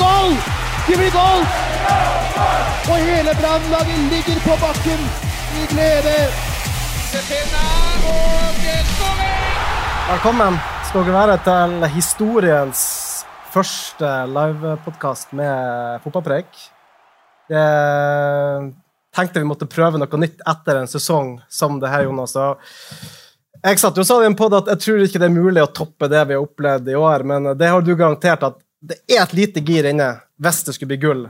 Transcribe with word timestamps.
Blir 0.00 0.08
goal! 0.08 0.36
Det 0.88 0.96
blir 0.96 1.12
goal! 1.12 1.42
Og 2.90 2.96
hele 2.96 3.34
Brannlaget 3.40 3.98
ligger 4.12 4.40
på 4.44 4.56
bakken 4.60 5.02
i 5.60 5.66
glede. 5.70 6.16
Velkommen 10.10 10.58
skal 10.88 11.04
dere 11.04 11.14
være 11.14 11.36
til 11.44 11.86
historiens 11.94 12.82
første 13.50 14.10
livepodkast 14.30 15.34
med 15.38 16.00
fotballpreik. 16.04 16.50
Det 17.50 17.66
tenkte 19.14 19.42
vi 19.42 19.48
måtte 19.48 19.68
prøve 19.68 19.98
noe 19.98 20.22
nytt 20.22 20.40
etter 20.48 20.80
en 20.80 20.90
sesong 20.90 21.36
som 21.50 21.80
det 21.82 21.90
her, 21.90 22.06
Jonas. 22.06 22.36
Jeg 23.60 23.82
satt 23.82 23.98
jo 23.98 24.06
sa 24.06 24.22
i 24.22 24.30
en 24.30 24.38
pod 24.38 24.54
at 24.56 24.70
jeg 24.72 24.82
tror 24.86 25.04
ikke 25.04 25.20
det 25.20 25.28
er 25.28 25.36
mulig 25.36 25.62
å 25.62 25.72
toppe 25.74 26.08
det 26.08 26.24
vi 26.30 26.38
har 26.38 26.46
opplevd 26.46 26.88
i 26.88 26.98
år, 26.98 27.26
men 27.26 27.52
det 27.58 27.68
har 27.68 27.82
du 27.84 27.92
garantert 27.94 28.46
at 28.48 28.60
det 28.80 29.02
er 29.10 29.22
et 29.22 29.36
lite 29.36 29.62
gir 29.64 29.88
inne 29.90 30.10
hvis 30.40 30.62
det 30.66 30.74
skulle 30.76 30.94
bli 30.94 31.02
gull 31.02 31.24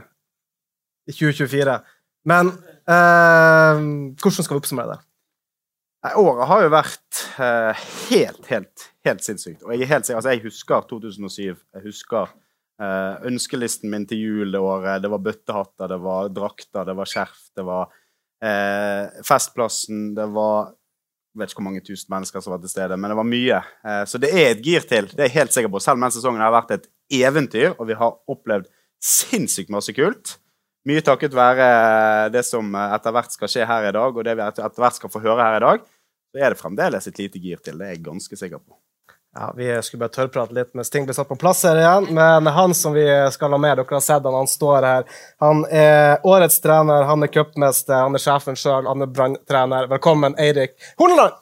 i 1.09 1.13
2024. 1.13 1.77
Men 2.29 2.51
eh, 2.51 3.81
hvordan 4.21 4.45
skal 4.45 4.55
vi 4.55 4.61
oppsummere 4.61 4.93
det? 4.95 4.99
Året 6.17 6.47
har 6.49 6.63
jo 6.63 6.69
vært 6.73 7.23
eh, 7.43 7.81
helt, 8.09 8.45
helt, 8.49 8.85
helt 9.05 9.25
sinnssykt. 9.25 9.61
Og 9.65 9.75
jeg 9.75 9.85
er 9.85 9.91
helt 9.91 10.09
altså 10.09 10.33
jeg 10.33 10.45
husker 10.47 10.87
2007. 10.89 11.41
Jeg 11.51 11.83
husker 11.85 12.31
eh, 12.81 13.27
ønskelisten 13.29 13.91
min 13.91 14.07
til 14.09 14.23
jul 14.23 14.55
det 14.55 14.61
året. 14.61 15.01
Det 15.03 15.11
var 15.13 15.25
bøttehatter, 15.27 15.91
det 15.91 15.99
var 16.01 16.31
drakter, 16.33 16.85
det 16.87 16.95
var 16.97 17.09
skjerf, 17.09 17.43
det 17.57 17.65
var 17.67 17.91
eh, 18.41 19.21
Festplassen, 19.27 20.13
det 20.17 20.29
var 20.33 20.71
jeg 21.31 21.39
vet 21.39 21.53
ikke 21.53 21.61
hvor 21.61 21.69
mange 21.69 21.83
tusen 21.85 22.09
mennesker 22.11 22.43
som 22.43 22.51
var 22.51 22.59
til 22.59 22.71
stede, 22.73 22.95
men 22.99 23.07
det 23.07 23.15
var 23.15 23.27
mye. 23.27 23.59
Eh, 23.87 24.01
så 24.09 24.19
det 24.19 24.33
er 24.35 24.49
et 24.49 24.65
gir 24.65 24.83
til. 24.83 25.05
Det 25.07 25.21
er 25.21 25.29
jeg 25.29 25.37
helt 25.37 25.53
sikker 25.55 25.71
på. 25.71 25.79
Selv 25.79 26.01
denne 26.01 26.11
sesongen 26.11 26.43
har 26.43 26.51
vært 26.51 26.73
et 26.75 26.89
eventyr, 27.19 27.73
og 27.77 27.89
vi 27.89 27.97
har 27.99 28.17
opplevd 28.31 28.69
sinnssykt 29.01 29.73
masse 29.73 29.93
kult. 29.97 30.37
Mye 30.87 31.03
takket 31.05 31.35
være 31.37 31.65
det 32.33 32.41
som 32.47 32.71
etter 32.73 33.13
hvert 33.13 33.35
skal 33.35 33.51
skje 33.51 33.67
her 33.69 33.89
i 33.89 33.95
dag, 33.95 34.15
og 34.15 34.25
det 34.25 34.37
vi 34.37 34.45
etter 34.45 34.81
hvert 34.81 34.97
skal 34.97 35.13
få 35.13 35.21
høre 35.21 35.43
her 35.43 35.59
i 35.59 35.65
dag, 35.65 35.83
så 36.31 36.39
er 36.41 36.53
det 36.53 36.61
fremdeles 36.61 37.09
et 37.09 37.19
lite 37.19 37.41
gir 37.41 37.59
til. 37.61 37.77
Det 37.77 37.89
er 37.89 37.95
jeg 37.97 38.05
ganske 38.07 38.39
sikker 38.39 38.61
på. 38.63 38.77
Ja, 39.35 39.53
Vi 39.55 39.81
skulle 39.81 40.01
bare 40.01 40.11
tørrprate 40.11 40.55
litt 40.55 40.73
mens 40.75 40.89
ting 40.91 41.05
blir 41.07 41.15
satt 41.15 41.29
på 41.29 41.37
plass 41.39 41.63
her 41.63 41.79
igjen. 41.79 42.09
Men 42.15 42.49
han 42.51 42.73
som 42.75 42.95
vi 42.95 43.05
skal 43.31 43.55
ha 43.55 43.59
med, 43.61 43.77
dere 43.79 43.95
har 43.95 44.03
sett 44.03 44.25
han, 44.27 44.35
han 44.35 44.49
står 44.51 44.87
her. 44.87 45.05
Han 45.39 45.63
er 45.71 46.19
årets 46.27 46.59
trener, 46.63 47.07
han 47.07 47.23
er 47.23 47.31
cupmester, 47.31 47.95
han 48.03 48.17
er 48.17 48.23
sjefen 48.23 48.59
sjøl, 48.59 48.89
han 48.91 49.05
er 49.05 49.13
branntrener. 49.13 49.87
Velkommen, 49.91 50.35
Eirik 50.39 50.75
Horneland! 50.99 51.39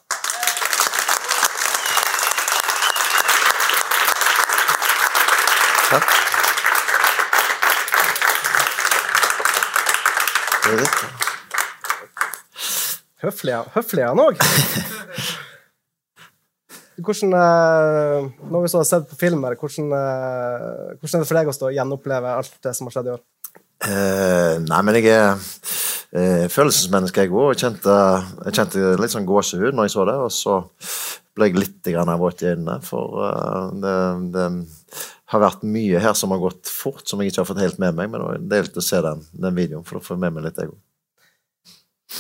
Høflig, 13.20 13.56
høflig 13.74 14.04
er 14.04 14.12
han 14.12 14.22
òg. 14.22 14.38
Hvordan, 17.00 17.34
eh, 17.34 18.28
når 18.52 18.62
vi 18.62 18.70
så 18.70 18.84
har 18.84 18.86
sett 18.86 19.10
på 19.10 19.18
film 19.18 19.42
her, 19.48 19.56
hvordan, 19.58 19.90
eh, 19.98 20.94
hvordan 21.00 21.16
er 21.16 21.24
det 21.24 21.30
for 21.32 21.40
deg 21.40 21.50
å 21.50 21.58
stå 21.58 21.66
og 21.72 21.78
gjenoppleve 21.80 22.38
alt 22.38 22.54
det 22.62 22.74
som 22.78 22.86
har 22.86 22.94
skjedd 22.94 23.10
i 23.10 23.14
år? 23.16 23.22
Eh, 23.90 24.56
nei, 24.70 24.82
men 24.84 25.00
jeg 25.00 25.08
er 25.16 25.30
eh, 26.14 26.46
følelsesmenneske, 26.52 27.26
jeg 27.26 27.34
òg. 27.34 27.56
Jeg, 27.56 27.74
kjente, 28.54 28.84
litt 29.00 29.16
sånn 29.16 29.26
gåsehud 29.26 29.74
når 29.74 29.90
jeg 29.90 29.96
så 29.96 30.06
det, 30.12 30.18
og 30.28 30.32
så 30.36 30.60
ble 31.34 31.50
jeg 31.50 31.64
litt 31.64 31.82
grann 31.96 32.20
våt 32.20 32.44
i 32.44 32.52
øynene. 32.52 32.78
For 32.86 33.24
uh, 33.24 33.72
det, 33.80 33.96
det 34.36 34.46
har 35.30 35.42
vært 35.44 35.66
mye 35.68 36.02
her 36.02 36.16
som 36.18 36.32
har 36.34 36.42
gått 36.42 36.70
fort, 36.74 37.04
som 37.08 37.22
jeg 37.22 37.32
ikke 37.32 37.44
har 37.44 37.50
fått 37.52 37.62
helt 37.62 37.82
med 37.82 37.98
meg. 37.98 38.10
Men 38.10 38.24
det 38.24 38.30
er 38.34 38.46
deilig 38.56 38.82
å 38.82 38.86
se 38.86 39.02
den, 39.06 39.22
den 39.46 39.58
videoen, 39.58 39.86
for 39.86 40.02
får 40.02 40.18
jeg 40.18 40.24
med 40.26 40.38
meg 40.38 40.48
litt, 40.48 40.62
jeg 40.62 40.72
òg. 40.72 40.80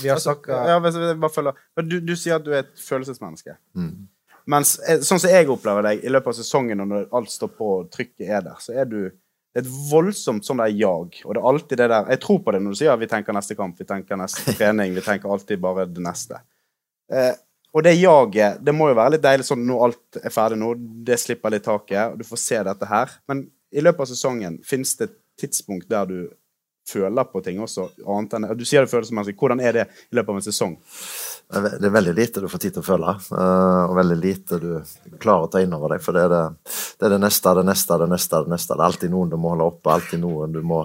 Vi 0.03 0.11
har 0.11 0.21
snakka 0.21 0.59
Ja, 0.69 0.77
bare. 0.79 1.55
Du, 1.81 1.97
du 2.05 2.13
sier 2.13 2.37
at 2.37 2.45
du 2.45 2.51
er 2.53 2.61
et 2.67 2.75
følelsesmenneske. 2.77 3.55
Mm. 3.73 4.05
Mens 4.49 4.75
eh, 4.85 5.01
sånn 5.05 5.21
som 5.21 5.31
jeg 5.31 5.49
opplever 5.49 5.85
deg 5.85 6.05
i 6.05 6.13
løpet 6.13 6.31
av 6.31 6.37
sesongen, 6.37 6.83
og 6.83 6.91
når 6.91 7.09
alt 7.17 7.33
står 7.33 7.51
på 7.57 7.71
og 7.79 7.89
trykket 7.93 8.29
er 8.29 8.45
der, 8.45 8.61
så 8.61 8.77
er 8.77 8.87
du 8.89 9.01
et 9.57 9.67
voldsomt 9.89 10.45
sånn 10.45 10.61
der 10.61 10.71
jag. 10.77 11.19
Og 11.25 11.33
det 11.33 11.41
er 11.41 11.49
alltid 11.51 11.81
det 11.81 11.89
der 11.89 12.13
Jeg 12.13 12.21
tror 12.23 12.39
på 12.45 12.53
det 12.53 12.61
når 12.61 12.75
du 12.75 12.79
sier 12.83 13.01
vi 13.01 13.09
tenker 13.09 13.35
neste 13.35 13.57
kamp, 13.57 13.77
vi 13.79 13.89
tenker 13.89 14.19
neste 14.19 14.53
trening, 14.59 14.93
vi 14.93 15.05
tenker 15.05 15.33
alltid 15.33 15.61
bare 15.63 15.89
det 15.89 16.05
neste. 16.05 16.41
Eh, 17.09 17.33
og 17.69 17.85
det 17.85 17.93
jaget, 17.99 18.59
det 18.65 18.73
må 18.73 18.89
jo 18.89 18.97
være 18.97 19.15
litt 19.15 19.23
deilig 19.23 19.45
sånn 19.45 19.61
når 19.67 19.85
alt 19.85 20.19
er 20.23 20.33
ferdig 20.33 20.57
nå, 20.57 20.73
det 21.05 21.19
slipper 21.21 21.53
litt 21.53 21.67
taket, 21.67 22.13
og 22.13 22.17
du 22.17 22.25
får 22.25 22.41
se 22.41 22.61
dette 22.65 22.89
her. 22.89 23.13
Men 23.29 23.43
i 23.69 23.83
løpet 23.85 24.05
av 24.05 24.09
sesongen, 24.09 24.57
fins 24.65 24.95
det 24.97 25.09
et 25.09 25.17
tidspunkt 25.39 25.89
der 25.91 26.09
du 26.09 26.19
føler 26.89 27.27
på 27.29 27.43
ting 27.45 27.59
også, 27.61 27.91
annet 28.01 28.33
enn 28.33 28.47
Du 28.57 28.65
sier 28.65 28.81
det 28.81 28.91
følelsesmessig. 28.91 29.35
Hvordan 29.37 29.61
er 29.61 29.77
det 29.77 29.85
i 30.09 30.17
løpet 30.17 30.33
av 30.33 30.39
en 30.39 30.47
sesong? 30.47 30.75
Det 31.51 31.81
er- 31.83 31.89
veldig 31.89 32.13
lite 32.13 32.41
du 32.41 32.47
får 32.47 32.59
tid 32.61 32.73
til 32.75 32.83
å 32.83 32.85
føle, 32.85 33.09
eh, 33.09 33.89
og 33.89 33.95
veldig 33.97 34.17
lite 34.21 34.59
du 34.61 34.83
klarer 35.17 35.47
å 35.47 35.51
ta 35.51 35.57
inn 35.57 35.73
over 35.73 35.89
deg. 35.89 36.01
For 36.01 36.13
det 36.13 36.21
er 36.21 36.29
det, 36.29 36.43
det 36.99 37.05
er 37.07 37.09
det 37.09 37.21
neste, 37.21 37.55
det 37.55 37.65
neste, 37.65 37.97
det 37.97 38.07
neste, 38.07 38.43
det 38.43 38.49
neste. 38.53 38.75
Det 38.77 38.79
er 38.79 38.85
alltid 38.85 39.09
noen 39.09 39.29
du 39.31 39.35
må 39.37 39.49
holde 39.55 39.65
oppe, 39.65 39.89
alltid 39.89 40.21
noen 40.21 40.53
du 40.53 40.61
må 40.61 40.83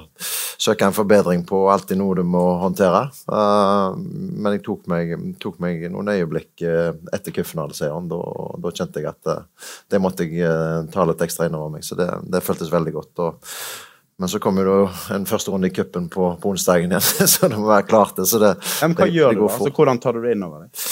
søke 0.56 0.86
en 0.86 0.96
forbedring 0.96 1.44
på, 1.44 1.70
alltid 1.70 1.98
noe 1.98 2.16
du 2.16 2.22
må 2.24 2.58
håndtere. 2.64 3.10
Eh, 3.28 3.94
Men 3.96 4.52
jeg 4.56 4.64
tok 4.64 4.86
meg, 4.88 5.38
tok 5.38 5.60
meg 5.60 5.84
noen 5.92 6.08
øyeblikk 6.08 6.62
eh, 6.62 6.92
etter 7.12 7.30
cupfinaleseieren. 7.32 8.08
Da, 8.08 8.22
da 8.58 8.70
kjente 8.70 9.02
jeg 9.02 9.12
at 9.12 9.44
det 9.90 10.00
måtte 10.00 10.24
jeg 10.24 10.90
ta 10.90 11.04
litt 11.04 11.20
ekstra 11.20 11.44
inn 11.44 11.54
over 11.60 11.76
meg, 11.76 11.84
så 11.84 11.94
det, 11.94 12.08
det 12.24 12.42
føltes 12.42 12.72
veldig 12.72 12.92
godt. 12.92 13.18
og 13.18 13.36
men 14.18 14.30
så 14.30 14.38
kommer 14.42 14.68
jo 14.68 14.76
en 15.14 15.26
første 15.26 15.50
runde 15.50 15.70
i 15.70 15.74
cupen 15.74 16.08
på, 16.12 16.28
på 16.40 16.52
onsdagen 16.54 16.92
igjen, 16.92 17.28
så 17.34 17.50
det 17.50 17.58
må 17.58 17.66
være 17.70 17.88
klart. 17.90 18.16
det, 18.18 18.28
så 18.30 18.42
det, 18.42 18.54
men 18.82 18.94
hva 18.94 19.08
det- 19.08 19.16
gjør 19.16 19.34
det 19.34 19.40
du? 19.40 19.48
Altså, 19.48 19.74
hvordan 19.74 20.02
tar 20.02 20.16
du 20.16 20.22
det 20.24 20.36
innover 20.36 20.66
deg? 20.66 20.84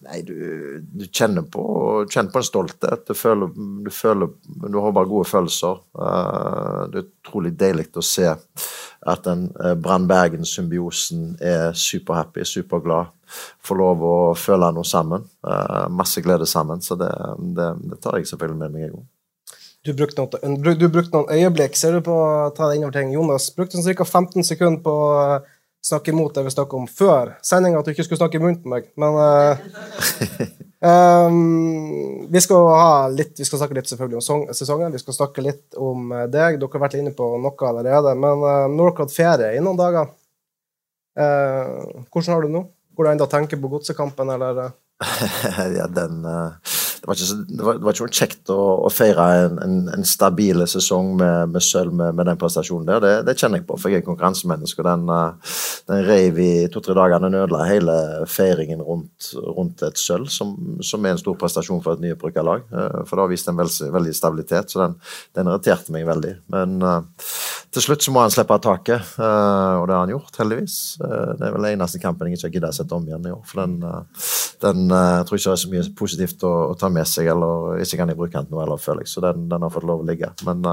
Nei, 0.00 0.22
du, 0.24 0.32
du 0.80 1.04
kjenner, 1.12 1.44
på, 1.44 1.62
kjenner 2.08 2.32
på 2.32 2.40
en 2.40 2.46
stolthet. 2.46 3.02
Du 3.06 3.14
føler, 3.14 3.50
du 3.84 3.90
føler 3.92 4.30
Du 4.72 4.78
har 4.80 4.94
bare 4.96 5.10
gode 5.10 5.28
følelser. 5.28 5.76
Eh, 5.92 6.78
det 6.90 7.02
er 7.02 7.04
utrolig 7.04 7.52
deilig 7.60 7.84
å 8.00 8.04
se 8.04 8.24
at 8.30 9.22
den 9.24 9.46
uh, 9.60 9.74
Brann 9.80 10.08
Bergen-symbiosen 10.08 11.36
er 11.44 11.76
superhappy, 11.76 12.44
superglad. 12.48 13.12
Får 13.64 13.78
lov 13.80 14.02
å 14.08 14.16
føle 14.36 14.72
noe 14.74 14.88
sammen. 14.88 15.28
Eh, 15.44 15.86
masse 15.92 16.24
glede 16.24 16.48
sammen. 16.48 16.80
Så 16.84 16.96
det, 17.00 17.12
det, 17.56 17.70
det 17.92 18.00
tar 18.02 18.18
jeg 18.18 18.28
selvfølgelig 18.32 18.60
med 18.64 18.74
meg, 18.74 18.86
jeg 18.88 18.96
òg. 18.96 19.06
Du 19.86 19.94
brukte, 19.96 20.20
noen, 20.20 20.58
du 20.60 20.88
brukte 20.92 21.14
noen 21.14 21.30
øyeblikk. 21.32 21.78
Ser 21.78 21.96
du 21.96 22.04
på 22.04 22.12
å 22.12 22.50
ta 22.56 22.68
det 22.68 22.76
innover 22.76 22.98
ting? 22.98 23.14
Jonas 23.14 23.48
brukte 23.56 23.78
sånn 23.78 23.96
ca. 23.96 24.04
15 24.04 24.44
sekunder 24.44 24.82
på 24.84 24.92
å 24.92 25.40
snakke 25.84 26.12
imot 26.12 26.34
det 26.36 26.44
vi 26.44 26.52
snakket 26.52 26.76
om 26.76 26.88
før 26.92 27.30
sendinga, 27.46 27.80
at 27.80 27.88
du 27.88 27.94
ikke 27.94 28.04
skulle 28.04 28.20
snakke 28.20 28.36
i 28.36 28.42
munnen 28.42 28.60
på 28.60 28.68
meg. 28.68 28.90
Men 29.00 29.16
uh, 29.16 29.62
um, 30.84 32.28
vi 32.34 32.42
skal 32.44 32.68
ha 32.76 32.92
litt 33.08 33.40
Vi 33.40 33.48
skal 33.48 33.62
snakke 33.62 33.78
litt 33.78 33.88
selvfølgelig 33.88 34.20
om 34.20 34.26
song, 34.26 34.46
sesongen. 34.52 34.92
Vi 34.92 35.00
skal 35.00 35.16
snakke 35.16 35.46
litt 35.48 35.80
om 35.80 36.12
eh, 36.12 36.28
deg. 36.28 36.60
Dere 36.60 36.76
har 36.76 36.84
vært 36.84 36.98
inne 37.00 37.16
på 37.16 37.32
noe 37.40 37.70
allerede. 37.72 38.12
Men 38.20 38.44
uh, 38.44 38.96
hatt 39.00 39.16
ferie 39.16 39.54
i 39.56 39.64
noen 39.64 39.80
dager, 39.80 40.12
Uh, 41.18 42.04
hvordan 42.10 42.34
har 42.34 42.40
du 42.40 42.46
det 42.46 42.54
nå? 42.54 42.62
Går 42.94 43.06
det 43.06 43.12
ennå 43.14 43.26
å 43.26 43.30
tenke 43.30 43.58
på 43.58 43.70
godsekampen, 43.72 44.30
eller? 44.30 44.60
eh? 44.62 44.70
ja, 45.78 45.88
den 45.90 46.24
eh, 46.24 46.52
det 46.62 46.89
var, 47.10 47.18
ikke, 47.18 47.44
det, 47.48 47.64
var, 47.64 47.78
det 47.78 47.86
var 47.86 47.96
ikke 47.96 48.06
noe 48.06 48.18
kjekt 48.20 48.50
å, 48.54 48.58
å 48.86 48.90
feire 48.92 49.24
en, 49.42 49.56
en, 49.64 49.76
en 49.96 50.06
stabil 50.06 50.62
sesong 50.70 51.12
med, 51.18 51.50
med 51.54 51.64
sølv 51.64 51.94
med, 51.96 52.14
med 52.16 52.28
den 52.30 52.38
prestasjonen 52.38 52.86
der. 52.86 53.00
Det, 53.02 53.12
det 53.26 53.34
kjenner 53.40 53.60
jeg 53.60 53.66
på, 53.66 53.78
for 53.80 53.90
jeg 53.90 54.02
er 54.02 54.06
konkurransemenneske. 54.06 54.82
og 54.84 54.88
Den, 54.88 55.10
eh, 55.14 55.56
den 55.90 56.04
reiv 56.06 56.38
i 56.42 56.50
to-tre 56.72 56.94
dager. 56.96 57.22
Den 57.24 57.38
ødela 57.40 57.66
hele 57.68 57.96
feiringen 58.30 58.84
rundt, 58.86 59.32
rundt 59.56 59.82
et 59.86 59.98
sølv, 60.00 60.30
som, 60.30 60.54
som 60.86 61.06
er 61.06 61.16
en 61.16 61.22
stor 61.22 61.38
prestasjon 61.40 61.82
for 61.84 61.98
et 61.98 62.04
nyopprykka 62.04 62.44
lag. 62.46 62.66
eh, 62.70 63.00
For 63.08 63.16
det 63.16 63.26
har 63.26 63.32
vist 63.34 63.50
en 63.50 63.58
veld, 63.58 63.74
veldig 63.98 64.14
stabilitet, 64.16 64.70
så 64.70 64.84
den, 64.84 64.98
den 65.38 65.50
irriterte 65.50 65.96
meg 65.96 66.06
veldig. 66.08 66.36
Men 66.54 66.78
eh, 66.78 67.26
til 67.74 67.86
slutt 67.86 68.06
så 68.06 68.14
må 68.14 68.22
han 68.22 68.32
slippe 68.34 68.54
av 68.56 68.62
taket, 68.64 69.12
og 69.20 69.84
det 69.86 69.94
har 69.94 70.00
han 70.02 70.10
gjort, 70.10 70.34
heldigvis. 70.40 70.74
Det 70.98 71.44
er 71.46 71.52
vel 71.54 71.66
den 71.68 71.76
eneste 71.76 72.00
kampen 72.02 72.26
jeg 72.26 72.40
ikke 72.40 72.48
har 72.48 72.54
giddet 72.56 72.74
å 72.74 72.78
sette 72.80 72.96
om 72.96 73.04
igjen 73.06 73.28
i 73.30 73.30
år. 73.30 73.44
For 73.46 73.60
den, 73.62 73.76
den 74.64 74.90
jeg 74.90 75.28
tror 75.28 75.38
ikke 75.38 75.46
det 75.46 75.52
er 75.52 75.60
så 75.62 75.70
mye 75.70 75.84
positivt 76.00 76.42
å, 76.48 76.50
å, 76.72 76.74
ta 76.80 76.90
med 76.90 76.99
seg, 77.08 77.30
eller 77.32 77.80
ikke 77.84 78.00
kan 78.00 78.10
de 78.10 78.16
bruke 78.18 78.34
den 78.36 78.48
til 78.48 78.56
noe, 78.56 78.64
eller 78.66 78.80
føler 78.80 79.06
jeg. 79.06 79.12
Så 79.14 79.24
den, 79.24 79.48
den, 79.50 79.62
har 79.64 79.72
fått 79.72 79.88
lov 79.88 80.04
å 80.04 80.08
ligge. 80.08 80.32
Men 80.46 80.64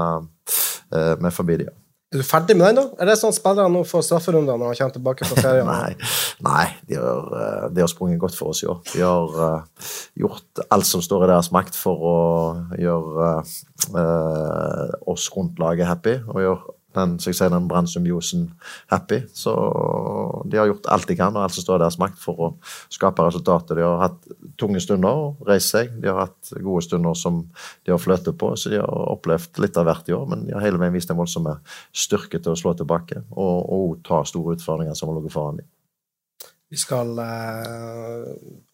vi 0.92 1.30
er 1.30 1.34
forbi 1.34 1.60
det, 1.60 1.68
ja. 1.70 1.76
Er 2.08 2.22
du 2.22 2.24
ferdig 2.24 2.54
med 2.56 2.70
den, 2.70 2.78
da? 2.78 3.02
Er 3.02 3.10
det 3.10 3.18
sånn 3.20 3.34
spillerne 3.36 3.68
nå 3.68 3.82
får 3.84 4.06
strafferunder 4.06 4.56
når 4.56 4.70
han 4.70 4.76
kommer 4.78 4.94
tilbake 4.94 5.26
fra 5.28 5.42
ferie? 5.44 5.64
nei, 5.68 6.06
nei 6.46 6.64
de, 6.88 6.96
har, 6.96 7.26
de, 7.68 7.82
har, 7.84 7.90
sprunget 7.92 8.22
godt 8.22 8.38
for 8.38 8.54
oss 8.54 8.62
i 8.64 8.68
år. 8.72 8.78
De 8.94 9.02
har 9.04 9.36
uh, 9.36 9.90
gjort 10.16 10.62
alt 10.72 10.88
som 10.88 11.04
står 11.04 11.26
i 11.26 11.28
deres 11.34 11.50
makt 11.52 11.76
for 11.76 12.06
å 12.08 12.14
gjøre 12.80 13.28
uh, 13.92 14.96
oss 15.12 15.28
rundt 15.34 15.60
laget 15.60 15.90
happy. 15.90 16.16
og 16.32 16.40
gjøre 16.46 16.77
den, 16.96 17.16
sier, 17.20 17.50
den 17.52 17.68
brannsymbiosen 17.68 18.46
happy. 18.90 19.20
Så 19.36 19.52
de 20.48 20.60
har 20.60 20.70
gjort 20.70 20.88
alt 20.92 21.08
de 21.10 21.16
kan, 21.18 21.36
og 21.36 21.44
alt 21.44 21.56
som 21.56 21.66
står 21.66 21.78
i 21.78 21.84
deres 21.84 21.98
makt 22.00 22.20
for 22.22 22.44
å 22.44 22.50
skape 22.94 23.26
resultater. 23.26 23.78
De 23.78 23.86
har 23.86 24.04
hatt 24.06 24.28
tunge 24.60 24.82
stunder, 24.82 25.32
reist 25.48 25.74
seg. 25.74 25.92
De 26.02 26.10
har 26.10 26.24
hatt 26.26 26.52
gode 26.56 26.84
stunder 26.86 27.16
som 27.18 27.42
de 27.84 27.94
har 27.94 28.02
fløtet 28.02 28.38
på, 28.40 28.52
så 28.56 28.72
de 28.72 28.82
har 28.82 29.08
opplevd 29.14 29.62
litt 29.64 29.80
av 29.80 29.88
hvert 29.88 30.10
i 30.10 30.16
år. 30.16 30.28
Men 30.32 30.46
de 30.48 30.56
har 30.56 30.64
hele 30.64 30.80
veien 30.80 30.96
vist 30.96 31.12
en 31.12 31.20
voldsom 31.20 31.50
styrke 31.92 32.40
til 32.40 32.54
å 32.54 32.58
slå 32.58 32.74
tilbake 32.78 33.24
og, 33.30 33.58
og 33.72 33.98
ta 34.06 34.24
store 34.26 34.58
utfordringer 34.58 34.96
som 34.98 35.10
har 35.10 35.20
ligget 35.20 35.36
foran 35.36 35.60
dem. 35.62 35.68
Vi 36.68 36.76
skal 36.76 37.14
eh, 37.22 38.24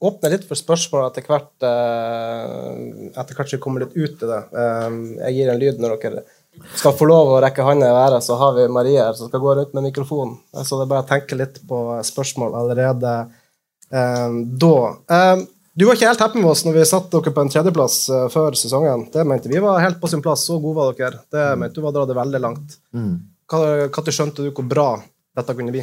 åpne 0.03 0.31
litt 0.33 0.47
for 0.49 0.59
spørsmål 0.59 1.05
etter 1.07 1.27
hvert, 1.29 1.53
eh, 1.63 3.13
etter 3.13 3.39
hvert 3.39 3.53
vi 3.55 3.61
kommer 3.63 3.85
litt 3.85 3.95
ut 3.95 4.25
i 4.25 4.31
det. 4.31 4.41
Eh, 4.51 4.97
jeg 5.21 5.37
gir 5.37 5.53
en 5.53 5.61
lyd 5.61 5.79
når 5.83 5.95
dere 6.03 6.25
skal 6.75 6.95
få 6.97 7.09
lov 7.09 7.33
å 7.35 7.41
rekke 7.45 7.65
hånda 7.67 7.89
i 7.89 7.97
været, 7.97 8.25
så 8.25 8.37
har 8.41 8.55
vi 8.57 8.69
Marie 8.73 9.01
her 9.01 9.17
som 9.19 9.31
skal 9.31 9.43
gå 9.43 9.55
rundt 9.59 9.75
med 9.77 9.89
mikrofonen. 9.89 10.37
Så 10.55 10.79
det 10.79 10.87
er 10.87 10.93
bare 10.93 11.05
å 11.05 11.09
tenke 11.09 11.39
litt 11.39 11.61
på 11.69 11.81
spørsmål 12.07 12.57
allerede 12.63 13.17
eh, 13.91 14.39
da. 14.65 14.77
Eh, 15.17 15.45
du 15.75 15.89
var 15.89 15.99
ikke 15.99 16.07
helt 16.07 16.23
happy 16.23 16.39
med 16.39 16.53
oss 16.53 16.63
når 16.63 16.77
vi 16.77 16.87
satte 16.87 17.11
dere 17.19 17.35
på 17.35 17.43
en 17.43 17.51
tredjeplass 17.51 17.99
eh, 18.15 18.27
før 18.31 18.55
sesongen. 18.59 19.09
Det 19.15 19.27
mente 19.27 19.51
vi 19.51 19.63
var 19.63 19.83
helt 19.83 19.99
på 20.03 20.11
sin 20.11 20.23
plass. 20.23 20.47
Så 20.47 20.61
gode 20.63 20.79
var 20.79 20.95
dere. 20.99 21.25
Det 21.35 21.47
mm. 21.51 21.65
mente 21.65 21.81
du 21.81 21.87
var 21.87 21.97
dratt 21.97 22.15
veldig 22.15 22.43
langt. 22.43 22.79
Mm. 22.95 23.15
Når 23.55 24.15
skjønte 24.15 24.47
du 24.47 24.53
hvor 24.55 24.69
bra 24.71 24.89
dette 25.35 25.57
kunne 25.59 25.75
bli? 25.75 25.83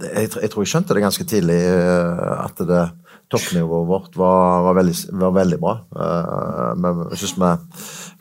Det, 0.00 0.10
jeg, 0.10 0.32
jeg, 0.32 0.50
tror 0.50 0.64
jeg 0.64 0.72
skjønte 0.72 0.96
det 0.96 1.04
ganske 1.04 1.26
tidlig, 1.28 1.60
uh, 1.70 2.46
at 2.46 2.60
det 2.66 2.82
toppnivået 3.30 3.88
vårt 3.88 4.16
var, 4.18 4.64
var, 4.66 4.76
veldig, 4.80 4.96
var 5.22 5.34
veldig, 5.36 5.58
bra. 5.62 5.74
Uh, 5.94 6.70
men 6.80 7.02
jeg 7.12 7.22
synes 7.22 7.36
vi 7.36 7.50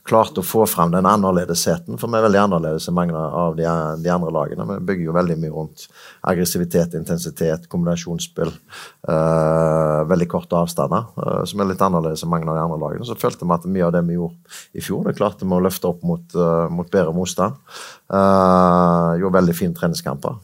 klarte 0.10 0.42
å 0.42 0.46
få 0.46 0.66
frem 0.70 0.92
den 0.94 1.08
annerledesheten, 1.08 1.98
for 2.02 2.10
vi 2.10 2.18
er 2.20 2.26
veldig 2.26 2.42
annerledes 2.42 2.88
enn 2.90 2.98
mange 2.98 3.16
av 3.16 3.58
de, 3.58 3.66
de, 4.04 4.12
andre 4.14 4.34
lagene. 4.34 4.66
Vi 4.72 4.78
bygger 4.90 5.06
jo 5.06 5.16
veldig 5.16 5.38
mye 5.42 5.54
rundt 5.54 5.86
aggressivitet, 6.32 6.96
intensitet, 6.98 7.68
kombinasjonsspill. 7.72 8.52
Uh, 9.08 10.06
veldig 10.10 10.30
korte 10.32 10.58
avstander, 10.60 11.10
uh, 11.20 11.44
som 11.50 11.62
er 11.62 11.72
litt 11.72 11.84
annerledes 11.86 12.26
enn 12.26 12.34
mange 12.34 12.50
av 12.50 12.58
de 12.58 12.64
andre 12.66 12.80
lagene. 12.82 13.08
Så 13.08 13.18
følte 13.20 13.46
vi 13.46 13.56
at 13.56 13.68
mye 13.70 13.90
av 13.90 13.94
det 13.96 14.06
vi 14.10 14.18
gjorde 14.18 14.58
i 14.74 14.86
fjor, 14.86 15.06
det 15.08 15.18
klarte 15.20 15.48
vi 15.48 15.58
å 15.58 15.62
løfte 15.64 15.92
opp 15.92 16.02
mot, 16.08 16.26
uh, 16.38 16.66
mot 16.74 16.90
bedre 16.90 17.14
motstand. 17.16 17.60
gjorde 18.10 19.38
veldig 19.38 19.56
fine 19.56 19.78
treningskamper. 19.78 20.42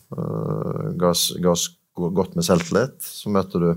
oss, 1.10 1.32
ga 1.42 1.56
oss 1.56 1.70
godt 1.96 2.36
med 2.36 2.46
selvtillit. 2.46 2.98
Så 3.04 3.32
møter 3.32 3.62
du 3.62 3.70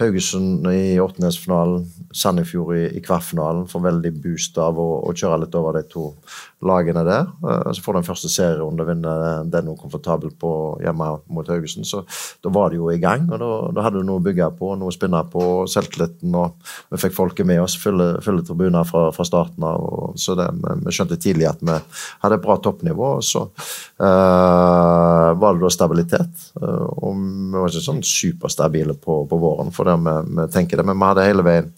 Haugesund 0.00 0.66
i 0.70 0.98
åttendelsfinalen, 1.00 1.86
Sandefjord 2.16 2.76
i, 2.76 2.84
i 2.96 3.02
kvartfinalen. 3.04 3.66
Får 3.70 3.84
veldig 3.86 4.12
boost 4.24 4.58
av 4.62 4.80
å, 4.80 4.88
å, 5.04 5.14
kjøre 5.16 5.42
litt 5.44 5.58
over 5.58 5.78
de 5.78 5.84
to 5.92 6.08
lagene 6.64 7.02
der. 7.04 7.28
Uh, 7.44 7.72
så 7.72 7.82
får 7.84 7.92
du 7.92 7.98
en 8.00 8.06
første 8.06 8.30
serierunde 8.32 8.84
og 8.84 8.88
vinner 8.88 9.44
den 9.52 9.68
noe 9.68 9.78
komfortabelt 9.80 10.38
på 10.40 10.50
hjemme 10.82 11.08
mot 11.32 11.48
Haugesund. 11.52 11.86
Så 11.88 12.02
da 12.44 12.52
var 12.52 12.72
det 12.72 12.80
jo 12.80 12.88
i 12.92 13.00
gang, 13.02 13.28
og 13.30 13.40
da, 13.42 13.50
da 13.76 13.84
hadde 13.86 14.00
du 14.00 14.08
noe 14.08 14.22
å 14.22 14.24
bygge 14.24 14.48
på, 14.58 14.72
noe 14.78 14.92
å 14.92 14.96
spinne 14.96 15.20
på. 15.32 15.44
Selvtilliten, 15.70 16.34
og 16.38 16.56
vi 16.92 17.02
fikk 17.02 17.16
folket 17.16 17.48
med 17.48 17.60
oss, 17.62 17.76
fulle, 17.80 18.14
fulle 18.24 18.44
tribuner 18.46 18.88
fra, 18.88 19.08
fra, 19.16 19.28
starten 19.28 19.66
av. 19.68 19.84
Og, 19.84 20.16
så 20.20 20.36
det, 20.38 20.48
vi, 20.56 20.96
skjønte 20.96 21.20
tidlig 21.20 21.50
at 21.50 21.62
vi 21.64 21.76
hadde 22.24 22.40
et 22.40 22.46
bra 22.46 22.58
toppnivå. 22.62 23.12
og 23.20 23.24
så 23.26 23.46
uh, 23.46 25.32
var 25.36 25.56
det 25.56 25.64
da 25.64 25.72
stabilitet. 25.72 26.50
Uh, 26.60 26.86
og 27.04 27.20
vi 27.20 27.56
var 27.60 27.72
ikke 27.72 27.88
sånn 27.90 28.04
superstabile 28.06 28.96
på, 29.00 29.24
på 29.28 29.40
våren, 29.40 29.72
for 29.74 29.88
det 29.88 29.98
vi, 30.00 30.18
vi 30.40 30.52
tenker 30.54 30.80
det, 30.80 30.88
men 30.88 30.96
vi 30.96 31.10
hadde 31.10 31.28
hele 31.30 31.46
veien 31.46 31.74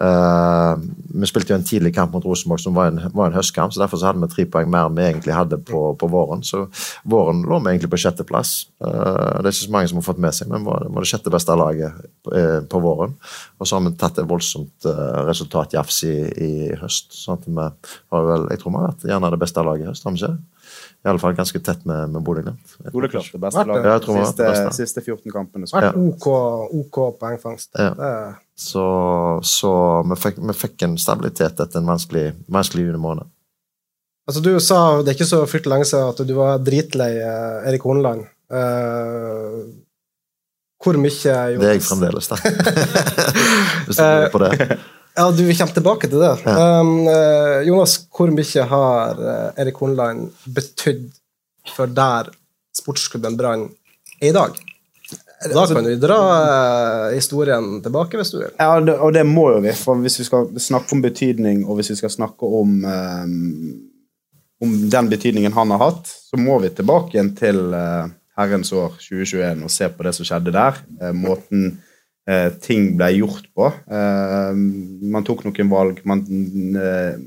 uh, 0.00 0.78
Vi 1.20 1.28
spilte 1.28 1.52
jo 1.52 1.58
en 1.58 1.66
tidlig 1.66 1.92
kamp 1.96 2.14
mot 2.14 2.24
Rosenborg 2.24 2.62
som 2.62 2.76
var 2.76 2.92
en, 2.92 3.00
var 3.12 3.30
en 3.30 3.36
høstkamp, 3.36 3.74
så 3.74 3.82
derfor 3.82 4.00
så 4.00 4.08
hadde 4.08 4.22
vi 4.22 4.30
tre 4.32 4.46
poeng 4.50 4.70
mer 4.70 4.88
enn 4.88 4.96
vi 4.98 5.06
egentlig 5.06 5.36
hadde 5.36 5.60
på, 5.68 5.82
på 5.98 6.10
våren. 6.10 6.44
Så 6.46 6.66
våren 7.08 7.44
lå 7.48 7.60
vi 7.64 7.72
egentlig 7.72 7.92
på 7.92 8.00
sjetteplass. 8.04 8.54
Uh, 8.82 9.38
det 9.40 9.48
er 9.48 9.52
ikke 9.52 9.64
så 9.64 9.74
mange 9.74 9.92
som 9.92 10.00
har 10.00 10.08
fått 10.08 10.22
med 10.24 10.36
seg, 10.36 10.52
men 10.52 10.66
var, 10.68 10.86
var 10.88 11.04
det 11.04 11.12
sjette 11.12 11.34
beste 11.34 11.56
laget 11.58 12.04
uh, 12.32 12.60
på 12.68 12.82
våren. 12.84 13.16
Og 13.58 13.68
så 13.68 13.78
har 13.78 13.86
vi 13.86 13.96
tatt 13.98 14.20
et 14.22 14.30
voldsomt 14.30 14.90
uh, 14.90 15.24
resultatjafs 15.28 16.04
i, 16.08 16.16
i 16.48 16.52
høst. 16.78 17.12
sånn 17.24 17.40
at 17.40 17.48
vi 17.48 17.58
har 17.58 18.30
vel, 18.32 18.48
Jeg 18.52 18.62
tror 18.62 18.74
vi 18.74 18.80
har 18.82 18.92
vært 18.92 19.10
gjerne 19.12 19.34
det 19.34 19.42
beste 19.42 19.66
laget 19.66 19.86
i 19.86 19.90
høst, 19.92 20.06
har 20.06 20.16
vi 20.16 20.24
ikke? 20.24 20.57
I 21.08 21.12
alle 21.14 21.22
fall 21.22 21.36
ganske 21.38 21.60
tett 21.64 21.86
med, 21.88 22.12
med 22.12 22.24
Bodø-Glimt. 22.24 22.76
Det 22.84 23.40
beste 23.40 23.64
laget. 23.64 23.88
Ja, 23.88 23.96
de 24.04 24.26
siste, 24.28 24.74
siste 24.76 25.02
14 25.02 25.32
kampene. 25.32 25.68
Vært 25.72 25.96
OK, 25.96 26.28
OK 26.82 27.00
poengfangst. 27.20 27.72
Ja. 27.78 28.36
Så, 28.58 28.84
så 29.46 29.72
vi, 30.04 30.20
fikk, 30.20 30.40
vi, 30.42 30.56
fikk, 30.56 30.76
en 30.84 30.98
stabilitet 31.00 31.60
etter 31.64 31.80
en 31.80 31.88
vanskelig, 31.88 32.26
vanskelig 32.52 32.88
junimåned. 32.88 33.30
Altså, 34.28 34.44
du 34.44 34.52
sa 34.60 34.78
det 35.00 35.14
er 35.14 35.16
ikke 35.16 35.30
så 35.30 35.42
fryktelig 35.48 35.72
lenge 35.72 35.88
siden 35.88 36.12
at 36.12 36.24
du 36.28 36.34
var 36.36 36.60
dritlei 36.60 37.12
uh, 37.22 37.68
Erik 37.70 37.86
Horneland. 37.88 38.26
Uh, 38.52 39.64
hvor 40.84 40.98
mye 41.00 41.14
Jonas? 41.14 41.62
Det 41.62 41.70
er 41.70 41.78
jeg 41.78 41.86
fremdeles, 41.86 42.28
da. 42.28 42.36
Hvis 43.88 43.96
du 43.96 44.04
lurer 44.04 44.30
på 44.34 44.42
det. 44.44 44.78
Ja, 45.18 45.30
du, 45.30 45.44
Vi 45.44 45.54
kommer 45.54 45.74
tilbake 45.74 46.06
til 46.06 46.20
det. 46.22 46.34
Ja. 46.46 46.80
Um, 46.80 46.92
uh, 47.10 47.58
Jonas, 47.66 47.96
hvor 48.14 48.30
mye 48.30 48.66
har 48.70 49.18
uh, 49.18 49.48
Erik 49.58 49.80
Hornland 49.82 50.28
betydd 50.54 51.08
for 51.74 51.90
der 51.90 52.30
sportsklubben 52.78 53.34
Brann 53.40 53.64
er 54.20 54.28
i 54.30 54.36
dag? 54.36 54.54
Da 55.42 55.64
kan 55.66 55.88
du 55.88 55.96
dra 55.98 56.18
uh, 56.22 57.16
historien 57.16 57.80
tilbake 57.82 58.20
hvis 58.20 58.30
du 58.30 58.38
vil. 58.44 58.52
Ja, 58.62 58.76
og 58.78 59.10
det 59.16 59.24
må 59.26 59.48
jo 59.56 59.58
vi. 59.66 59.74
For 59.74 59.98
hvis 60.06 60.20
vi 60.20 60.28
skal 60.28 60.46
snakke 60.62 60.94
om 60.94 61.02
betydning, 61.02 61.66
og 61.66 61.80
hvis 61.80 61.90
vi 61.96 61.98
skal 61.98 62.14
snakke 62.14 62.52
om, 62.60 62.78
um, 62.86 63.74
om 64.62 64.78
den 64.94 65.10
betydningen 65.10 65.58
han 65.58 65.74
har 65.74 65.82
hatt, 65.82 66.14
så 66.30 66.38
må 66.38 66.60
vi 66.62 66.70
tilbake 66.78 67.16
igjen 67.16 67.34
til 67.34 67.74
herrens 68.38 68.70
år 68.70 68.94
2021 69.02 69.66
og 69.66 69.74
se 69.80 69.90
på 69.90 70.06
det 70.06 70.14
som 70.14 70.30
skjedde 70.30 70.54
der. 70.54 70.78
måten 71.10 71.72
eh, 72.28 72.48
ting 72.62 72.92
ble 72.98 73.10
gjort 73.16 73.48
på. 73.56 73.70
Eh, 73.90 74.60
man 75.14 75.26
tok 75.26 75.44
noen 75.46 75.72
valg. 75.72 76.00
Man, 76.08 76.24
eh, 76.76 77.18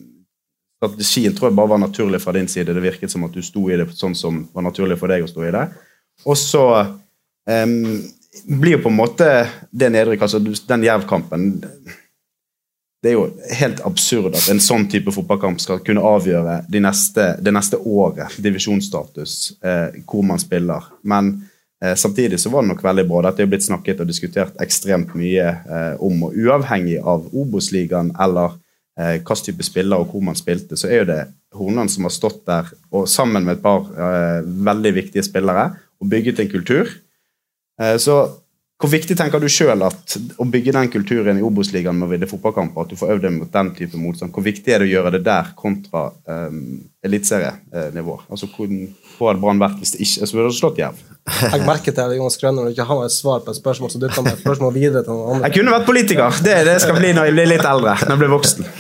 strategien 0.82 1.36
tror 1.38 1.52
jeg 1.52 1.60
bare 1.60 1.74
var 1.74 1.84
naturlig 1.84 2.22
fra 2.24 2.36
din 2.38 2.50
side. 2.52 2.74
Det 2.74 2.84
virket 2.84 3.14
som 3.14 3.26
at 3.28 3.36
du 3.36 3.42
sto 3.46 3.68
i 3.70 3.80
det 3.80 3.90
sånn 3.98 4.18
som 4.18 4.44
var 4.54 4.68
naturlig 4.70 5.00
for 5.02 5.12
deg 5.12 5.26
å 5.26 5.32
stå 5.32 5.48
i 5.48 5.56
det. 5.56 5.66
Og 6.26 6.38
så 6.38 6.66
eh, 7.50 7.66
blir 8.48 8.78
jo 8.78 8.84
på 8.86 8.94
en 8.94 9.02
måte 9.02 9.32
det 9.72 9.92
nedrykk, 9.94 10.28
altså 10.28 10.40
den 10.42 10.88
jervkampen 10.88 11.50
det 13.02 13.10
er 13.10 13.16
jo 13.18 13.30
helt 13.58 13.80
absurd 13.86 14.36
at 14.38 14.48
en 14.54 14.62
sånn 14.62 14.84
type 14.90 15.10
fotballkamp 15.14 15.62
skal 15.62 15.80
kunne 15.82 16.04
avgjøre 16.06 16.60
de 16.70 16.82
neste, 16.86 17.32
det 17.42 17.54
neste 17.54 17.80
året, 17.82 18.36
divisjonsstatus, 18.38 19.56
eh, 19.66 20.04
hvor 20.06 20.22
man 20.26 20.42
spiller. 20.42 20.86
Men 21.02 21.34
samtidig 21.98 22.40
så 22.40 22.52
var 22.54 22.62
det 22.62 22.72
nok 22.72 22.84
veldig 22.86 23.06
bra. 23.10 23.24
Dette 23.26 23.42
er 23.42 23.50
blitt 23.50 23.66
snakket 23.66 24.04
og 24.04 24.10
diskutert 24.10 24.58
ekstremt 24.62 25.16
mye 25.18 25.48
eh, 25.50 25.94
om. 26.04 26.28
og 26.28 26.38
Uavhengig 26.38 27.00
av 27.02 27.26
Obos-ligaen 27.34 28.14
eller 28.22 28.58
eh, 29.00 29.18
hvilken 29.18 29.46
type 29.48 29.66
spiller 29.66 30.02
og 30.02 30.14
hvor 30.14 30.26
man 30.26 30.38
spilte, 30.38 30.78
så 30.78 30.92
er 30.92 31.02
jo 31.02 31.10
det 31.10 31.22
Hornland 31.58 31.92
som 31.92 32.06
har 32.08 32.14
stått 32.16 32.44
der 32.48 32.70
og 32.94 33.10
sammen 33.12 33.48
med 33.48 33.58
et 33.58 33.64
par 33.64 33.90
eh, 33.92 34.46
veldig 34.46 34.94
viktige 35.00 35.26
spillere 35.26 35.72
og 36.02 36.12
bygget 36.12 36.44
en 36.44 36.52
kultur. 36.54 36.92
Eh, 37.82 37.98
så 37.98 38.22
hvor 38.82 38.90
viktig 38.90 39.16
tenker 39.18 39.42
du 39.42 39.48
sjøl 39.52 39.84
at 39.86 40.16
å 40.42 40.46
bygge 40.50 40.74
den 40.74 40.90
kulturen 40.94 41.38
i 41.38 41.44
Obos-ligaen 41.46 41.98
med 41.98 42.08
å 42.08 42.12
vinne 42.12 42.30
fotballkamper, 42.30 42.86
at 42.88 42.94
du 42.94 42.98
får 42.98 43.14
øvd 43.16 43.28
deg 43.28 43.36
mot 43.36 43.52
den 43.54 43.72
type 43.78 44.00
motstand, 44.02 44.34
hvor 44.34 44.46
viktig 44.46 44.74
er 44.74 44.82
det 44.82 44.90
å 44.90 44.92
gjøre 44.96 45.14
det 45.16 45.22
der 45.28 45.52
kontra 45.58 46.08
um, 46.26 46.80
eliteserienivå? 47.06 48.18
Altså, 48.32 48.50
hvor, 48.56 48.72
hvor 49.18 49.32
hadde 49.32 49.44
Brann 49.44 49.62
vært 49.62 49.78
hvis 49.82 49.94
det 49.94 50.02
ikke 50.06 50.26
altså, 50.26 50.40
hadde 50.42 50.56
slått 50.58 50.82
Jerv? 50.82 51.04
Jeg 51.52 51.68
merket 51.68 52.00
det 52.00 52.08
Jonas 52.18 52.40
Grønner 52.42 52.66
når 52.66 52.74
ikke 52.74 52.88
han 52.90 53.04
har 53.04 53.12
et 53.12 53.18
svar 53.18 53.44
på 53.46 53.54
et 53.54 53.60
spørsmål, 53.60 53.94
så 53.94 54.02
du 54.02 54.08
kan 54.10 54.32
et 54.32 54.42
spørsmål 54.42 54.74
videre 54.74 55.06
til 55.06 55.14
noen 55.14 55.38
andre. 55.38 55.52
Jeg 55.52 55.60
kunne 55.60 55.76
vært 55.76 55.88
politiker! 55.92 56.42
Det, 56.42 56.58
det 56.66 56.80
skal 56.82 56.98
bli 56.98 57.14
når 57.14 57.30
jeg 57.30 57.38
blir 57.38 57.54
litt 57.54 57.70
eldre. 57.70 57.94
Når 58.02 58.16
jeg 58.16 58.24
blir 58.24 58.34
voksen. 58.34 58.72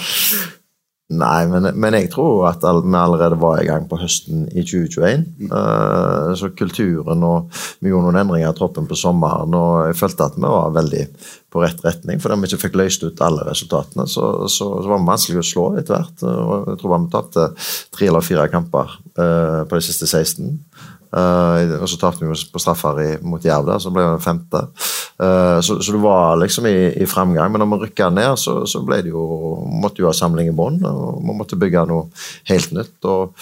Nei, 1.11 1.43
men, 1.51 1.67
men, 1.75 1.95
jeg 1.97 2.07
tror 2.13 2.45
at 2.47 2.63
vi 2.63 2.95
allerede 2.95 3.39
var 3.41 3.59
i 3.59 3.67
gang 3.67 3.87
på 3.89 3.99
høsten 3.99 4.45
i 4.55 4.63
2021. 4.63 5.25
Mm. 5.41 5.51
Uh, 5.51 6.31
så 6.39 6.51
kulturen 6.55 7.25
og 7.27 7.51
Vi 7.81 7.91
gjorde 7.91 8.07
noen 8.07 8.21
endringer 8.21 8.53
i 8.53 8.57
troppen 8.57 8.87
på 8.87 8.97
sommeren, 8.99 9.51
og 9.57 9.89
jeg 9.89 9.99
følte 9.99 10.29
at 10.29 10.37
vi 10.39 10.45
var 10.47 10.75
veldig 10.77 11.03
på 11.51 11.63
rett 11.63 11.83
retning. 11.83 12.21
Fordi 12.23 12.39
vi 12.39 12.51
ikke 12.51 12.61
fikk 12.63 12.79
løst 12.79 13.03
ut 13.03 13.23
alle 13.25 13.43
resultatene, 13.49 14.07
så, 14.07 14.29
så, 14.47 14.69
så 14.79 14.87
var 14.87 15.01
det 15.01 15.09
vanskelig 15.09 15.41
å 15.41 15.49
slå 15.51 15.65
etter 15.81 15.97
hvert. 15.97 16.23
Jeg 16.23 16.79
tror 16.79 16.95
vi 16.95 17.11
tapte 17.17 17.47
tre 17.97 18.07
eller 18.07 18.25
fire 18.25 18.47
kamper 18.53 18.95
uh, 19.19 19.61
på 19.67 19.75
de 19.75 19.83
siste 19.89 20.07
16. 20.07 20.55
Uh, 21.11 21.81
og 21.81 21.89
så 21.91 21.97
tapte 21.99 22.23
vi 22.23 22.35
på 22.53 22.61
straffer 22.61 23.19
mot 23.27 23.43
Jerv, 23.43 23.65
der, 23.67 23.81
så 23.83 23.91
ble 23.91 24.05
det 24.07 24.23
femte. 24.23 24.63
Uh, 25.19 25.59
så, 25.59 25.75
så, 25.83 25.91
det 25.91 25.99
var 26.03 26.39
liksom 26.39 26.69
i, 26.69 26.75
i, 27.03 27.07
fremgang. 27.09 27.51
Men 27.51 27.63
når 27.63 27.71
vi 27.73 27.79
rykka 27.85 28.09
ned, 28.13 28.39
så, 28.39 28.61
så 28.69 28.83
det 28.87 29.11
jo, 29.11 29.25
måtte 29.83 30.03
jo 30.03 30.07
ha 30.07 30.15
samling 30.15 30.51
i 30.51 30.55
bånn. 30.55 30.79
Vi 30.79 31.35
måtte 31.35 31.59
bygge 31.59 31.85
noe 31.89 32.07
helt 32.49 32.71
nytt. 32.77 32.95
Og 33.03 33.35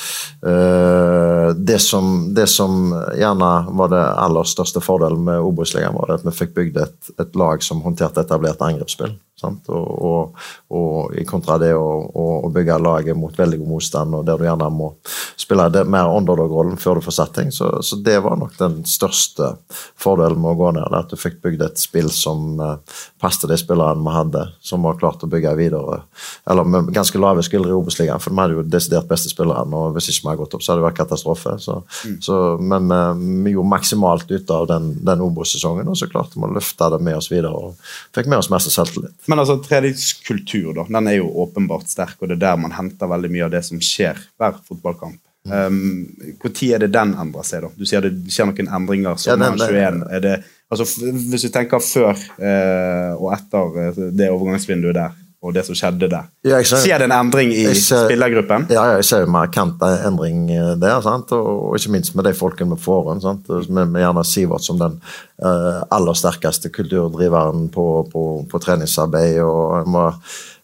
uh, 0.46 1.54
det, 1.54 1.80
som, 1.86 2.30
det, 2.36 2.50
som, 2.50 2.94
gjerne 3.20 3.54
var 3.78 3.94
det 3.94 4.04
aller 4.26 4.50
største 4.50 4.82
fordelen 4.84 5.22
med 5.30 5.46
Obos-ligaen, 5.46 5.98
var 5.98 6.18
at 6.18 6.26
vi 6.26 6.36
fikk 6.36 6.58
bygd 6.58 6.84
et, 6.84 7.00
et 7.22 7.40
lag 7.40 7.62
som 7.66 7.86
håndterte 7.86 8.26
etablert 8.26 8.66
angrepsspill. 8.66 9.18
Og, 9.48 10.04
og, 10.06 10.40
og, 10.76 11.16
i 11.16 11.24
kontra 11.28 11.58
det 11.62 11.72
å, 11.76 12.50
bygge 12.54 12.80
laget 12.82 13.18
mot 13.18 13.36
veldig 13.36 13.60
god 13.62 13.72
motstand, 13.72 14.16
og 14.18 14.26
der 14.28 14.40
du 14.40 14.46
gjerne 14.48 14.70
må 14.74 14.92
spille 15.40 15.86
mer 15.88 16.12
underdog-rollen 16.12 16.80
før 16.82 17.00
du 17.00 17.06
får 17.06 17.18
satt 17.20 17.36
ting. 17.40 17.52
Så, 17.60 17.70
så, 17.84 17.98
det 18.00 18.16
var 18.24 18.38
nok 18.40 18.54
den 18.60 18.78
største 18.88 19.52
fordelen 20.00 20.40
med 20.40 20.54
å 20.54 20.60
gå 20.60 20.72
ned. 20.78 20.96
At 20.96 21.12
du 21.12 21.20
fikk 21.20 21.42
bygd 21.44 21.66
et 21.66 21.82
spill 21.82 22.08
som 22.14 22.56
uh, 22.62 22.78
passet 23.20 23.52
de 23.52 23.58
spillerne 23.60 24.00
vi 24.06 24.14
hadde, 24.16 24.46
som 24.64 24.88
var 24.88 24.96
klart 25.02 25.26
å 25.26 25.30
bygge 25.32 25.52
videre. 25.60 26.02
Eller 26.48 26.64
med 26.64 26.94
ganske 26.96 27.20
lave 27.20 27.44
skuldre 27.44 27.74
i 27.74 27.76
Obos-ligaen, 27.76 28.24
for 28.24 28.32
vi 28.32 28.44
hadde 28.44 28.58
jo 28.58 28.64
desidert 28.64 29.10
beste 29.12 29.32
spillerne. 29.34 29.76
Og 29.76 29.98
hvis 29.98 30.08
ikke 30.14 30.24
vi 30.24 30.32
hadde 30.32 30.44
gått 30.46 30.56
opp, 30.56 30.64
så 30.64 30.74
hadde 30.74 30.84
det 30.86 30.88
vært 30.88 31.02
katastrofe. 31.02 31.58
Så, 31.60 31.78
mm. 32.08 32.18
så, 32.24 32.40
men 32.64 32.90
uh, 32.96 33.12
vi 33.20 33.58
gjorde 33.58 33.74
maksimalt 33.76 34.32
ut 34.32 34.56
av 34.56 34.70
den, 34.72 34.92
den 35.12 35.28
Obos-sesongen, 35.28 35.92
og 35.92 36.00
så 36.00 36.08
klarte 36.12 36.40
vi 36.40 36.48
å 36.48 36.54
løfte 36.56 36.92
det 36.96 37.04
med 37.04 37.20
oss 37.20 37.32
videre. 37.34 37.52
og 37.52 37.76
fikk 38.16 38.32
med 38.32 38.40
oss 38.40 38.52
masse 38.54 38.72
selvtillit. 38.74 39.16
Men 39.28 39.44
altså, 39.44 39.60
treningskultur 39.64 40.72
da, 40.78 40.88
den 40.88 41.12
er 41.12 41.20
jo 41.20 41.32
åpenbart 41.44 41.92
sterk, 41.92 42.18
og 42.22 42.32
det 42.32 42.40
er 42.40 42.46
der 42.48 42.62
man 42.64 42.76
henter 42.78 43.12
veldig 43.12 43.34
mye 43.34 43.50
av 43.50 43.58
det 43.58 43.68
som 43.68 43.82
skjer 43.84 44.20
hver 44.40 44.62
fotballkamp. 44.68 45.20
Når 45.48 45.70
um, 45.72 46.58
er 46.62 46.82
det 46.84 46.92
den 46.92 47.14
endrer 47.16 47.46
seg? 47.48 47.64
da? 47.64 47.72
Du 47.78 47.88
sier 47.88 48.04
det 48.04 48.12
skjer 48.34 48.50
noen 48.50 48.74
endringer 48.76 49.20
sommeren 49.22 49.56
ja, 49.62 49.70
21. 49.72 50.04
Er 50.12 50.26
det, 50.26 50.36
altså, 50.68 50.88
hvis 51.32 51.48
du 51.48 51.50
tenker 51.54 51.84
før 51.84 52.12
eh, 52.12 53.16
og 53.16 53.32
etter 53.38 53.80
eh, 53.86 54.06
det 54.20 54.28
overgangsvinduet 54.34 54.98
der, 55.00 55.16
og 55.40 55.54
det 55.56 55.64
som 55.64 55.78
skjedde 55.78 56.10
der. 56.12 56.28
Ja, 56.44 56.58
ser, 56.68 56.82
Skjer 56.84 57.00
det 57.00 57.08
en 57.08 57.16
endring 57.16 57.54
i 57.56 57.64
ser, 57.72 58.10
spillergruppen? 58.10 58.66
Ja, 58.76 58.84
jeg 58.98 59.06
ser 59.08 59.24
jo 59.24 59.30
markant 59.32 59.80
endring 59.88 60.50
eh, 60.52 60.74
der. 60.82 61.00
Sant? 61.06 61.32
Og, 61.32 61.78
ikke 61.80 61.94
minst 61.96 62.18
med 62.20 62.28
de 62.28 62.34
folkene 62.36 62.76
vi 62.76 62.84
får 62.84 63.14
inn. 63.14 63.24
Med, 63.48 63.94
med 63.94 64.04
gjerne 64.04 64.26
Sivert 64.28 64.68
som 64.68 64.82
den 64.82 65.00
uh, 65.40 65.80
aller 65.96 66.20
sterkeste 66.20 66.74
kulturdriveren 66.76 67.70
på, 67.72 67.86
på, 68.12 68.26
på 68.52 68.62
treningsarbeid. 68.66 69.40
og 69.46 69.88
må, 69.88 70.10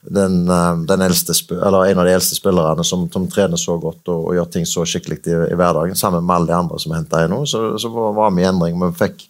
den, 0.08 0.50
eh, 0.50 0.78
den 0.78 1.02
eldste, 1.02 1.34
en 1.56 2.00
av 2.00 2.06
de 2.06 2.14
eldste 2.14 2.36
spillerne 2.38 2.84
som, 2.84 3.08
som 3.12 3.28
trener 3.32 3.58
så 3.58 3.78
godt 3.82 4.10
og, 4.12 4.28
og, 4.28 4.34
gjør 4.38 4.50
ting 4.54 4.68
så 4.70 4.86
skikkelig 4.88 5.20
i, 5.26 5.36
i 5.52 5.58
hverdagen, 5.58 5.98
sammen 5.98 6.26
med 6.26 6.36
alle 6.36 6.52
de 6.52 6.58
andre 6.58 6.80
som 6.82 6.96
henta 6.96 7.24
inn 7.26 7.34
nå. 7.34 7.42
Så, 7.50 7.64
så 7.82 7.92
var 7.92 8.34
vi 8.36 8.44
i 8.44 8.48
endring. 8.50 8.78
Men 8.80 8.94
vi 8.94 9.02
fikk 9.04 9.26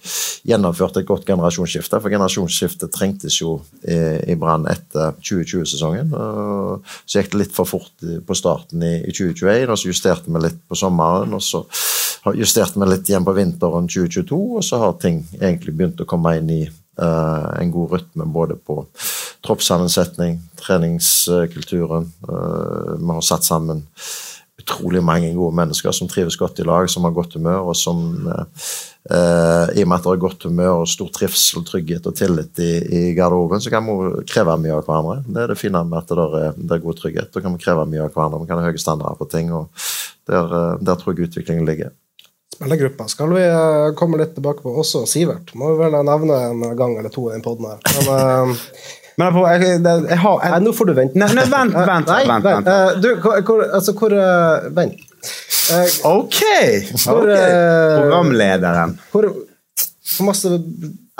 gjennomført 0.51 0.99
et 0.99 1.07
godt 1.07 1.27
generasjonsskifte. 1.29 1.99
For 2.01 2.13
generasjonsskiftet 2.13 2.93
trengtes 2.93 3.39
jo 3.41 3.57
i, 3.83 3.99
i 4.33 4.37
Brann 4.39 4.67
etter 4.71 5.15
2020-sesongen. 5.21 6.13
Så 7.05 7.19
gikk 7.21 7.33
det 7.33 7.43
litt 7.45 7.55
for 7.55 7.69
fort 7.69 8.07
på 8.27 8.37
starten 8.37 8.83
i, 8.85 8.95
i 9.05 9.13
2021, 9.15 9.69
og 9.69 9.79
så 9.79 9.91
justerte 9.91 10.31
vi 10.31 10.45
litt 10.45 10.61
på 10.67 10.79
sommeren. 10.79 11.35
og 11.35 11.43
så 11.45 11.65
justerte 12.33 12.79
vi 12.81 12.89
litt 12.89 13.09
igjen 13.09 13.25
på 13.25 13.35
vinteren 13.37 13.87
2022, 13.91 14.41
og 14.57 14.65
så 14.65 14.81
har 14.81 14.97
ting 15.01 15.23
egentlig 15.39 15.75
begynt 15.75 16.01
å 16.01 16.09
komme 16.09 16.37
inn 16.39 16.51
i 16.51 16.63
en 17.01 17.71
god 17.73 17.91
rytme 17.91 18.25
både 18.31 18.55
på 18.55 18.81
troppssammensetning, 19.45 20.39
treningskulturen. 20.59 22.11
Uh, 22.29 22.95
vi 22.97 23.11
har 23.11 23.25
satt 23.25 23.45
sammen 23.45 23.85
utrolig 24.61 25.01
mange 25.03 25.29
gode 25.35 25.53
mennesker 25.57 25.93
som 25.93 26.09
trives 26.09 26.37
godt 26.39 26.61
i 26.63 26.65
lag, 26.65 26.87
som 26.89 27.05
har 27.05 27.13
godt 27.13 27.35
humør, 27.37 27.69
og 27.69 27.77
som 27.77 27.99
uh, 28.25 29.67
i 29.75 29.83
og 29.83 29.89
med 29.91 29.97
at 29.99 30.05
det 30.07 30.13
er 30.13 30.23
godt 30.23 30.47
humør 30.47 30.79
og 30.81 30.89
stor 30.89 31.11
trivsel, 31.13 31.65
trygghet 31.67 32.07
og 32.09 32.15
tillit 32.17 32.61
i, 32.63 32.71
i 32.81 33.01
garderoben, 33.17 33.61
så 33.61 33.73
kan 33.73 33.85
vi 33.85 34.23
kreve 34.31 34.55
mye 34.61 34.79
av 34.79 34.87
hverandre. 34.87 35.19
Det 35.27 35.43
er 35.43 35.53
det 35.53 35.59
fine 35.61 35.83
med 35.85 35.99
at 36.01 36.15
det 36.15 36.25
er, 36.25 36.57
det 36.57 36.77
er 36.77 36.87
god 36.87 36.97
trygghet. 37.01 37.29
Da 37.35 37.43
kan 37.43 37.53
vi 37.53 37.61
kreve 37.61 37.85
mye 37.91 38.07
av 38.07 38.15
hverandre. 38.15 38.41
Vi 38.41 38.49
kan 38.49 38.63
ha 38.63 38.71
høye 38.71 38.81
standarder 38.81 39.21
på 39.21 39.29
ting, 39.29 39.53
og 39.53 39.69
der, 40.25 40.57
der 40.81 40.97
tror 40.97 41.13
jeg 41.13 41.29
utviklingen 41.29 41.69
ligger. 41.69 41.93
Spillergruppa 42.55 43.07
skal 43.11 43.33
vi 43.35 43.41
komme 43.99 44.19
litt 44.21 44.35
tilbake 44.37 44.63
på. 44.63 44.73
Også 44.81 45.03
Sivert. 45.09 45.51
Må 45.59 45.73
vi 45.73 45.83
vel 45.83 45.97
nevne 46.07 46.37
en 46.49 46.63
gang 46.79 46.95
eller 46.99 47.11
to 47.13 47.27
i 47.29 47.35
den 47.35 47.43
poden 47.45 47.67
her. 47.67 47.81
Men, 48.07 48.55
Men 49.19 49.37
jeg, 49.39 49.61
jeg, 49.63 49.79
jeg, 49.79 50.07
jeg 50.11 50.19
har 50.19 50.41
jeg, 50.43 50.63
nå 50.65 50.71
får 50.75 50.89
du 50.89 50.93
vente. 50.95 51.19
Nei, 51.19 51.29
nei 51.37 51.45
vent, 51.47 51.75
vent. 51.75 52.09
Nei, 52.09 52.23
vent, 52.27 52.47
vent. 52.47 52.67
vent. 52.67 53.03
du, 53.03 53.11
hvor, 53.23 53.63
altså, 53.63 53.95
hvor 53.95 54.15
Vent. 54.75 55.03
OK! 56.05 56.41
Hvor, 57.05 57.21
okay. 57.21 57.45
Programlederen. 58.01 58.97
Hvor, 59.13 59.29
hvor 59.31 60.27
masse 60.27 60.51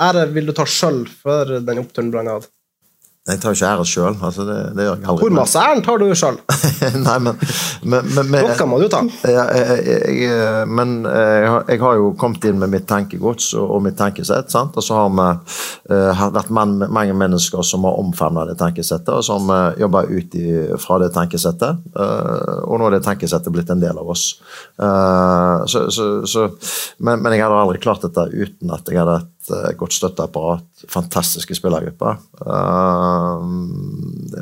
ære 0.08 0.26
vil 0.34 0.50
du 0.50 0.52
ta 0.56 0.66
sjøl 0.68 1.06
for 1.08 1.56
den 1.64 1.80
oppturen 1.82 2.12
Brann 2.12 2.30
hadde? 2.30 2.52
Jeg 3.26 3.40
tar 3.42 3.50
jo 3.50 3.58
ikke 3.58 3.70
ære 3.72 3.84
sjøl. 3.90 4.16
Altså 4.22 4.44
det, 4.46 4.56
det 4.78 4.84
gjør 4.86 5.00
jeg 5.00 5.08
aldri. 5.10 5.24
Hvor 5.24 5.34
masse 5.34 5.58
æren 5.58 5.80
tar 5.82 5.98
du 5.98 6.04
sjøl? 6.14 6.36
Nei, 7.06 7.16
men, 7.24 7.40
men, 7.82 8.10
men, 8.14 8.28
men 8.30 8.46
Noe 8.46 8.66
må 8.70 8.78
du 8.78 8.86
ta. 8.92 9.00
Jeg, 9.26 9.80
jeg, 9.82 10.68
men 10.70 10.92
jeg 11.02 11.80
har 11.82 11.98
jo 11.98 12.12
kommet 12.20 12.46
inn 12.46 12.60
med 12.62 12.70
mitt 12.70 12.86
tenkegods 12.86 13.48
og, 13.58 13.66
og 13.74 13.82
mitt 13.82 13.98
tenkesett. 13.98 14.52
Sant? 14.54 14.78
Og 14.78 14.86
så 14.86 15.00
har 15.00 15.10
vi 15.10 15.26
uh, 15.90 16.22
vært 16.36 16.52
man, 16.54 16.76
mange 16.86 17.16
mennesker 17.18 17.66
som 17.66 17.88
har 17.88 17.98
omfavna 17.98 18.46
det 18.46 18.54
tenkesettet, 18.62 19.10
og 19.16 19.26
som 19.26 19.50
uh, 19.50 19.74
jobber 19.80 20.06
ut 20.06 20.38
i, 20.38 20.46
fra 20.82 21.00
det 21.02 21.10
tenkesettet. 21.16 21.82
Uh, 21.98 22.62
og 22.62 22.78
nå 22.78 22.86
er 22.92 22.98
det 22.98 23.04
tenkesettet 23.08 23.54
blitt 23.54 23.74
en 23.74 23.82
del 23.82 23.98
av 23.98 24.14
oss. 24.14 24.28
Uh, 24.78 25.66
så, 25.66 25.88
så, 25.90 26.10
så, 26.30 26.46
men, 27.02 27.26
jeg 27.34 27.42
hadde 27.42 27.58
aldri 27.58 27.82
klart 27.82 28.06
dette 28.06 28.28
uten 28.30 28.70
at 28.76 28.86
jeg 28.86 29.02
hadde 29.02 29.24
et 29.54 29.78
godt 29.78 29.94
støtteapparat, 29.96 30.84
fantastiske 30.90 31.56
spillergrupper. 31.58 32.18
Uh, 32.40 33.42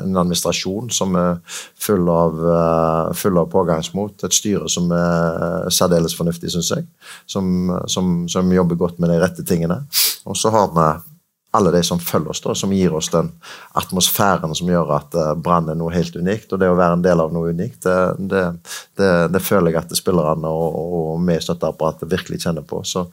en 0.01 0.19
administrasjon 0.21 0.91
som 0.93 1.15
er 1.19 1.41
full 1.81 2.09
av, 2.11 2.39
uh, 2.41 3.13
full 3.17 3.39
av 3.41 3.49
pågangsmot. 3.53 4.25
Et 4.27 4.37
styre 4.37 4.69
som 4.71 4.91
er 4.95 5.69
særdeles 5.73 6.15
fornuftig, 6.17 6.51
syns 6.53 6.73
jeg. 6.75 6.87
Som, 7.29 7.71
som, 7.91 8.15
som, 8.31 8.53
jobber 8.55 8.79
godt 8.79 8.99
med 8.99 9.13
de 9.13 9.19
rette 9.23 9.45
tingene. 9.47 9.81
Og 10.25 10.37
så 10.39 10.53
har 10.53 10.71
vi 10.75 10.89
alle 11.55 11.71
de 11.73 11.81
som 11.83 11.99
følger 12.01 12.33
oss, 12.33 12.41
da, 12.43 12.55
som 12.57 12.73
gir 12.75 12.93
oss 12.95 13.09
den 13.13 13.29
atmosfæren 13.79 14.55
som 14.57 14.69
gjør 14.69 14.91
at 14.97 15.17
uh, 15.17 15.31
Brann 15.39 15.69
er 15.71 15.77
noe 15.79 15.93
helt 15.93 16.15
unikt. 16.15 16.51
Og 16.51 16.61
det 16.61 16.69
å 16.71 16.77
være 16.77 16.99
en 16.99 17.05
del 17.05 17.23
av 17.23 17.33
noe 17.35 17.53
unikt, 17.55 17.85
det, 17.85 18.41
det, 18.99 19.11
det, 19.33 19.43
føler 19.43 19.71
jeg 19.71 19.81
at 19.81 19.95
spillerne 19.97 20.51
og, 20.51 20.79
og 20.99 21.23
vi 21.25 21.37
i 21.37 21.45
støtteapparatet 21.45 22.11
virkelig 22.11 22.41
kjenner 22.45 22.65
på. 22.67 22.81
Så 22.87 23.07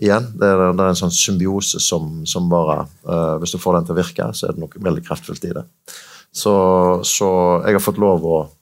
igjen, 0.00 0.30
det 0.38 0.48
er, 0.48 0.64
det 0.72 0.86
er 0.86 0.94
en 0.94 1.02
sånn 1.04 1.14
symbiose 1.14 1.82
som, 1.82 2.22
som 2.28 2.48
bare 2.52 2.82
uh, 3.08 3.36
Hvis 3.42 3.54
du 3.54 3.60
får 3.62 3.78
den 3.78 3.90
til 3.90 3.96
å 3.96 4.00
virke, 4.00 4.32
så 4.34 4.48
er 4.48 4.56
det 4.56 4.64
noe 4.64 4.88
veldig 4.88 5.04
kraftfullt 5.06 5.46
i 5.48 5.54
det. 5.60 5.66
Så, 6.32 6.52
så 7.04 7.28
jeg 7.66 7.76
har 7.76 7.84
fått 7.84 8.00
lov 8.00 8.24
å 8.24 8.42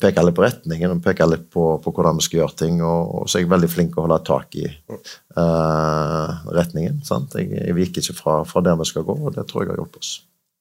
peke 0.00 0.22
litt 0.24 0.36
på 0.36 0.44
retningen 0.44 0.94
og 0.94 1.02
peke 1.04 1.26
litt 1.28 1.48
på, 1.52 1.64
på, 1.82 1.92
hvordan 1.94 2.18
vi 2.18 2.26
skal 2.26 2.42
gjøre 2.42 2.58
ting. 2.62 2.80
Og, 2.84 3.12
og, 3.18 3.28
så 3.28 3.38
er 3.38 3.44
jeg 3.44 3.52
veldig 3.52 3.70
flink 3.72 3.92
til 3.94 4.02
å 4.02 4.06
holde 4.06 4.20
tak 4.28 4.58
i 4.60 4.64
uh, 4.68 6.48
retningen. 6.54 7.00
Jeg, 7.02 7.50
jeg, 7.52 7.76
viker 7.76 8.04
ikke 8.04 8.18
fra, 8.18 8.40
fra, 8.48 8.64
der 8.64 8.78
vi 8.80 8.88
skal 8.88 9.06
gå, 9.08 9.18
og 9.18 9.36
det 9.36 9.46
tror 9.50 9.64
jeg 9.64 9.72
har 9.72 9.82
hjulpet 9.82 10.02
oss. 10.02 10.14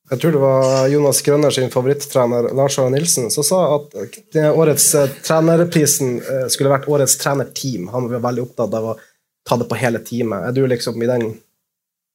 Jeg 0.07 0.21
tror 0.21 0.37
det 0.37 0.39
var 0.39 0.87
Jonas 0.87 1.19
Grønner 1.25 1.51
sin 1.51 1.71
favorittrener 1.73 2.45
Lars 2.55 2.77
Arne 2.79 2.95
Nilsen 2.95 3.27
som 3.33 3.43
sa 3.43 3.57
at 3.75 3.97
årets 4.53 4.87
uh, 4.95 5.09
trenerprisen 5.19 6.21
skulle 6.53 6.71
vært 6.71 6.87
årets 6.91 7.17
trenerteam. 7.19 7.89
Han 7.91 8.07
var 8.13 8.23
veldig 8.29 8.47
opptatt 8.47 8.77
av 8.79 8.93
å 8.93 8.97
ta 9.47 9.57
det 9.59 9.67
på 9.67 9.79
hele 9.79 9.99
teamet. 10.03 10.47
Er 10.47 10.55
du 10.55 10.63
liksom 10.67 11.01
i 11.03 11.09
den 11.09 11.29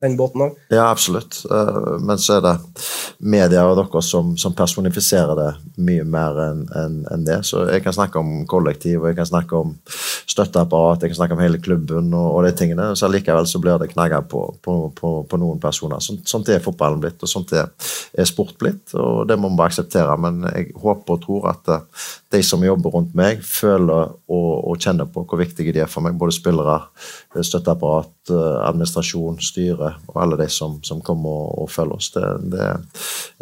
den 0.03 0.17
båten 0.19 0.43
òg? 0.47 0.57
Ja, 0.73 0.89
absolutt. 0.91 1.43
Eh, 1.51 1.99
men 2.03 2.21
så 2.21 2.39
er 2.39 2.45
det 2.45 2.55
media 3.23 3.65
og 3.69 3.77
dere 3.79 4.03
som, 4.05 4.35
som 4.41 4.55
personifiserer 4.57 5.39
det 5.39 5.49
mye 5.83 6.05
mer 6.09 6.41
enn 6.43 6.65
en, 6.79 6.97
en 7.13 7.27
det. 7.27 7.39
Så 7.47 7.65
jeg 7.71 7.85
kan 7.85 7.95
snakke 7.95 8.19
om 8.21 8.43
kollektiv, 8.51 9.01
og 9.03 9.13
jeg 9.13 9.21
kan 9.21 9.31
snakke 9.31 9.61
om 9.63 9.77
støtteapparat, 10.31 11.05
jeg 11.05 11.13
kan 11.13 11.21
snakke 11.21 11.39
om 11.39 11.45
hele 11.45 11.61
klubben 11.63 12.11
og, 12.19 12.29
og 12.35 12.47
de 12.47 12.55
tingene. 12.59 12.91
Så 12.99 13.11
likevel 13.11 13.47
så 13.49 13.63
blir 13.63 13.79
det 13.83 13.93
knagger 13.93 14.27
på, 14.27 14.45
på, 14.65 14.77
på, 14.99 15.15
på, 15.29 15.41
noen 15.43 15.63
personer. 15.63 16.03
Sånn, 16.03 16.23
sånt 16.29 16.51
er 16.51 16.65
fotballen 16.65 17.03
blitt, 17.03 17.23
og 17.23 17.31
sånt 17.31 17.55
er, 17.57 17.71
er 18.19 18.29
sport 18.29 18.57
blitt. 18.61 18.97
Og 18.99 19.25
det 19.31 19.39
må 19.39 19.53
vi 19.53 19.61
bare 19.61 19.73
akseptere. 19.73 20.19
Men 20.21 20.43
jeg 20.51 20.73
håper 20.83 21.19
og 21.19 21.23
tror 21.27 21.51
at 21.55 21.75
de 22.33 22.41
som 22.47 22.63
jobber 22.65 22.95
rundt 22.95 23.13
meg, 23.19 23.43
føler 23.45 24.15
og, 24.33 24.49
og 24.69 24.81
kjenner 24.81 25.09
på 25.11 25.25
hvor 25.29 25.41
viktige 25.41 25.75
de 25.75 25.83
er 25.85 25.91
for 25.91 26.05
meg. 26.05 26.17
Både 26.19 26.35
spillere, 26.35 26.79
støtteapparat, 27.37 28.15
eh, 28.33 28.57
administrasjon, 28.69 29.39
styre 29.45 29.93
og 30.09 30.19
alle 30.25 30.41
de 30.41 30.49
som, 30.53 30.79
som 30.87 31.05
kommer 31.05 31.45
og, 31.45 31.63
og 31.65 31.71
følger 31.73 31.99
oss. 31.99 32.11
Det, 32.17 32.25
det, 32.55 32.71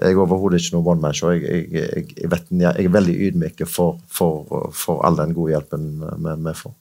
jeg 0.00 0.14
er 0.16 0.23
overhodet 0.26 0.61
ikke 0.61 0.76
noen 0.76 0.92
one 0.94 1.06
man 1.06 1.16
show. 1.16 1.32
Jeg, 1.35 1.47
jeg, 1.47 1.70
jeg, 1.78 2.11
jeg, 2.18 2.35
vet, 2.35 2.52
jeg 2.66 2.87
er 2.90 2.94
veldig 2.99 3.16
ydmyk 3.30 3.64
for, 3.70 4.02
for, 4.11 4.70
for 4.76 5.06
all 5.06 5.18
den 5.20 5.35
gode 5.37 5.54
hjelpen 5.54 5.90
vi 6.00 6.56
får. 6.64 6.76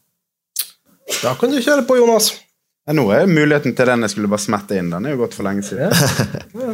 Da 1.20 1.34
kan 1.38 1.52
du 1.52 1.58
kjøre 1.62 1.88
på, 1.88 1.98
Jonas. 2.00 2.34
Ja, 2.90 2.94
nå 2.98 3.04
er 3.14 3.28
muligheten 3.30 3.76
til 3.78 3.86
den 3.86 4.02
jeg 4.02 4.16
skulle 4.16 4.28
bare 4.32 4.42
smette 4.42 4.74
inn. 4.80 4.88
Den 4.90 5.06
er 5.06 5.12
jo 5.14 5.20
gått 5.20 5.36
for 5.38 5.46
lenge 5.46 5.62
siden. 5.62 5.92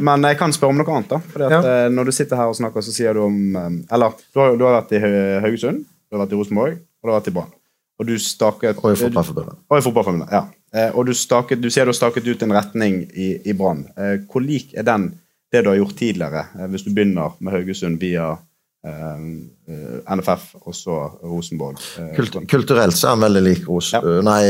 Men 0.07 0.23
jeg 0.23 0.37
kan 0.39 0.53
spørre 0.55 0.71
om 0.71 0.77
noe 0.79 0.93
annet. 0.93 1.09
da 1.11 1.17
Fordi 1.33 1.47
at 1.49 1.55
ja. 1.57 1.73
Eh, 1.73 1.87
Når 1.91 2.07
du 2.07 2.11
sitter 2.15 2.39
her 2.39 2.51
og 2.53 2.55
snakker, 2.55 2.85
så 2.85 2.93
sier 2.95 3.17
du 3.17 3.25
om 3.25 3.57
eh, 3.59 3.73
Eller 3.91 4.15
du 4.31 4.39
har, 4.39 4.55
du 4.55 4.63
har 4.63 4.77
vært 4.77 4.93
i 4.95 5.01
Haugesund, 5.43 5.81
du 5.83 6.15
har 6.15 6.23
vært 6.23 6.37
i 6.37 6.39
Rosenborg, 6.39 6.77
og 6.79 7.03
du 7.03 7.11
har 7.11 7.19
vært 7.19 7.27
i 7.27 7.35
Brann. 7.35 7.51
Og 7.99 8.07
du 8.07 8.13
staket 8.23 8.79
Og 8.79 8.87
i 8.93 9.01
Fotballforbundet. 9.01 9.59
Og 9.67 9.75
i 9.75 9.83
Fotballforbundet, 9.89 10.31
ja. 10.31 10.41
Eh, 10.71 10.95
og 10.95 11.11
du, 11.11 11.11
staket, 11.19 11.59
du 11.59 11.67
sier 11.67 11.83
du 11.83 11.91
har 11.91 11.99
staket 11.99 12.31
ut 12.31 12.47
en 12.47 12.55
retning 12.61 13.01
i, 13.11 13.29
i 13.43 13.57
Brann. 13.59 13.83
Hvor 14.31 14.43
lik 14.43 14.71
er 14.71 14.87
den 14.87 15.11
det 15.51 15.65
du 15.65 15.73
har 15.73 15.81
gjort 15.81 15.99
tidligere, 15.99 16.47
hvis 16.71 16.87
du 16.87 16.93
begynner 16.95 17.35
med 17.43 17.57
Haugesund 17.57 17.99
via 17.99 18.37
NFF 18.85 20.43
og 20.61 20.75
så 20.77 20.95
Rosenborg. 21.25 21.79
Eh, 21.97 22.11
Kult, 22.17 22.37
kulturelt 22.51 22.97
så 22.97 23.07
er 23.07 23.15
han 23.15 23.23
veldig 23.25 23.41
lik 23.41 23.63
Ros 23.69 23.89
ja. 23.95 24.01
Eh, 24.03 24.19
nei, 24.25 24.41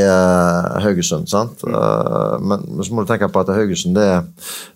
Haugesund. 0.83 1.29
sant? 1.31 1.63
Mm. 1.63 2.49
Men 2.51 2.83
så 2.83 2.91
må 2.91 3.05
du 3.05 3.11
tenke 3.11 3.29
på 3.31 3.45
at 3.45 3.53
Haugesund 3.55 3.95
det, 3.95 4.09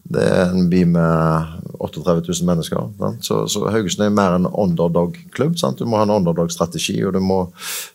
det 0.08 0.24
er 0.24 0.56
en 0.56 0.70
by 0.72 0.86
med 0.96 1.76
38 1.80 2.24
000 2.24 2.48
mennesker. 2.48 2.88
Så, 3.26 3.44
så, 3.52 3.68
Haugesund 3.74 4.08
er 4.08 4.16
mer 4.16 4.38
en 4.38 4.48
underdog-klubb. 4.48 5.60
Du 5.78 5.86
må 5.86 6.00
ha 6.00 6.08
en 6.08 6.18
underdog-strategi, 6.18 7.02
og 7.04 7.18
du 7.18 7.24
må 7.24 7.46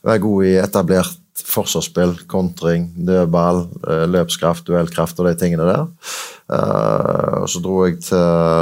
være 0.04 0.24
god 0.24 0.50
i 0.50 0.56
etablert 0.60 1.20
forsvarsspill, 1.42 2.14
kontring, 2.30 2.92
dødball, 3.06 3.64
løpskraft, 4.12 4.66
duellkraft 4.68 5.18
og 5.18 5.26
de 5.26 5.34
tingene 5.38 5.66
der. 5.66 5.88
Uh, 6.44 7.40
og 7.40 7.48
så 7.48 7.60
dro 7.64 7.78
jeg 7.86 8.02
til, 8.04 8.18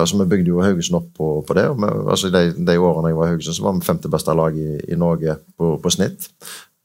så 0.06 0.18
Vi 0.20 0.28
bygde 0.30 0.52
jo 0.52 0.62
Haugesund 0.62 1.00
opp 1.00 1.08
på, 1.18 1.28
på 1.46 1.54
det. 1.58 1.64
og 1.68 1.80
vi, 1.82 1.88
altså 2.10 2.30
de, 2.30 2.52
de, 2.54 2.78
årene 2.78 3.10
jeg 3.10 3.16
var 3.18 3.26
i 3.26 3.32
Haugesund, 3.32 3.56
så 3.56 3.64
var 3.64 3.72
vi 3.74 3.86
femte 3.86 4.08
beste 4.08 4.34
lag 4.38 4.56
i, 4.56 4.76
i 4.88 4.98
Norge 4.98 5.36
på, 5.58 5.76
på 5.82 5.90
snitt. 5.90 6.28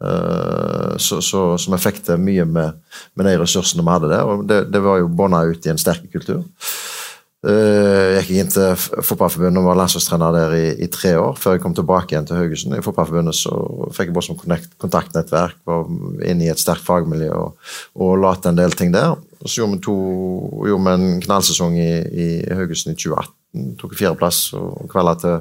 Uh, 0.01 0.98
så, 0.98 1.22
så, 1.22 1.58
så, 1.58 1.72
vi 1.72 1.82
fikk 1.82 2.01
til 2.06 2.22
mye 2.22 2.46
med, 2.46 2.82
med, 3.15 3.29
de 3.29 3.38
ressursene 3.41 3.86
vi 3.86 3.94
hadde 3.94 4.10
der. 4.10 4.24
og 4.25 4.48
Det, 4.50 4.63
det 4.74 4.82
var 4.84 4.98
jo 5.03 5.08
bånda 5.08 5.46
ut 5.46 5.65
i 5.65 5.74
en 5.74 5.82
sterk 5.82 6.10
kultur. 6.12 6.44
Uh, 7.47 8.17
jeg 8.17 8.25
gikk 8.25 8.39
inn 8.41 8.49
til 8.51 8.73
Fotballforbundet 8.75 9.61
og 9.61 9.67
var 9.69 9.77
landslagstrener 9.79 10.33
der 10.35 10.55
i, 10.57 10.65
i, 10.83 10.89
tre 10.91 11.13
år, 11.15 11.37
før 11.39 11.55
jeg 11.55 11.61
kom 11.63 11.75
tilbake 11.77 12.11
igjen 12.11 12.27
til 12.27 12.41
Haugesund. 12.41 12.75
I 12.75 12.83
Fotballforbundet 12.83 13.37
så 13.39 13.53
fikk 13.95 14.09
jeg 14.09 14.15
bare 14.17 14.27
som 14.27 14.39
kontaktnettverk, 14.83 15.61
var 15.69 15.87
inne 16.27 16.47
i 16.47 16.51
et 16.51 16.59
sterkt 16.59 16.83
fagmiljø 16.83 17.29
og, 17.37 17.71
og 18.03 18.17
la 18.19 18.33
til 18.35 18.51
en 18.51 18.59
del 18.59 18.75
ting 18.75 18.91
der. 18.91 19.15
Og 19.15 19.47
så 19.47 19.61
gjorde 19.61 19.77
vi, 19.77 19.81
to, 19.85 19.97
gjorde 20.67 20.83
vi 20.89 20.95
en 20.97 21.23
knallsesong 21.23 21.79
i, 21.79 21.91
i 22.25 22.27
Haugesund 22.57 22.97
i 22.97 22.99
2018. 22.99 23.71
Tok 23.79 23.95
fjerdeplass 23.95 24.41
og 24.57 24.89
kvelda 24.91 25.15
til 25.21 25.39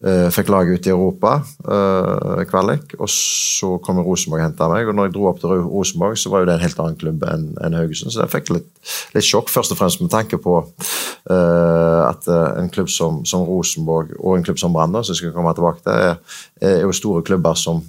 Fikk 0.00 0.48
laget 0.48 0.78
ut 0.78 0.86
i 0.88 0.92
Europa, 0.94 1.30
uh, 1.68 2.40
kvalik. 2.48 2.94
Og 2.96 3.10
så 3.12 3.74
kom 3.84 3.98
Rosenborg 4.00 4.40
og 4.40 4.46
henta 4.46 4.68
meg. 4.72 4.88
Og 4.88 4.96
når 4.96 5.10
jeg 5.10 5.14
dro 5.18 5.26
opp 5.28 5.42
til 5.42 5.52
Rosenborg, 5.60 6.16
så 6.16 6.32
var 6.32 6.40
jo 6.40 6.48
det 6.48 6.54
en 6.56 6.64
helt 6.64 6.80
annen 6.80 6.96
klubb 7.02 7.26
enn 7.28 7.50
en 7.60 7.76
Haugesund. 7.76 8.14
Så 8.14 8.22
jeg 8.22 8.32
fikk 8.32 8.48
litt, 8.56 8.70
litt, 9.12 9.26
sjokk, 9.28 9.52
først 9.52 9.74
og 9.74 9.80
fremst 9.82 10.00
med 10.00 10.08
tanke 10.14 10.40
på 10.40 10.56
uh, 10.64 12.00
at 12.06 12.30
en 12.32 12.72
klubb 12.72 12.88
som, 12.88 13.20
som, 13.28 13.44
Rosenborg 13.44 14.16
og 14.16 14.38
en 14.38 14.48
klubb 14.48 14.62
som 14.62 14.72
Brann, 14.72 14.96
som 15.02 15.12
jeg 15.12 15.20
skal 15.20 15.36
komme 15.36 15.52
tilbake 15.58 15.84
til, 15.84 15.92
er, 15.92 16.40
er 16.64 16.78
jo 16.86 16.96
store 16.96 17.20
klubber 17.26 17.60
som 17.60 17.84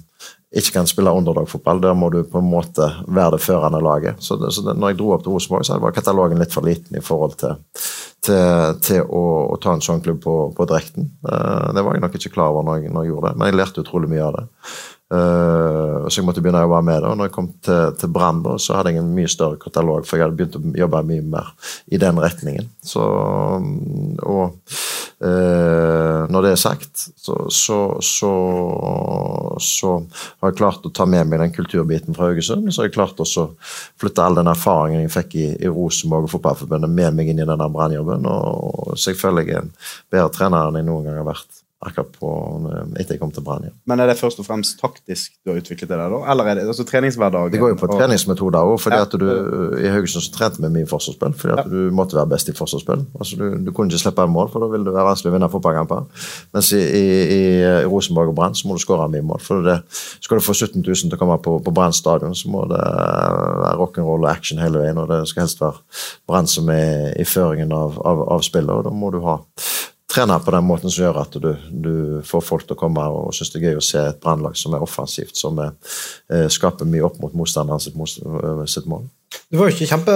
ikke 0.52 0.74
kan 0.76 0.88
spille 0.88 1.12
underdog-fotball. 1.16 1.80
Der 1.80 1.94
må 1.96 2.10
du 2.12 2.22
på 2.28 2.40
en 2.42 2.50
måte 2.50 2.88
være 3.08 3.36
det 3.36 3.44
førende 3.44 3.80
laget. 3.80 4.20
Så, 4.20 4.36
det, 4.36 4.52
så 4.52 4.64
det, 4.66 4.76
når 4.76 4.92
jeg 4.92 4.98
dro 5.00 5.12
opp 5.14 5.24
til 5.24 5.32
Rosenborg, 5.32 5.64
så 5.64 5.78
var 5.80 5.94
katalogen 5.96 6.40
litt 6.40 6.52
for 6.52 6.68
liten 6.68 6.98
i 6.98 7.04
forhold 7.04 7.38
til, 7.40 7.56
til, 8.22 8.78
til 8.84 9.02
å, 9.02 9.22
å, 9.50 9.58
ta 9.62 9.74
en 9.74 9.84
sånn 9.84 10.02
klubb 10.04 10.22
på, 10.22 10.36
på 10.56 10.66
direkten. 10.70 11.10
Uh, 11.26 11.70
det 11.74 11.82
var 11.82 11.96
jeg 11.96 12.04
nok 12.04 12.16
ikke 12.18 12.34
klar 12.36 12.54
over 12.54 12.66
når 12.66 12.82
jeg, 12.82 12.94
når 12.94 13.06
jeg, 13.06 13.12
gjorde 13.12 13.28
det, 13.28 13.38
men 13.38 13.50
jeg 13.50 13.58
lærte 13.58 13.84
utrolig 13.84 14.10
mye 14.12 14.26
av 14.28 14.36
det. 14.36 14.44
Uh, 15.12 16.06
så 16.06 16.20
jeg 16.20 16.26
måtte 16.28 16.44
begynne 16.44 16.62
å 16.62 16.68
jobbe 16.68 16.82
med 16.88 17.02
det. 17.02 17.10
og 17.10 17.18
når 17.18 17.28
jeg 17.28 17.34
kom 17.34 17.50
til, 17.66 17.82
til 18.00 18.12
Brann, 18.14 18.44
så 18.62 18.78
hadde 18.78 18.94
jeg 18.94 19.02
en 19.02 19.14
mye 19.16 19.32
større 19.32 19.60
katalog, 19.60 20.06
for 20.08 20.18
jeg 20.18 20.28
hadde 20.28 20.38
begynt 20.38 20.58
å 20.60 20.74
jobbe 20.84 21.02
mye 21.10 21.26
mer 21.34 21.52
i 21.92 22.00
den 22.00 22.20
retningen. 22.22 22.70
Så, 22.86 23.02
og 23.02 24.44
uh, 24.46 24.82
når 25.22 26.42
det 26.42 26.50
er 26.50 26.58
sagt, 26.58 27.04
så, 27.22 27.36
så, 27.52 27.78
så, 28.02 28.30
så, 29.62 29.92
har 30.42 30.50
jeg 30.50 30.58
klart 30.58 30.86
å 30.88 30.90
ta 30.94 31.06
med 31.06 31.30
meg 31.30 31.42
den 31.44 31.54
kulturbiten 31.54 32.16
fra 32.16 32.30
Haugesund. 32.30 32.66
Så 32.72 32.82
har 32.82 32.88
jeg 32.88 32.96
klart 32.96 33.22
å 33.22 33.46
flytte 34.00 34.24
all 34.24 34.38
den 34.40 34.50
erfaringen 34.50 35.04
jeg 35.04 35.14
fikk 35.14 35.36
i, 35.38 35.46
i 35.62 35.70
Rosenborg 35.70 36.26
og 36.26 36.34
Fotballforbundet, 36.34 36.90
med 36.90 37.18
meg 37.18 37.30
inn 37.30 37.42
i 37.44 37.48
denne 37.48 37.70
brannjobben, 37.70 38.26
og 38.26 38.96
Så 38.98 39.12
jeg 39.12 39.20
føler 39.22 39.46
jeg 39.46 39.56
er 39.56 39.66
en 39.66 39.74
bedre 40.12 40.32
trener 40.34 40.68
enn 40.68 40.80
jeg 40.82 40.88
noen 40.90 41.06
gang 41.06 41.22
har 41.22 41.30
vært 41.30 41.61
akkurat 41.82 42.12
på, 42.14 42.30
eh, 42.70 43.00
etter 43.00 43.16
jeg 43.16 43.20
kom 43.20 43.32
til 43.34 43.44
Brann. 43.44 43.66
Ja. 43.66 43.72
Men 43.90 44.00
er 44.00 44.10
det 44.10 44.18
først 44.20 44.38
og 44.38 44.46
fremst 44.46 44.78
taktisk 44.80 45.34
du 45.42 45.50
har 45.50 45.58
utviklet 45.60 45.90
det 45.90 45.98
der, 45.98 46.12
da? 46.12 46.20
Eller 46.30 46.50
er 46.50 46.58
det 46.60 46.66
altså 46.70 46.86
treningshverdagen? 46.86 47.52
Det 47.52 47.60
går 47.60 47.72
jo 47.74 47.78
på 47.80 47.88
og... 47.90 47.96
treningsmetoder 47.98 48.62
òg. 48.62 48.86
Ja. 48.92 49.02
I 49.82 49.90
Haugesund 49.90 50.24
så 50.24 50.32
trente 50.34 50.62
vi 50.62 50.70
mye 50.72 50.88
forsvarsspill 50.88 51.34
fordi 51.38 51.54
at 51.56 51.66
ja. 51.66 51.70
du 51.72 51.90
måtte 51.94 52.16
være 52.18 52.30
best 52.30 52.52
i 52.52 52.56
forsvarsspill. 52.56 53.04
Altså, 53.18 53.38
du, 53.40 53.44
du, 53.66 53.72
kunne 53.74 53.90
ikke 53.90 54.04
slippe 54.04 54.22
en 54.22 54.34
mål, 54.34 54.50
for 54.52 54.62
da 54.62 54.70
ville 54.72 54.86
det 54.86 54.94
være 54.94 55.08
vanskelig 55.10 55.32
å 55.32 55.36
vinne 55.36 55.50
fotballkamper. 55.52 56.26
Mens 56.54 56.72
i, 56.76 56.82
i, 56.82 57.04
i, 57.36 57.42
Rosenborg 57.90 58.32
og 58.32 58.38
Brann 58.38 58.58
så 58.58 58.68
må 58.68 58.78
du 58.78 58.84
skåre 58.84 59.10
mye 59.12 59.26
mål. 59.26 59.42
for 59.42 59.66
det, 59.66 59.80
Skal 60.22 60.38
du 60.38 60.46
få 60.46 60.54
17 60.54 60.78
000 60.80 60.94
til 61.02 61.18
å 61.18 61.20
komme 61.20 61.38
på, 61.42 61.58
på 61.64 61.74
Brann 61.74 61.96
stadion, 61.96 62.36
så 62.38 62.50
må 62.52 62.64
det 62.70 62.78
være 62.78 63.76
rock'n'roll 63.80 64.26
og 64.26 64.30
action 64.30 64.62
hele 64.62 64.84
veien. 64.84 64.98
og 65.02 65.10
Det 65.10 65.24
skal 65.30 65.46
helst 65.46 65.62
være 65.62 65.82
Brann 66.30 66.50
som 66.50 66.70
er 66.70 67.12
i 67.18 67.26
føringen 67.26 67.74
av, 67.74 67.98
av, 68.06 68.26
av 68.36 68.46
spillet, 68.46 68.70
og 68.70 68.86
da 68.86 68.94
må 68.94 69.10
du 69.14 69.22
ha 69.26 69.40
trene 70.12 70.36
på 70.44 70.52
den 70.54 70.66
måten 70.68 70.92
som 70.92 71.06
gjør 71.06 71.20
at 71.22 71.36
du, 71.40 71.48
du 71.70 71.94
får 72.26 72.44
folk 72.44 72.66
til 72.66 72.76
å 72.76 72.80
komme 72.82 73.04
og 73.08 73.32
synes 73.36 73.52
det 73.52 73.60
er 73.60 73.66
gøy 73.70 73.80
å 73.80 73.84
se 73.86 74.02
et 74.10 74.20
brannlag 74.22 74.58
som 74.60 74.76
er 74.76 74.84
offensivt, 74.84 75.34
som 75.38 75.58
er, 75.62 75.72
eh, 76.32 76.46
skaper 76.52 76.88
mye 76.88 77.04
opp 77.08 77.18
mot 77.22 77.34
motstanderen 77.38 77.80
sitt, 77.82 77.96
eh, 77.96 78.62
sitt, 78.70 78.88
mål. 78.90 79.08
Det 79.48 79.58
var 79.58 79.70
jo 79.70 79.74
ikke, 79.74 79.88
kjempe, 79.88 80.14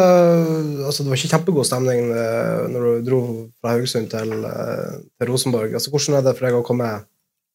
altså 0.84 1.04
det 1.04 1.12
var 1.12 1.20
ikke 1.20 1.32
kjempegod 1.32 1.68
stemning 1.68 2.12
eh, 2.12 2.62
når 2.72 2.86
du 2.86 3.08
dro 3.08 3.20
fra 3.60 3.74
Haugesund 3.74 4.10
til, 4.12 4.36
eh, 4.44 4.96
til 5.16 5.32
Rosenborg. 5.32 5.72
Altså, 5.72 5.92
hvordan 5.92 6.18
er 6.18 6.26
det 6.26 6.36
for 6.36 6.48
deg 6.48 6.60
å 6.60 6.64
komme 6.66 6.94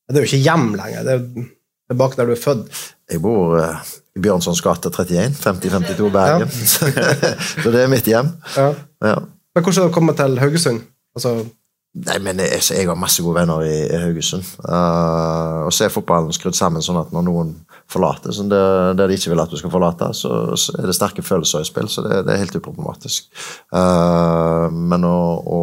Det 0.09 0.17
er 0.17 0.25
jo 0.25 0.31
ikke 0.33 0.43
hjem 0.43 0.71
lenger. 0.75 1.05
Det 1.07 1.93
er 1.93 1.99
bak 1.99 2.17
der 2.17 2.27
du 2.27 2.33
er 2.33 2.41
født. 2.41 2.67
Jeg 3.11 3.21
bor 3.23 3.53
uh, 3.55 3.79
i 4.17 4.19
Bjørnsons 4.23 4.59
gate 4.63 4.89
31, 4.91 5.37
5052 5.39 6.09
Bergen. 6.11 6.49
Ja. 6.49 7.35
så 7.63 7.71
det 7.71 7.83
er 7.85 7.91
mitt 7.91 8.09
hjem. 8.09 8.33
Ja. 8.57 8.73
Ja. 9.05 9.15
Men 9.55 9.63
hvordan 9.63 9.77
er 9.77 9.85
det 9.85 9.91
å 9.91 9.95
komme 9.95 10.15
til 10.17 10.35
Haugesund? 10.41 10.81
Altså, 11.15 11.45
Nei, 11.91 12.21
men 12.23 12.39
jeg, 12.39 12.61
jeg 12.71 12.87
har 12.87 12.95
masse 12.95 13.19
gode 13.19 13.41
venner 13.41 13.65
i, 13.67 13.73
i 13.91 13.97
Haugesund. 13.99 14.45
Uh, 14.63 15.67
og 15.67 15.73
så 15.75 15.83
er 15.83 15.91
fotballen 15.91 16.31
skrudd 16.31 16.55
sammen 16.55 16.83
sånn 16.85 17.01
at 17.01 17.09
når 17.11 17.25
noen 17.27 17.49
forlater 17.91 18.31
sånn 18.31 18.47
det, 18.47 18.61
det, 18.95 19.09
de 19.11 19.17
ikke 19.19 19.33
vil 19.33 19.41
at 19.43 19.51
du 19.51 19.57
skal 19.59 19.73
forlate, 19.73 20.07
så, 20.15 20.31
så 20.55 20.77
er 20.79 20.87
det 20.87 20.95
sterke 20.95 21.25
følelser 21.27 21.65
i 21.65 21.67
spill. 21.67 21.89
Så 21.91 22.05
det, 22.05 22.21
det 22.29 22.31
er 22.31 22.39
helt 22.45 22.55
uproblematisk. 22.55 23.27
Uh, 23.75 24.71
men 24.71 25.03
å, 25.03 25.19
å, 25.43 25.59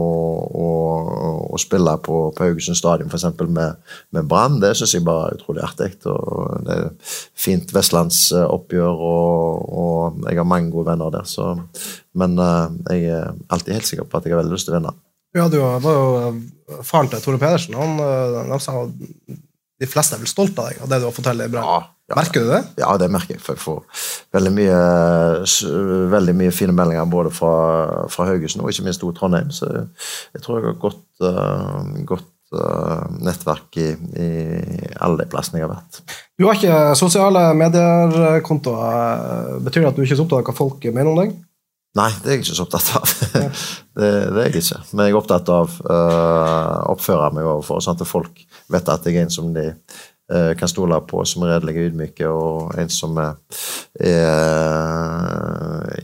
å, 0.53 0.69
å, 1.49 1.63
spille 1.65 1.97
på, 2.05 2.21
på 2.37 2.51
Haugesund 2.51 2.77
stadion 2.77 3.09
f.eks. 3.09 3.25
med, 3.49 3.81
med 4.13 4.29
Brann, 4.29 4.61
det 4.61 4.75
syns 4.77 4.99
jeg 4.99 5.09
bare 5.09 5.33
er 5.33 5.41
utrolig 5.41 5.65
artig. 5.65 5.95
Og 6.13 6.61
det 6.69 6.77
er 6.77 7.13
fint 7.49 7.73
vestlandsoppgjør, 7.73 9.05
og, 9.15 9.69
og 9.81 10.25
jeg 10.29 10.45
har 10.45 10.53
mange 10.53 10.77
gode 10.77 10.93
venner 10.93 11.17
der. 11.17 11.25
Så, 11.25 11.55
men 12.21 12.37
uh, 12.37 12.69
jeg 12.93 13.17
er 13.17 13.33
alltid 13.49 13.79
helt 13.81 13.95
sikker 13.95 14.05
på 14.05 14.21
at 14.21 14.29
jeg 14.29 14.37
har 14.37 14.45
veldig 14.45 14.59
lyst 14.61 14.69
til 14.69 14.77
å 14.77 14.83
vinne. 14.83 14.99
Ja, 15.37 15.49
du 15.53 15.59
var 15.61 15.85
jo 15.85 16.09
eh, 16.23 16.81
faren 16.87 17.11
til 17.13 17.21
Tore 17.23 17.41
Pedersen. 17.41 17.77
Han, 17.77 18.01
eh, 18.01 18.41
han 18.49 18.63
sa 18.63 18.87
de 19.79 19.87
fleste 19.87 20.17
er 20.17 20.23
vel 20.23 20.31
stolt 20.31 20.59
av 20.59 20.71
deg 20.71 20.81
og 20.83 20.91
det 20.91 20.99
du 20.99 21.07
har 21.07 21.15
fått 21.15 21.29
til 21.29 21.45
i 21.45 21.51
Brann. 21.53 21.67
Ja, 21.69 21.79
ja, 22.09 22.17
merker 22.19 22.43
du 22.43 22.49
det? 22.51 22.63
Ja, 22.81 22.95
det 22.99 23.11
merker 23.15 23.37
jeg. 23.37 23.43
For 23.45 23.55
jeg 23.55 23.63
får 23.63 24.07
veldig 24.35 24.55
mye, 24.57 24.79
veldig 26.15 26.35
mye 26.41 26.55
fine 26.57 26.75
meldinger 26.75 27.07
både 27.13 27.31
fra, 27.35 27.53
fra 28.11 28.27
Haugesund 28.31 28.65
og 28.65 28.73
ikke 28.73 28.87
minst 28.89 29.05
også 29.05 29.21
Trondheim. 29.21 29.53
Så 29.55 29.69
jeg 29.69 30.43
tror 30.43 30.59
jeg 30.59 30.67
har 30.71 30.83
godt, 30.83 31.05
uh, 31.23 31.93
godt 32.09 32.27
nettverk 33.21 33.77
i, 33.77 33.91
i, 33.93 34.29
alle 35.05 35.21
de 35.21 35.27
plassene 35.29 35.61
jeg 35.61 35.67
har 35.67 35.75
vært. 35.75 35.99
Du 36.41 36.47
har 36.49 36.57
ikke 36.57 36.97
sosiale 36.97 37.43
medier-kontoer. 37.61 39.59
Betyr 39.67 39.85
det 39.85 39.91
at 39.91 39.99
du 39.99 40.03
ikke 40.07 40.17
er 40.17 40.21
så 40.23 40.25
opptatt 40.25 40.41
av 40.41 40.49
hva 40.49 40.57
folk 40.57 40.89
mener 40.89 41.13
om 41.13 41.21
deg? 41.21 41.37
Nei, 41.97 42.11
det 42.21 42.29
er 42.29 42.37
jeg 42.37 42.45
ikke 42.45 42.57
så 42.59 42.67
opptatt 42.67 42.91
av. 42.99 43.13
det, 43.99 44.11
det, 44.35 44.43
er 44.43 44.51
jeg 44.51 44.61
ikke. 44.61 44.81
Men 44.93 45.07
jeg 45.07 45.15
er 45.15 45.19
opptatt 45.19 45.49
av 45.53 45.73
å 45.81 45.87
uh, 45.89 46.91
oppføre 46.93 47.31
meg 47.35 47.49
overfor, 47.49 47.81
sånn 47.83 47.97
at 47.97 48.09
folk 48.09 48.43
vet 48.71 48.93
at 48.93 49.09
jeg 49.09 49.17
er 49.17 49.25
en 49.25 49.33
som 49.33 49.49
de 49.55 49.65
uh, 49.73 50.53
kan 50.59 50.71
stole 50.71 51.01
på, 51.09 51.25
som 51.27 51.47
er 51.47 51.57
redelig 51.57 51.89
ydmyke, 51.89 52.29
og 52.29 52.77
en 52.79 52.93
som 52.93 53.17
er, 53.23 53.39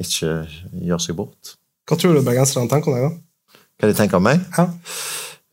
ikke 0.00 0.32
gjør 0.88 1.04
seg 1.04 1.20
bort. 1.20 1.54
Hva 1.84 2.00
tror 2.00 2.16
du 2.16 2.24
bergenserne 2.24 2.70
tenker 2.72 2.90
om 2.90 2.96
deg, 2.96 3.04
da? 3.04 3.60
Hva 3.78 3.90
de 3.90 3.98
tenker 3.98 4.18
om 4.18 4.26
meg? 4.26 4.42
Ja. 4.56 4.66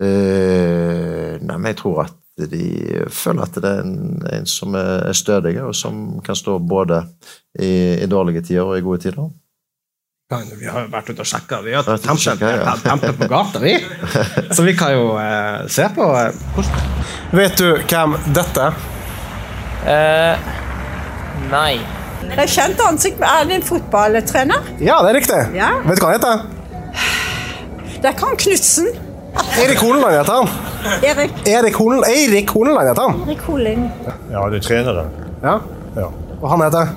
Uh, 0.02 1.38
nei, 1.44 1.58
men 1.58 1.70
jeg 1.74 1.82
tror 1.84 2.06
at 2.08 2.18
de 2.50 3.04
føler 3.14 3.44
at 3.44 3.58
det 3.62 3.70
er 3.70 3.84
en, 3.84 4.24
en 4.32 4.48
som 4.50 4.74
er 4.80 5.12
stødig, 5.14 5.58
og 5.62 5.76
som 5.78 6.22
kan 6.26 6.38
stå 6.40 6.58
både 6.64 7.04
i, 7.60 8.00
i 8.02 8.08
dårlige 8.10 8.48
tider 8.48 8.66
og 8.72 8.80
i 8.80 8.86
gode 8.86 9.04
tider. 9.04 9.30
Vi 10.32 10.68
har 10.72 10.86
jo 10.86 10.92
vært 10.94 11.10
ute 11.12 11.24
og 11.26 11.28
sjekka. 11.28 11.60
Vi 11.66 11.74
har 11.76 11.84
ja. 11.84 12.96
på 13.20 13.28
gata, 13.28 13.60
vi. 13.60 13.74
Så 14.56 14.64
vi 14.64 14.76
kan 14.80 14.94
jo 14.96 15.18
eh, 15.20 15.68
se 15.68 15.90
på 15.96 16.08
eh, 16.16 16.32
hvordan 16.56 16.88
Vet 17.36 17.60
du 17.60 17.68
hvem 17.76 18.16
dette 18.36 18.70
er? 18.70 18.80
Eh, 19.92 20.50
nei. 21.52 21.74
Jeg 22.32 22.54
kjente 22.54 22.88
ansikt 22.88 23.20
med 23.20 23.28
er 23.28 23.48
det 23.50 23.60
en 23.60 23.68
fotballtrener. 23.68 24.72
Ja, 24.80 25.02
det 25.04 25.12
er 25.12 25.20
riktig. 25.20 25.40
Ja. 25.58 25.72
Vet 25.84 26.00
du 26.00 26.06
hva 26.06 26.14
han 26.14 26.20
heter? 26.20 26.44
Det 27.98 28.08
er 28.08 28.16
ikke 28.16 28.32
han 28.32 28.42
Knutsen. 28.46 28.92
Erik 29.62 29.84
Horneland 29.84 30.16
heter 30.16 30.40
han. 30.40 30.50
Erik, 31.08 31.38
Erik 31.48 31.78
Holen, 31.80 32.04
Eirik 32.08 32.52
heter 32.52 33.04
han. 33.04 33.22
Erik 33.28 33.46
Holing. 33.48 33.88
Ja, 34.32 34.48
det 34.50 34.60
er 34.64 34.68
treneren. 34.68 35.16
Ja. 35.44 35.60
Ja. 35.96 36.12
Og 36.40 36.50
han 36.50 36.68
heter? 36.68 36.94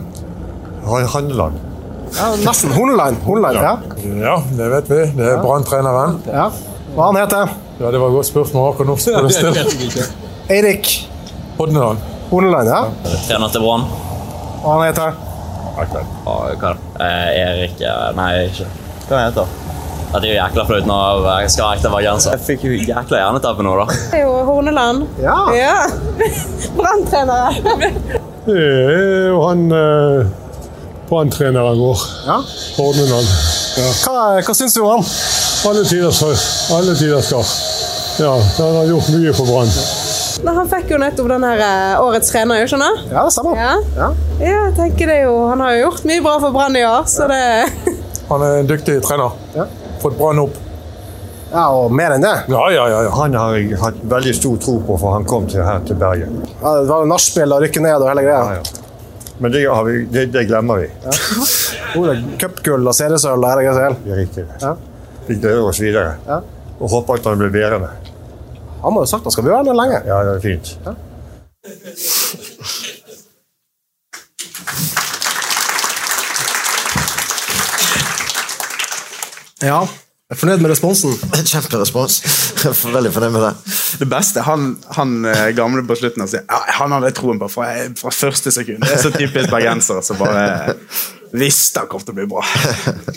Han 0.86 1.06
Handeland. 1.14 1.73
Ja, 2.14 2.28
nesten. 2.44 2.72
Horneland, 2.72 3.16
ja. 3.58 3.76
Ja, 4.20 4.36
det 4.58 4.68
vet 4.70 4.90
vi. 4.90 5.00
Det 5.18 5.26
er 5.32 5.42
Brann-treneren. 5.42 6.20
ja. 6.30 6.50
Hva 6.94 7.08
han 7.10 7.16
heter? 7.18 7.48
Ja, 7.80 7.90
det 7.90 7.98
var 7.98 8.06
et 8.12 8.14
godt 8.14 8.28
spørsmål. 8.28 8.68
Akkurat 8.70 8.86
nå 8.92 8.94
står 9.02 9.24
det 9.26 9.32
stille. 9.34 10.04
Eirik 10.54 10.90
Hodneland. 11.58 11.98
Horneland, 12.30 12.68
ja. 12.70 12.84
Trener 13.26 13.50
til 13.50 13.64
Brann. 13.64 13.88
Og 14.62 14.68
han 14.76 14.84
heter? 14.86 15.16
Akkurat. 15.74 16.12
Og 16.30 16.62
hva? 16.62 16.70
Eh, 17.02 17.40
Erik 17.40 17.82
Nei, 18.14 18.30
ikke. 18.46 18.68
Hva 19.08 19.24
heter 19.24 19.42
han? 19.42 19.60
Det 20.14 20.20
er 20.22 20.30
jo 20.30 20.34
jækla 20.38 20.64
flaut 20.68 20.86
når 20.86 21.24
jeg 21.42 21.50
skal 21.50 21.64
være 21.66 21.76
ekte 21.80 21.90
bergenser. 21.96 22.36
Jeg 22.36 22.44
fikk 22.46 22.64
jo 22.68 22.76
jækla 22.92 23.18
hjernetappe 23.24 23.64
nå, 23.66 23.72
da. 23.80 23.86
Det 24.12 24.20
er 24.20 24.22
jo 24.28 24.36
Horneland. 24.46 25.08
Ja. 25.18 25.34
Ja. 25.58 25.74
Branntrenere. 26.78 27.90
Det 28.46 28.54
er 28.54 29.32
jo 29.32 29.40
han 29.48 29.66
eh, 29.74 30.30
Brann-treneren 31.08 31.78
vår. 31.78 31.98
Ja. 32.26 32.38
Horneland. 32.78 33.28
Hva, 34.04 34.18
hva 34.46 34.54
syns 34.56 34.74
du 34.76 34.80
om 34.84 34.90
han? 34.96 35.04
Alle 35.68 35.84
tiders, 35.88 36.20
alle 36.72 36.94
tiders 36.98 37.30
kar. 37.32 37.52
Ja, 38.20 38.34
han 38.58 38.76
har 38.78 38.84
gjort 38.92 39.08
mye 39.14 39.32
for 39.34 39.48
Brann. 39.48 39.70
Han 40.44 40.68
fikk 40.68 40.90
jo 40.92 40.98
nettopp 41.00 41.28
den 41.30 41.44
her 41.46 41.60
eh, 41.64 42.02
årets 42.04 42.28
trener, 42.32 42.60
jo, 42.60 42.66
skjønner 42.70 42.98
du? 42.98 43.06
Ja, 43.14 43.22
det 43.24 43.32
stemmer. 43.32 43.56
Ja. 43.58 43.72
Ja. 43.96 44.08
ja, 44.42 44.58
jeg 44.66 44.74
tenker 44.76 45.08
det 45.12 45.20
jo. 45.22 45.32
Han 45.48 45.62
har 45.64 45.72
jo 45.76 45.86
gjort 45.86 46.04
mye 46.10 46.24
bra 46.26 46.34
for 46.42 46.54
Brann 46.54 46.76
i 46.76 46.84
år, 46.84 47.06
så 47.10 47.28
det 47.30 47.40
Han 48.28 48.42
er 48.44 48.60
en 48.62 48.68
dyktig 48.68 48.98
trener. 49.06 49.34
Ja. 49.56 49.66
Fått 50.02 50.18
Brann 50.18 50.42
opp. 50.44 50.60
ja, 51.54 51.64
og 51.70 51.92
mer 51.94 52.16
enn 52.16 52.24
det. 52.24 52.34
Ja, 52.50 52.62
ja, 52.74 52.86
ja. 52.92 53.10
Han 53.14 53.34
har 53.38 53.56
jeg 53.56 53.78
hatt 53.80 54.00
veldig 54.10 54.34
stor 54.36 54.56
tro 54.62 54.78
på, 54.84 54.96
for 55.00 55.14
han 55.16 55.24
kom 55.28 55.46
til, 55.50 55.62
her 55.64 55.80
til 55.86 55.96
Bergen. 56.00 56.40
Ja, 56.60 56.76
det 56.80 56.88
var 56.90 57.04
jo 57.04 57.10
nachspiel 57.14 57.54
og 57.54 57.62
rykke 57.64 57.82
ned 57.84 58.02
og 58.02 58.10
hele 58.10 58.24
greia. 58.26 58.40
Ja, 58.56 58.58
ja. 58.60 58.80
Men 59.38 59.52
det, 59.52 59.64
har 59.66 59.84
vi, 59.84 60.04
det, 60.04 60.26
det 60.32 60.44
glemmer 60.44 60.76
vi. 60.84 60.88
Ordet 61.98 62.22
Cupgull 62.40 62.86
og 62.86 62.94
er 63.68 63.78
selv. 63.78 63.96
Det 64.04 64.12
er 64.12 64.20
riktig. 64.22 64.44
Ja. 64.62 64.74
Vi 65.26 65.38
gleder 65.40 65.64
oss 65.68 65.80
videre. 65.82 66.14
Ja. 66.26 66.40
Og 66.78 66.90
håper 66.90 67.18
at 67.18 67.26
han 67.30 67.38
blir 67.40 67.52
værende. 67.54 67.90
Han 68.84 68.92
må 68.92 69.02
jo 69.02 69.08
sagt 69.08 69.24
han 69.24 69.32
skal 69.34 69.46
bli 69.46 69.54
værende 69.54 69.74
lenge. 69.76 70.02
Ja, 70.06 70.22
det 70.28 70.36
er 70.36 70.40
fint. 70.44 70.78
Ja. 70.84 70.94
Jeg 80.34 80.40
er 80.40 80.40
fornøyd 80.40 80.62
med 80.64 80.72
responsen. 80.72 81.12
Kjemperespons. 81.52 82.14
Veldig 82.90 83.10
fornøyd 83.14 83.34
med 83.36 83.44
det. 83.44 83.50
Det 84.00 84.06
beste 84.10 84.42
han, 84.42 84.72
han 84.96 85.12
eh, 85.30 85.52
gamle 85.54 85.84
på 85.86 85.94
slutten 86.00 86.24
av 86.24 86.32
sier 86.32 86.42
ja, 86.42 86.58
han 86.80 86.90
hadde 86.90 87.12
troen 87.14 87.38
på 87.38 87.46
fra, 87.52 87.68
fra 87.94 88.10
første 88.10 88.50
sekund. 88.50 88.82
Det 88.82 88.96
er 88.96 89.04
så 89.04 89.12
typisk 89.14 89.52
bergensere 89.52 90.02
som 90.02 90.18
bare 90.18 90.74
visste 91.38 91.84
han 91.84 91.92
kom 91.92 92.02
til 92.02 92.16
å 92.16 92.18
bli 92.18 92.26
bra. 92.32 92.42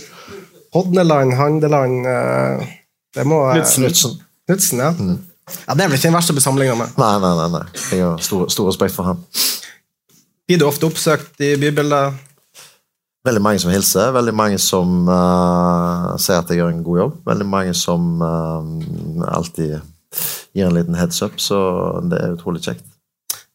Hodneland, 0.77 1.33
Handeland 1.39 2.05
eh, 2.05 2.69
Det 3.17 3.25
må 3.25 3.41
Knutsen. 3.55 4.21
Knutsen, 4.45 4.85
ja. 4.85 4.93
ja. 4.93 5.17
Det 5.73 5.87
er 5.87 5.89
vel 5.89 5.97
ikke 5.97 6.11
den 6.11 6.19
verste 6.19 6.35
å 6.35 6.37
bli 6.37 6.45
sammenligna 6.45 6.77
med. 6.83 6.93
Nei, 7.01 7.11
nei, 7.23 7.33
nei. 7.41 7.49
nei. 7.55 7.65
Jeg 7.95 8.05
har 8.05 8.21
stor, 8.29 8.45
stor 8.53 8.69
respekt 8.69 8.93
for 8.93 9.09
han. 9.09 9.25
Blir 10.45 10.61
du 10.61 10.69
ofte 10.69 10.85
oppsøkt 10.85 11.41
i 11.41 11.55
bybildet? 11.57 12.26
Veldig 13.27 13.43
mange 13.43 13.59
som 13.59 13.71
hilser, 13.73 14.11
veldig 14.15 14.33
mange 14.35 14.57
som 14.61 15.07
uh, 15.09 16.13
sier 16.21 16.39
at 16.39 16.51
jeg 16.51 16.61
gjør 16.61 16.71
en 16.71 16.83
god 16.85 16.99
jobb. 17.01 17.15
Veldig 17.27 17.47
mange 17.51 17.73
som 17.75 18.21
uh, 18.23 19.25
alltid 19.35 19.81
gir 20.55 20.69
en 20.69 20.77
liten 20.77 20.95
heads 20.95 21.19
up, 21.25 21.35
så 21.41 21.57
det 22.07 22.21
er 22.21 22.37
utrolig 22.37 22.63
kjekt. 22.63 22.85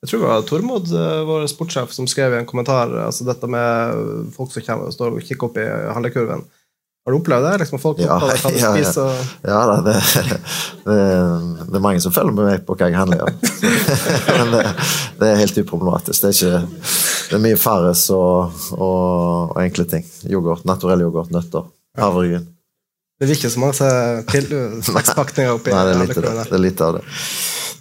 Jeg 0.03 0.11
tror 0.11 0.21
det 0.21 0.29
var 0.29 0.45
Tormod, 0.47 0.89
eh, 0.99 1.21
vår 1.29 1.45
sportssjef, 1.47 1.93
som 1.95 2.09
skrev 2.11 2.35
i 2.35 2.41
en 2.41 2.47
kommentar 2.49 2.91
altså 3.05 3.23
dette 3.23 3.47
med 3.47 4.33
folk 4.35 4.51
som 4.51 4.65
kommer 4.67 4.91
står 4.91 5.15
og 5.15 5.23
kikker 5.23 5.47
opp 5.47 5.61
i 5.63 5.67
handlekurven. 5.95 6.43
Har 7.05 7.13
du 7.13 7.19
opplevd 7.19 7.45
det? 7.49 7.53
Liksom, 7.65 7.81
folk 7.83 7.99
Ja, 7.99 8.15
hva 8.23 8.29
de 8.47 8.53
ja, 8.61 8.69
ja. 8.69 8.73
spiser, 8.77 9.03
og- 9.11 9.49
Ja 9.49 9.61
da, 9.67 9.77
det, 9.89 9.95
det, 10.87 10.99
det 11.67 11.79
er 11.81 11.83
mange 11.83 12.01
som 12.05 12.15
følger 12.15 12.37
med 12.37 12.47
meg 12.47 12.63
på 12.69 12.77
hva 12.79 12.89
jeg 12.93 12.99
handler. 13.01 13.25
Ja. 13.27 13.27
Men 14.39 14.53
det, 14.55 14.63
det 15.19 15.31
er 15.33 15.41
helt 15.43 15.59
uproblematisk. 15.65 16.23
Det 16.23 16.31
er, 16.31 16.39
ikke, 16.39 16.87
det 17.33 17.39
er 17.41 17.43
mye 17.49 17.59
Farris 17.59 18.05
og, 18.15 18.55
og, 18.77 19.51
og 19.51 19.59
enkle 19.65 19.89
ting. 19.91 20.07
Yoghurt, 20.31 20.63
naturell 20.69 21.03
yoghurt, 21.03 21.33
nøtter, 21.35 21.67
havregryn. 21.99 22.47
Det 23.19 23.29
er 23.29 23.35
ikke 23.37 23.51
så 23.55 23.61
mange 23.63 23.75
sekspakninger 23.79 25.53
oppi 25.55 25.71
Nei, 25.71 25.83
det 25.87 25.93
er 25.95 26.01
lite, 26.07 26.23
det 26.27 26.57
er 26.57 26.63
lite 26.63 26.87
av 26.89 26.97
det. 26.97 27.03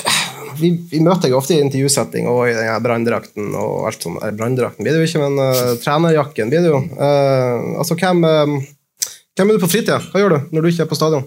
vi, 0.61 0.69
vi 0.91 0.99
møter 1.03 1.27
deg 1.27 1.35
ofte 1.37 1.55
i 1.57 1.61
intervjusetting 1.63 2.27
og 2.31 2.43
i 2.49 2.53
den 2.55 2.83
branndrakten 2.85 3.49
og 3.57 3.87
alt 3.89 4.05
sånt. 4.05 4.21
Branndrakten 4.37 4.85
blir 4.85 4.95
det 4.95 5.01
jo 5.03 5.09
ikke, 5.09 5.23
men 5.25 5.41
uh, 5.41 5.73
trenerjakken 5.83 6.51
blir 6.53 6.63
det 6.65 6.71
jo. 6.71 6.79
Uh, 6.95 7.77
altså, 7.81 7.97
hvem, 7.99 8.23
uh, 8.23 9.09
hvem 9.37 9.49
er 9.51 9.57
du 9.57 9.63
på 9.65 9.71
fritida? 9.73 9.99
Hva 10.11 10.21
gjør 10.23 10.37
du 10.37 10.55
når 10.55 10.61
du 10.67 10.71
ikke 10.71 10.85
er 10.87 10.91
på 10.93 10.99
stadion? 10.99 11.25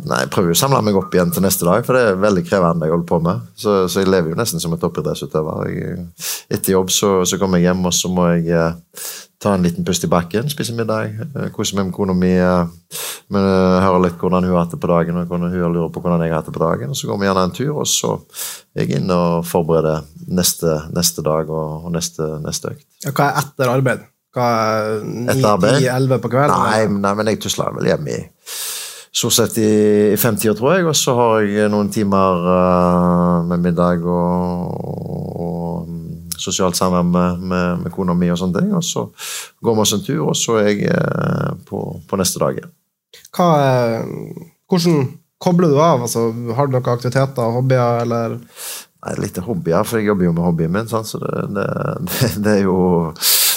Nei, 0.00 0.20
Jeg 0.22 0.30
prøver 0.32 0.54
å 0.54 0.56
samle 0.56 0.78
meg 0.86 0.96
opp 0.96 1.12
igjen 1.12 1.32
til 1.34 1.42
neste 1.44 1.66
dag, 1.66 1.82
for 1.84 1.98
det 1.98 2.02
er 2.12 2.20
veldig 2.22 2.44
krevende 2.46 2.86
jeg 2.86 2.94
holder 2.94 3.08
på 3.10 3.18
med. 3.26 3.40
Så, 3.58 3.72
så 3.90 4.00
jeg 4.04 4.08
lever 4.08 4.32
jo 4.32 4.38
nesten 4.38 4.62
som 4.62 4.72
en 4.72 4.80
toppidrettsutøver. 4.80 5.66
Jeg- 5.74 6.06
Etter 6.50 6.72
jobb 6.76 6.88
så, 6.94 7.10
så 7.28 7.36
kommer 7.38 7.60
jeg 7.60 7.68
hjem, 7.68 7.82
og 7.90 7.92
så 7.94 8.08
må 8.10 8.28
jeg 8.38 8.70
ta 9.40 9.54
en 9.54 9.64
liten 9.64 9.84
pust 9.84 10.04
i 10.04 10.10
bakken, 10.10 10.50
spise 10.52 10.74
middag, 10.76 11.14
eh, 11.24 11.48
kose 11.54 11.76
meg 11.76 11.88
med 11.88 11.94
kona 11.96 12.12
mi. 12.12 12.32
Eh, 12.36 12.66
men, 13.32 13.42
eh, 13.46 13.80
høre 13.80 14.02
litt 14.04 14.18
hvordan 14.20 14.44
hun 14.44 14.52
har 14.52 14.64
hatt 14.64 14.74
det 14.74 14.80
på 14.80 14.90
dagen, 14.90 15.16
og 15.16 15.28
hvordan 15.28 15.50
hun 15.50 15.72
lurer 15.72 15.92
på 15.92 16.02
hvordan 16.02 16.20
jeg 16.20 16.32
har 16.32 16.42
hatt 16.42 16.50
det 16.50 16.56
på 16.58 16.64
dagen. 16.64 16.90
Og 16.90 16.96
så 16.96 17.08
går 17.08 17.18
vi 17.18 17.26
gjerne 17.26 17.44
en 17.44 17.56
tur, 17.56 17.78
og 17.80 17.86
så 17.86 18.20
er 18.76 18.84
jeg 18.84 19.00
inne 19.00 19.16
og 19.16 19.46
forbereder 19.48 20.04
neste, 20.28 20.92
neste 20.92 21.24
dag 21.24 21.48
og, 21.48 21.86
og 21.86 21.92
neste, 21.92 22.26
neste 22.44 22.74
økt. 22.74 22.86
Ja, 23.04 23.12
Hva 23.12 23.30
er 23.30 23.40
etter 23.40 23.72
arbeid? 23.72 24.04
Hva 24.34 24.50
er 24.50 25.00
Etter 25.32 25.48
arbeid? 25.54 25.80
9-11 25.88 26.20
på 26.20 26.32
kvelden? 26.36 26.68
Nei, 26.68 27.00
nei, 27.00 27.14
men 27.14 27.32
jeg 27.32 27.40
tusler 27.40 27.72
vel 27.78 27.88
hjem 27.88 28.12
i 28.12 28.20
stort 29.10 29.34
sett 29.34 29.56
i, 29.58 29.70
i 30.12 30.16
femtida, 30.20 30.54
tror 30.54 30.76
jeg. 30.76 30.86
Og 30.86 30.96
så 30.96 31.16
har 31.16 31.48
jeg 31.48 31.72
noen 31.72 31.90
timer 31.90 32.44
uh, 32.44 33.48
med 33.48 33.64
middag 33.64 34.04
og, 34.04 34.76
og 35.40 35.88
sosialt 36.40 36.78
samvær 36.78 37.06
med, 37.06 37.46
med, 37.52 37.84
med 37.84 37.94
kona 37.94 38.16
mi 38.16 38.30
og 38.32 38.38
sånne 38.40 38.60
ting. 38.60 38.74
Og 38.76 38.84
så 38.86 39.06
går 39.64 39.76
vi 39.78 39.84
oss 39.84 39.94
en 39.96 40.04
tur, 40.06 40.22
og 40.32 40.36
så 40.38 40.60
er 40.62 40.70
jeg 40.70 40.92
eh, 40.94 41.48
på, 41.68 41.82
på 42.08 42.20
neste 42.20 42.42
dag 42.42 42.60
igjen. 42.60 42.76
Eh, 43.40 44.46
hvordan 44.70 45.02
kobler 45.40 45.72
du 45.72 45.80
av? 45.80 46.04
Altså, 46.06 46.28
har 46.56 46.68
du 46.68 46.76
noen 46.76 46.94
aktiviteter, 46.94 47.56
hobbyer, 47.56 48.04
eller 48.04 48.40
Nei, 49.00 49.14
litt 49.16 49.38
hobbyer, 49.40 49.86
for 49.88 49.96
jeg 49.96 50.10
jobber 50.10 50.26
jo 50.26 50.32
med 50.36 50.44
hobbyen 50.44 50.72
min, 50.74 50.88
sant? 50.90 51.08
så 51.08 51.16
det, 51.22 51.46
det, 51.56 51.68
det, 52.04 52.32
det 52.44 52.56
er 52.58 52.66
jo 52.66 52.74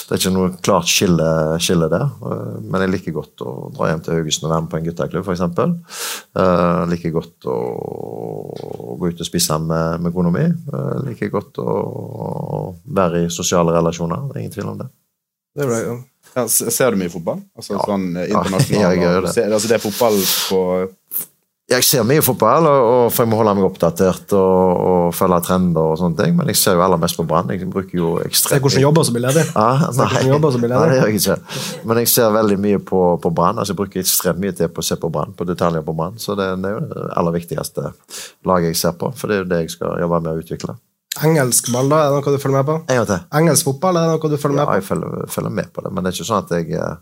det 0.04 0.12
er 0.12 0.20
ikke 0.20 0.32
noe 0.34 0.48
klart 0.64 0.88
skille, 0.90 1.26
skille 1.64 1.88
der. 1.92 2.04
Eh, 2.04 2.56
Men 2.64 2.84
jeg 2.84 2.92
liker 2.92 3.16
godt 3.16 3.44
å 3.44 3.52
dra 3.74 3.90
hjem 3.90 4.02
til 4.04 4.18
Haugesund 4.18 4.48
og 4.48 4.52
være 4.52 4.64
med 4.64 4.72
på 4.72 4.80
en 4.80 4.88
gutteklubb, 4.88 5.28
f.eks. 5.28 5.44
Jeg 6.34 6.88
liker 6.92 7.14
godt 7.14 7.48
å, 7.48 7.58
gå 9.00 9.12
ut 9.12 9.22
og 9.24 9.28
spise 9.28 9.58
med, 9.64 10.04
med 10.04 10.16
kona 10.16 10.32
mi. 10.34 10.48
Jeg 10.48 11.04
liker 11.08 11.32
godt 11.32 11.62
å, 11.62 11.78
være 12.84 13.24
i 13.24 13.30
sosiale 13.32 13.72
relasjoner. 13.76 14.28
Det 14.28 14.36
er 14.36 14.44
ingen 14.44 14.56
tvil 14.58 14.74
om 14.74 14.82
det. 14.82 14.90
det 15.56 15.70
ble, 15.70 15.80
ja. 15.86 15.96
Ja, 16.34 16.48
ser 16.50 16.90
du 16.90 16.98
mye 16.98 17.12
fotball? 17.12 17.44
Altså 17.54 17.76
sånn 17.78 18.08
eh, 18.18 18.26
Ja, 18.26 18.40
internasjonal? 18.42 18.80
ja, 18.82 18.90
jeg 18.90 19.04
gjør 19.04 19.26
det. 19.28 19.34
Altså, 19.46 19.70
det 19.70 19.76
er 19.76 19.82
fotball 19.84 20.16
på 20.50 20.60
Jeg 21.64 21.80
ser 21.88 22.02
mye 22.04 22.20
fotball, 22.20 22.66
og, 22.68 23.06
for 23.08 23.24
jeg 23.24 23.30
må 23.32 23.38
holde 23.38 23.54
meg 23.56 23.64
oppdatert 23.64 24.34
og, 24.36 24.80
og 24.84 25.14
følge 25.16 25.38
trender. 25.46 25.80
og 25.80 25.96
sånne 25.96 26.18
ting, 26.18 26.34
Men 26.36 26.50
jeg 26.52 26.58
ser 26.60 26.76
jo 26.76 26.82
aller 26.84 27.00
mest 27.00 27.16
på 27.16 27.24
Brann. 27.24 27.48
Jeg 27.54 27.70
bruker 27.72 27.96
jo 27.96 28.10
ekstremt... 28.20 28.58
Ser 28.58 28.60
hvordan 28.66 28.84
jobber 28.84 29.06
som 29.08 29.16
blir 29.16 29.24
ledig. 29.24 29.46
Ja, 29.48 29.88
nei, 29.96 30.24
jobber 30.28 30.52
som 30.52 30.60
blir 30.60 30.74
nei, 30.74 30.82
det 30.90 30.98
gjør 30.98 31.08
jeg 31.08 31.22
ikke. 31.22 31.38
Men 31.88 32.02
jeg 32.02 32.12
ser 32.12 32.36
veldig 32.36 32.58
mye 32.66 32.82
på, 32.92 33.02
på 33.24 33.32
Brann. 33.32 33.56
Altså, 33.56 33.72
jeg 33.72 33.80
bruker 33.80 34.04
ekstremt 34.04 34.44
mye 34.44 34.52
tid 34.52 34.76
på 34.76 34.84
å 34.84 34.88
se 34.90 35.00
på 35.00 35.12
Brann, 35.14 35.32
på 35.38 35.48
detaljer 35.48 35.86
på 35.88 35.96
Brann. 35.96 36.20
Så 36.20 36.36
det, 36.36 36.50
det 36.60 36.68
er 36.68 36.76
jo 36.76 36.84
det 36.92 37.06
aller 37.16 37.38
viktigste 37.40 37.94
laget 38.44 38.74
jeg 38.74 38.82
ser 38.84 38.98
på, 39.00 39.14
for 39.16 39.32
det 39.32 39.38
er 39.38 39.46
jo 39.46 39.52
det 39.54 39.64
jeg 39.64 39.78
skal 39.78 40.04
jobbe 40.04 40.20
med 40.20 40.34
å 40.34 40.44
utvikle. 40.44 40.76
Engelsk 41.22 41.68
ball, 41.70 41.90
da? 41.92 42.00
Er 42.02 42.10
det 42.10 42.18
noe 42.18 42.34
du 42.34 42.42
følger 42.42 42.58
med 42.58 42.66
på? 42.68 42.76
En 42.90 42.98
gang 42.98 43.08
til. 43.10 43.20
Engelsk 43.38 43.68
fotball, 43.68 43.98
er 43.98 44.08
det 44.08 44.14
noe 44.14 44.30
du 44.32 44.36
følger 44.40 44.58
med 44.58 44.66
på? 44.66 44.74
Ja, 44.74 44.80
jeg 44.80 44.86
følger, 44.88 45.26
følger 45.34 45.54
med 45.58 45.70
på 45.74 45.84
det, 45.84 45.92
men 45.94 46.04
det 46.04 46.10
er 46.10 46.16
ikke 46.16 46.28
sånn 46.30 46.42
at 46.42 46.54
jeg 46.56 46.78
er 46.78 46.96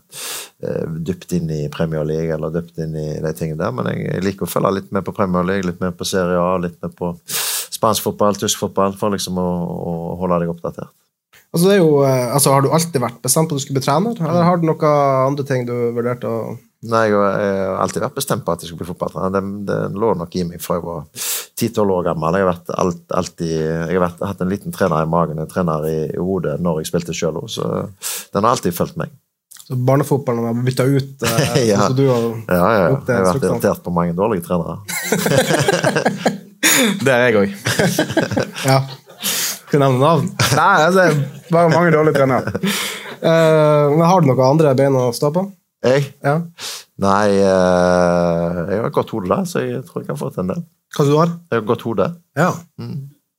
eh, 0.69 0.97
dypt 1.09 1.35
inn 1.37 1.53
i 1.53 1.61
Premier 1.73 2.05
League 2.07 2.35
eller 2.35 2.53
dypt 2.53 2.81
inn 2.83 2.97
i 2.99 3.07
de 3.23 3.33
tingene 3.37 3.61
der. 3.63 3.73
Men 3.75 3.89
jeg, 3.89 4.03
jeg 4.09 4.25
liker 4.27 4.47
å 4.47 4.51
følge 4.53 4.73
litt 4.77 4.91
med 4.95 5.07
på 5.07 5.15
Premier 5.17 5.47
League, 5.49 5.67
litt 5.69 5.81
med 5.83 5.97
på 5.97 6.07
Serie 6.07 6.41
A, 6.41 6.57
litt 6.61 6.77
med 6.85 6.93
på 6.99 7.13
spansk 7.73 8.05
fotball, 8.05 8.37
tysk 8.37 8.61
fotball, 8.61 8.93
for 8.99 9.15
liksom 9.15 9.39
å, 9.41 9.47
å 9.73 9.95
holde 10.21 10.43
deg 10.43 10.53
oppdatert. 10.53 10.93
Altså, 11.53 11.69
det 11.69 11.79
jo, 11.79 11.89
eh, 12.05 12.29
altså, 12.33 12.53
har 12.53 12.65
du 12.65 12.71
alltid 12.73 13.01
vært 13.01 13.21
bestemt 13.25 13.49
på 13.49 13.57
at 13.57 13.61
du 13.61 13.65
skulle 13.65 13.81
bli 13.81 13.87
trener, 13.87 14.17
eller 14.21 14.45
har 14.45 14.61
du 14.61 14.69
noen 14.69 14.85
andre 15.31 15.45
ting 15.49 15.65
du 15.69 15.73
vurderte 15.95 16.29
å 16.29 16.55
Nei, 16.83 17.03
jeg 17.07 17.15
har 17.15 17.35
jeg 17.39 17.59
har 17.63 17.77
alltid 17.83 18.03
vært 18.03 18.17
bestemt 18.17 18.43
på 18.43 18.51
at 18.53 18.63
jeg 18.63 18.69
skulle 18.69 18.83
bli 18.83 18.89
fotballtrener. 18.91 19.31
Det, 19.31 19.41
det 19.69 19.99
lå 20.03 20.09
nok 20.19 20.33
i 20.35 20.43
meg 20.47 20.59
fra 20.63 20.75
jeg 20.79 20.83
var 20.83 21.05
10-12 21.13 21.93
år 21.95 22.07
gammel. 22.09 22.35
Jeg 22.35 22.43
har, 22.43 22.49
vært 22.51 22.71
alt, 22.83 23.03
alltid, 23.19 23.51
jeg 23.55 23.93
har 23.93 24.03
vært, 24.03 24.23
hatt 24.27 24.41
en 24.43 24.51
liten 24.51 24.75
trener 24.75 25.05
i 25.05 25.09
magen, 25.09 25.39
en 25.39 25.51
trener 25.51 25.85
i, 25.87 25.97
i 26.11 26.19
hodet 26.19 26.57
når 26.63 26.81
jeg 26.81 26.91
spilte 26.91 27.15
sjøl 27.15 27.39
òg, 27.39 27.47
så 27.53 27.69
den 28.33 28.43
har 28.43 28.51
alltid 28.55 28.75
fulgt 28.75 28.97
meg. 28.99 29.13
så 29.63 29.77
Barnefotballen 29.79 30.49
har 30.49 30.59
bytta 30.65 30.83
ut 30.89 31.23
eh, 31.29 31.61
Ja. 31.71 31.87
du 31.93 32.03
har 32.09 32.25
Ja, 32.27 32.57
ja, 32.57 32.67
ja. 32.89 32.99
det 33.07 33.15
Jeg 33.15 33.21
har 33.21 33.29
vært 33.31 33.47
irritert 33.47 33.83
på 33.85 33.95
mange 33.95 34.17
dårlige 34.17 34.43
trenere. 34.49 34.79
Det 37.03 37.11
er 37.11 37.27
jeg 37.27 37.35
òg. 37.37 37.51
ja. 38.69 38.77
Skal 39.23 39.77
jeg 39.77 39.81
nevne 39.83 39.99
navn? 40.01 40.29
Nei, 40.57 40.71
det 40.95 41.03
er 41.03 41.19
bare 41.53 41.69
mange 41.71 41.91
dårlige 41.93 42.17
trenere. 42.17 42.53
Uh, 43.23 43.93
men 43.93 44.03
har 44.09 44.23
du 44.23 44.27
noen 44.27 44.41
andre 44.47 44.73
bein 44.77 44.97
å 44.99 45.05
stå 45.15 45.29
på? 45.35 45.45
Jeg? 45.83 46.05
Ja. 46.23 46.37
Nei, 47.03 47.29
eh, 47.43 48.61
jeg 48.69 48.79
har 48.79 48.87
et 48.87 48.95
godt 48.95 49.11
hode, 49.15 49.27
da, 49.31 49.41
så 49.49 49.63
jeg 49.65 49.81
tror 49.87 50.03
jeg 50.03 50.07
kan 50.13 50.19
få 50.21 50.29
til 50.33 50.45
en 50.45 50.53
del. 50.53 50.63
Hva 50.95 51.05
du 51.09 51.15
har 51.17 51.27
Jeg 51.33 51.57
har 51.57 51.63
et 51.63 51.67
godt 51.67 51.81
hode. 51.87 52.05
Ja. 52.37 52.51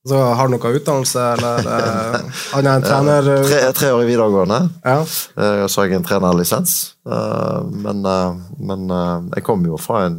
Så 0.05 0.19
har 0.37 0.49
du 0.51 0.53
noe 0.53 0.73
utdannelse, 0.77 1.23
eller 1.39 1.65
uh, 1.65 2.17
annet 2.59 2.75
enn 2.75 2.83
trener? 2.85 3.29
Eh, 3.39 3.45
Tre, 3.49 3.61
tre 3.79 3.93
år 3.95 4.03
i 4.03 4.09
videregående. 4.11 4.59
Ja. 4.85 4.99
Eh, 5.01 5.63
så 5.73 5.81
har 5.81 5.89
jeg 5.89 5.97
en 5.97 6.05
trenerlisens. 6.05 6.75
Eh, 7.09 7.61
Men, 7.87 8.03
eh, 8.05 8.35
men 8.69 8.85
eh, 8.93 9.31
jeg 9.39 9.47
kommer 9.47 9.73
jo 9.73 9.79
fra 9.81 10.03
en 10.11 10.19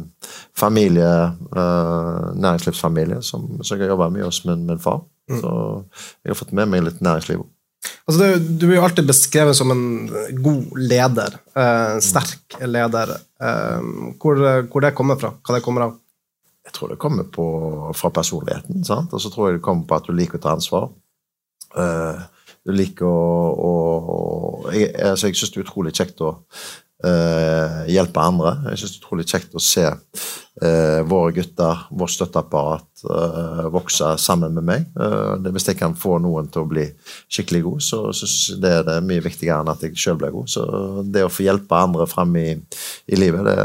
familie, 0.58 1.12
eh, 1.54 2.24
næringslivsfamilie, 2.34 3.20
som, 3.22 3.46
så 3.62 3.76
jeg 3.76 3.84
har 3.86 3.94
jobba 3.94 4.10
mye 4.16 4.26
hos 4.26 4.42
min, 4.48 4.66
min 4.66 4.82
far. 4.82 5.04
Så 5.30 5.52
jeg 6.24 6.30
har 6.32 6.38
fått 6.38 6.52
med 6.54 6.68
meg 6.70 6.82
litt 6.88 6.98
næringsliv. 7.02 7.46
Altså, 8.06 8.18
det, 8.22 8.28
du 8.60 8.66
blir 8.66 8.78
jo 8.78 8.84
alltid 8.86 9.08
beskrevet 9.08 9.56
som 9.58 9.72
en 9.74 9.84
god 10.42 10.78
leder. 10.78 11.38
eh, 11.56 11.96
sterk 12.04 12.58
leder. 12.62 13.16
Eh, 13.42 13.88
hvor, 14.22 14.42
hvor 14.70 14.84
det 14.84 14.94
kommer 14.98 15.18
fra? 15.20 15.32
Hva 15.42 15.56
det 15.56 15.64
kommer 15.64 15.88
av? 15.88 15.96
Jeg 16.66 16.74
tror 16.74 16.90
det 16.90 16.98
kommer 17.02 17.26
på, 17.30 17.46
fra 17.94 18.10
personligheten, 18.10 18.82
sant? 18.84 19.12
og 19.14 19.22
så 19.22 19.30
tror 19.30 19.48
jeg 19.48 19.58
det 19.60 19.66
kommer 19.66 19.86
på 19.86 19.98
at 20.00 20.08
du 20.08 20.16
liker 20.16 20.40
å 20.40 20.42
ta 20.42 20.54
ansvar. 20.56 20.88
Eh, 21.78 22.24
du 22.66 22.72
liker 22.74 23.06
å, 23.06 23.26
å, 23.54 23.72
å 24.14 24.72
jeg, 24.74 24.90
altså 24.98 25.30
jeg 25.30 25.38
syns 25.38 25.52
det 25.54 25.60
er 25.60 25.66
utrolig 25.68 25.94
kjekt 25.94 26.24
å 26.26 26.32
hjelpe 27.92 28.22
andre. 28.22 28.54
Jeg 28.70 28.80
syns 28.80 28.92
det 28.92 28.96
er 28.96 29.02
utrolig 29.02 29.26
kjekt 29.28 29.56
å 29.58 29.60
se 29.60 29.84
eh, 30.62 31.02
våre 31.04 31.32
gutter, 31.36 31.82
vårt 31.90 32.10
støtteapparat, 32.14 32.88
eh, 33.10 33.66
vokse 33.72 34.12
sammen 34.18 34.54
med 34.56 34.64
meg. 34.64 34.86
Eh, 35.00 35.50
hvis 35.52 35.68
jeg 35.70 35.78
kan 35.80 35.96
få 35.98 36.16
noen 36.22 36.48
til 36.52 36.64
å 36.64 36.70
bli 36.70 36.86
skikkelig 37.28 37.62
god, 37.66 37.84
så 37.84 38.02
syns 38.16 38.36
jeg 38.50 38.62
det 38.64 38.72
er 38.78 38.88
det 38.88 38.96
mye 39.06 39.24
viktigere 39.24 39.60
enn 39.60 39.72
at 39.72 39.84
jeg 39.84 39.98
sjøl 40.00 40.18
blir 40.20 40.34
god. 40.34 40.50
Så 40.52 40.64
det 41.04 41.26
å 41.26 41.32
få 41.32 41.46
hjelpe 41.46 41.82
andre 41.82 42.08
frem 42.10 42.36
i, 42.40 42.48
i 43.06 43.20
livet, 43.20 43.44
det, 43.46 43.56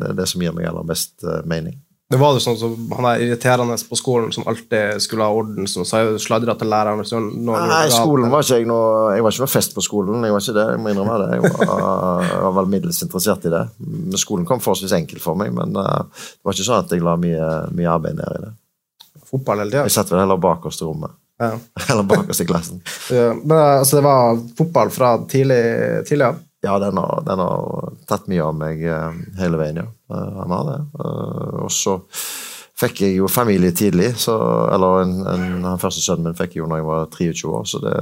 det 0.00 0.12
er 0.12 0.18
det 0.22 0.28
som 0.30 0.42
gir 0.44 0.56
meg 0.56 0.70
aller 0.70 0.88
mest 0.88 1.20
eh, 1.24 1.42
mening. 1.48 1.78
Det 2.10 2.18
var 2.18 2.34
det 2.34 2.40
sånn 2.42 2.56
som 2.58 2.72
Han 2.98 3.06
er 3.06 3.20
irriterende 3.22 3.76
på 3.86 3.96
skolen 3.98 4.32
som 4.34 4.46
alltid 4.50 4.98
skulle 5.02 5.26
ha 5.28 5.34
orden, 5.34 5.68
som 5.70 5.86
sladra 5.86 6.56
til 6.58 6.70
læreren. 6.72 7.04
Nei, 7.46 7.84
skolen 7.94 8.32
var 8.32 8.42
ikke 8.42 8.58
jeg 8.58 8.66
noe 8.66 9.12
Jeg 9.14 9.22
var 9.22 9.34
ikke 9.34 9.44
noe 9.44 9.52
fest 9.52 9.76
på 9.76 9.84
skolen. 9.86 10.26
Jeg 10.26 10.34
var 10.34 10.42
ikke 10.42 10.56
det, 10.58 10.66
jeg 10.74 10.82
må 10.82 10.90
innrømme 10.90 11.20
det. 11.22 11.28
Jeg 11.36 11.44
var, 11.54 12.24
jeg 12.26 12.42
var 12.48 12.56
vel 12.58 12.72
middels 12.74 12.98
interessert 13.06 13.46
i 13.46 13.54
det. 13.54 13.62
Men 13.78 14.18
Skolen 14.18 14.48
kom 14.48 14.62
forholdsvis 14.64 14.96
enkelt 14.98 15.22
for 15.22 15.38
meg, 15.38 15.54
men 15.54 15.78
uh, 15.78 16.02
det 16.10 16.48
var 16.48 16.58
ikke 16.58 16.66
sånn 16.66 16.82
at 16.82 16.96
jeg 16.96 17.06
la 17.06 17.14
mye, 17.20 17.48
mye 17.78 17.94
arbeid 17.94 18.18
ned 18.18 18.36
i 18.40 18.44
det. 18.48 18.52
Fotball 19.30 19.62
hele 19.62 19.70
tida. 19.70 19.86
Jeg 19.86 19.94
satt 19.94 20.10
vel 20.10 20.24
heller 20.24 20.42
bakerst 20.42 20.82
i 20.82 20.88
rommet. 20.90 21.14
Ja. 21.40 21.54
Eller 21.92 22.10
bakerst 22.10 22.42
i 22.42 22.50
klassen. 22.50 22.82
Ja, 23.14 23.30
Men 23.38 23.56
altså, 23.58 24.00
det 24.00 24.08
var 24.10 24.42
fotball 24.58 24.90
fra 24.90 25.14
tidlig, 25.30 25.62
tidlig 26.10 26.26
av? 26.32 26.42
Ja, 26.62 26.78
den 26.78 26.96
har, 27.00 27.22
den 27.26 27.38
har 27.40 27.92
tatt 28.08 28.26
mye 28.28 28.44
av 28.44 28.56
meg 28.58 28.82
eh, 28.84 29.14
hele 29.40 29.56
veien, 29.60 29.80
ja. 29.80 29.86
Eh, 30.12 30.32
Han 30.42 30.52
har 30.52 30.66
det. 30.68 30.78
Eh, 31.00 31.54
Og 31.64 31.70
så 31.72 31.94
fikk 32.80 33.02
jeg 33.04 33.16
jo 33.18 33.28
familie 33.28 33.72
tidlig, 33.76 34.14
så, 34.22 34.34
eller 34.72 35.02
en, 35.02 35.12
en, 35.28 35.44
den 35.64 35.80
første 35.82 36.02
sønnen 36.02 36.30
min 36.30 36.38
fikk 36.38 36.56
jeg 36.56 36.62
jo 36.62 36.68
når 36.70 36.80
jeg 36.80 36.86
var 36.88 37.10
23 37.12 37.50
år, 37.58 37.66
så, 37.68 37.80
det, 37.84 37.92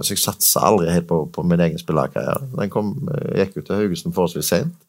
så 0.00 0.14
jeg 0.14 0.22
satsa 0.22 0.62
aldri 0.68 0.92
helt 0.92 1.08
på, 1.10 1.18
på 1.34 1.44
min 1.44 1.60
egen 1.64 1.80
spillerkarriere. 1.80 2.48
Den 2.54 2.72
kom, 2.72 2.94
gikk 3.36 3.58
jo 3.58 3.66
til 3.66 3.82
Haugesund 3.82 4.16
forholdsvis 4.16 4.50
seint. 4.54 4.80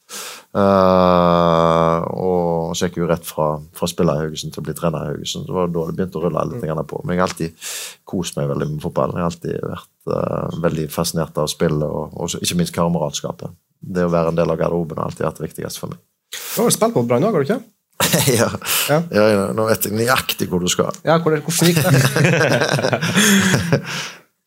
Uh, 0.56 2.00
og 2.16 2.76
så 2.78 2.88
gikk 2.88 3.00
jeg 3.00 3.04
jo 3.04 3.10
rett 3.10 3.28
fra, 3.28 3.50
fra 3.76 3.90
spiller 3.92 4.22
i 4.22 4.26
Haugesund 4.26 4.56
til 4.56 4.64
å 4.64 4.68
bli 4.70 4.78
trener 4.78 5.04
i 5.04 5.12
Haugesund. 5.14 5.50
Det 5.50 5.58
var 5.58 5.72
da 5.74 5.86
det 5.90 5.98
begynte 6.00 6.22
å 6.22 6.26
rulle 6.28 6.48
litt 6.54 6.64
mm. 6.64 6.84
på. 6.92 7.04
Men 7.04 7.16
jeg 7.16 7.24
har 7.24 7.30
alltid 7.30 7.70
kost 8.08 8.40
meg 8.40 8.50
veldig 8.54 8.72
med 8.72 8.82
fotball. 8.86 9.16
Jeg 9.18 9.26
har 9.26 9.32
alltid 9.34 9.70
vært 9.76 9.94
uh, 10.16 10.60
veldig 10.64 10.90
fascinert 10.94 11.44
av 11.44 11.52
spillet, 11.52 11.88
og, 11.88 12.16
og 12.16 12.40
ikke 12.40 12.60
minst 12.62 12.76
kameratskapet. 12.78 13.56
Det 13.86 14.08
å 14.08 14.14
være 14.14 14.32
en 14.32 14.40
del 14.40 14.52
av 14.52 14.60
garderoben 14.62 15.02
har 15.02 15.12
alltid 15.12 15.28
vært 15.28 15.42
det 15.42 15.50
viktigste 15.50 15.84
for 15.84 15.96
meg. 15.96 16.04
Du 16.36 16.62
har 16.62 16.70
vel 16.70 16.76
spilt 16.76 16.96
mot 16.96 17.08
Brann 17.10 17.28
òg, 17.28 17.36
har 17.36 17.44
du 17.44 17.50
ikke? 17.50 17.64
ja. 18.40 18.48
Ja, 18.90 19.00
ja, 19.12 19.46
nå 19.56 19.62
vet 19.70 19.86
jeg 19.88 19.94
nøyaktig 19.96 20.48
hvor 20.52 20.60
du 20.64 20.68
skal. 20.72 20.92
Ja, 21.08 21.16
hvor, 21.24 21.32
Hvordan 21.36 21.68
gikk 21.72 21.80
det? 21.84 21.92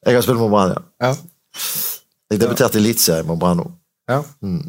Jeg 0.08 0.14
har 0.14 0.22
spilt 0.24 0.38
mot 0.40 0.50
Brann, 0.52 0.70
ja. 0.72 0.80
Ja. 1.02 1.10
Jeg 2.30 2.40
debuterte 2.40 2.78
i 2.78 2.80
Eliteserien 2.82 3.26
mot 3.28 3.38
Brann 3.40 3.56
nå. 3.60 3.66
Ja. 4.08 4.18
Mm. 4.44 4.62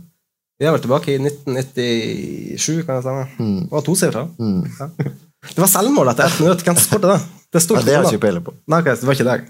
Vi 0.60 0.66
er 0.68 0.72
vel 0.76 0.82
tilbake 0.84 1.08
i 1.14 1.16
1997, 1.22 2.84
kan 2.88 2.96
det 2.98 3.04
stemme? 3.06 3.26
Mm. 3.38 3.62
Det 3.68 3.72
var 3.72 3.82
tosifra. 3.86 4.24
Mm. 4.40 4.64
Ja. 4.80 4.86
Det 5.54 5.60
var 5.64 5.70
selvmål 5.72 6.08
etter 6.12 6.24
ett 6.28 6.40
minutt. 6.44 6.62
Hvem 6.68 6.78
skåret 6.82 7.08
det? 7.14 7.20
Det 7.54 7.60
stort 7.64 7.78
Ja, 7.80 7.84
det 7.86 7.94
har 7.96 8.02
jeg 8.04 8.12
ikke 8.18 8.26
peiling 8.26 8.44
på. 8.44 8.52
Nei, 8.68 8.80
okay, 8.82 8.94
det 9.00 9.06
var 9.08 9.14
ikke 9.16 9.30
deg? 9.30 9.42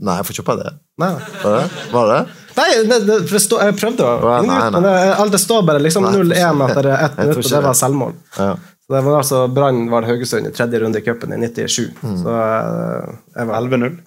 Nei, 0.00 0.14
jeg 0.18 0.24
får 0.26 0.34
kjøpe 0.40 0.54
det. 0.58 0.70
Nei, 1.00 1.12
Var 1.44 1.52
det? 1.56 1.64
Var 1.92 2.04
det? 2.10 2.20
Nei 2.56 2.68
det, 2.88 2.98
det, 3.06 3.16
for 3.28 3.36
det 3.36 3.42
stå, 3.44 3.60
jeg 3.66 3.76
prøvde 3.78 4.06
å 4.06 4.16
ringe 4.24 4.50
nei, 4.50 4.58
ut, 4.58 4.76
nei. 4.76 4.82
men 4.82 5.32
det, 5.34 5.40
står 5.42 5.64
bare 5.68 5.82
liksom 5.82 6.08
0-1 6.10 6.64
etter 6.66 6.90
ett 6.96 7.18
minutt, 7.20 7.42
og 7.44 7.50
det 7.54 7.62
var 7.66 7.78
selvmål. 7.78 8.16
Ja. 8.38 8.50
Så 8.90 8.96
det 8.96 9.02
var 9.06 9.20
altså 9.20 9.44
Brann 9.54 9.84
var 9.92 10.08
Haugesund 10.08 10.48
i 10.48 10.54
tredje 10.54 10.80
runde 10.82 10.98
i 10.98 11.04
cupen 11.06 11.34
i 11.36 11.38
97. 11.38 11.92
Mm. 12.02 12.16
Så 12.24 12.34
eh, 12.34 13.12
jeg 13.36 13.50
var 13.50 13.60
11-0. 13.60 14.00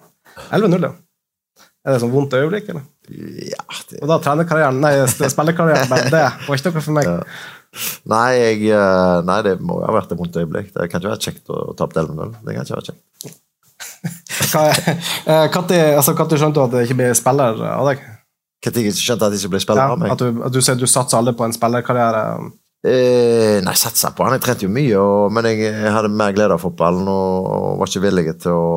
11-0, 0.58 0.88
ja. 0.88 0.92
Er 1.84 1.92
det 1.94 2.00
sånn 2.00 2.12
vondt 2.12 2.36
øyeblikk, 2.36 2.68
eller? 2.72 2.84
Ja, 3.48 3.64
det... 3.90 4.00
Og 4.00 4.08
da 4.08 4.18
trenerkarrieren, 4.24 4.80
nei, 4.80 4.92
spillerkarrieren, 5.08 5.88
bare 5.90 6.08
det 6.12 6.22
var 6.46 6.60
ikke 6.60 6.72
noe 6.72 6.84
for 6.84 6.96
meg. 6.96 7.10
Nei, 8.12 8.28
jeg, 8.38 8.58
eh, 8.70 9.16
nei, 9.26 9.40
det 9.42 9.56
må 9.58 9.80
ha 9.82 9.90
vært 9.96 10.12
et 10.14 10.18
vondt 10.20 10.36
øyeblikk. 10.38 10.68
Det 10.70 10.84
kan 10.92 11.00
ikke 11.00 11.10
være 11.10 11.24
kjekt 11.24 11.50
å 11.50 11.72
tape 11.74 11.98
11-0. 12.04 12.36
Det 12.44 12.54
kan 12.54 12.68
ikke 12.68 12.76
være 12.76 12.92
kjekt. 12.92 13.32
Eh, 14.54 15.46
Når 15.50 15.96
altså, 15.98 16.12
skjønte 16.14 16.54
du 16.54 16.62
at 16.62 16.74
det 16.74 16.84
ikke 16.86 16.98
blir 17.00 17.16
spiller 17.18 17.58
av 17.66 17.88
deg? 17.88 18.04
Når 18.72 18.84
jeg 18.86 18.98
skjønte 18.98 19.28
at 19.28 19.34
de 19.34 19.40
ikke 19.40 19.54
ble 19.54 19.62
spillere 19.62 19.94
av 19.96 20.00
meg. 20.00 20.12
at 20.14 20.22
du, 20.22 20.44
at 20.46 20.52
du 20.54 20.60
du 20.84 20.86
satser 20.90 21.18
aldri 21.18 21.34
på 21.36 21.44
en 21.44 21.56
spillerkarriere. 21.56 22.22
Eh, 22.84 23.62
nei, 23.64 23.72
satsa 23.80 24.10
på 24.12 24.26
han. 24.26 24.34
Jeg 24.36 24.42
trente 24.44 24.66
jo 24.66 24.72
mye, 24.72 24.96
og, 25.00 25.30
men 25.32 25.46
jeg, 25.48 25.62
jeg 25.70 25.92
hadde 25.94 26.10
mer 26.12 26.34
glede 26.36 26.52
av 26.52 26.60
fotballen 26.60 27.06
og, 27.08 27.46
og 27.48 27.78
var 27.80 27.88
ikke 27.88 28.02
villig 28.04 28.34
til 28.42 28.52
å 28.52 28.74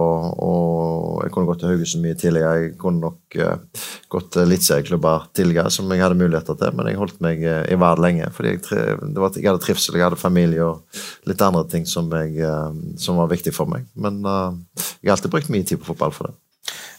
og 0.47 1.25
Jeg 1.25 1.33
kunne 1.33 1.49
gått 1.49 1.59
til 1.63 1.71
Haugesund 1.71 2.05
mye 2.05 2.15
tidligere. 2.15 2.61
Jeg 2.61 2.75
kunne 2.79 3.01
nok 3.01 3.37
uh, 3.41 3.83
gått 4.13 4.29
til 4.31 4.43
eliteserieklubber 4.45 5.25
tidligere, 5.35 5.71
som 5.73 5.89
jeg 5.91 6.03
hadde 6.03 6.19
muligheter 6.19 6.55
til, 6.55 6.75
men 6.77 6.87
jeg 6.87 6.99
holdt 7.01 7.19
meg 7.25 7.41
uh, 7.43 7.63
i 7.67 7.79
verd 7.81 8.03
lenge. 8.05 8.29
fordi 8.35 8.53
jeg, 8.53 8.99
var, 9.17 9.33
jeg 9.33 9.49
hadde 9.49 9.63
trivsel, 9.65 9.97
jeg 9.97 10.05
hadde 10.05 10.21
familie 10.21 10.63
og 10.63 11.01
litt 11.27 11.43
andre 11.43 11.65
ting 11.71 11.89
som, 11.89 12.07
jeg, 12.21 12.37
uh, 12.45 12.69
som 13.01 13.19
var 13.19 13.31
viktig 13.33 13.51
for 13.55 13.67
meg. 13.71 13.89
Men 13.97 14.21
jeg 14.23 15.09
har 15.09 15.17
alltid 15.17 15.33
brukt 15.33 15.51
mye 15.51 15.67
tid 15.67 15.81
på 15.81 15.89
fotball 15.89 16.13
for 16.15 16.29
det. 16.29 16.37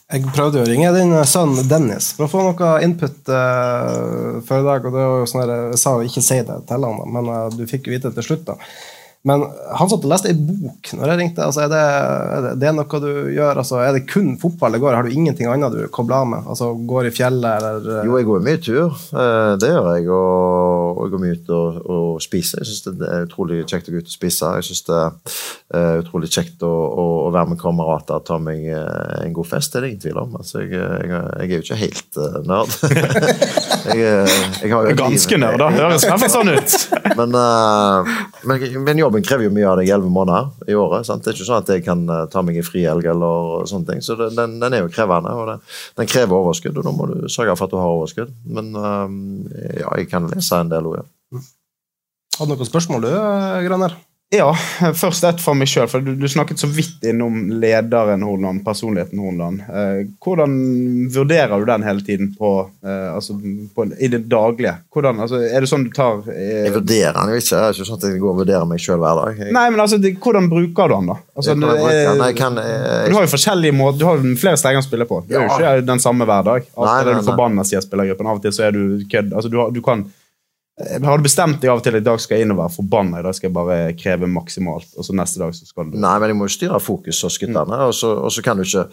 Jeg 0.09 0.25
prøvde 0.33 0.63
å 0.63 0.65
ringe 0.65 0.89
din 0.95 1.11
sønn 1.29 1.51
Dennis 1.69 2.15
for 2.17 2.25
å 2.25 2.31
få 2.33 2.45
noe 2.47 2.69
input 2.81 3.29
uh, 3.29 4.39
før 4.41 4.63
i 4.63 4.65
dag. 4.65 4.87
og 4.87 4.95
det 4.95 5.03
var 5.05 5.19
jo 5.21 5.27
sånn 5.29 5.43
Jeg 5.51 5.81
sa 5.83 5.93
jo 5.99 6.07
ikke 6.09 6.23
si 6.25 6.39
det 6.49 6.57
til 6.71 6.87
han, 6.89 7.03
men 7.13 7.29
uh, 7.29 7.51
du 7.53 7.67
fikk 7.69 7.91
jo 7.91 7.93
vite 7.93 8.09
det 8.09 8.17
til 8.17 8.31
slutt. 8.31 8.47
da. 8.49 8.57
Men 9.27 9.43
han 9.75 9.89
satt 9.91 10.05
og 10.07 10.13
leste 10.13 10.31
ei 10.31 10.37
bok 10.39 10.93
når 10.95 11.11
jeg 11.11 11.19
ringte. 11.19 11.43
altså 11.45 11.65
Er 11.65 11.71
det, 11.73 11.81
er 11.83 12.45
det, 12.45 12.53
det 12.63 12.69
er 12.71 12.75
noe 12.77 13.01
du 13.03 13.09
gjør? 13.35 13.59
altså 13.61 13.81
Er 13.83 13.97
det 13.97 14.05
kun 14.09 14.37
fotball 14.41 14.77
det 14.77 14.81
går? 14.81 14.95
Har 14.95 15.03
du 15.09 15.11
ingenting 15.13 15.49
annet 15.51 15.75
du 15.75 15.81
kobler 15.93 16.21
av 16.23 16.29
med? 16.31 16.47
Altså 16.49 16.71
Går 16.89 17.09
i 17.11 17.13
fjellet 17.13 17.59
eller 17.59 17.89
eh, 17.99 18.07
Jo, 18.07 18.15
jeg 18.21 18.29
går 18.29 18.45
mye 18.47 18.61
tur. 18.63 18.95
eh, 19.19 19.51
Det 19.59 19.73
gjør 19.73 19.89
jeg. 19.97 20.07
Og 20.15 21.03
jeg 21.03 21.13
går 21.17 21.23
mye 21.25 21.35
ut 21.41 21.51
og, 21.59 21.81
og 21.97 22.23
spiser. 22.25 22.63
Jeg 22.63 22.71
syns 22.71 22.87
det 23.03 23.11
er 23.11 23.27
utrolig 23.27 23.59
kjekt 23.69 23.91
å 23.91 23.97
gå 23.97 24.05
ut 24.05 24.09
og 24.09 24.15
spise. 24.15 24.53
Jeg 24.61 24.69
synes 24.71 24.85
det, 24.89 25.03
er 25.83 26.01
utrolig 26.05 26.31
kjekt 26.33 26.63
å, 26.65 26.71
å, 26.71 27.07
å 27.27 27.35
være 27.35 27.53
med 27.53 27.61
kamerater 27.61 28.23
og 28.23 28.25
ta 28.31 28.39
meg 28.41 28.63
eh, 28.71 29.27
en 29.27 29.35
god 29.37 29.51
fest, 29.51 29.75
det 29.75 29.81
er 29.83 29.85
det 29.85 29.91
ingen 29.93 30.05
tvil 30.07 30.23
om. 30.23 30.39
Altså, 30.41 30.63
jeg, 30.63 30.73
jeg, 30.79 31.11
jeg 31.11 31.51
er 31.51 31.55
jo 31.59 31.67
ikke 31.67 31.81
helt 31.83 32.23
nerd. 32.49 32.79
jeg, 33.91 33.99
eh, 33.99 34.39
jeg 34.63 34.73
har 34.73 34.89
jo 34.89 34.97
Ganske 35.03 35.43
nerd, 35.43 35.59
da. 35.61 35.69
Høres 35.75 36.07
i 36.07 36.11
hvert 36.15 36.25
fall 36.25 36.35
sånn 36.39 36.55
ut. 36.55 36.79
men, 37.19 37.37
men, 37.37 38.65
men, 38.79 38.83
men 38.87 39.03
jobben 39.09 39.25
krever 39.25 39.49
jo 39.49 39.53
mye 39.55 39.69
av 39.69 39.79
deg 39.81 39.91
elleve 39.91 40.13
måneder 40.13 40.71
i 40.71 40.77
året. 40.79 41.07
Sant? 41.09 41.25
Det 41.25 41.33
er 41.33 41.39
ikke 41.39 41.49
sånn 41.49 41.63
at 41.63 41.73
jeg 41.73 41.85
kan 41.87 42.05
eh, 42.13 42.25
ta 42.33 42.43
meg 42.45 42.61
en 42.61 42.67
frihelg 42.67 43.09
eller 43.13 43.69
sånne 43.71 43.93
ting. 43.93 44.03
Så 44.05 44.19
det, 44.21 44.31
den, 44.37 44.59
den 44.63 44.77
er 44.77 44.85
jo 44.85 44.93
krevende, 44.93 45.33
og 45.35 45.49
den, 45.53 45.63
den 46.01 46.11
krever 46.11 46.39
overskudd, 46.39 46.77
og 46.79 46.89
da 46.89 46.95
må 46.95 47.09
du 47.11 47.17
sørge 47.33 47.57
for 47.59 47.69
at 47.69 47.75
du 47.75 47.81
har 47.81 47.95
overskudd. 47.97 48.35
Men 48.59 48.71
eh, 48.77 49.81
ja, 49.83 49.93
jeg 50.01 50.11
kan 50.13 50.29
lese 50.31 50.61
en 50.61 50.73
del 50.73 50.91
ord, 50.93 51.01
ja. 51.03 51.45
Hadde 52.39 52.55
noen 52.55 52.69
spørsmål, 52.69 53.03
du, 53.03 53.15
Graner? 53.67 53.97
Ja, 54.31 54.51
først 54.95 55.25
ett 55.25 55.39
fra 55.41 55.55
meg 55.57 55.71
sjøl. 55.73 55.89
Du, 56.05 56.11
du 56.21 56.27
snakket 56.29 56.61
så 56.61 56.69
vidt 56.69 57.05
innom 57.09 57.47
lederen 57.63 58.21
Hornland, 58.27 58.61
personligheten 58.65 59.23
Hornland. 59.25 59.63
Eh, 59.65 60.03
hvordan 60.21 60.57
vurderer 61.15 61.57
du 61.57 61.65
den 61.71 61.87
hele 61.87 62.05
tiden 62.05 62.35
på, 62.37 62.51
eh, 62.85 63.07
altså, 63.15 63.39
på, 63.75 63.87
i 63.97 64.11
det 64.13 64.27
daglige? 64.29 64.75
Hvordan, 64.93 65.23
altså, 65.25 65.41
er 65.49 65.65
det 65.65 65.71
sånn 65.73 65.87
du 65.87 65.91
tar 65.97 66.21
eh, 66.29 66.67
Jeg 66.67 66.75
vurderer 66.77 67.17
den 67.17 67.33
jo 67.33 67.41
ikke. 67.41 67.55
Det 67.55 67.63
er 67.63 67.79
ikke 67.79 67.89
sånn 67.89 68.01
at 68.03 68.07
jeg 68.11 68.21
går 68.27 68.35
og 68.35 68.43
vurderer 68.43 68.69
meg 68.69 68.85
sjøl 68.85 69.01
hver 69.01 69.23
dag. 69.23 69.41
Jeg, 69.41 69.57
Nei, 69.57 69.65
men 69.73 69.85
altså, 69.87 70.01
det, 70.05 70.13
Hvordan 70.21 70.53
bruker 70.53 70.93
du 70.93 70.97
den, 70.99 71.11
da? 71.15 71.19
Altså, 71.33 71.57
Jeg 71.57 71.65
kan 71.65 71.89
eh. 71.89 72.23
Jeg 72.29 72.39
kan, 72.43 72.63
eh, 72.67 73.09
du 73.09 73.17
har 73.17 73.25
jo 73.25 73.33
forskjellige 73.39 73.79
måter, 73.81 74.03
du 74.05 74.09
har 74.11 74.31
flere 74.45 74.61
strenger 74.61 74.85
å 74.85 74.89
spille 74.91 75.09
på. 75.09 75.25
Du 75.25 75.39
er 75.39 75.47
jo 75.47 75.57
ikke 75.57 75.75
den 75.89 76.05
samme 76.05 76.29
hver 76.29 76.45
dag. 76.53 76.69
Av 76.77 76.85
og 76.85 76.93
til 76.93 77.15
er 77.15 77.23
du 77.23 77.33
forbanna, 77.33 77.65
sier 77.65 77.89
spillergruppen. 77.89 78.29
Av 78.29 78.43
og 78.43 78.45
til 78.45 78.59
så 78.61 78.69
er 78.69 78.77
du 78.77 79.09
kødd. 79.09 79.33
Altså, 79.33 79.49
du, 79.49 79.57
har, 79.63 79.73
du 79.73 79.81
kan 79.89 80.05
eh, 80.05 80.18
har 80.79 81.19
du 81.19 81.25
bestemt 81.27 81.59
deg 81.63 81.73
av 81.73 81.81
og 81.81 81.83
til 81.83 81.97
at 81.97 82.03
i 82.03 82.07
dag 82.07 82.21
skal 82.23 82.39
jeg 82.39 82.47
inn 82.47 82.53
og 82.55 82.61
være 82.61 82.75
forbanna, 82.77 83.19
i 83.19 83.27
dag 83.27 83.35
skal 83.35 83.49
jeg 83.49 83.55
bare 83.57 83.79
kreve 83.99 84.29
maksimalt, 84.31 84.93
og 84.95 85.07
så 85.07 85.15
neste 85.17 85.41
dag 85.43 85.55
så 85.57 85.67
skal 85.67 85.89
du 85.91 85.97
Nei, 85.99 86.13
men 86.23 86.31
jeg 86.31 86.39
må 86.39 86.47
jo 86.47 86.55
styre 86.55 86.79
fokus 86.83 87.23
hos 87.27 87.39
guttene. 87.43 87.79
Og, 87.89 87.95
så, 87.97 88.13
og 88.15 88.31
så 88.31 88.45
kan 88.45 88.59
du 88.59 88.63
ikke 88.63 88.85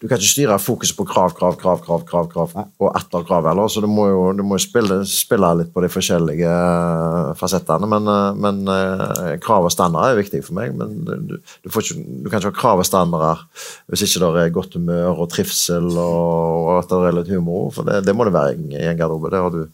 Du 0.00 0.06
kan 0.08 0.20
ikke 0.20 0.30
styre 0.30 0.58
fokuset 0.60 0.96
på 0.96 1.06
krav, 1.08 1.32
krav, 1.36 1.56
krav, 1.60 1.80
krav, 1.84 2.04
krav, 2.08 2.28
krav 2.32 2.52
og 2.80 2.88
etter 2.96 3.24
krav 3.28 3.48
Eller. 3.50 3.68
Så 3.72 3.82
du 3.84 3.88
må 3.90 4.06
jo, 4.08 4.20
du 4.36 4.42
må 4.46 4.58
jo 4.58 4.64
spille, 4.64 5.00
spille 5.08 5.50
litt 5.58 5.72
på 5.74 5.82
de 5.84 5.90
forskjellige 5.92 6.50
eh, 6.50 7.32
fasettene. 7.40 7.88
Men, 7.90 8.08
eh, 8.08 8.38
men 8.40 8.60
eh, 8.72 9.34
krav 9.44 9.68
og 9.68 9.74
standarder 9.74 10.14
er 10.14 10.20
viktig 10.20 10.42
for 10.46 10.56
meg. 10.56 10.76
Men 10.76 11.02
du, 11.04 11.36
du, 11.36 11.68
får 11.72 11.86
ikke, 11.86 12.06
du 12.24 12.30
kan 12.30 12.40
ikke 12.40 12.52
ha 12.52 12.60
krav 12.60 12.84
og 12.84 12.88
standarder 12.88 13.44
hvis 13.90 14.04
ikke 14.06 14.22
det 14.24 14.44
er 14.44 14.54
godt 14.54 14.76
humør 14.78 15.24
og 15.24 15.30
trivsel 15.32 15.90
og, 15.92 16.68
og 16.70 16.72
at 16.78 16.92
det 16.92 17.00
er 17.10 17.18
litt 17.20 17.32
humor. 17.34 17.68
For 17.76 17.88
det, 17.88 18.02
det 18.08 18.16
må 18.16 18.28
det 18.28 18.36
være 18.36 18.56
i 18.56 18.84
en 18.84 19.00
garderobe. 19.00 19.32
Det 19.32 19.44
har 19.44 19.52
du, 19.54 19.64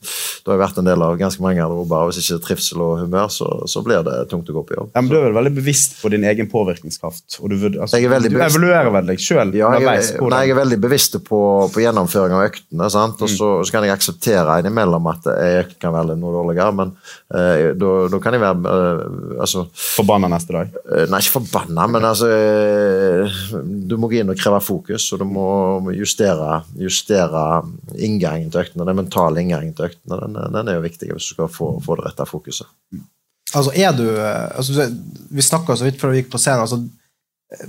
du 0.47 0.53
har 0.53 0.63
vært 0.63 0.83
en 0.83 0.91
del 0.91 1.07
av 1.07 1.19
ganske 1.21 1.43
mange 1.43 1.56
garderober. 1.59 1.89
bare 1.91 2.11
Hvis 2.11 2.21
ikke 2.23 2.37
det 2.37 2.41
er 2.41 2.47
trivsel 2.47 2.83
og 2.85 2.99
humør, 3.05 3.29
så, 3.33 3.49
så 3.71 3.83
blir 3.87 4.03
det 4.07 4.17
tungt 4.31 4.49
å 4.53 4.57
gå 4.59 4.63
på 4.69 4.77
jobb. 4.79 4.91
Ja, 4.95 5.03
men 5.03 5.11
Du 5.13 5.17
er 5.19 5.27
vel 5.29 5.37
veldig 5.39 5.55
bevisst 5.57 5.97
på 6.03 6.11
din 6.13 6.25
egen 6.29 6.51
påvirkningskraft? 6.53 7.39
og 7.43 7.51
Du, 7.51 7.57
altså, 7.81 8.01
Jeg 8.01 8.09
du 8.31 8.39
evaluerer 8.41 8.91
vel 8.95 9.07
deg 9.13 9.23
sjøl 9.23 9.55
Ja, 9.57 9.73
jeg, 9.79 9.87
er- 9.87 10.29
nei, 10.31 10.43
jeg 10.47 10.55
er 10.57 10.61
veldig 10.61 10.81
bevisst 10.85 11.17
på, 11.27 11.41
på 11.73 11.83
gjennomføring 11.85 12.35
av 12.37 12.47
øktene. 12.51 12.91
Sant? 12.93 13.21
Og 13.23 13.31
så, 13.33 13.51
så 13.67 13.73
kan 13.75 13.85
jeg 13.87 13.95
akseptere 13.97 14.61
innimellom 14.63 15.07
at 15.13 15.27
ei 15.37 15.53
økt 15.63 15.79
kan 15.83 15.95
være 15.95 16.17
noe 16.19 16.35
dårligere, 16.37 16.73
men 16.77 16.93
eh, 17.35 17.73
da 17.79 18.21
kan 18.23 18.37
jeg 18.37 18.43
være 18.43 18.75
eh, 18.77 19.41
altså, 19.45 19.67
Forbanna 19.97 20.29
neste 20.33 20.55
dag? 20.57 20.73
eh, 20.93 21.07
Nei, 21.11 21.21
ikke 21.23 21.39
forbanna, 21.41 21.87
men 21.93 22.05
altså 22.09 22.29
eh, 22.33 23.37
Du 23.89 23.97
må 24.01 24.09
gå 24.11 24.21
inn 24.21 24.33
og 24.33 24.39
kreve 24.41 24.61
fokus, 24.65 25.07
og 25.15 25.23
du 25.23 25.27
må 25.29 25.47
justere, 25.97 26.61
justere 26.81 27.45
inngangen 28.03 28.51
til 28.53 28.63
øktene. 28.65 28.87
Den 28.89 28.99
mentale 29.01 29.43
inngangen 29.43 29.75
til 29.77 29.89
øktene 29.91 30.19
den, 30.23 30.37
den 30.55 30.71
er 30.73 30.79
jo 30.79 30.85
viktig 30.85 31.11
hvis 31.13 31.31
du 31.31 31.35
skal 31.37 31.46
få, 31.53 31.77
få 31.85 31.99
det 31.99 32.09
rette 32.09 32.27
fokuset. 32.29 32.69
Altså, 33.55 33.73
er 33.79 33.93
du 33.95 34.07
eh, 34.11 34.47
altså, 34.59 34.89
Vi 35.31 35.45
snakka 35.45 35.77
så 35.77 35.87
vidt 35.87 36.01
før 36.01 36.13
vi 36.13 36.23
gikk 36.23 36.33
på 36.33 36.41
scenen. 36.43 36.65
altså 36.65 36.81
eh, 37.55 37.69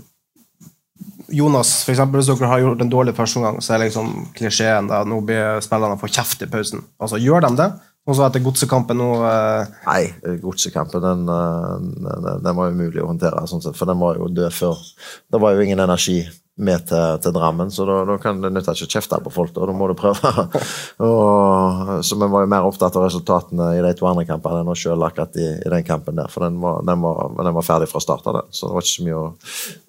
Jonas, 1.37 1.81
for 1.83 1.91
eksempel, 1.91 2.21
hvis 2.21 2.29
dere 2.31 2.49
har 2.49 2.61
gjort 2.63 2.81
en 2.81 2.91
dårlig 2.91 3.13
første 3.17 3.41
gang, 3.43 3.57
så 3.59 3.73
er 3.75 3.83
liksom 3.83 4.13
klisjeen 4.37 4.87
at 4.95 5.09
nå 5.11 5.19
blir 5.27 5.59
spillerne 5.65 5.99
får 5.99 6.13
kjeft 6.15 6.45
i 6.45 6.49
pausen. 6.51 6.85
Altså, 7.03 7.19
Gjør 7.19 7.43
de 7.43 7.51
det? 7.59 7.67
Og 8.07 8.15
så 8.15 8.23
etter 8.23 8.39
godsekampen 8.39 8.95
nå 9.01 9.09
eh, 9.27 9.71
Nei, 9.89 10.03
godsekampen 10.39 11.03
den, 11.03 11.25
eh, 11.27 11.73
den, 12.07 12.27
den 12.45 12.59
var 12.59 12.71
umulig 12.71 13.03
å 13.03 13.09
håndtere, 13.09 13.43
sånn 13.51 13.65
for 13.67 13.89
den 13.89 13.99
var 13.99 14.19
jo 14.21 14.31
død 14.31 14.55
før. 14.55 14.83
Det 15.27 15.41
var 15.43 15.55
jo 15.55 15.65
ingen 15.65 15.83
energi 15.83 16.21
med 16.57 16.87
til, 16.89 17.19
til 17.21 17.33
Drammen, 17.35 17.71
så 17.73 17.85
da, 17.85 17.99
da 18.07 18.17
kan 18.21 18.41
det 18.41 18.51
nytte 18.53 18.73
ikke 18.73 18.87
å 18.87 18.93
kjefte 18.95 19.19
på 19.25 19.33
folk. 19.33 19.53
Da, 19.55 19.67
da 19.69 19.75
må 19.77 19.89
du 19.91 19.95
prøve. 19.97 20.31
og, 21.07 21.91
så 22.05 22.17
vi 22.17 22.29
var 22.33 22.45
jo 22.45 22.51
mer 22.53 22.67
opptatt 22.67 22.97
av 22.97 23.05
resultatene 23.05 23.73
i 23.77 23.83
de 23.85 23.93
to 23.97 24.09
andre 24.09 24.25
kampene 24.29 24.63
enn 24.63 24.73
oss 24.73 24.81
sjøl 24.81 25.05
akkurat 25.05 25.37
i, 25.37 25.47
i 25.61 25.73
den 25.73 25.85
kampen 25.87 26.17
der, 26.17 26.31
for 26.33 26.47
den 26.47 26.59
var, 26.63 26.81
den 26.87 27.03
var, 27.05 27.35
den 27.37 27.57
var 27.59 27.67
ferdig 27.67 27.91
fra 27.91 28.01
start 28.03 28.25
av, 28.29 28.41
den, 28.41 28.49
så 28.55 28.69
det 28.69 28.77
var 28.77 28.87
ikke 28.87 28.95
så 28.95 29.07
mye 29.07 29.21
å, 29.21 29.27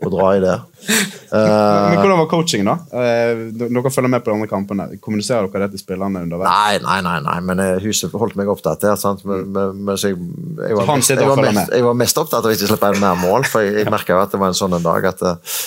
å 0.05 0.15
dra 0.17 0.31
i 0.37 0.45
der. 0.45 0.67
Men 1.29 1.49
Eh, 1.99 1.99
Hvordan 2.01 2.19
var 2.19 2.27
coachingen, 2.31 2.69
da? 2.71 2.77
Uh, 2.89 3.41
Dere 3.59 3.91
følger 3.93 4.11
med 4.11 4.23
på 4.25 4.31
de 4.31 4.37
andre 4.37 4.49
kampene. 4.49 4.87
Kommuniserer 5.05 5.49
dere 5.53 5.67
det 5.67 5.77
til 5.77 5.83
spillerne 5.83 6.23
underveis? 6.25 6.49
Nei, 6.49 6.79
nei, 6.85 6.99
nei, 7.05 7.17
nei, 7.25 7.37
men 7.45 7.63
eh, 7.63 7.75
huset 7.85 8.15
holdt 8.17 8.39
meg 8.39 8.49
oppdatert. 8.53 9.01
sant? 9.01 9.25
Men, 9.29 9.45
men, 9.53 9.83
men, 9.85 9.99
jeg, 10.01 10.17
jeg, 10.17 10.79
var 10.79 10.89
mest, 10.89 11.13
jeg, 11.13 11.29
var 11.29 11.43
mest, 11.43 11.75
jeg 11.75 11.85
var 11.85 11.99
mest 12.01 12.23
opptatt 12.23 12.41
av 12.41 12.51
å 12.53 12.57
ikke 12.57 12.71
slippe 12.71 12.93
inn 12.95 13.03
mer 13.03 13.19
mål, 13.21 13.49
for 13.51 13.65
jeg, 13.65 13.83
jeg 13.83 13.93
merka 13.93 14.15
jo 14.15 14.23
at 14.23 14.35
det 14.35 14.41
var 14.41 14.55
en 14.55 14.59
sånn 14.61 14.79
en 14.79 14.87
dag 14.87 15.11
at 15.13 15.25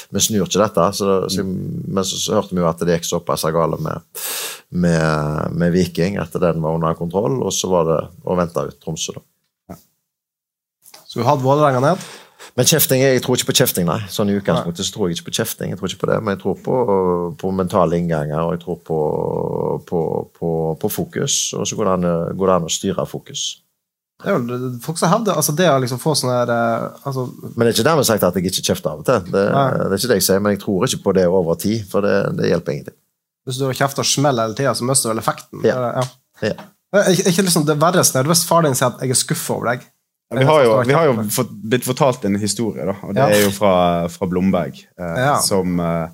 vi 0.09 0.23
snur 0.23 0.47
ikke 0.47 0.63
dette. 0.63 0.87
Så, 0.95 1.17
så, 1.31 1.43
men 1.45 2.07
så, 2.07 2.19
så 2.21 2.37
hørte 2.39 2.55
vi 2.55 2.63
jo 2.63 2.69
at 2.69 2.81
det 2.85 2.97
gikk 2.97 3.09
såpass 3.09 3.45
galt 3.53 3.81
med, 3.83 4.23
med, 4.69 5.57
med 5.57 5.75
Viking 5.75 6.19
at 6.21 6.35
den 6.41 6.63
var 6.63 6.77
under 6.77 6.97
kontroll, 6.99 7.41
og 7.43 7.53
så 7.55 7.71
var 7.71 7.87
det 7.89 8.01
å 8.23 8.37
vente 8.39 8.67
ut 8.69 8.79
Tromsø, 8.83 9.17
da. 9.19 9.25
Skulle 11.11 11.27
hatt 11.27 11.43
Vålerenga 11.43 11.81
ned? 11.83 12.03
Men 12.55 12.67
kjefting, 12.67 13.01
jeg 13.03 13.21
tror 13.23 13.37
ikke 13.37 13.51
på 13.51 13.55
kjefting, 13.61 13.85
nei. 13.87 13.99
Sånn 14.11 14.31
i 14.31 14.35
utgangspunktet 14.35 14.87
så 14.87 14.95
tror 14.95 15.09
jeg 15.09 15.17
ikke 15.17 15.29
på 15.29 15.37
kjefting. 15.39 15.71
jeg 15.71 15.79
tror 15.79 15.91
ikke 15.91 16.03
på 16.03 16.09
det, 16.11 16.17
Men 16.23 16.35
jeg 16.35 16.41
tror 16.41 16.57
på, 16.65 16.77
på 17.39 17.51
mentale 17.55 17.99
innganger, 17.99 18.39
og 18.43 18.55
jeg 18.55 18.63
tror 18.63 18.79
på, 18.87 18.99
på, 19.87 20.01
på, 20.39 20.51
på 20.81 20.91
fokus. 20.91 21.53
Og 21.55 21.67
så 21.67 21.75
går 21.75 21.87
det, 21.87 21.93
an, 21.93 22.37
går 22.37 22.51
det 22.51 22.55
an 22.55 22.67
å 22.67 22.71
styre 22.71 23.05
fokus. 23.07 23.60
Det 24.23 24.29
er 24.29 24.37
jo 24.37 24.69
folk 24.83 24.97
som 25.01 25.09
hevder 25.09 25.33
altså 25.39 25.53
det 25.57 25.67
å 25.71 25.77
liksom 25.81 25.99
få 26.01 26.13
sånn 26.15 26.29
her 26.33 26.49
eh, 26.53 26.87
altså, 27.09 27.23
Men 27.41 27.63
det 27.65 27.67
er 27.71 27.75
ikke 27.77 27.87
dermed 27.89 28.05
sagt 28.05 28.23
at 28.27 28.35
jeg 28.37 28.45
ikke 28.51 28.65
kjefter 28.69 28.91
av 28.91 28.99
og 29.01 29.05
til. 29.07 29.23
Det, 29.31 29.31
det 29.31 29.45
er 29.91 29.95
ikke 29.97 30.11
det 30.11 30.17
jeg 30.19 30.27
sier, 30.27 30.39
men 30.45 30.53
jeg 30.55 30.61
tror 30.65 30.85
ikke 30.87 31.03
på 31.07 31.13
det 31.17 31.25
over 31.27 31.55
tid, 31.61 31.85
for 31.89 32.05
det, 32.05 32.15
det 32.37 32.51
hjelper 32.51 32.75
ingenting. 32.75 32.97
Hvis 33.47 33.57
du 33.57 33.65
kjefter 33.73 34.03
og 34.03 34.09
smeller 34.11 34.45
hele 34.45 34.57
tida, 34.59 34.75
så 34.77 34.85
mister 34.85 35.09
du 35.09 35.13
vel 35.15 35.23
effekten. 35.23 35.63
Ja. 35.65 35.77
Ja. 35.97 36.03
Ja. 36.51 37.03
Ikke- 37.15 37.41
liksom 37.47 37.65
det 37.65 37.79
verreste 37.81 38.19
når 38.21 38.29
hvis 38.33 38.45
far 38.45 38.61
din 38.67 38.75
sier 38.77 38.91
at 38.91 39.01
jeg 39.01 39.13
er 39.15 39.19
skuffa 39.21 39.55
over 39.57 39.71
deg? 39.71 39.85
Ja, 40.31 40.37
Vi 40.39 40.45
har 40.47 40.63
jo, 40.63 40.75
vi 40.87 40.93
har 40.95 41.05
jo 41.09 41.13
fått, 41.33 41.49
blitt 41.73 41.83
fortalt 41.83 42.23
en 42.29 42.37
historie, 42.39 42.85
da, 42.87 42.93
og 43.03 43.13
det 43.15 43.19
Ja. 43.23 43.27
er 43.35 43.41
jo 43.47 43.51
fra, 43.51 44.07
fra 44.07 44.27
Blomberg. 44.31 44.77
Eh, 44.99 45.17
Ja. 45.25 45.33
Som 45.43 45.79
eh, 45.79 46.07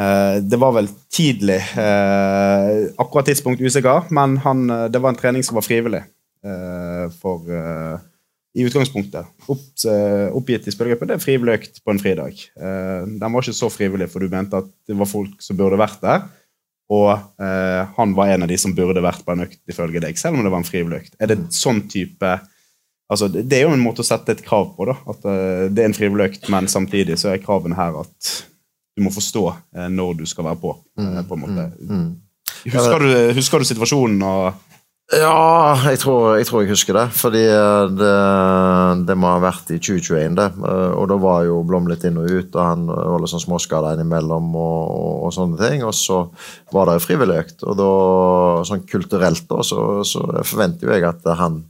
eh, 0.00 0.40
Det 0.44 0.58
var 0.60 0.72
vel 0.76 0.88
tidlig. 1.10 1.60
Eh, 1.78 2.90
akkurat 2.98 3.26
tidspunkt 3.30 3.60
usikker, 3.64 4.10
men 4.10 4.36
han, 4.44 4.66
det 4.92 5.00
var 5.00 5.10
en 5.14 5.16
trening 5.20 5.42
som 5.44 5.54
var 5.56 5.62
frivillig. 5.64 6.02
Eh, 6.48 7.04
for 7.20 7.44
eh, 7.52 8.00
I 8.58 8.64
utgangspunktet. 8.66 9.26
Eh, 9.48 10.26
oppgitt 10.36 10.68
i 10.68 10.74
spillergruppen. 10.74 11.10
Det 11.10 11.18
er 11.18 11.22
frivillig 11.22 11.58
økt 11.58 11.80
på 11.84 11.92
en 11.92 12.02
fridag. 12.02 12.42
Eh, 12.58 13.06
den 13.20 13.34
var 13.34 13.44
ikke 13.44 13.56
så 13.60 13.70
frivillig, 13.72 14.08
for 14.12 14.24
du 14.24 14.32
mente 14.32 14.62
at 14.62 14.70
det 14.88 14.96
var 14.98 15.10
folk 15.10 15.42
som 15.44 15.58
burde 15.58 15.80
vært 15.80 16.00
der. 16.04 16.28
Og 16.88 17.10
eh, 17.12 17.82
han 17.98 18.14
var 18.16 18.32
en 18.32 18.46
av 18.46 18.50
de 18.50 18.56
som 18.60 18.72
burde 18.74 19.04
vært 19.04 19.26
på 19.26 19.34
en 19.34 19.44
økt, 19.44 19.60
ifølge 19.68 20.00
deg, 20.02 20.16
selv 20.18 20.38
om 20.38 20.46
det 20.46 20.52
var 20.54 20.62
en 20.62 20.70
frivillig 20.70 21.02
økt. 21.02 21.18
Er 21.20 21.34
det 21.34 21.42
sånn 21.56 21.84
type 21.90 22.38
Altså, 23.08 23.24
det 23.32 23.56
er 23.56 23.62
jo 23.62 23.70
en 23.72 23.80
måte 23.80 24.02
å 24.02 24.04
sette 24.04 24.34
et 24.34 24.42
krav 24.44 24.66
på. 24.76 24.84
da, 24.84 24.92
at 25.08 25.22
Det 25.72 25.80
er 25.80 25.86
en 25.88 25.94
frivillig 25.96 26.26
økt, 26.26 26.42
men 26.52 26.66
samtidig 26.68 27.14
så 27.16 27.30
er 27.32 27.38
kravene 27.40 27.72
her 27.78 27.94
at 28.02 28.26
du 28.92 29.00
må 29.00 29.08
forstå 29.08 29.44
når 29.88 30.18
du 30.18 30.26
skal 30.28 30.44
være 30.44 30.60
på. 30.60 30.74
på 30.92 31.38
en 31.38 31.40
måte. 31.40 31.64
Mm. 31.88 32.10
Husker, 32.66 33.00
du, 33.00 33.32
husker 33.38 33.64
du 33.64 33.68
situasjonen? 33.70 34.20
og 34.28 34.60
Ja, 35.08 35.72
jeg 35.88 36.02
tror, 36.02 36.34
jeg 36.36 36.44
tror 36.50 36.60
jeg 36.60 36.68
husker 36.74 36.96
det. 36.98 37.06
Fordi 37.16 37.40
eh, 37.48 37.84
det, 37.96 38.10
det 39.08 39.16
må 39.16 39.30
ha 39.32 39.38
vært 39.40 39.70
i 39.72 39.78
2021, 39.80 40.36
det. 40.36 40.48
Eh, 40.60 40.90
Og 41.00 41.06
da 41.08 41.16
var 41.22 41.46
jo 41.46 41.62
Blom 41.64 41.88
litt 41.88 42.04
inn 42.04 42.20
og 42.20 42.28
ut, 42.28 42.50
og 42.52 42.60
han 42.60 42.84
var 42.92 43.22
litt 43.22 43.32
sånn 43.32 43.46
småskada 43.46 43.94
innimellom 43.96 44.50
og, 44.52 44.82
og, 44.92 45.14
og 45.30 45.32
sånne 45.32 45.56
ting. 45.62 45.86
Og 45.88 45.96
så 45.96 46.20
var 46.76 46.90
det 46.90 46.98
jo 46.98 47.06
frivillig 47.06 47.40
økt. 47.40 47.64
Og 47.64 47.80
da, 47.80 47.88
sånn 48.68 48.84
kulturelt, 48.90 49.46
da, 49.48 49.64
så, 49.64 49.80
så 50.04 50.26
forventer 50.44 50.90
jo 50.90 50.94
jeg 50.98 51.08
at 51.08 51.32
han 51.40 51.62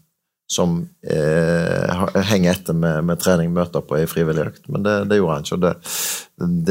som 0.51 0.79
eh, 1.05 2.07
henger 2.33 2.55
etter 2.57 2.75
med, 2.75 3.05
med 3.05 3.21
trening, 3.21 3.51
møter 3.55 3.85
på 3.85 4.01
ei 4.01 4.07
frivillig 4.09 4.47
økt. 4.49 4.63
Men 4.73 4.83
det, 4.83 4.99
det 5.11 5.19
gjorde 5.21 5.35
han 5.39 5.47
ikke. 5.47 5.59
og 5.59 5.67
det, 5.69 5.75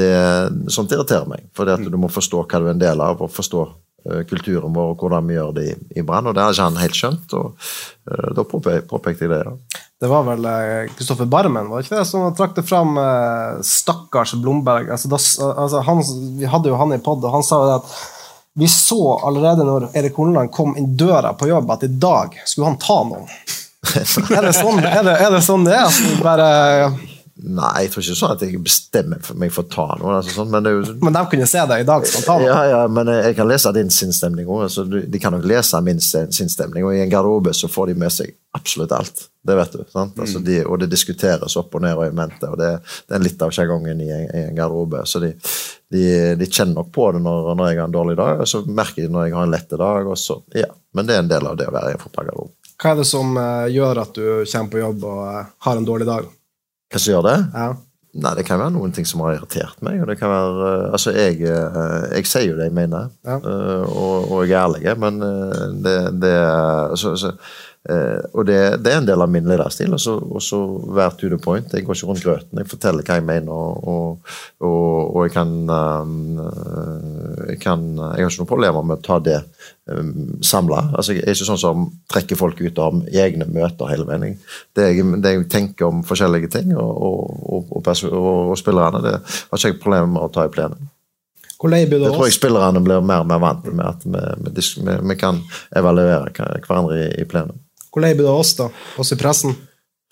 det, 0.01 0.71
Sånt 0.73 0.91
irriterer 0.95 1.29
meg. 1.29 1.47
For 1.55 1.77
du 1.79 1.99
må 2.01 2.09
forstå 2.11 2.41
hva 2.43 2.59
du 2.59 2.65
er 2.67 2.73
en 2.73 2.81
del 2.81 3.03
av, 3.05 3.21
og 3.21 3.31
forstå 3.31 3.61
eh, 3.63 3.75
kulturen 4.29 4.73
vår 4.75 4.93
og 4.93 5.03
hvordan 5.03 5.27
vi 5.29 5.37
gjør 5.37 5.53
det 5.57 5.65
i, 5.69 5.75
i 5.99 6.05
Brann. 6.05 6.29
Og 6.29 6.35
det 6.35 6.43
har 6.43 6.55
ikke 6.55 6.67
han 6.69 6.81
helt 6.81 6.97
skjønt. 6.99 7.35
og 7.37 7.69
uh, 8.11 8.29
Da 8.37 8.45
påpe- 8.47 8.81
påpekte 8.89 9.27
jeg 9.27 9.33
det. 9.35 9.43
ja. 9.45 9.83
Det 9.97 10.11
var 10.11 10.27
vel 10.27 10.45
Kristoffer 10.93 11.25
Barmen 11.25 11.71
var 11.71 11.81
det 11.81 11.87
ikke 11.87 11.97
det, 11.97 12.05
som 12.05 12.27
trakk 12.37 12.51
det 12.53 12.67
fram 12.69 12.99
uh, 13.01 13.57
stakkars 13.65 14.35
Blomberg. 14.37 14.91
Altså, 14.93 15.09
da, 15.09 15.17
altså, 15.63 15.81
han, 15.87 16.03
vi 16.37 16.45
hadde 16.45 16.69
jo 16.69 16.77
han 16.77 16.93
i 16.93 17.01
pod, 17.01 17.25
og 17.25 17.33
han 17.33 17.45
sa 17.45 17.63
jo 17.63 17.71
det 17.71 17.79
at 17.79 17.95
vi 18.57 18.67
så 18.69 19.19
allerede 19.25 19.65
når 19.65 19.91
Erik 19.97 20.15
Horneland 20.17 20.49
kom 20.53 20.77
inn 20.77 20.95
døra 20.97 21.33
på 21.37 21.49
jobb, 21.49 21.69
at 21.73 21.83
i 21.85 21.91
dag 22.01 22.37
skulle 22.45 22.71
han 22.71 22.79
ta 22.81 23.03
noen. 23.05 23.27
er, 24.37 24.47
det 24.47 24.53
sånn, 24.57 24.79
er, 24.81 25.03
det, 25.05 25.13
er 25.13 25.29
det 25.33 25.41
sånn 25.45 25.65
det 25.67 25.75
er? 25.77 25.91
Vi 25.93 26.15
bare 26.25 26.47
Nei, 27.37 27.83
jeg 27.85 27.91
tror 27.93 28.01
ikke 28.01 28.15
sånn 28.17 28.31
at 28.33 28.41
jeg 28.41 28.59
bestemmer 28.65 29.27
meg 29.37 29.51
for 29.53 29.61
å 29.61 29.69
ta 29.69 29.83
noe. 29.99 30.15
Altså, 30.17 30.31
sånn, 30.39 30.49
men, 30.49 30.63
det 30.65 30.71
jo, 30.73 30.95
Men 31.05 31.13
de 31.13 31.21
kunne 31.29 31.45
se 31.49 31.61
deg 31.69 31.83
i 31.83 31.85
dag 31.85 32.05
spontant. 32.09 32.41
ja, 32.47 32.55
ja, 32.71 32.79
men 32.89 33.11
jeg 33.13 33.35
kan 33.37 33.47
lese 33.51 33.69
din 33.75 33.91
sinnsstemning 33.93 34.47
òg. 34.49 34.63
Altså, 34.65 34.85
de 34.89 35.19
kan 35.21 35.35
nok 35.35 35.45
lese 35.45 35.81
min 35.85 35.99
sin- 36.01 36.31
sinnsstemning. 36.33 36.83
Og 36.87 36.95
i 36.97 37.03
en 37.03 37.11
garderobe 37.13 37.53
så 37.53 37.69
får 37.69 37.91
de 37.91 37.97
med 38.01 38.09
seg 38.15 38.33
absolutt 38.57 38.91
alt. 38.97 39.27
Det 39.47 39.55
vet 39.55 39.77
du. 39.77 39.83
sant? 39.93 40.17
Altså, 40.17 40.41
de, 40.43 40.57
og 40.65 40.79
det 40.81 40.89
diskuteres 40.89 41.55
opp 41.61 41.77
og 41.77 41.85
ned 41.85 41.93
og 41.95 42.07
i 42.09 42.15
mente. 42.17 42.49
Og 42.49 42.57
det, 42.57 42.71
det 43.07 43.15
er 43.19 43.25
litt 43.27 43.45
av 43.45 43.53
sjargongen 43.53 44.01
i, 44.01 44.09
i 44.09 44.43
en 44.47 44.57
garderobe. 44.57 45.05
Så 45.05 45.21
de, 45.21 45.29
de, 45.93 46.03
de 46.41 46.49
kjenner 46.49 46.79
nok 46.81 46.89
på 46.97 47.11
det 47.13 47.21
når, 47.21 47.53
når 47.53 47.69
jeg 47.69 47.79
har 47.83 47.87
en 47.91 47.95
dårlig 48.01 48.17
dag, 48.17 48.41
og 48.43 48.49
så 48.49 48.63
merker 48.65 49.05
de 49.05 49.13
når 49.13 49.27
jeg 49.29 49.37
har 49.37 49.45
en 49.45 49.53
lette 49.53 49.77
dag. 49.79 50.09
Og 50.09 50.17
så, 50.17 50.41
ja. 50.57 50.71
Men 50.97 51.05
det 51.05 51.15
er 51.15 51.21
en 51.21 51.29
del 51.35 51.45
av 51.53 51.59
det 51.61 51.69
å 51.69 51.75
være 51.77 51.93
i 51.93 51.99
en 51.99 52.01
fotballgarderobe. 52.01 52.53
Hva 52.77 52.91
er 52.93 52.99
det 52.99 53.07
som 53.09 53.37
eh, 53.41 53.67
gjør 53.73 54.01
at 54.03 54.11
du 54.17 54.25
kommer 54.51 54.69
på 54.73 54.81
jobb 54.83 55.05
og 55.09 55.21
eh, 55.31 55.45
har 55.65 55.79
en 55.79 55.87
dårlig 55.87 56.05
dag? 56.09 56.27
Hva 56.91 56.99
som 57.01 57.13
gjør 57.13 57.27
det? 57.27 57.37
Ja. 57.53 57.67
Nei, 58.17 58.31
Det 58.39 58.45
kan 58.47 58.57
være 58.59 58.73
noen 58.73 58.93
ting 58.95 59.05
som 59.05 59.21
har 59.21 59.35
irritert 59.35 59.81
meg. 59.85 59.99
og 60.01 60.07
det 60.09 60.17
kan 60.19 60.29
være, 60.31 60.67
eh, 60.71 60.91
altså 60.95 61.11
Jeg, 61.13 61.41
eh, 61.41 62.15
jeg 62.15 62.25
sier 62.25 62.47
jo 62.49 62.57
det 62.57 62.69
jeg 62.69 62.73
mener, 62.73 63.09
Ja. 63.25 63.35
eh, 63.37 63.83
og, 63.85 64.31
og 64.31 64.47
jeg 64.47 64.57
er 64.57 64.65
ærlig, 64.65 64.97
men 64.97 65.19
det, 65.83 65.97
det 66.21 66.33
så, 66.97 67.15
så, 67.15 67.33
eh, 67.89 68.19
Og 68.33 68.45
det, 68.47 68.57
det 68.83 68.91
er 68.91 69.01
en 69.01 69.07
del 69.07 69.23
av 69.23 69.29
min 69.31 69.47
lederstil. 69.47 69.93
Og 69.95 70.01
så, 70.43 70.59
være 70.97 71.17
to 71.19 71.29
the 71.31 71.39
point. 71.41 71.73
Jeg 71.73 71.85
går 71.85 71.97
ikke 71.97 72.09
rundt 72.09 72.23
grøten. 72.25 72.61
Jeg 72.61 72.69
forteller 72.69 73.05
hva 73.07 73.17
jeg 73.19 73.25
mener, 73.27 73.51
og, 73.51 74.33
og, 74.59 75.15
og, 75.15 75.19
jeg 75.25 75.33
kan 75.35 75.53
uh, 75.69 77.47
jeg, 77.47 77.59
kan, 77.63 77.85
jeg 77.95 78.25
har 78.25 78.31
ikke 78.31 78.43
noen 78.43 78.51
problemer 78.51 78.87
med 78.87 78.99
å 78.99 79.05
ta 79.07 79.19
det 79.23 79.39
um, 79.85 80.37
samla. 80.41 80.83
Altså, 80.93 81.15
jeg 81.17 81.25
er 81.25 81.37
ikke 81.37 81.49
sånn 81.51 81.63
som 81.63 81.87
trekker 82.11 82.39
folk 82.39 82.61
ut 82.61 82.83
av 82.83 83.01
egne 83.07 83.47
møter 83.51 83.93
hele 83.93 84.07
veien. 84.09 84.37
Det 84.75 84.91
jeg, 84.91 85.07
det 85.23 85.33
jeg 85.33 85.47
tenker 85.51 85.89
om 85.89 86.03
forskjellige 86.07 86.51
ting, 86.59 86.75
og, 86.77 87.71
og, 87.71 87.81
spillerne, 88.59 89.01
det 89.05 89.17
har 89.17 89.57
ikke 89.59 89.73
jeg 89.73 89.81
problemer 89.81 90.13
med 90.13 90.27
å 90.27 90.31
ta 90.33 90.47
i 90.47 90.53
plenum. 90.53 90.93
Det 91.57 92.11
tror 92.13 92.27
jeg 92.27 92.35
spillerne 92.35 92.81
blir 92.85 93.01
mer 93.01 93.23
og 93.23 93.29
mer 93.31 93.39
vant 93.41 93.65
med, 93.71 93.85
at 93.85 94.03
vi, 94.05 94.65
vi, 94.85 94.97
vi 95.09 95.15
kan 95.17 95.39
evaluere 95.75 96.29
hverandre 96.35 96.99
i, 96.99 97.07
i 97.23 97.25
plenum. 97.29 97.57
Hvor 97.91 98.03
lei 98.03 98.13
blir 98.15 98.27
du 98.27 98.31
av 98.33 98.43
oss, 98.43 98.53
da? 98.59 98.69
Oss 98.99 99.13
i 99.15 99.19
pressen? 99.19 99.55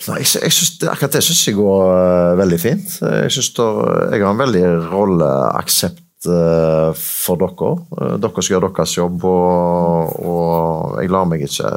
Nei, 0.06 0.22
jeg, 0.22 0.42
jeg 0.44 0.54
synes, 0.54 0.74
Akkurat 0.92 1.14
det 1.16 1.24
syns 1.24 1.44
jeg 1.48 1.56
går 1.58 1.84
uh, 1.88 2.32
veldig 2.40 2.58
fint. 2.60 2.98
Jeg, 3.00 3.32
synes 3.32 3.54
da, 3.56 3.68
jeg 4.12 4.26
har 4.26 4.34
en 4.34 4.42
veldig 4.44 4.66
rolleaksept 4.92 6.28
uh, 6.28 6.92
for 7.00 7.40
dere. 7.40 7.72
Eh, 7.96 8.16
dere 8.20 8.44
skal 8.44 8.58
gjøre 8.58 8.72
deres 8.76 8.98
jobb, 8.98 9.24
og, 9.30 10.18
og 10.20 11.00
jeg 11.00 11.14
lar 11.16 11.30
meg 11.32 11.46
ikke 11.48 11.72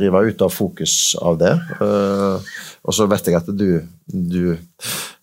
rive 0.00 0.24
ut 0.30 0.46
av 0.46 0.54
fokus 0.54 0.96
av 1.20 1.36
det. 1.42 1.52
Og 2.80 2.96
så 2.96 3.04
vet 3.10 3.28
jeg 3.28 3.36
at 3.36 3.52
du, 3.52 3.68
du 4.08 4.56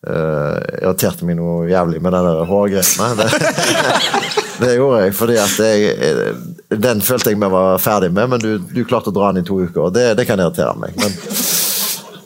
irriterte 0.08 1.26
meg 1.26 1.40
noe 1.40 1.66
jævlig 1.72 2.04
med 2.06 2.14
den 2.14 2.46
hårgreiene. 2.52 3.10
Det, 4.58 4.68
det 4.68 4.78
gjorde 4.78 5.02
jeg, 5.04 5.14
fordi 5.14 5.36
at 5.42 5.58
jeg, 5.62 5.82
den 6.68 7.02
følte 7.02 7.32
jeg 7.32 7.40
vi 7.40 7.50
var 7.52 7.78
ferdig 7.80 8.12
med, 8.12 8.34
men 8.34 8.44
du, 8.44 8.58
du 8.60 8.82
klarte 8.88 9.14
å 9.14 9.16
dra 9.16 9.32
den 9.32 9.46
i 9.46 9.48
to 9.48 9.62
uker. 9.64 9.88
og 9.88 9.94
Det, 9.96 10.10
det 10.20 10.28
kan 10.28 10.42
irritere 10.42 10.76
meg. 10.82 10.98
men 11.00 11.16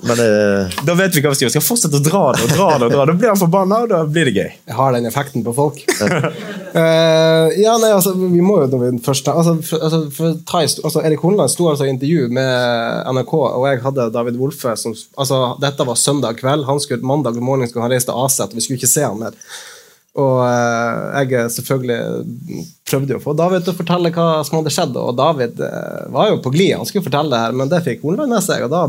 men 0.01 0.19
eh, 0.19 0.71
Da 0.85 0.95
vet 0.97 1.13
vi 1.15 1.21
hva 1.21 1.31
vi 1.31 1.37
skal 1.37 1.45
gjøre. 1.45 1.51
Vi 1.51 1.57
skal 1.59 1.65
fortsette 1.65 1.99
å 1.99 2.03
dra 2.03 2.21
det 2.33 2.45
og 2.45 2.53
dra 2.55 2.67
det. 2.73 2.87
og 2.87 2.93
dra 2.93 3.03
det. 3.05 3.13
Da 3.13 3.17
blir 3.19 3.31
han 3.31 3.39
forbanna, 3.41 3.81
og 3.85 3.91
da 3.91 3.99
blir 4.07 4.29
det 4.29 4.33
gøy. 4.33 4.49
Jeg 4.71 4.77
har 4.77 4.95
den 4.95 5.09
effekten 5.09 5.45
på 5.45 5.53
folk. 5.57 5.81
uh, 6.01 7.47
ja, 7.63 7.75
nei, 7.81 7.91
altså, 7.93 8.15
vi 8.17 8.41
må 8.41 8.57
jo 8.63 8.69
når 8.71 8.81
vi 8.83 8.91
først 9.05 9.29
altså, 9.31 9.57
for, 9.67 9.85
altså, 9.85 10.01
for, 10.15 10.39
ta, 10.49 10.63
altså, 10.65 11.03
Erik 11.05 11.21
Horneland 11.21 11.53
sto 11.53 11.69
altså 11.69 11.85
i 11.85 11.93
intervju 11.93 12.31
med 12.33 13.11
NRK, 13.13 13.35
og 13.51 13.67
jeg 13.69 13.83
hadde 13.85 14.09
David 14.15 14.39
Wolfe 14.41 14.73
som 14.79 14.95
altså, 14.95 15.43
Dette 15.61 15.87
var 15.87 15.99
søndag 15.99 16.41
kveld. 16.41 16.65
Han 16.69 16.81
skulle, 16.81 17.05
mandag 17.05 17.37
morgen 17.41 17.69
skulle 17.69 17.85
han 17.85 17.93
reise 17.93 18.09
til 18.09 18.17
Aset, 18.25 18.49
og 18.49 18.57
vi 18.57 18.65
skulle 18.65 18.81
ikke 18.81 18.95
se 18.95 19.05
han 19.05 19.21
mer. 19.21 19.37
Og 20.19 20.41
eh, 20.43 21.21
jeg 21.31 21.51
selvfølgelig 21.55 22.65
prøvde 22.89 23.15
jo 23.15 23.21
å 23.21 23.23
få 23.23 23.35
David 23.39 23.63
til 23.63 23.71
å 23.71 23.77
fortelle 23.77 24.11
hva 24.11 24.27
som 24.43 24.57
hadde 24.59 24.73
skjedd, 24.75 24.97
og 24.99 25.15
David 25.15 25.61
eh, 25.63 26.01
var 26.11 26.33
jo 26.33 26.41
på 26.43 26.51
glid. 26.51 26.75
Han 26.75 26.89
skulle 26.89 27.05
fortelle 27.05 27.31
det 27.31 27.43
her, 27.45 27.55
men 27.55 27.71
det 27.71 27.83
fikk 27.85 28.03
Horneland 28.03 28.35
med 28.35 28.43
seg. 28.43 28.65
og 28.67 28.73
da 28.73 28.85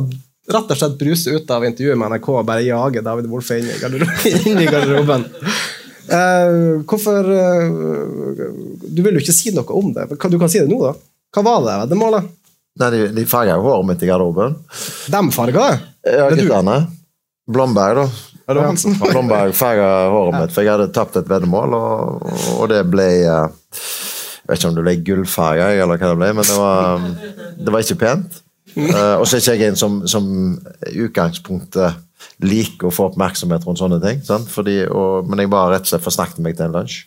rett 0.51 0.73
og 0.75 0.79
slett 0.79 0.99
bruse 0.99 1.31
ut 1.31 1.51
av 1.55 1.65
intervjuet 1.67 1.99
med 1.99 2.17
NRK 2.17 2.29
og 2.35 2.47
bare 2.49 2.65
jage 2.67 3.05
David 3.05 3.29
Wolfe 3.31 3.59
inn 3.63 4.59
i 4.59 4.67
garderoben. 4.67 5.29
Eh, 6.03 6.83
hvorfor 6.89 7.29
uh, 7.31 8.41
Du 8.91 8.99
vil 9.05 9.15
jo 9.15 9.23
ikke 9.23 9.35
si 9.37 9.53
noe 9.55 9.79
om 9.79 9.93
det. 9.95 10.09
Du 10.11 10.39
kan 10.41 10.51
si 10.51 10.59
det 10.59 10.67
nå, 10.71 10.81
da. 10.83 10.97
Hva 11.33 11.45
var 11.47 11.63
det 11.67 11.77
veddemålet? 11.85 12.27
Nei, 12.81 12.89
de, 12.91 13.05
de 13.15 13.29
farga 13.29 13.55
jo 13.61 13.69
håret 13.69 13.89
mitt 13.93 14.03
i 14.03 14.11
garderoben. 14.11 14.59
Dem 15.13 15.31
farga 15.35 15.71
det? 15.71 15.79
Ja, 16.17 16.27
er 16.33 16.89
Blomberg, 17.53 18.03
da. 18.03 18.32
Ja, 18.47 18.55
det 18.55 18.61
var 18.61 18.69
Hansen. 18.71 18.95
farga. 18.99 19.13
Blomberg 19.17 19.57
farga 19.57 19.89
håret 20.13 20.39
mitt, 20.41 20.55
for 20.55 20.67
jeg 20.67 20.75
hadde 20.75 20.93
tapt 20.95 21.19
et 21.21 21.29
veddemål, 21.31 21.77
og, 21.79 22.31
og 22.59 22.71
det 22.73 22.83
ble 22.91 23.09
eh, 23.23 23.83
Jeg 24.43 24.51
vet 24.51 24.59
ikke 24.59 24.71
om 24.73 24.79
det 24.79 24.87
ble 24.87 24.97
gullfarga, 25.07 25.69
eller 25.79 26.01
hva 26.01 26.11
det 26.13 26.21
ble, 26.23 26.31
men 26.39 26.49
det 26.49 26.57
var, 26.59 27.05
det 27.63 27.75
var 27.75 27.85
ikke 27.87 28.01
pent. 28.03 28.41
Eh, 28.75 29.15
og 29.21 29.27
så 29.29 29.37
er 29.37 29.43
ikke 29.45 29.55
jeg 29.61 29.73
en 29.73 29.79
som, 29.79 30.01
som 30.11 30.27
utgangspunktet 30.91 32.01
liker 32.43 32.89
å 32.89 32.95
få 32.95 33.09
oppmerksomhet 33.11 33.65
rundt 33.67 33.81
sånne 33.83 34.01
ting. 34.03 34.21
Sant? 34.27 34.51
Fordi, 34.51 34.81
og, 34.91 35.29
men 35.29 35.43
jeg 35.43 35.51
bare 35.53 35.77
rett 35.77 35.87
og 35.87 35.93
slett 35.93 36.05
forsnakket 36.05 36.43
meg 36.45 36.59
til 36.59 36.69
en 36.69 36.77
lunsj. 36.81 37.03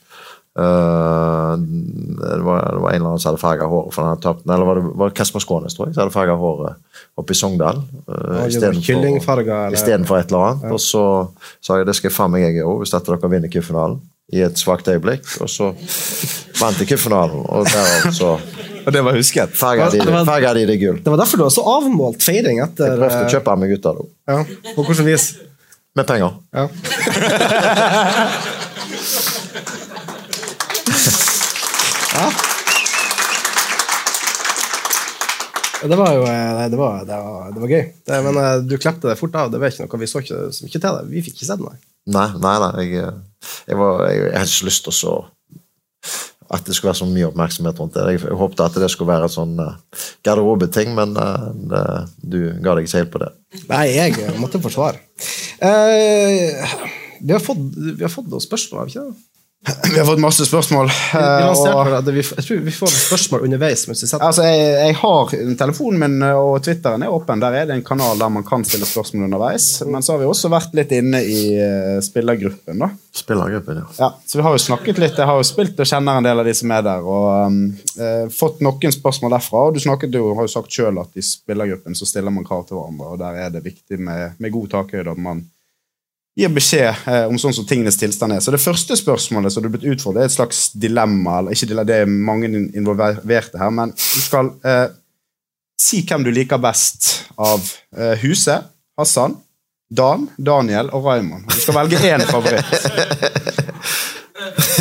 Eh, 0.60 1.58
det, 1.58 2.43
var, 2.43 2.72
det 2.72 2.80
var 2.80 2.89
en 2.89 2.95
eller 2.95 3.10
annen 3.10 3.20
som 3.20 3.34
hadde 3.34 3.41
farga 3.41 3.68
håret 3.68 3.91
for 3.93 4.03
han 4.03 4.14
hadde 4.14 4.24
tapt. 4.24 4.45
Eller 4.47 4.66
var 4.70 4.80
det 4.80 4.84
var 5.01 5.12
det 5.12 5.18
Kasper 5.20 5.43
Skånes, 5.43 5.76
tror 5.76 5.89
jeg, 5.89 5.95
som 5.95 6.06
hadde 6.06 6.16
farga 6.16 6.36
håret 6.39 6.74
oppe 7.20 7.36
i 7.36 7.39
Sogndal. 7.39 7.82
Uh, 8.08 8.16
var? 8.39 8.47
Istedenfor 8.47 10.20
et 10.20 10.32
eller 10.32 10.45
annet. 10.47 10.68
Og 10.72 10.80
så 10.84 11.03
sa 11.60 11.80
jeg 11.82 11.89
det 11.89 11.95
skal 11.99 12.10
jeg 12.10 12.16
faen 12.16 12.32
meg 12.32 12.45
jeg 12.47 12.60
gjøre 12.62 12.78
hvis 12.84 12.95
dette 12.95 13.12
dere 13.12 13.32
vinner 13.36 13.51
cupfinalen. 13.51 13.99
I 14.34 14.39
et 14.41 14.58
svakt 14.58 14.88
øyeblikk. 14.89 15.28
Og 15.43 15.49
så 15.51 15.68
vant 16.58 16.80
jeg 16.82 16.88
cupfinalen, 16.95 17.43
og 17.45 17.68
derav 17.70 18.08
så 18.16 18.32
Og 18.86 18.93
det 18.93 19.01
var 19.06 19.14
husket. 19.18 19.53
farga 19.58 19.89
de, 19.93 19.99
de 19.99 20.66
det 20.66 20.80
gull. 20.82 20.97
Det 21.03 21.12
var 21.12 21.20
derfor 21.22 21.38
du 21.38 21.43
var 21.45 21.53
så 21.53 21.66
avmålt 21.76 22.24
feiring 22.24 22.62
etter 22.64 22.93
Jeg 22.93 22.99
prøvde 23.01 23.20
å 23.20 23.26
eh, 23.26 23.34
kjøpe 23.36 23.56
meg 23.62 23.76
ut 23.76 23.86
av 23.91 23.99
det. 23.99 24.08
Ja, 24.32 24.39
På 24.74 24.86
hvilket 24.88 25.06
vis? 25.10 25.26
Med 25.95 26.06
penger. 26.10 26.32
Ja. 26.53 26.66
ja. 32.16 32.28
Det 35.86 35.97
var 35.99 36.13
jo 36.16 36.24
eh, 36.26 36.51
Nei, 36.55 36.70
det 36.72 36.80
var, 36.80 37.03
det 37.05 37.18
var, 37.22 37.51
det 37.53 37.61
var 37.61 37.74
gøy. 37.76 37.84
Det, 38.07 38.22
men 38.26 38.39
eh, 38.41 38.55
du 38.66 38.78
klepte 38.82 39.11
det 39.11 39.20
fort 39.20 39.36
av. 39.38 39.51
Det 39.53 39.61
var 39.61 39.74
ikke 39.74 39.86
noe, 39.86 40.01
Vi 40.01 40.09
så 40.09 40.24
ikke 40.24 40.47
så 40.55 40.66
mye 40.66 40.74
til 40.74 40.86
det. 40.86 41.05
Vi 41.11 41.24
fikk 41.26 41.38
ikke 41.38 41.49
sett 41.51 41.61
det, 41.61 41.70
nei. 41.70 41.78
Nei, 42.16 42.28
nei. 42.41 42.55
Jeg, 42.82 43.03
eh, 43.03 43.53
jeg, 43.70 43.80
var, 43.82 44.05
jeg, 44.09 44.22
jeg 44.24 44.39
hadde 44.39 44.53
ikke 44.53 44.70
lyst 44.72 44.86
til 44.88 44.93
å 44.93 44.99
så 45.01 45.16
at 46.55 46.66
det 46.68 46.76
skulle 46.78 46.91
være 46.91 46.99
så 46.99 47.07
mye 47.09 47.28
oppmerksomhet 47.32 47.80
rundt 47.82 47.95
det. 47.97 48.03
Jeg, 48.13 48.22
jeg 48.22 48.38
håpte 48.38 48.68
at 48.68 48.76
det 48.78 48.89
skulle 48.93 49.09
være 49.09 49.26
en 49.26 49.34
sånn 49.34 49.55
uh, 49.57 50.01
garderobeting, 50.26 50.91
men 50.93 51.16
uh, 51.18 51.47
det, 51.72 51.86
du 52.22 52.38
ga 52.61 52.76
deg 52.78 52.86
ikke 52.86 53.01
helt 53.01 53.13
på 53.16 53.22
det. 53.24 53.32
Nei, 53.72 53.86
jeg 53.95 54.36
måtte 54.38 54.61
forsvare. 54.61 55.01
Uh, 55.57 56.76
vi, 57.18 57.34
har 57.34 57.41
fått, 57.41 57.63
vi 57.74 58.05
har 58.05 58.13
fått 58.13 58.30
noen 58.30 58.45
spørsmål, 58.45 58.84
har 58.84 58.91
vi 58.91 58.93
ikke 58.93 59.07
det? 59.07 59.35
Vi 59.66 59.97
har 59.99 60.05
fått 60.05 60.20
masse 60.22 60.45
spørsmål. 60.45 60.89
Vi 60.89 61.20
vi 61.20 61.45
og- 61.49 62.05
vel 62.05 62.13
vi, 62.13 62.22
jeg 62.22 62.45
tror 62.45 62.59
vi 62.66 62.72
får 62.72 62.91
spørsmål 62.93 63.45
underveis. 63.47 63.88
mens 63.88 64.03
vi 64.03 64.09
Altså, 64.20 64.43
jeg, 64.43 64.74
jeg 64.88 64.95
har 64.95 65.32
Telefonen 65.57 65.99
min 65.99 66.22
eh, 66.22 66.36
og 66.38 66.61
Twitteren 66.63 67.01
er 67.03 67.09
åpen. 67.13 67.39
Der 67.41 67.53
er 67.53 67.66
det 67.66 67.76
en 67.76 67.84
kanal 67.84 68.20
der 68.20 68.30
man 68.30 68.43
kan 68.43 68.63
stille 68.63 68.86
spørsmål 68.86 69.26
underveis. 69.26 69.82
Men 69.88 70.01
så 70.05 70.13
har 70.13 70.20
vi 70.22 70.26
også 70.30 70.51
vært 70.53 70.74
litt 70.78 70.91
inne 70.91 71.24
i 71.24 71.55
eh, 71.57 71.97
spillergruppen. 72.05 72.78
da. 72.84 72.89
Spillergruppen, 73.16 73.82
ja. 73.82 73.88
Ja, 73.99 74.11
så 74.28 74.38
vi 74.38 74.43
har 74.45 74.53
jo 74.53 74.61
snakket 74.61 74.97
litt, 75.01 75.18
Jeg 75.18 75.26
har 75.26 75.38
jo 75.41 75.43
spilt 75.47 75.80
og 75.80 75.86
kjenner 75.89 76.18
en 76.18 76.24
del 76.30 76.39
av 76.39 76.45
de 76.45 76.53
som 76.53 76.72
er 76.72 76.82
der. 76.86 77.01
og 77.01 77.47
um, 77.47 77.59
eh, 77.97 78.28
Fått 78.30 78.61
noen 78.61 78.93
spørsmål 78.93 79.32
derfra. 79.38 79.66
og 79.70 79.74
Du 79.74 79.80
snakket 79.80 80.13
jo, 80.13 80.36
har 80.36 80.45
jo 80.45 80.53
sagt 80.59 80.72
selv 80.72 80.99
at 81.07 81.09
i 81.18 81.26
spillergruppen 81.26 81.95
så 81.97 82.05
stiller 82.05 82.30
man 82.32 82.45
krav 82.45 82.68
til 82.68 82.78
hverandre. 82.78 83.11
og 83.16 83.20
Der 83.20 83.41
er 83.47 83.49
det 83.49 83.63
viktig 83.66 83.97
med, 83.99 84.34
med 84.38 84.51
god 84.53 84.70
takhøyde 84.78 85.11
at 85.11 85.18
man 85.18 85.45
gir 86.36 86.52
beskjed 86.52 87.08
eh, 87.08 87.24
om 87.30 87.38
sånn 87.40 87.56
som 87.56 87.68
tingenes 87.68 87.98
tilstand 88.00 88.36
er. 88.36 88.44
Så 88.44 88.52
Det 88.52 88.62
første 88.64 88.98
spørsmålet 89.00 89.54
som 89.54 89.64
du 89.64 89.70
er 89.70 89.76
blitt 89.78 89.88
utfordret, 89.96 90.26
er 90.26 90.32
et 90.32 90.36
slags 90.36 90.68
dilemma. 90.76 91.40
eller 91.40 91.56
ikke 91.56 91.70
dilemma, 91.72 91.88
Det 91.88 92.02
er 92.02 92.06
mange 92.12 92.52
involverte 92.76 93.62
her, 93.62 93.72
men 93.72 93.96
du 93.96 94.22
skal 94.22 94.52
eh, 94.64 94.88
si 95.80 96.04
hvem 96.04 96.26
du 96.26 96.32
liker 96.36 96.60
best 96.62 97.30
av 97.38 97.64
eh, 97.98 98.16
huset. 98.24 98.72
Hassan, 99.00 99.36
Dan, 99.92 100.30
Daniel 100.38 100.90
og 100.96 101.06
Raymond. 101.06 101.46
Du 101.52 101.60
skal 101.62 101.76
velge 101.78 102.00
én 102.10 102.24
favoritt. 102.26 102.72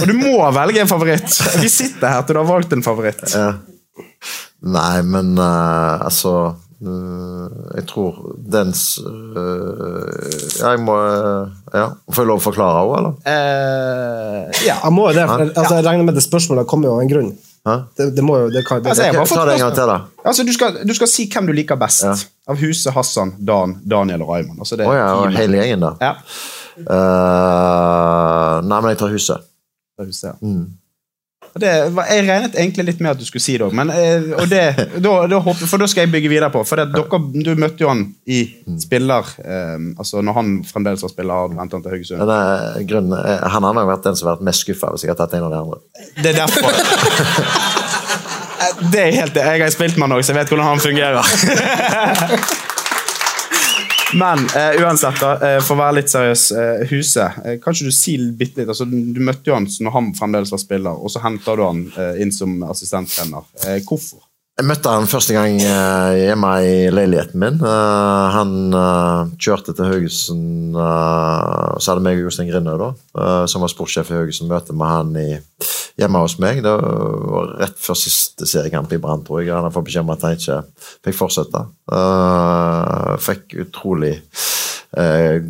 Og 0.00 0.06
du 0.08 0.14
må 0.16 0.38
velge 0.54 0.80
en 0.82 0.90
favoritt. 0.90 1.28
Vi 1.60 1.70
sitter 1.70 2.10
her 2.10 2.24
til 2.24 2.36
du 2.36 2.40
har 2.40 2.48
valgt 2.48 2.72
en 2.74 2.84
favoritt. 2.84 3.22
Ja. 3.34 3.52
Nei, 4.64 5.02
men 5.04 5.34
uh, 5.36 6.06
altså 6.06 6.54
Jeg 6.84 7.86
tror 7.90 8.18
dens 8.54 8.82
eh, 9.00 10.34
jeg 10.60 10.80
må 10.84 10.94
eh, 11.00 11.54
ja. 11.74 11.86
Får 12.10 12.20
jeg 12.20 12.28
lov 12.28 12.42
å 12.42 12.44
forklare 12.44 12.82
òg, 12.84 12.92
eller? 12.98 13.16
Eh, 13.30 14.62
ja. 14.66 14.76
Jeg 14.82 14.92
må 14.94 15.08
jo 15.08 15.16
det, 15.16 15.24
for 15.30 15.44
Ja. 15.44 15.50
altså, 15.54 15.78
jeg 15.78 15.86
regner 15.86 16.08
med 16.10 16.18
det 16.18 16.24
spørsmålet 16.26 16.68
kommer 16.70 16.90
jo 16.90 16.96
av 16.98 17.04
en 17.04 17.12
grunn. 17.14 17.32
Det, 17.64 18.10
det 18.12 18.20
må 18.24 18.36
jo 18.42 18.50
det 18.52 18.60
kan, 18.68 18.82
det, 18.84 18.92
Altså, 18.92 19.06
jeg 19.08 19.28
Ta 19.30 19.44
det 19.48 19.54
en 19.56 19.62
gang 19.64 19.76
til, 19.78 19.88
da. 19.88 19.96
Altså, 20.24 20.44
du, 20.44 20.52
skal, 20.52 20.82
du 20.84 20.92
skal 20.98 21.08
si 21.08 21.24
hvem 21.32 21.48
du 21.48 21.54
liker 21.56 21.80
best. 21.80 22.04
Av 22.44 22.60
Huse, 22.60 22.92
Hassan, 22.92 23.32
Dan, 23.40 23.78
Daniel 23.88 24.26
og 24.26 24.34
Raymond. 24.34 24.60
Altså, 24.60 24.76
det 24.76 24.84
er 24.84 24.92
oh, 24.92 24.98
ja, 24.98 25.08
og 25.16 25.38
hele 25.38 25.62
gjengen, 25.62 25.86
da. 25.86 25.94
Ja. 26.04 26.14
Uh, 26.84 28.58
nei, 28.66 28.80
men 28.82 28.92
jeg 28.92 29.00
tar 29.00 29.14
huset. 29.14 29.46
Det 29.94 30.04
er 30.04 30.10
Huset, 30.10 30.26
ja. 30.32 30.34
Mm. 30.42 30.64
Og 31.54 31.60
Det, 31.62 31.70
jeg 31.70 32.24
regnet 32.26 32.56
egentlig 32.58 32.84
litt 32.88 33.02
med 33.04 33.12
at 33.12 33.20
du 33.20 33.26
skulle 33.28 33.42
si 33.44 33.54
det 33.54 33.62
òg, 33.62 33.74
men 33.78 33.90
eh, 33.94 34.24
og 34.34 34.48
det, 34.50 34.64
for 34.98 35.78
da 35.78 35.86
skal 35.90 36.02
jeg 36.02 36.10
bygge 36.10 36.32
videre 36.32 36.50
på. 36.50 36.64
For 36.66 36.82
det, 36.82 36.88
dere, 36.90 37.20
du 37.46 37.52
møtte 37.54 37.84
jo 37.84 37.92
han 37.92 38.02
i 38.26 38.40
spiller 38.82 39.28
um, 39.38 39.92
Altså 40.00 40.22
når 40.24 40.38
han 40.38 40.50
fremdeles 40.66 41.04
var 41.04 41.12
spiller, 41.12 41.54
hentet 41.54 41.78
han 41.78 41.84
til 41.84 41.94
Haugesund. 41.94 42.34
Eh, 42.34 42.82
grunnen, 42.90 43.14
eh, 43.20 43.46
han 43.54 43.68
har 43.68 43.78
nok 43.78 43.88
vært 43.92 44.10
den 44.10 44.18
som 44.18 44.32
har 44.32 44.40
vært 44.40 44.48
mest 44.50 44.66
skuffa 44.66 44.90
hvis 44.94 45.06
jeg 45.06 45.14
har 45.14 45.20
tatt 45.22 45.38
en 45.38 45.46
av 45.46 45.54
de 45.54 45.62
andre. 45.62 45.78
Det 46.18 46.34
er 46.34 46.42
derfor. 46.42 46.70
Det 48.90 49.00
er 49.00 49.12
helt 49.12 49.36
Jeg 49.36 49.60
har 49.60 49.70
spilt 49.74 49.98
med 49.98 50.08
han 50.08 50.16
òg, 50.16 50.24
så 50.24 50.32
jeg 50.32 50.40
vet 50.40 50.50
hvordan 50.50 50.70
han 50.72 50.80
fungerer. 50.82 52.62
Men 54.14 54.38
eh, 54.38 54.82
uansett, 54.82 55.20
da, 55.20 55.32
eh, 55.42 55.60
for 55.62 55.74
å 55.74 55.80
være 55.80 55.98
litt 55.98 56.12
seriøs, 56.12 56.44
eh, 56.54 56.84
Huset. 56.90 57.40
Kan 57.62 57.74
ikke 57.74 57.88
du 57.90 57.94
si 57.94 58.14
bitte 58.38 58.62
litt 58.62 58.70
altså, 58.70 58.86
Du 58.86 59.20
møtte 59.24 59.50
jo 59.50 59.56
han 59.56 59.66
når 59.66 59.96
han 59.96 60.12
fremdeles 60.18 60.52
var 60.54 60.62
spiller, 60.62 60.94
og 60.94 61.10
så 61.10 61.22
henta 61.24 61.56
du 61.58 61.64
han 61.64 61.82
inn 62.20 62.32
som 62.34 62.60
assistenttrener. 62.68 63.46
Hvorfor? 63.88 64.22
Jeg 64.54 64.68
møtte 64.70 64.86
han 64.86 65.08
første 65.10 65.34
gang 65.34 65.56
eh, 65.58 66.28
hjemme 66.28 66.48
i 66.62 66.74
leiligheten 66.94 67.40
min. 67.42 67.56
Eh, 67.58 68.26
han 68.36 68.52
eh, 68.78 69.32
kjørte 69.42 69.72
til 69.74 69.88
Haugesund, 69.90 70.76
så 70.78 71.90
hadde 71.90 72.04
meg 72.06 72.20
og 72.20 72.28
Jostein 72.28 72.52
eh, 72.54 73.46
som 73.50 73.64
var 73.64 73.72
sportssjef 73.72 74.12
i 74.12 74.20
Haugesund, 74.20 74.52
møte 74.52 74.76
med 74.78 74.92
han 74.92 75.10
i, 75.18 75.40
hjemme 75.98 76.22
hos 76.22 76.38
meg. 76.38 76.62
Det 76.62 76.70
var 76.70 77.50
rett 77.64 77.82
før 77.82 77.98
siste 77.98 78.46
seriekamp 78.46 78.94
i 78.94 79.00
Brann, 79.02 79.26
tror 79.26 79.42
jeg. 79.42 79.50
Han 79.50 79.66
hadde 79.66 79.74
fått 79.74 79.88
beskjed 79.90 80.06
om 80.06 80.14
at 80.14 80.28
han 80.28 80.38
ikke 80.38 80.60
fikk 81.08 81.18
fortsette. 81.18 81.64
Fikk 83.26 83.58
utrolig 83.66 84.20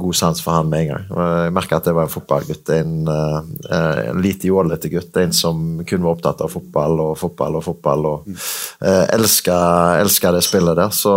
god 0.01 0.16
sans 0.16 0.40
for 0.40 0.57
han 0.57 0.68
med 0.70 0.84
en 0.84 0.90
gang. 0.92 1.09
Jeg 1.45 1.55
merka 1.55 1.76
at 1.76 1.88
det 1.88 1.95
var 1.97 2.09
en 2.09 2.12
fotballgutt. 2.12 2.70
En 2.74 3.09
uh, 3.09 4.12
lite 4.16 4.49
jålete 4.49 4.88
gutt. 4.92 5.16
En 5.20 5.34
som 5.36 5.82
kun 5.84 6.05
var 6.05 6.16
opptatt 6.16 6.40
av 6.45 6.53
fotball 6.53 7.03
og 7.05 7.18
fotball 7.20 7.59
og 7.61 7.66
fotball. 7.66 8.09
og 8.09 8.30
uh, 8.30 9.05
elska, 9.14 9.59
elska 10.01 10.32
det 10.32 10.45
spillet 10.47 10.78
der. 10.78 10.95
Så 10.97 11.12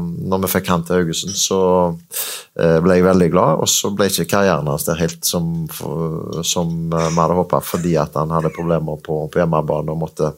når 0.00 0.44
vi 0.44 0.52
fikk 0.54 0.70
han 0.72 0.84
til 0.86 1.00
Haugesund, 1.00 1.36
så 1.36 1.60
eh, 2.58 2.78
ble 2.82 2.98
jeg 2.98 3.06
veldig 3.06 3.28
glad. 3.32 3.62
Og 3.62 3.70
så 3.70 3.90
ble 3.94 4.08
ikke 4.10 4.26
karrieren 4.34 4.68
hans 4.70 4.86
der 4.88 4.98
helt 5.00 5.26
som, 5.26 5.66
som 6.46 6.72
eh, 6.92 7.10
vi 7.10 7.20
hadde 7.20 7.38
håpa, 7.38 7.60
fordi 7.64 7.96
at 8.00 8.16
han 8.18 8.32
hadde 8.34 8.52
problemer 8.54 9.00
på, 9.04 9.20
på 9.30 9.42
hjemmebane 9.42 9.94
og 9.94 10.02
måtte 10.04 10.32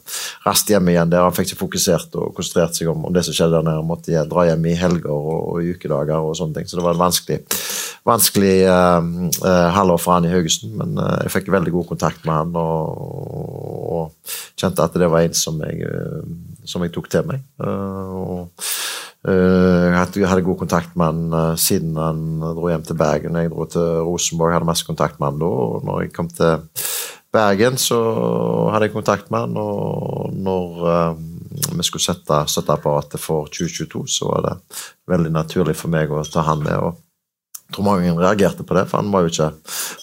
raskt 0.46 0.72
hjem 0.72 0.92
igjen 0.92 1.12
der. 1.12 1.26
Han 1.26 1.36
fikk 1.36 1.52
ikke 1.52 1.62
fokusert 1.64 2.16
og 2.20 2.34
konsentrert 2.36 2.78
seg 2.78 2.90
om, 2.92 3.06
om 3.08 3.14
det 3.14 3.26
som 3.26 3.36
skjedde 3.36 3.58
der 3.58 3.68
nede. 3.68 3.82
Han 3.82 3.90
måtte 3.90 4.26
dra 4.30 4.46
hjem 4.50 4.70
i 4.70 4.76
helger 4.78 5.12
og, 5.12 5.36
og 5.52 5.62
i 5.62 5.74
ukedager 5.76 6.30
og 6.30 6.36
sånne 6.38 6.58
ting. 6.58 6.70
Så 6.70 6.80
det 6.80 6.86
var 6.86 6.95
et 6.96 7.02
vanskelig, 7.02 7.38
vanskelig 8.06 8.54
uh, 8.66 9.68
halvår 9.76 10.00
for 10.02 10.16
han 10.16 10.26
i 10.28 10.32
Haugesund. 10.32 10.74
Men 10.80 10.96
uh, 10.98 11.18
jeg 11.24 11.34
fikk 11.36 11.52
veldig 11.52 11.74
god 11.74 11.88
kontakt 11.92 12.24
med 12.24 12.34
han 12.34 12.56
og, 12.60 13.04
og 14.00 14.34
kjente 14.56 14.84
at 14.84 14.96
det 14.96 15.10
var 15.12 15.26
en 15.26 15.36
som 15.36 15.60
jeg, 15.62 15.84
som 16.64 16.84
jeg 16.84 16.94
tok 16.94 17.10
til 17.12 17.26
meg. 17.28 17.44
Og 17.60 18.48
jeg 19.26 19.96
hadde- 19.98 20.44
god 20.46 20.58
kontakt 20.60 20.96
med 20.96 21.06
han 21.06 21.58
siden 21.58 21.96
han 21.98 22.40
dro 22.40 22.68
hjem 22.70 22.84
til 22.86 22.96
Bergen. 22.96 23.36
Jeg 23.36 23.50
dro 23.50 23.66
til 23.66 23.82
Rosenborg, 24.06 24.54
hadde 24.54 24.68
masse 24.68 24.86
kontakt 24.86 25.18
med 25.20 25.32
han 25.32 25.40
da. 25.40 25.46
Og 25.46 25.84
når 25.84 26.00
jeg 26.04 26.12
kom 26.14 26.28
til 26.28 26.62
Bergen, 27.32 27.76
så 27.76 27.98
hadde 28.72 28.86
jeg 28.86 28.94
kontakt 28.94 29.30
med 29.30 29.44
han. 29.44 29.56
Og 29.60 30.32
når 30.32 31.16
vi 31.72 31.86
skulle 31.86 32.04
sette 32.04 32.42
støtteapparatet 32.52 33.20
for 33.22 33.48
2022, 33.52 34.04
så 34.10 34.28
var 34.30 34.46
det 34.46 34.54
veldig 35.12 35.32
naturlig 35.34 35.76
for 35.78 35.92
meg 35.92 36.12
å 36.12 36.22
ta 36.24 36.44
han 36.46 36.62
med. 36.64 36.76
og 36.76 37.02
jeg 37.66 37.74
tror 37.74 37.86
mange 37.88 38.12
reagerte 38.14 38.62
på 38.62 38.76
det, 38.78 38.84
for 38.86 39.00
han 39.02 39.08
var 39.10 39.24
jo 39.24 39.30
ikke 39.32 39.48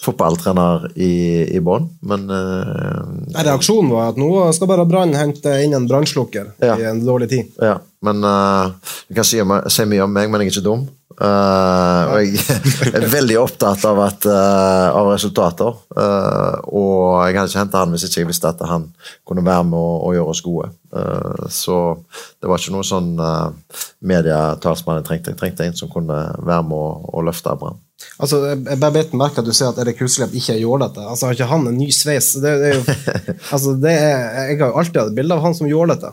fotballtrener 0.04 0.82
i, 1.00 1.14
i 1.56 1.60
bånn. 1.64 1.86
Men 2.04 2.26
uh, 2.28 3.40
Reaksjonen 3.40 3.88
var 3.88 4.10
at 4.12 4.18
nå 4.20 4.28
skal 4.52 4.68
bare 4.68 4.84
Brann 4.84 5.14
hente 5.16 5.54
inn 5.64 5.72
en 5.76 5.86
brannslukker 5.88 6.50
Ja. 6.60 6.74
i 6.76 6.84
en 6.90 7.00
dårlig 7.06 7.30
tid. 7.32 7.54
Ja, 7.64 7.78
men 8.04 8.26
uh, 8.26 8.74
du 9.08 9.16
kan 9.16 9.26
si, 9.26 9.40
si 9.40 9.88
mye 9.88 10.04
om 10.04 10.12
meg, 10.12 10.30
men 10.30 10.42
jeg 10.42 10.52
er 10.52 10.54
ikke 10.56 10.66
dum. 10.66 10.84
Uh, 11.14 12.10
og 12.10 12.24
jeg 12.26 12.94
er 12.98 13.06
veldig 13.12 13.36
opptatt 13.38 13.84
av, 13.86 14.00
at, 14.02 14.26
uh, 14.26 14.88
av 14.98 15.12
resultater. 15.12 15.78
Og 16.74 17.20
jeg 17.24 17.38
hadde 17.38 17.50
ikke 17.52 17.62
henta 17.62 17.84
han 17.84 17.94
hvis 17.94 18.08
ikke 18.08 18.24
jeg 18.24 18.30
visste 18.32 18.50
at 18.50 18.64
han 18.68 18.88
kunne 19.26 19.46
være 19.46 19.68
med 19.70 19.78
og, 19.78 20.08
og 20.08 20.18
gjøre 20.18 20.34
oss 20.34 20.44
gode. 20.44 20.72
Så 21.50 21.78
det 22.38 22.50
var 22.50 22.60
ikke 22.60 22.74
noe 22.74 22.86
sånn 22.86 23.14
medietalsmann 24.06 25.00
jeg 25.00 25.08
trengte. 25.08 25.34
Jeg 25.34 25.40
trengte 25.40 25.66
en 25.66 25.78
som 25.78 25.90
kunne 25.90 26.20
være 26.38 26.66
med 26.66 26.78
og, 26.78 27.08
og 27.10 27.26
løfte 27.30 27.56
Brann. 27.58 27.80
Altså, 28.22 28.40
jeg 28.50 28.78
bare 28.78 28.94
bet 28.94 29.14
merke 29.16 29.42
at 29.42 29.46
du 29.46 29.54
sier 29.54 29.70
at 29.70 29.78
Erik 29.82 30.00
Huslep 30.02 30.34
ikke 30.36 30.56
er 30.56 30.82
dette. 30.84 31.02
Altså, 31.02 31.26
har 31.26 31.36
ikke 31.36 31.50
han 31.50 31.66
en 31.70 31.78
ny 31.78 31.88
sveis? 31.94 32.34
Det, 32.42 32.52
det 32.60 32.70
er 32.70 32.76
jo, 32.78 32.84
altså, 33.54 33.74
det 33.80 33.94
er, 33.94 34.18
jeg 34.50 34.60
har 34.60 34.70
jo 34.70 34.78
alltid 34.82 35.00
hatt 35.00 35.16
bilde 35.16 35.36
av 35.36 35.42
han 35.44 35.56
som 35.56 35.70
jålete. 35.70 36.12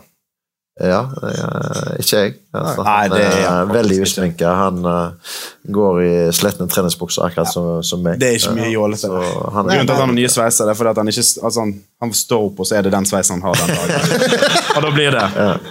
Ja, 0.80 1.02
eh, 1.04 1.98
ikke 2.00 2.16
jeg. 2.16 2.30
Altså, 2.56 2.80
Nei, 2.86 3.08
det 3.12 3.18
er 3.20 3.34
er 3.42 3.48
han 3.58 3.72
veldig 3.74 3.96
usminka. 4.06 4.52
Han 4.56 4.78
uh, 4.86 5.34
går 5.68 5.98
i 6.00 6.12
sletne 6.32 6.64
treningsbukser, 6.72 7.26
akkurat 7.26 7.50
som, 7.52 7.66
som 7.84 8.00
meg. 8.00 8.16
Det 8.20 8.30
er 8.30 8.38
ikke 8.38 8.54
mye 8.56 8.70
jålete. 8.72 9.10
Grunnen 9.12 9.68
til 9.68 9.92
at 9.92 10.00
han 10.00 10.08
har 10.08 10.16
nye 10.16 10.30
sveiser, 10.32 10.64
det 10.64 10.72
er 10.72 10.78
fordi 10.78 10.94
at 10.94 11.00
han 11.02 11.12
ikke 11.12 11.26
altså 11.44 11.66
han, 11.66 11.74
han 12.00 12.14
står 12.16 12.48
opp, 12.48 12.64
og 12.64 12.70
så 12.70 12.78
er 12.78 12.88
det 12.88 12.94
den 12.96 13.08
sveisen 13.10 13.36
han 13.36 13.44
har 13.50 13.60
den 13.60 13.76
dagen. 13.76 14.32
og 14.78 14.86
da 14.86 14.94
blir 14.96 15.18
det 15.18 15.26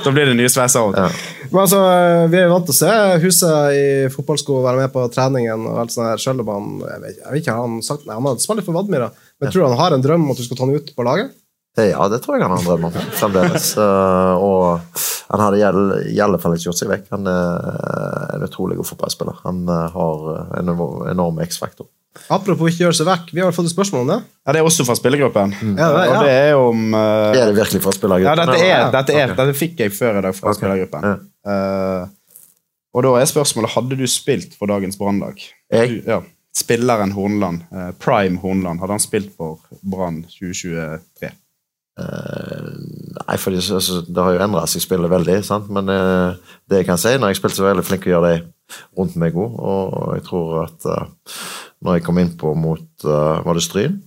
Da 0.06 0.14
blir 0.14 0.30
det 0.30 0.38
nye 0.38 0.54
sveiser 0.54 0.86
òg. 0.86 1.20
Men 1.50 1.64
altså, 1.66 1.82
Vi 2.30 2.38
er 2.38 2.46
jo 2.46 2.54
vant 2.54 2.70
til 2.70 2.78
å 2.78 2.80
se 2.84 2.94
Huset 3.26 3.82
i 3.82 3.84
fotballsko 4.14 4.62
være 4.62 4.84
med 4.86 4.94
på 4.94 5.10
treningen. 5.18 5.66
og 5.66 5.82
alt 5.82 5.98
sånt 5.98 6.12
her, 6.12 6.22
selv 6.22 6.46
om 6.46 6.54
han 6.54 6.72
jeg 6.86 7.06
vet, 7.08 7.20
jeg 7.26 7.34
vet 7.34 7.42
ikke, 7.42 7.58
har 7.58 7.66
han 7.66 7.82
sagt, 7.90 8.06
nei, 8.06 8.22
han 8.22 8.30
har 8.30 8.42
spiller 8.46 8.70
for 8.70 8.78
Vadmira, 8.78 9.10
men 9.10 9.50
jeg 9.50 9.58
tror 9.58 9.72
han 9.72 9.82
har 9.82 9.98
en 9.98 10.06
drøm 10.06 10.30
om 10.30 10.36
at 10.36 10.38
du 10.38 10.46
skal 10.46 10.62
ta 10.62 10.70
han 10.70 10.78
ut 10.78 10.94
på 10.94 11.10
laget? 11.10 11.34
Ja, 11.80 12.04
det 12.12 12.20
tror 12.20 12.36
jeg 12.36 12.44
han 12.44 12.52
har 12.52 12.60
en 12.60 12.68
drøm 12.68 12.90
om 12.90 12.96
fremdeles. 13.16 13.72
Eh, 13.82 14.44
og 14.44 14.82
han 15.32 15.40
hadde 15.46 15.60
i 16.12 16.20
alle- 16.20 16.40
fall 16.42 16.58
ikke 16.58 16.68
gjort 16.68 16.80
seg 16.82 16.90
vekk. 16.92 17.06
Han 17.16 17.28
er 17.32 18.36
en 18.36 18.44
utrolig 18.44 18.76
god 18.80 18.90
fotballspiller. 18.90 19.38
Han 19.46 19.62
eh, 19.72 19.88
har 19.96 20.26
en 20.60 20.72
enorm 21.14 21.40
X-faktor. 21.46 21.88
Apropos 22.28 22.68
ikke 22.74 22.84
gjøre 22.84 22.98
seg 22.98 23.08
vekk, 23.08 23.30
vi 23.32 23.40
har 23.40 23.54
fått 23.56 23.70
et 23.70 23.74
spørsmål 23.74 24.02
om 24.04 24.10
det. 24.12 24.18
Ja, 24.44 24.52
Det 24.52 24.60
er 24.60 24.68
også 24.68 24.84
fra 24.84 24.98
spillergruppen. 25.00 25.54
Ja, 25.80 25.88
det 25.96 26.02
er- 26.02 26.12
Og 26.12 26.26
det 26.26 26.34
er 26.36 26.56
om 26.60 26.82
uh... 26.94 27.32
Er 27.32 27.46
det 27.48 27.56
virkelig 27.56 27.82
fra 27.86 27.94
spillergruppen? 27.96 28.28
Ja, 28.28 28.46
dette, 28.52 28.66
er, 28.68 28.92
dette, 28.92 29.16
er, 29.16 29.30
okay. 29.30 29.38
dette 29.40 29.60
fikk 29.62 29.80
jeg 29.86 29.94
før 29.96 30.20
i 30.20 30.26
dag 30.28 30.36
fra 30.36 30.52
okay. 30.52 30.60
spillergruppen. 30.60 31.08
ja. 31.08 31.20
Uh, 31.48 32.10
og 32.92 33.06
da 33.06 33.12
er 33.22 33.30
spørsmålet 33.32 33.72
hadde 33.72 33.96
du 33.96 34.04
spilt 34.12 34.58
for 34.60 34.68
dagens 34.68 34.98
Brannlag. 35.00 35.40
Ja. 35.72 36.18
Spilleren 36.52 37.14
Hornland, 37.16 37.62
uh, 37.72 37.94
Prime 38.04 38.42
Hornland, 38.44 38.82
hadde 38.84 38.98
han 38.98 39.04
spilt 39.04 39.32
for 39.38 39.62
Brann 39.80 40.26
2023? 40.28 41.32
Nei, 42.00 43.38
for 43.38 43.54
det, 43.54 43.62
altså, 43.68 44.00
det 44.08 44.24
har 44.24 44.36
jo 44.36 44.44
endra 44.46 44.64
seg 44.70 44.84
spillet 44.84 45.12
veldig, 45.12 45.38
sant? 45.46 45.68
men 45.74 45.90
eh, 45.92 46.38
det 46.72 46.82
jeg 46.82 46.88
kan 46.88 47.00
si, 47.02 47.12
når 47.20 47.34
jeg 47.34 47.42
spilte 47.42 47.60
så 47.60 47.68
veldig 47.68 47.84
flink 47.86 48.06
til 48.06 48.14
å 48.14 48.16
gjøre 48.16 48.32
de 48.32 48.80
rundt 48.98 49.18
meg 49.20 49.36
god, 49.36 49.58
og 49.60 50.14
jeg 50.16 50.24
tror 50.30 50.54
at 50.64 50.88
eh, 50.88 51.36
når 51.84 51.98
jeg 52.00 52.06
kom 52.08 52.22
innpå 52.22 52.54
mot 52.56 53.06
eh, 53.08 53.42
Var 53.46 53.58
det 53.58 53.66
Stryn 53.66 54.00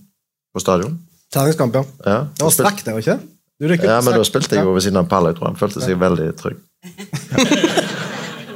på 0.55 0.63
stadion? 0.63 0.97
Terningskamp, 1.33 1.77
ja. 1.77 1.83
Ja, 2.05 2.19
Det 2.33 2.47
var 2.47 2.55
strekk, 2.57 2.83
der, 2.87 3.01
ikke? 3.03 3.19
Du 3.55 3.69
ja 3.71 4.01
men 4.03 4.11
da 4.11 4.19
strekk. 4.19 4.25
spilte 4.27 4.57
jeg 4.57 4.67
jo 4.67 4.73
ved 4.75 4.83
siden 4.83 4.99
av 4.99 5.07
Palle, 5.11 5.31
jeg 5.31 5.39
tror 5.39 5.51
han 5.51 5.59
følte 5.59 5.83
seg 5.83 5.99
veldig 6.01 6.31
trygg. 6.41 6.59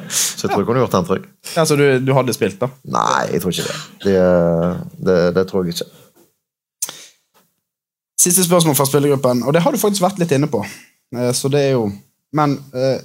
Så 0.09 0.47
jeg 0.47 0.53
tror 0.53 0.61
jeg 0.63 0.67
kunne 0.69 0.81
gjort 0.81 0.95
han 0.95 1.07
trygg. 1.07 1.25
Ja, 1.53 1.65
Så 1.67 1.75
du, 1.79 1.85
du 2.03 2.11
hadde 2.15 2.33
spilt, 2.35 2.57
da? 2.61 2.69
Nei, 2.89 3.29
jeg 3.33 3.43
tror 3.43 3.53
ikke 3.53 3.67
det. 3.67 3.77
Det, 4.05 4.19
det, 5.07 5.17
det 5.35 5.43
tror 5.49 5.67
jeg 5.67 5.75
ikke. 5.75 5.87
Siste 8.19 8.43
spørsmål 8.43 8.75
fra 8.75 8.85
spillergruppen, 8.89 9.43
og 9.47 9.53
det 9.55 9.61
har 9.63 9.71
du 9.71 9.79
faktisk 9.79 10.03
vært 10.03 10.19
litt 10.19 10.33
inne 10.35 10.49
på. 10.51 10.59
Eh, 11.15 11.31
Så 11.33 11.47
det 11.51 11.61
er 11.69 11.71
jo 11.77 11.85
Men 12.35 12.57
eh, 12.75 12.99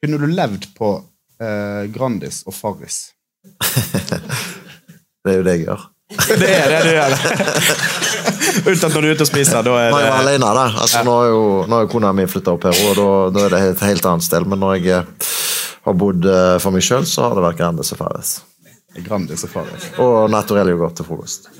kunne 0.00 0.20
du 0.22 0.26
levd 0.32 0.68
på 0.78 0.92
eh, 1.42 1.82
Grandis 1.92 2.42
og 2.46 2.54
Farris? 2.56 3.02
Det 5.26 5.32
er 5.32 5.38
jo 5.40 5.42
det 5.42 5.54
jeg 5.56 5.64
gjør. 5.66 5.80
Det 6.38 6.48
er 6.54 6.68
det 6.70 6.80
du 6.86 6.92
gjør. 6.94 7.14
Unntatt 8.70 8.92
når 8.94 9.02
du 9.02 9.08
er 9.08 9.16
ute 9.18 9.24
og 9.26 9.28
spiser. 9.28 9.64
Da 9.66 9.72
er 9.74 9.90
Når 9.90 10.04
jeg 10.04 10.12
var 10.12 10.20
det 10.22 10.28
alene, 10.30 10.50
da. 10.54 10.66
Altså, 10.84 11.00
nå 11.06 11.16
jo, 11.26 11.40
nå 11.66 11.74
har 11.80 11.82
jo 11.82 11.90
kona 11.90 12.12
mi 12.14 12.26
flytta 12.30 12.54
opp 12.54 12.66
her, 12.68 12.78
og 12.86 12.94
da, 13.00 13.08
da 13.34 13.42
er 13.48 13.54
det 13.56 13.60
et 13.72 13.82
helt 13.88 14.06
annet 14.06 14.26
sted. 14.28 14.46
Men 14.46 14.62
når 14.62 14.76
jeg 14.78 15.00
eh, 15.00 15.32
har 15.88 15.98
bodd 15.98 16.28
eh, 16.30 16.52
for 16.62 16.76
meg 16.76 16.86
sjøl, 16.86 17.04
så 17.10 17.26
har 17.26 17.34
det 17.40 17.42
vært 17.48 17.58
Grandis 17.58 17.90
og 17.96 18.00
Farris. 18.04 18.36
Grandis 19.04 19.42
og 19.48 19.52
Farris. 19.52 19.90
Og 20.00 20.30
naturell 20.32 20.70
yoghurt 20.72 20.94
til 21.00 21.08
frokost. 21.10 21.50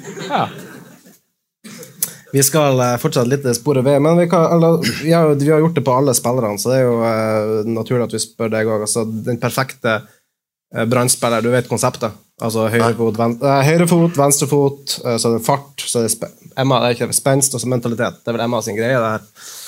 Vi 2.33 2.43
skal 2.43 2.75
fortsette 2.75 3.03
fortsatt 3.03 3.31
litt 3.31 3.47
sporet 3.57 3.85
ved, 3.87 4.01
men 4.03 4.19
vi, 4.19 4.27
kan, 4.31 4.49
eller, 4.57 4.81
vi, 5.03 5.13
har, 5.15 5.35
vi 5.39 5.51
har 5.53 5.63
gjort 5.63 5.79
det 5.79 5.85
på 5.87 5.95
alle 5.95 6.15
spillerne, 6.17 6.59
så 6.59 6.73
det 6.73 6.79
er 6.81 6.87
jo 6.87 6.97
uh, 7.01 7.73
naturlig 7.77 8.09
at 8.09 8.17
vi 8.17 8.23
spør 8.23 8.53
deg 8.53 8.71
òg. 8.71 8.87
Altså, 8.89 9.05
den 9.29 9.39
perfekte 9.43 10.01
uh, 10.03 10.87
brannspiller, 10.91 11.45
du 11.45 11.53
vet 11.55 11.71
konseptet? 11.71 12.17
Altså 12.43 12.67
høyrefot, 12.69 13.17
ven, 13.17 13.39
uh, 13.41 13.61
høyrefot 13.65 14.19
venstrefot, 14.19 14.99
uh, 15.07 15.15
så 15.17 15.31
er 15.31 15.39
det 15.39 15.47
fart, 15.47 15.87
så 15.87 16.03
er 16.03 16.09
det 16.09 16.13
sp 16.17 16.27
Emma 16.57 16.81
det 16.81 16.89
er 16.89 16.99
ikke 16.99 17.17
spenst 17.17 17.55
og 17.55 17.61
så 17.63 17.69
mentalitet. 17.69 18.23
Det 18.25 18.33
er 18.33 18.37
vel 18.39 18.47
Emma 18.47 18.63
sin 18.65 18.77
greie, 18.79 18.97
det 18.97 19.15
her. 19.15 19.25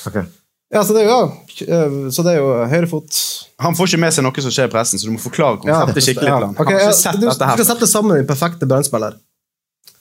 Ok. 0.09 0.21
Ja, 0.69 0.83
så 0.85 0.93
det 0.93 1.03
er 1.03 1.09
jo, 1.09 1.13
ja. 1.17 1.65
eh, 1.65 1.95
Så 2.13 2.25
det 2.27 2.35
er 2.35 2.43
jo 2.43 2.49
høyrefot 2.69 3.19
Han 3.65 3.77
får 3.77 3.89
ikke 3.89 4.01
med 4.03 4.13
seg 4.13 4.27
noe 4.27 4.43
som 4.45 4.53
skjer 4.53 4.69
i 4.69 4.73
pressen, 4.73 5.01
så 5.01 5.09
du 5.09 5.15
må 5.15 5.23
forklare 5.23 5.63
Ja, 5.65 5.79
konseptet 5.81 6.05
skikkelig 6.11 6.29
til 6.29 6.45
Okay, 6.51 6.61
Ok, 6.67 6.73
ja, 6.77 7.13
du, 7.17 7.25
du 7.25 7.33
skal 7.33 7.69
sette 7.71 7.89
sammen 7.89 8.19
din 8.21 8.29
perfekte 8.29 8.69
brannspiller. 8.69 9.17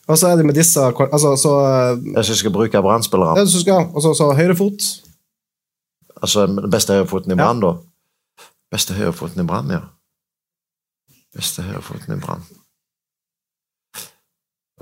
Og 0.08 0.18
så 0.18 0.28
er 0.28 0.40
det 0.40 0.46
med 0.48 0.56
disse 0.56 0.80
altså, 0.80 1.36
så, 1.36 1.52
Jeg 2.16 2.26
skal 2.26 2.36
skal 2.36 2.52
bruke 2.52 2.82
brannspillere. 2.82 3.38
ja, 3.40 3.46
så 3.46 3.62
skal, 3.62 3.90
og 3.94 4.02
så, 4.02 4.34
høyrefot. 4.38 4.88
Altså 6.22 6.46
den 6.48 6.72
beste 6.72 6.94
høyrefoten 6.94 7.32
i 7.32 7.36
Brann, 7.36 7.60
da? 7.62 7.74
Beste 8.72 8.94
høyrefoten 8.94 9.44
i 9.44 9.48
Brann, 9.48 9.72
ja. 9.72 9.82
Beste 11.36 11.62
høyrefoten 11.62 12.16
i 12.16 12.20
Brann. 12.24 12.46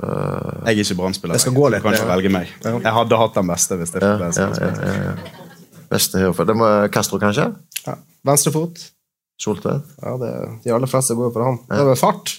Uh, 0.03 0.67
Jeg 0.67 0.75
er 0.75 0.83
ikke 0.83 0.95
brannspiller. 0.99 1.35
Jeg 1.35 1.41
skal 1.41 1.53
gå 1.55 1.69
litt, 1.71 1.79
Du 1.79 1.87
kan 1.87 1.95
ikke 1.95 2.05
ja. 2.05 2.15
velge 2.15 2.29
meg. 2.29 2.49
Jeg 2.63 2.93
hadde 2.99 3.19
hatt 3.19 3.35
den 3.35 3.47
beste 3.47 3.77
hvis 3.79 3.93
det 3.93 4.01
ja, 4.03 4.15
fikk 4.19 4.39
ja, 4.39 4.47
ja, 4.59 4.71
ja, 4.85 5.03
ja. 5.09 5.45
Beste 5.89 6.19
høyrefot 6.19 6.49
Det 6.49 6.55
må 6.59 6.71
Castro, 6.91 7.19
kanskje? 7.21 7.45
Ja. 7.85 7.95
Venstrefot. 8.27 8.81
Soltvedt? 9.41 9.95
Ja, 10.03 10.15
det, 10.19 10.31
de 10.63 10.73
aller 10.75 10.91
fleste 10.91 11.15
går 11.15 11.31
for 11.33 11.47
han. 11.47 11.61
Det 11.71 11.79
er 11.79 11.99
fart. 11.99 12.35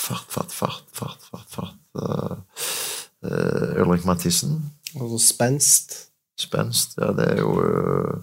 Fart, 0.00 0.26
fart, 0.32 0.52
fart, 0.52 0.84
fart, 0.96 1.26
fart, 1.30 1.48
fart. 1.54 1.74
Uh, 3.24 3.82
Ulrik 3.82 4.04
Mathisen. 4.08 4.56
Og 4.96 5.20
spenst. 5.20 5.96
Spenst. 6.40 6.96
Ja, 6.98 7.10
det 7.16 7.26
er 7.34 7.42
jo 7.42 7.50
uh, 7.60 8.14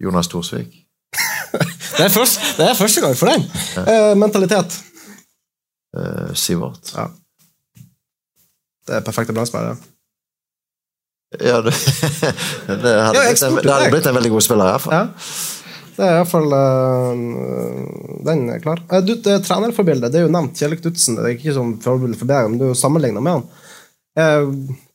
Jonas 0.00 0.28
Thorsvik. 0.32 0.76
Det 2.00 2.06
er, 2.06 2.08
først, 2.08 2.40
det 2.56 2.64
er 2.70 2.74
første 2.78 3.00
gang 3.00 3.16
for 3.18 3.28
den. 3.28 3.42
Eh, 3.76 4.16
mentalitet. 4.16 4.76
Eh, 5.96 6.30
Sivert. 6.38 6.92
Ja. 6.96 7.06
Det 8.86 8.94
er 8.96 9.00
perfekte 9.04 9.34
brannspillere. 9.36 9.76
Ja, 11.40 11.56
det, 11.66 11.74
det, 12.84 12.94
hadde 13.02 13.18
Ja, 13.18 13.26
blitt 13.26 13.42
en, 13.42 13.58
det 13.58 13.72
hadde 13.74 13.90
blitt 13.90 14.06
en 14.06 14.14
veldig 14.16 14.30
god 14.30 14.46
spiller. 14.46 14.70
i 14.70 14.70
hvert 14.76 14.86
fall. 14.86 14.94
Ja. 14.94 15.02
Det 16.00 16.06
er 16.06 16.14
iallfall 16.16 16.54
uh, 16.56 18.20
Den 18.24 18.46
er 18.54 18.62
klar. 18.64 18.80
Uh, 18.88 19.02
du, 19.04 19.18
det 19.20 19.34
er 19.36 19.42
trenerforbildet. 19.44 20.08
Det 20.12 20.22
er 20.22 20.24
jo 20.24 20.32
nevnt. 20.32 20.56
Kjell 20.56 20.78
Knutsen. 20.80 21.18
Det 21.18 21.26
er 21.26 21.34
ikke 21.36 21.56
som 21.56 21.74
forbilde 21.84 22.16
for 22.16 22.30
deg, 22.30 22.48
men 22.48 22.60
du 22.60 22.64
er 22.68 22.72
jo 22.72 22.78
sammenligna 22.78 23.20
med 23.24 23.40
han. 23.40 23.50
Uh, 24.18 24.48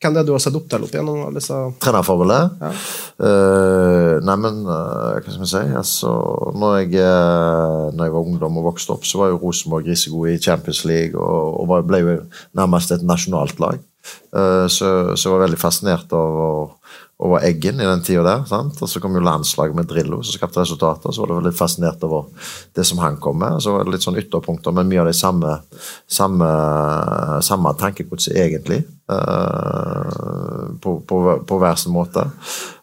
hvem 0.04 0.12
det 0.12 0.20
er 0.20 0.28
du 0.28 0.34
har 0.36 0.42
sett 0.44 0.58
opp 0.60 0.66
til 0.68 0.84
opp 0.84 0.92
gjennom 0.92 1.22
alle 1.24 1.40
disse 1.40 1.56
Trenerforbildet? 1.82 2.58
Ja. 2.60 2.72
Uh, 3.16 4.18
nei, 4.28 4.36
men 4.44 4.58
eh, 4.68 5.14
hva 5.16 5.22
skal 5.24 5.44
vi 5.46 5.48
si 5.48 5.62
altså, 5.80 6.12
når, 6.60 6.74
jeg, 6.82 7.00
uh, 7.00 7.94
når 7.96 8.10
jeg 8.10 8.16
var 8.18 8.28
ungdom 8.28 8.60
og 8.60 8.68
vokste 8.74 8.92
opp, 8.98 9.08
så 9.08 9.22
var 9.22 9.32
jo 9.32 9.40
Rosenborg 9.40 9.88
grisegode 9.88 10.36
i 10.36 10.42
Champions 10.44 10.84
League 10.90 11.16
og, 11.16 11.62
og 11.62 11.72
var, 11.72 11.88
ble 11.88 12.02
jo 12.04 12.18
nærmest 12.60 12.92
et 12.92 13.08
nasjonalt 13.08 13.62
lag. 13.64 13.80
Uh, 14.36 14.68
så, 14.68 14.92
så 15.16 15.30
jeg 15.30 15.34
var 15.38 15.46
veldig 15.46 15.62
fascinert 15.64 16.12
over, 16.14 16.76
over 17.24 17.44
Eggen 17.48 17.80
i 17.80 17.88
den 17.88 18.04
tida 18.04 18.24
der. 18.26 18.44
Sant? 18.50 18.82
Og 18.84 18.90
så 18.92 19.00
kom 19.00 19.16
jo 19.16 19.24
landslaget 19.24 19.78
med 19.78 19.88
Drillo 19.88 20.20
som 20.20 20.36
skapte 20.36 20.60
resultater. 20.60 21.14
Så 21.16 21.24
var 21.24 21.32
det 21.32 21.50
litt 21.50 21.58
fascinert 21.58 22.04
over 22.04 22.28
det 22.76 22.84
som 22.88 23.00
han 23.00 23.18
kom 23.24 23.40
med. 23.40 23.62
Så 23.64 23.72
var 23.72 23.86
det 23.86 23.96
litt 23.96 24.06
sånn 24.06 24.20
ytterpunkter, 24.20 24.76
men 24.76 24.90
mye 24.92 25.04
av 25.04 25.10
de 25.10 25.16
samme, 25.16 25.56
samme, 26.12 26.50
samme 27.46 27.76
tankegodset 27.80 28.36
egentlig. 28.36 28.84
Uh, 29.06 30.76
på, 30.82 30.98
på, 31.08 31.20
på 31.48 31.60
hver 31.62 31.80
sin 31.80 31.96
måte. 31.96 32.26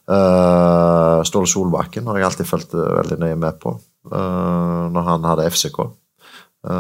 Uh, 0.08 1.20
Ståle 1.26 1.50
Solbakken 1.50 2.08
har 2.08 2.20
jeg 2.20 2.28
alltid 2.28 2.48
fulgt 2.48 2.76
veldig 2.78 3.18
nøye 3.20 3.38
med 3.38 3.58
på 3.62 3.74
uh, 3.76 4.88
når 4.92 5.10
han 5.10 5.28
hadde 5.28 5.50
FCK. 5.52 5.82
Eh, 6.62 6.72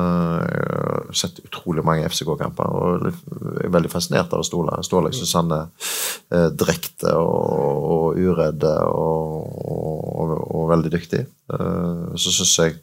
har 1.12 1.12
sett 1.12 1.40
utrolig 1.42 1.82
mange 1.82 2.06
FCK-kamper 2.06 2.74
og 2.78 3.06
er 3.08 3.72
veldig 3.72 3.90
fascinert 3.90 4.30
av 4.36 4.44
Ståle. 4.46 4.76
Ståle 4.86 5.10
jeg 5.10 5.18
syns 5.18 5.34
han 5.40 5.54
er 5.56 5.64
uh, 6.32 6.48
direkte 6.54 7.10
og, 7.18 7.88
og 7.94 8.20
uredd 8.22 8.62
og, 8.68 9.48
og, 9.74 10.36
og 10.54 10.70
veldig 10.70 10.92
dyktig. 10.94 11.24
Uh, 11.50 12.14
så 12.14 12.30
syns 12.30 12.54
jeg 12.60 12.78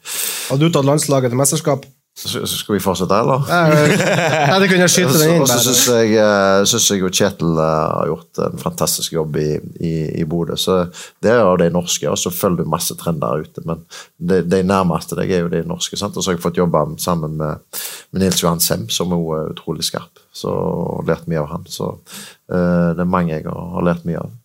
Hadde 0.49 0.65
du 0.65 0.75
tatt 0.75 0.87
landslaget 0.87 1.31
til 1.31 1.39
mesterskap? 1.39 1.87
Skal 2.19 2.75
vi 2.75 2.81
fortsette, 2.83 3.15
eller? 3.15 3.45
Nei, 3.47 4.57
det 4.61 4.67
kunne 4.67 4.83
jeg 4.83 4.91
skyte 4.91 5.13
den 5.15 5.35
inn. 5.37 5.43
Og 5.45 5.47
så 5.47 5.59
syns 5.63 5.85
jeg, 5.87 6.17
eh, 6.19 6.63
synes 6.67 6.87
jeg 6.91 7.11
Kjetil 7.15 7.53
eh, 7.53 7.75
har 7.93 8.09
gjort 8.09 8.41
en 8.43 8.59
fantastisk 8.59 9.13
jobb 9.15 9.37
i, 9.39 9.47
i, 9.79 9.93
i 10.19 10.25
Bodø. 10.27 10.57
Så 10.59 10.81
det 11.23 11.31
er 11.31 11.39
jo 11.39 11.53
de 11.61 11.69
norske, 11.71 12.09
og 12.11 12.19
så 12.19 12.33
følger 12.33 12.65
du 12.65 12.73
masse 12.73 12.97
trender 12.99 13.45
ute. 13.45 13.63
Men 13.67 13.85
de, 14.17 14.41
de 14.43 14.59
nærmeste 14.67 15.15
deg 15.19 15.31
er 15.31 15.45
jo 15.45 15.53
de 15.53 15.61
norske. 15.69 15.99
sant? 15.99 16.17
Og 16.17 16.25
så 16.25 16.33
har 16.33 16.37
jeg 16.37 16.43
fått 16.43 16.59
jobbe 16.59 16.83
sammen 16.99 17.37
med, 17.39 17.63
med 18.11 18.25
Nils 18.25 18.43
Johan 18.43 18.59
Sem, 18.63 18.89
som 18.91 19.15
er 19.15 19.53
utrolig 19.53 19.87
skarp. 19.87 20.19
Så 20.35 20.51
og 20.51 21.07
lært 21.07 21.29
mye 21.31 21.39
av 21.41 21.49
han. 21.53 21.63
Så 21.71 21.93
uh, 21.93 22.89
det 22.97 23.03
er 23.03 23.09
mange 23.09 23.35
jeg 23.35 23.47
har, 23.47 23.85
lært 23.85 24.03
mye 24.07 24.19
av. 24.25 24.35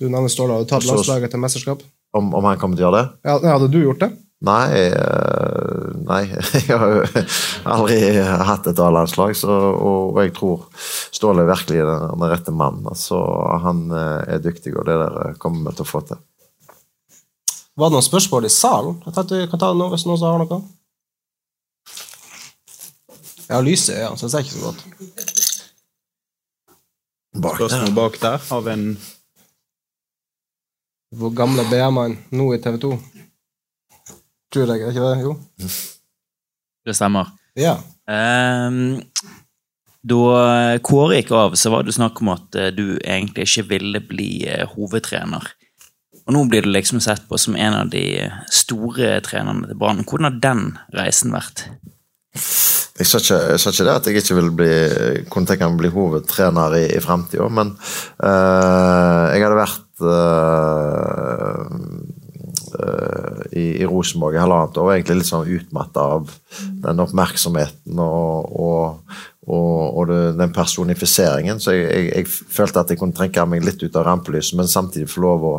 Du 0.00 0.08
nevner 0.08 0.32
Ståle. 0.32 0.56
har 0.56 0.64
du 0.64 0.70
tatt 0.70 0.86
landslaget 0.88 1.30
til 1.30 1.42
mesterskap? 1.42 1.84
Om, 2.16 2.32
om 2.34 2.46
han 2.48 2.58
kommer 2.58 2.78
til 2.78 2.88
å 2.88 2.88
gjøre 2.88 3.02
det? 3.02 3.08
Ja, 3.28 3.38
hadde 3.54 3.70
du 3.70 3.78
gjort 3.84 4.02
det? 4.02 4.10
Nei, 4.40 4.88
eh, 4.88 5.88
nei, 6.00 6.22
jeg 6.64 6.78
har 6.80 6.94
jo 6.94 7.24
aldri 7.68 7.98
hatt 8.48 8.70
et 8.70 8.78
A-landslag, 8.80 9.34
og, 9.44 10.16
jeg 10.24 10.32
tror 10.38 10.64
Ståle 11.12 11.44
er 11.44 11.50
virkelig 11.50 11.82
den, 11.84 12.06
den 12.14 12.30
rette 12.30 12.54
mannen. 12.56 12.86
Altså, 12.88 13.20
han 13.60 13.90
eh, 13.92 14.36
er 14.36 14.40
dyktig, 14.40 14.72
og 14.80 14.88
det 14.88 14.96
der 15.02 15.36
kommer 15.42 15.68
vi 15.68 15.76
til 15.76 15.84
å 15.84 15.90
få 15.90 16.00
til. 16.08 16.22
Var 17.76 17.92
det 17.92 17.96
noen 17.98 18.08
spørsmål 18.08 18.48
i 18.48 18.52
salen? 18.52 18.96
Jeg 19.04 19.16
tenkte 19.18 19.42
vi 19.42 19.50
kan 19.52 19.60
ta 19.60 19.70
det 19.74 19.80
nå 19.80 19.90
hvis 19.92 20.06
noen 20.08 20.24
har 20.24 20.40
noe. 20.40 20.60
Jeg 23.44 23.56
har 23.56 23.66
lyset 23.66 23.96
i 23.96 24.00
ja, 24.00 24.10
så 24.16 24.24
det 24.24 24.32
ser 24.32 24.44
ikke 24.46 24.56
så 24.56 24.66
godt. 24.70 24.80
Spørsmål 27.36 27.94
bak 27.94 28.20
der 28.22 28.52
av 28.56 28.68
en 28.72 28.84
Hvor 31.18 31.32
gamle 31.34 31.64
BM-en 31.66 32.14
nå 32.38 32.52
i 32.54 32.60
TV 32.62 32.78
2? 32.84 32.90
Tror 34.50 34.66
jeg, 34.66 34.82
er 34.82 34.90
ikke 34.90 35.06
det? 35.06 35.22
Jo. 35.22 35.36
Det 36.86 36.96
stemmer. 36.96 37.30
Ja. 37.58 37.76
Um, 38.10 38.98
da 40.00 40.78
Kåre 40.82 41.20
gikk 41.20 41.30
av, 41.36 41.54
så 41.60 41.70
var 41.74 41.84
det 41.84 41.94
snakk 41.94 42.22
om 42.22 42.32
at 42.32 42.56
eh, 42.56 42.72
du 42.72 42.96
egentlig 42.98 43.46
ikke 43.46 43.68
ville 43.74 44.00
bli 44.00 44.30
eh, 44.48 44.64
hovedtrener. 44.72 45.44
Og 46.24 46.34
nå 46.34 46.44
blir 46.50 46.64
du 46.64 46.70
liksom 46.72 47.02
sett 47.04 47.26
på 47.28 47.38
som 47.40 47.56
en 47.56 47.76
av 47.82 47.90
de 47.92 48.04
store 48.54 49.18
trenerne 49.26 49.68
til 49.68 49.78
Brann. 49.78 50.04
Hvordan 50.06 50.28
har 50.28 50.40
den 50.42 50.62
reisen 50.96 51.34
vært? 51.34 51.66
Jeg 53.00 53.08
sa 53.08 53.18
ikke, 53.20 53.38
jeg 53.52 53.60
sa 53.60 53.72
ikke 53.72 53.86
det 53.86 53.94
at 53.96 54.08
jeg 54.08 54.20
ikke 54.20 54.36
vil 54.38 54.50
bli, 54.56 54.72
kunne 55.32 55.48
tenke 55.48 55.66
meg 55.66 55.74
å 55.74 55.80
bli 55.80 55.90
hovedtrener 55.94 56.76
i, 56.78 56.84
i 56.96 57.00
framtida, 57.02 57.46
men 57.52 57.72
eh, 58.20 59.24
jeg 59.34 59.44
hadde 59.44 59.58
vært 59.58 60.04
eh, 60.04 61.64
eh, 62.78 63.40
i, 63.52 63.64
i 63.82 63.88
Rosenborg 63.88 64.36
i 64.38 64.42
halvannet 64.42 64.78
år, 64.80 64.92
egentlig 64.94 65.20
litt 65.20 65.30
sånn 65.30 65.50
utmatta 65.56 66.06
av 66.16 66.30
den 66.84 67.02
oppmerksomheten 67.04 68.00
og, 68.04 68.50
og, 68.60 69.18
og, 69.48 69.96
og 69.98 70.06
det, 70.10 70.18
den 70.36 70.52
personifiseringen. 70.52 71.60
Så 71.60 71.72
jeg, 71.72 71.86
jeg, 71.88 72.08
jeg 72.12 72.26
følte 72.28 72.82
at 72.82 72.90
jeg 72.92 73.00
kunne 73.00 73.16
trekke 73.16 73.46
meg 73.48 73.64
litt 73.64 73.80
ut 73.80 73.96
av 73.96 74.04
rampelyset, 74.04 74.56
men 74.58 74.68
samtidig 74.68 75.08
få 75.08 75.22
lov 75.24 75.46
å, 75.48 75.52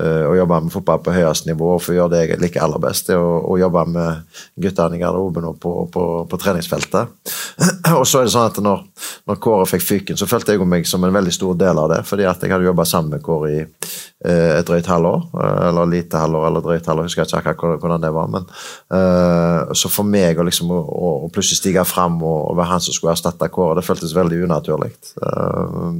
uh, 0.00 0.24
å 0.30 0.36
jobbe 0.38 0.60
med 0.64 0.72
fotball 0.72 1.02
på 1.04 1.14
høyest 1.14 1.48
nivå 1.50 1.74
og 1.74 1.82
få 1.84 1.96
gjøre 1.98 2.14
det 2.14 2.22
jeg 2.22 2.40
liker 2.40 2.64
aller 2.64 2.80
best. 2.82 3.10
Det 3.10 3.18
å, 3.20 3.34
å 3.52 3.58
jobbe 3.60 3.84
med 3.92 4.38
guttene 4.64 4.96
i 4.96 5.02
garderoben 5.02 5.50
og 5.50 5.58
på, 5.60 5.74
på, 5.92 6.06
på 6.30 6.40
treningsfeltet. 6.40 7.12
og 7.98 8.06
så 8.08 8.22
er 8.22 8.28
det 8.30 8.34
sånn 8.34 8.48
at 8.48 8.62
når, 8.64 8.86
når 9.28 9.42
Kåre 9.44 9.68
fikk 9.74 9.84
fyken, 9.90 10.20
så 10.20 10.28
følte 10.30 10.56
jeg 10.56 10.64
meg 10.68 10.88
som 10.88 11.04
en 11.04 11.14
veldig 11.14 11.36
stor 11.36 11.58
del 11.60 11.82
av 11.84 11.92
det, 11.92 12.00
fordi 12.08 12.26
at 12.28 12.40
jeg 12.40 12.54
hadde 12.54 12.70
jobba 12.70 12.88
sammen 12.88 13.18
med 13.18 13.26
Kåre 13.26 13.52
i 13.52 13.60
uh, 13.60 14.52
et 14.56 14.66
drøyt 14.66 14.88
halvår, 14.88 15.28
eh, 15.36 15.60
eller 15.68 15.90
lite 15.90 16.20
halvår, 16.20 16.48
eller 16.48 16.64
drøyt 16.64 16.88
halvår, 16.88 17.04
jeg 17.10 17.12
husker 17.12 17.28
ikke 17.42 17.54
akkurat 17.54 17.80
hvordan- 17.82 18.00
det 18.02 18.14
var. 18.14 18.26
men 18.32 18.48
uh, 18.96 19.72
Så 19.76 19.92
for 19.92 20.08
meg 20.08 20.38
å, 20.38 20.48
liksom, 20.48 20.72
å 20.72 21.12
å 21.22 21.30
plutselig 21.32 21.60
stige 21.60 21.84
fram 21.84 22.22
og, 22.22 22.50
og 22.50 22.56
være 22.56 22.70
han 22.72 22.80
som 22.80 22.94
skulle 22.94 23.01
erstatte 23.10 23.48
Kåre, 23.52 23.74
det 23.78 23.84
føltes 23.86 24.14
veldig 24.14 24.42
unaturlig. 24.46 24.92
Eh, 25.26 25.94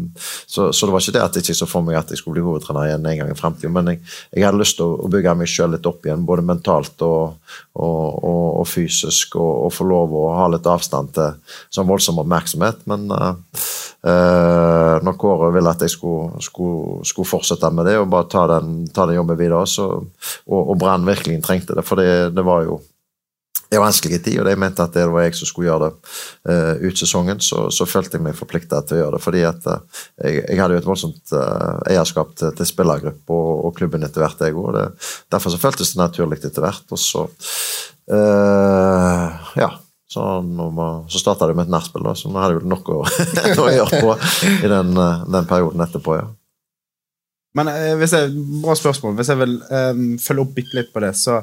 så, 0.47 0.69
så 0.73 0.87
det 0.87 0.95
var 0.95 1.03
ikke 1.03 1.17
det 1.17 1.25
at 1.25 1.39
jeg 1.39 1.47
ikke 1.47 1.59
så 1.59 1.69
for 1.71 1.87
meg 1.87 1.99
at 1.99 2.13
jeg 2.13 2.21
skulle 2.21 2.39
bli 2.39 2.45
hovedtrener 2.47 2.91
igjen 2.91 3.09
en 3.11 3.19
gang 3.23 3.33
i 3.33 3.39
fremtiden, 3.39 3.75
men 3.75 3.93
jeg, 3.93 4.03
jeg 4.31 4.47
hadde 4.47 4.61
lyst 4.61 4.79
til 4.79 4.95
å, 4.95 5.11
bygge 5.13 5.35
meg 5.41 5.51
sjøl 5.51 5.75
litt 5.75 5.89
opp 5.89 6.07
igjen, 6.07 6.27
både 6.29 6.47
mentalt 6.47 7.03
og, 7.07 7.55
og, 7.75 8.07
og, 8.23 8.47
og 8.63 8.69
fysisk, 8.69 9.37
og, 9.41 9.73
få 9.73 9.89
lov 9.89 10.15
å 10.17 10.27
ha 10.37 10.47
litt 10.53 10.69
avstand 10.69 11.15
til 11.17 11.59
sånn 11.73 11.89
voldsom 11.89 12.21
oppmerksomhet. 12.23 12.85
Men 12.91 13.09
uh, 13.13 13.33
eh, 14.05 14.95
når 15.05 15.19
Kåre 15.21 15.51
ville 15.57 15.73
at 15.73 15.85
jeg 15.85 15.95
skulle, 15.95 16.43
skulle, 16.45 17.03
skulle 17.09 17.29
fortsette 17.29 17.73
med 17.75 17.89
det 17.89 17.99
og 18.01 18.11
bare 18.13 18.31
ta 18.33 18.47
den, 18.57 18.83
ta 18.93 19.09
den 19.09 19.19
jobben 19.21 19.41
videre, 19.41 19.65
så, 19.71 19.89
og, 19.99 20.61
og 20.63 20.79
Brann 20.81 21.09
virkelig 21.09 21.41
trengte 21.47 21.77
det, 21.79 21.87
for 21.87 22.01
det, 22.01 22.33
det 22.37 22.47
var 22.47 22.67
jo 22.69 22.81
var 23.81 23.89
vanskelig 23.89 24.19
tid, 24.25 24.39
og 24.43 24.49
de 24.49 24.55
mente 24.61 24.85
at 24.85 24.97
det 24.97 25.05
var 25.09 25.25
jeg 25.25 25.37
som 25.39 25.49
skulle 25.49 25.69
gjøre 25.71 25.87
det 25.89 25.93
uh, 26.51 26.83
ut 26.83 26.99
sesongen, 26.99 27.39
så, 27.45 27.67
så 27.73 27.87
følte 27.89 28.19
jeg 28.19 28.25
meg 28.27 28.37
forplikta 28.37 28.83
til 28.85 28.99
å 28.99 29.01
gjøre 29.03 29.17
det. 29.17 29.23
Fordi 29.25 29.45
at 29.49 29.69
uh, 29.71 30.03
jeg, 30.21 30.43
jeg 30.43 30.61
hadde 30.61 30.77
jo 30.77 30.83
et 30.83 30.89
voldsomt 30.89 31.33
uh, 31.37 31.79
eierskap 31.89 32.35
til, 32.37 32.53
til 32.59 32.69
spillergruppa 32.69 33.39
og, 33.39 33.63
og 33.69 33.79
klubben 33.79 34.05
etter 34.05 34.25
hvert, 34.25 34.45
jeg 34.45 34.59
òg. 34.59 35.01
Derfor 35.33 35.55
så 35.55 35.63
føltes 35.63 35.95
det 35.95 36.03
naturlig 36.03 36.43
etter 36.43 36.65
hvert. 36.65 36.85
Og 36.93 37.01
så 37.01 37.25
ja, 38.13 39.69
Så, 40.11 40.23
så 41.09 41.21
starta 41.21 41.47
det 41.49 41.55
med 41.57 41.69
et 41.69 41.73
nachspiel, 41.73 42.11
så 42.19 42.29
vi 42.29 42.41
hadde 42.43 42.59
jeg 42.59 42.69
nok 42.69 42.91
å, 42.93 42.99
å 43.63 43.69
gjøre 43.73 44.01
på 44.03 44.17
i 44.59 44.69
den, 44.69 44.93
den 45.33 45.49
perioden 45.49 45.85
etterpå, 45.87 46.19
ja. 46.19 46.27
Men 47.57 47.69
hvis 48.01 48.15
jeg, 48.17 48.33
bra 48.63 48.75
spørsmål. 48.77 49.17
Hvis 49.19 49.29
jeg 49.29 49.41
vil 49.43 49.59
um, 49.61 50.05
følge 50.21 50.45
opp 50.45 50.55
bitte 50.57 50.79
litt 50.79 50.93
på 50.93 51.03
det, 51.05 51.13
så 51.21 51.43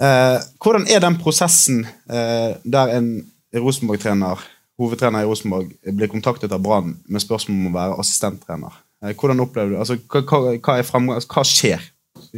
eh, 0.00 0.38
Hvordan 0.62 0.86
er 0.90 1.02
den 1.04 1.18
prosessen 1.20 1.84
eh, 2.10 2.56
der 2.64 2.94
en 2.96 3.10
Rosenborg-trener, 3.56 4.42
hovedtrener 4.80 5.24
i 5.24 5.28
Rosenborg, 5.28 5.70
blir 5.96 6.10
kontaktet 6.12 6.52
av 6.52 6.62
Brann 6.64 6.96
med 7.08 7.24
spørsmål 7.24 7.60
om 7.62 7.70
å 7.70 7.76
være 7.78 7.98
assistenttrener? 8.02 8.80
Eh, 9.04 9.12
hvordan 9.14 9.44
opplever 9.44 9.74
du 9.74 9.82
altså, 9.82 9.98
hva, 10.08 10.22
hva, 10.22 10.56
hva, 10.56 10.78
er 10.78 10.88
fremgang, 10.88 11.18
altså, 11.18 11.32
hva 11.34 11.46
skjer 11.46 11.92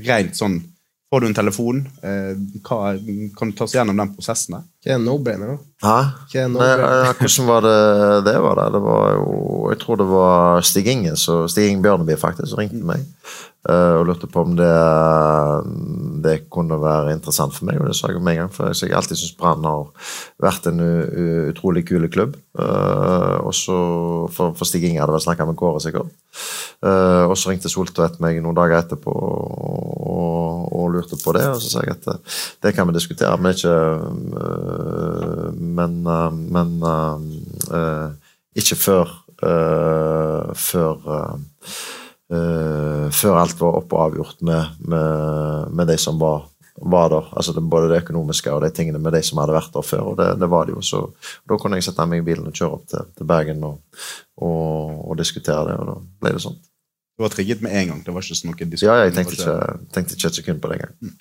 rent 0.09 0.39
sånn? 0.39 0.61
Får 1.09 1.23
du 1.25 1.27
en 1.31 1.37
telefon? 1.37 1.79
Eh, 2.05 2.35
hva, 2.67 2.91
kan 3.39 3.49
du 3.49 3.57
ta 3.57 3.65
oss 3.65 3.73
gjennom 3.73 3.97
den 3.97 4.11
prosessen? 4.13 4.59
der? 4.59 4.65
Hva 4.85 4.93
er 4.93 4.99
no-brainer, 5.01 5.55
da. 5.55 5.87
Hæ? 5.87 6.41
En 6.43 6.59
Nei, 6.59 6.73
hvordan 7.17 7.47
var 7.49 7.65
det 7.65 7.79
det 8.27 8.35
var? 8.45 8.61
Det? 8.61 8.67
det 8.75 8.83
var 8.85 9.15
jo, 9.15 9.39
Jeg 9.71 9.79
tror 9.85 10.01
det 10.03 10.09
var 10.11 10.67
Stig 10.69 10.91
Inge 10.93 11.15
så 11.17 11.39
Stig 11.49 11.71
Inge 11.71 11.85
Bjørneby 11.87 12.19
faktisk 12.21 12.51
som 12.53 12.61
ringte 12.61 12.85
meg 12.85 13.07
og 13.69 14.05
lurte 14.07 14.29
på 14.31 14.45
om 14.47 14.55
det, 14.57 14.69
det 16.25 16.35
kunne 16.49 16.79
være 16.81 17.13
interessant 17.17 17.53
for 17.53 17.67
meg. 17.69 17.81
Og 17.81 17.91
det 17.91 17.97
sa 17.99 18.09
jeg 18.09 18.23
med 18.23 18.37
en 18.37 18.45
gang, 18.45 18.53
for 18.55 18.71
jeg 18.71 18.93
har 18.93 19.03
alltid 19.03 19.19
syntes 19.19 19.37
Brann 19.37 19.67
har 19.67 20.13
vært 20.41 20.71
en 20.71 20.81
utrolig 21.51 21.83
kul 21.89 22.07
klubb. 22.13 22.39
Eh, 22.59 23.37
og 23.47 23.55
så 23.55 23.77
for, 24.35 24.55
for 24.59 24.67
Stig 24.67 24.89
Inge 24.89 25.03
hadde 25.03 25.15
vel 25.15 25.23
snakka 25.23 25.47
med 25.47 25.59
Kåre, 25.59 25.83
sikkert. 25.83 26.11
Eh, 26.83 27.25
og 27.27 27.37
så 27.39 27.53
ringte 27.53 27.71
Soltvedt 27.71 28.19
meg 28.23 28.41
noen 28.43 28.57
dager 28.59 28.81
etterpå 28.81 29.13
og, 29.15 30.65
og 30.75 30.91
lurte 30.95 31.19
på 31.21 31.35
det. 31.37 31.45
Og 31.53 31.63
så 31.63 31.73
sa 31.75 31.85
jeg 31.87 31.95
at 31.95 32.11
eh, 32.15 32.41
det 32.67 32.75
kan 32.75 32.89
vi 32.89 32.97
diskutere, 32.99 33.39
men 33.39 33.55
ikke 33.55 33.77
Men, 35.79 36.03
men 36.55 36.71
ikke 38.59 38.77
før 38.79 39.17
før 40.59 40.95
øh, 42.33 43.09
før 43.14 43.41
alt 43.41 43.59
var 43.61 43.81
oppe 43.81 43.97
og 43.97 44.05
avgjort 44.07 44.41
med, 44.47 44.79
med, 44.93 45.74
med 45.74 45.91
de 45.93 45.99
som 46.01 46.20
var, 46.20 46.47
var 46.79 47.11
der. 47.12 47.29
Altså 47.33 47.55
det, 47.57 47.64
både 47.64 47.91
det 47.93 48.03
økonomiske 48.05 48.53
og 48.55 48.62
de 48.64 48.72
tingene 48.74 49.01
med 49.03 49.16
de 49.16 49.22
som 49.26 49.41
hadde 49.43 49.57
vært 49.57 49.74
der 49.74 49.87
før. 49.87 50.12
og 50.12 50.18
Det, 50.20 50.31
det 50.41 50.51
var 50.51 50.68
det 50.68 50.76
jo. 50.76 50.85
Så 50.85 51.05
da 51.49 51.59
kunne 51.59 51.81
jeg 51.81 51.89
sette 51.89 52.07
meg 52.09 52.22
i 52.22 52.29
bilen 52.31 52.49
og 52.49 52.57
kjøre 52.57 52.79
opp 52.79 52.89
til, 52.91 53.12
til 53.18 53.29
Bergen 53.29 53.64
og, 53.68 53.79
og, 54.41 54.99
og 55.11 55.20
diskutere 55.20 55.70
det, 55.70 55.79
og 55.79 55.93
da 55.93 56.01
ble 56.22 56.37
det 56.37 56.45
sånn. 56.47 56.59
Du 57.18 57.24
var 57.24 57.33
trigget 57.35 57.61
med 57.61 57.74
en 57.74 57.89
gang? 57.89 58.03
Det 58.07 58.12
var 58.14 58.22
ikke 58.22 58.37
sånn 58.39 58.53
noe 58.53 58.66
Ja, 58.79 58.93
jeg 59.03 59.14
tenkte 59.16 59.35
ikke, 59.35 59.55
tenkte 59.91 60.14
ikke 60.14 60.29
et 60.29 60.37
sekund 60.39 60.61
på 60.62 60.68
det 60.70 60.76
engang. 60.76 61.16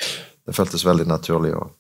Det 0.46 0.54
føltes 0.54 0.84
veldig 0.86 1.08
naturlig, 1.10 1.56
og, 1.58 1.72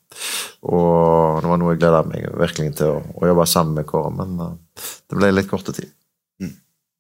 og 0.65 1.37
det 1.43 1.51
var 1.51 1.59
noe 1.61 1.75
jeg 1.75 1.83
gleda 1.83 1.99
meg 2.09 2.25
virkelig 2.41 2.71
til 2.79 2.95
å, 2.95 3.03
å 3.13 3.29
jobbe 3.29 3.45
sammen 3.47 3.77
med 3.77 3.85
Kåre, 3.87 4.09
men 4.17 4.33
uh, 4.41 4.87
det 5.05 5.19
ble 5.19 5.29
litt 5.35 5.51
korte 5.51 5.75
tid. 5.77 5.93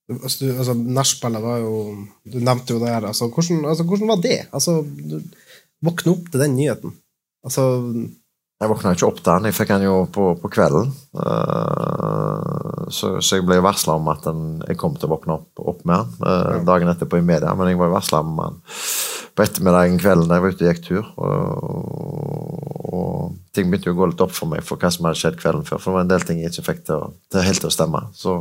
Altså, 0.09 0.37
du- 0.45 0.57
altså, 0.57 0.73
Nachspielet 0.73 1.41
var 1.43 1.57
jo 1.59 1.71
Du 2.33 2.37
nevnte 2.39 2.73
jo 2.73 2.79
det 2.79 2.87
her. 2.93 3.05
Altså, 3.09 3.27
hvordan, 3.27 3.65
altså, 3.65 3.83
hvordan 3.83 4.07
var 4.07 4.21
det? 4.23 4.37
Altså, 4.53 4.77
du 5.09 5.21
våkne 5.83 6.11
opp 6.13 6.31
til 6.31 6.39
den 6.39 6.55
nyheten. 6.55 6.93
Altså 7.45 7.63
Jeg 8.57 8.71
våkna 8.71 8.95
ikke 8.95 9.05
opp 9.05 9.19
han, 9.29 9.45
jeg 9.45 9.53
fikk 9.53 9.71
han 9.75 9.83
jo 9.85 9.97
på, 10.09 10.31
på 10.41 10.49
kvelden. 10.49 10.87
Uh, 11.13 12.87
så, 12.89 13.19
så 13.21 13.37
jeg 13.37 13.45
ble 13.45 13.59
varsla 13.61 13.99
om 13.99 14.09
at 14.09 14.25
den, 14.25 14.63
jeg 14.65 14.79
kom 14.81 14.95
til 14.97 15.05
å 15.05 15.13
våkne 15.13 15.35
opp, 15.35 15.61
opp 15.61 15.83
med 15.85 16.01
han 16.01 16.25
uh, 16.25 16.63
dagen 16.65 16.89
etterpå 16.89 17.19
i 17.21 17.25
media, 17.25 17.53
men 17.53 17.69
jeg 17.69 17.77
var 17.77 17.93
varsla 17.93 18.23
om 18.25 18.41
han 18.41 18.57
på 19.37 19.45
ettermiddagen 19.45 19.99
kvelden 20.01 20.25
da 20.25 20.39
jeg 20.39 20.43
var 20.43 20.55
ute 20.55 20.65
og 20.65 20.71
gikk 20.71 20.81
tur. 20.87 21.11
Og, 21.21 22.87
og 22.97 23.35
ting 23.53 23.69
begynte 23.69 23.93
å 23.93 23.97
gå 23.99 24.09
litt 24.09 24.25
opp 24.25 24.33
for 24.33 24.49
meg 24.49 24.65
for 24.65 24.81
hva 24.81 24.89
som 24.93 25.05
hadde 25.05 25.19
skjedd 25.21 25.37
kvelden 25.37 25.67
før. 25.67 25.77
For 25.77 25.91
det 25.91 25.97
var 25.99 26.05
en 26.07 26.11
del 26.15 26.25
ting 26.25 26.41
jeg 26.41 26.55
ikke 26.55 26.65
fikk 26.71 26.83
til, 26.89 27.05
å, 27.05 27.13
til 27.29 27.45
helt 27.45 27.61
til 27.61 27.69
å 27.69 27.73
stemme. 27.77 28.01
Så 28.17 28.39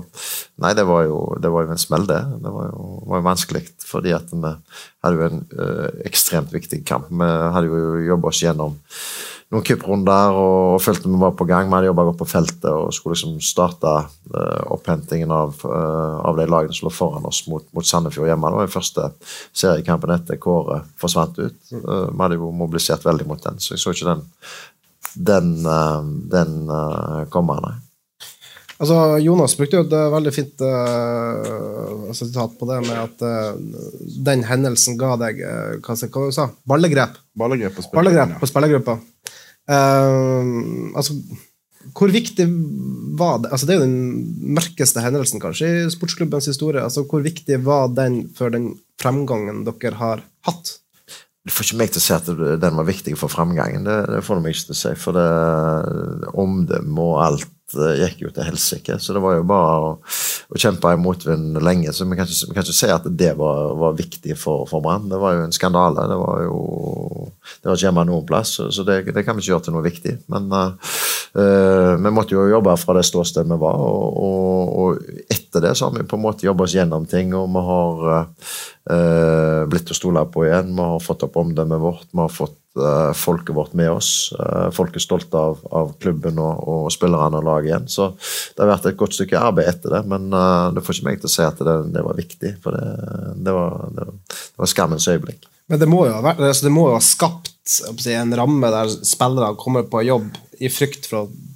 nei, 0.64 0.72
det 0.78 0.86
var 0.88 1.04
jo, 1.04 1.20
det 1.44 1.52
var 1.52 1.66
jo 1.66 1.76
en 1.76 1.84
smell, 1.84 2.08
det. 2.08 2.22
Det 2.40 2.56
var 2.56 2.70
jo, 2.70 2.88
var 3.12 3.20
jo 3.20 3.28
vanskelig, 3.28 3.66
fordi 3.84 4.16
at 4.16 4.32
vi 4.32 4.56
hadde 5.04 5.16
jo 5.20 5.28
en 5.28 5.44
øh, 5.44 5.88
ekstremt 6.08 6.56
viktig 6.56 6.80
kamp. 6.88 7.12
Vi 7.12 7.28
hadde 7.28 7.68
jo 7.68 8.06
jobba 8.14 8.32
oss 8.32 8.44
gjennom 8.46 8.80
noen 9.54 9.62
cuprunder 9.66 10.34
og 10.34 10.80
følte 10.82 11.10
vi 11.10 11.20
var 11.20 11.34
på 11.38 11.46
gang. 11.46 11.68
Vi 11.68 11.76
hadde 11.76 11.90
jobba 11.90 12.06
godt 12.08 12.18
på 12.18 12.28
feltet 12.28 12.66
og 12.70 12.94
skulle 12.94 13.14
liksom 13.14 13.36
starte 13.44 13.92
uh, 14.34 14.62
opphentingen 14.74 15.30
av, 15.30 15.54
uh, 15.62 16.18
av 16.26 16.40
de 16.40 16.48
lagene 16.50 16.74
som 16.74 16.88
lå 16.88 16.94
foran 16.94 17.28
oss 17.30 17.44
mot, 17.50 17.66
mot 17.76 17.86
Sandefjord 17.86 18.30
hjemme. 18.30 18.50
Det 18.50 18.58
var 18.58 18.66
den 18.66 18.74
første 18.74 19.08
seriekampen 19.54 20.14
etter 20.16 20.40
Kåre 20.42 20.82
forsvant 20.98 21.38
ut. 21.38 21.58
Uh, 21.70 22.08
vi 22.10 22.22
hadde 22.24 22.40
jo 22.40 22.50
mobilisert 22.50 23.06
veldig 23.06 23.28
mot 23.30 23.42
den, 23.46 23.62
så 23.62 23.76
jeg 23.76 23.84
så 23.84 23.94
ikke 23.94 24.14
den 24.14 24.26
den, 25.16 25.54
den 26.28 26.66
komme, 27.32 27.54
nei. 27.64 27.76
Altså, 28.76 28.96
Jonas 29.24 29.56
brukte 29.56 29.78
jo 29.78 29.86
et 29.86 29.94
eh, 29.96 30.10
veldig 30.12 30.32
fint 30.34 30.62
uh, 30.66 32.10
sitat 32.12 32.58
på 32.60 32.68
det 32.68 32.82
med 32.84 32.98
at 33.00 33.22
uh, 33.24 33.56
den 34.26 34.44
hendelsen 34.44 34.98
ga 35.00 35.14
deg 35.22 35.40
uh, 35.40 35.78
hva, 35.80 35.96
hva 35.96 36.24
du 36.26 36.34
sa 36.36 36.50
Ballegrep. 36.68 37.16
Ballegrep 37.40 37.78
på 37.78 37.86
Ballegrep 37.96 38.36
på 38.42 38.50
spillergruppa. 38.50 38.98
Eh, 39.66 40.48
altså, 40.94 41.16
hvor 41.96 42.10
viktig 42.14 42.46
var 43.18 43.40
det 43.42 43.50
altså 43.50 43.66
Det 43.66 43.74
er 43.74 43.80
jo 43.80 43.86
den 43.86 44.54
mørkeste 44.54 45.02
hendelsen 45.02 45.42
kanskje 45.42 45.68
i 45.68 45.90
sportsklubbens 45.90 46.46
historie. 46.50 46.82
altså 46.82 47.02
Hvor 47.02 47.22
viktig 47.22 47.58
var 47.64 47.88
den 47.94 48.28
for 48.34 48.50
den 48.50 48.76
fremgangen 49.00 49.64
dere 49.66 49.94
har 49.98 50.22
hatt? 50.46 50.78
Du 51.46 51.52
får 51.54 51.68
ikke 51.68 51.78
meg 51.78 51.92
til 51.94 52.02
å 52.02 52.04
si 52.04 52.14
at 52.14 52.30
den 52.62 52.78
var 52.78 52.86
viktig 52.86 53.14
for 53.18 53.30
fremgangen. 53.30 53.86
Det, 53.86 53.98
det 54.10 54.22
får 54.26 54.38
du 54.38 54.42
meg 54.42 54.54
ikke 54.54 54.68
til 54.70 54.76
å 54.76 54.80
si. 54.80 54.94
For 54.98 55.14
det 55.14 56.32
omdømme 56.42 57.04
og 57.06 57.20
alt 57.22 57.52
gikk 57.74 58.22
jo 58.26 58.32
til 58.34 58.46
helsike. 58.46 58.98
Så 59.02 59.16
det 59.16 59.22
var 59.24 59.38
jo 59.38 59.46
bare 59.48 59.76
å, 59.82 59.90
å 59.98 60.60
kjempe 60.60 60.92
i 60.94 61.00
motvind 61.00 61.58
lenge. 61.64 61.94
Så 61.94 62.06
vi 62.06 62.18
kan 62.18 62.28
ikke, 62.28 62.50
vi 62.50 62.58
kan 62.58 62.66
ikke 62.66 62.78
si 62.78 62.92
at 62.92 63.08
det 63.10 63.32
var, 63.38 63.72
var 63.80 63.98
viktig 63.98 64.36
for, 64.38 64.66
for 64.70 64.84
Brann. 64.84 65.08
Det 65.10 65.20
var 65.22 65.36
jo 65.36 65.46
en 65.46 65.56
skandale. 65.56 66.06
Det 66.10 66.20
var 66.22 66.44
jo 66.46 66.60
det 67.60 67.68
var 67.68 67.78
ikke 67.78 67.86
hjemme 67.86 68.04
noen 68.08 68.26
plass, 68.26 68.56
så, 68.58 68.84
det, 68.86 69.00
det 69.14 69.24
kan 69.26 69.36
vi 69.36 69.42
ikke 69.42 69.52
gjøre 69.52 69.64
til 69.66 69.76
noe 69.76 69.84
viktig. 69.86 70.14
Men 70.32 70.48
uh, 70.52 70.92
eh, 71.38 71.92
vi 72.02 72.12
måtte 72.14 72.36
jo 72.36 72.46
jobbe 72.50 72.76
fra 72.80 72.96
det 72.98 73.06
ståstedet 73.08 73.50
vi 73.50 73.58
var, 73.62 73.80
og, 73.82 74.20
og, 74.26 74.76
og 74.82 75.32
etter 75.32 75.64
det 75.64 75.72
så 75.78 75.88
har 75.88 75.96
vi 75.96 76.06
på 76.08 76.18
en 76.18 76.24
måte 76.26 76.46
jobba 76.46 76.66
oss 76.66 76.76
gjennom 76.76 77.08
ting, 77.10 77.34
og 77.38 77.48
vi 77.54 77.64
har 77.70 78.06
uh, 78.12 79.66
blitt 79.70 79.90
å 79.90 79.98
stole 79.98 80.26
på 80.32 80.46
igjen. 80.46 80.74
Vi 80.76 80.88
har 80.92 81.02
fått 81.02 81.26
opp 81.26 81.40
omdømmet 81.42 81.82
vårt, 81.82 82.08
vi 82.12 82.22
har 82.22 82.32
fått 82.32 82.56
eh, 82.56 82.65
folket 83.16 83.54
vårt 83.56 83.72
med 83.72 83.90
oss. 83.90 84.32
Eh, 84.38 84.68
folk 84.74 84.96
er 84.96 85.02
stolte 85.02 85.40
av, 85.40 85.62
av 85.72 85.92
klubben 86.02 86.38
og, 86.42 86.62
og 86.68 86.92
spillerne 86.94 87.40
og 87.40 87.46
laget 87.46 87.70
igjen. 87.70 87.88
Så 87.90 88.10
det 88.16 88.64
har 88.64 88.72
vært 88.74 88.88
et 88.90 88.98
godt 89.00 89.16
stykke 89.16 89.40
arbeid 89.40 89.70
etter 89.72 89.96
det, 89.96 90.02
men 90.10 90.28
eh, 90.32 90.68
det 90.76 90.84
får 90.84 90.98
ikke 90.98 91.08
meg 91.08 91.20
til 91.22 91.30
å 91.30 91.34
si 91.34 91.44
at 91.46 91.62
det, 91.68 91.76
det 91.94 92.04
var 92.06 92.20
viktig, 92.20 92.54
for 92.64 92.76
det, 92.76 93.10
det, 93.46 93.56
var, 93.56 93.76
det, 93.96 94.08
var, 94.60 94.72
skammens 94.72 95.08
øyeblikk. 95.12 95.48
Men 95.72 95.82
det 95.82 95.90
må 95.90 96.04
jo 96.06 96.14
ha, 96.14 96.22
vært, 96.28 96.44
altså 96.46 96.68
det 96.68 96.74
må 96.76 96.88
jo 96.90 96.96
ha 96.98 97.04
skapt 97.04 97.52
si, 97.66 98.12
en 98.14 98.34
ramme 98.38 98.70
der 98.70 98.92
spillere 99.02 99.56
kommer 99.58 99.86
på 99.90 100.04
jobb 100.06 100.36
i 100.62 100.70
frykt 100.72 101.08
for 101.10 101.24
å 101.24 101.46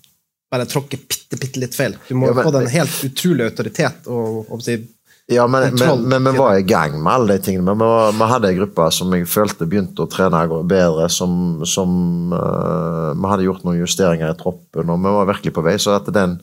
bare 0.51 0.66
tråkke 0.66 0.99
bitte, 0.99 1.39
bitte 1.39 1.61
litt 1.62 1.77
feil. 1.79 1.95
Du 2.09 2.16
må 2.18 2.27
Ja, 2.27 2.35
men- 2.35 2.49
få 2.49 2.59
en 2.59 2.73
helt 2.73 3.05
utrolig 3.07 3.47
autoritet 3.47 4.09
og, 4.11 4.51
og 4.51 4.64
si, 4.66 4.81
Ja, 5.31 5.47
men, 5.47 5.74
men, 5.78 6.09
men 6.09 6.33
vi 6.33 6.39
var 6.39 6.57
i 6.59 6.62
gang 6.62 6.97
med 7.03 7.12
alle 7.12 7.37
de 7.37 7.43
tingene. 7.45 7.74
Men 7.74 7.87
vi, 7.87 8.18
vi 8.18 8.26
hadde 8.33 8.49
en 8.51 8.57
gruppe 8.57 8.87
som 8.91 9.12
jeg 9.14 9.28
følte 9.31 9.68
begynte 9.70 10.03
å 10.03 10.11
trene 10.11 10.41
bedre. 10.66 11.07
Som, 11.12 11.62
som 11.70 11.93
uh, 12.35 13.14
Vi 13.14 13.31
hadde 13.31 13.47
gjort 13.47 13.62
noen 13.62 13.78
justeringer 13.78 14.33
i 14.33 14.39
troppen, 14.41 14.91
og 14.91 14.99
vi 15.05 15.14
var 15.14 15.31
virkelig 15.31 15.55
på 15.55 15.64
vei. 15.68 15.76
Så 15.78 15.95
at 15.95 16.11
den, 16.11 16.41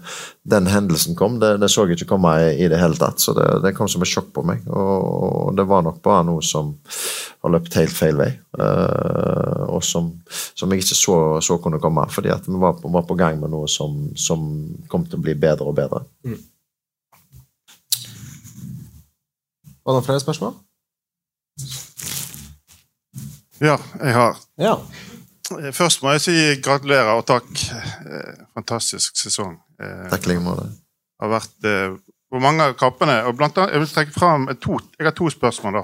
den 0.47 0.71
hendelsen 0.71 1.19
kom, 1.19 1.35
det, 1.43 1.57
det 1.59 1.71
så 1.73 1.83
jeg 1.83 1.99
ikke 1.99 2.13
komme 2.13 2.31
i, 2.45 2.55
i 2.63 2.71
det 2.71 2.79
hele 2.79 2.95
tatt. 2.95 3.19
Så 3.19 3.35
det, 3.35 3.49
det 3.67 3.75
kom 3.75 3.91
som 3.91 4.07
et 4.07 4.13
sjokk 4.13 4.31
på 4.39 4.47
meg. 4.47 4.63
Og, 4.71 4.97
og 5.03 5.59
det 5.59 5.67
var 5.67 5.83
nok 5.83 5.99
bare 6.07 6.23
noe 6.31 6.45
som 6.47 6.77
har 7.43 7.57
løpt 7.57 7.75
helt 7.81 7.95
feil 7.95 8.23
vei. 8.23 8.31
Uh, 8.55 9.67
og 9.67 9.83
som, 9.83 10.13
som 10.31 10.71
jeg 10.71 10.88
ikke 10.88 11.03
så, 11.03 11.17
så 11.43 11.59
kunne 11.59 11.83
komme. 11.83 12.07
Fordi 12.07 12.39
vi 12.47 12.61
var 12.63 12.79
på, 12.79 12.95
var 12.95 13.03
på 13.09 13.19
gang 13.19 13.43
med 13.43 13.51
noe 13.51 13.67
som, 13.67 14.05
som 14.15 14.53
kom 14.88 15.03
til 15.11 15.19
å 15.19 15.27
bli 15.27 15.35
bedre 15.35 15.67
og 15.67 15.75
bedre. 15.75 16.07
Var 19.88 19.95
det 19.95 20.05
flere 20.05 20.19
spørsmål? 20.19 20.53
Ja, 23.61 23.77
jeg 24.03 24.13
har. 24.13 24.35
Ja. 24.59 24.73
Eh, 25.57 25.71
Først 25.73 26.03
må 26.03 26.11
jeg 26.13 26.21
si 26.25 26.35
gratulerer 26.61 27.13
og 27.17 27.23
takk. 27.29 27.47
Eh, 27.47 28.43
Fantastisk 28.57 29.15
sesong. 29.17 29.55
Eh, 29.79 30.09
Takk 30.11 30.27
i 30.27 30.33
like 30.33 30.43
måte. 30.43 30.67
har 31.21 31.31
vært 31.31 31.55
på 32.29 32.39
mange 32.43 32.61
av 32.67 32.75
kampene. 32.77 33.23
og 33.25 33.38
blant 33.38 33.57
annet, 33.57 33.71
Jeg 33.73 33.79
vil 33.79 33.88
trekke 33.88 34.13
fram 34.13 34.47
to, 34.61 34.77
jeg 34.99 35.05
har 35.07 35.11
to 35.15 35.29
spørsmål. 35.29 35.73
da. 35.73 35.83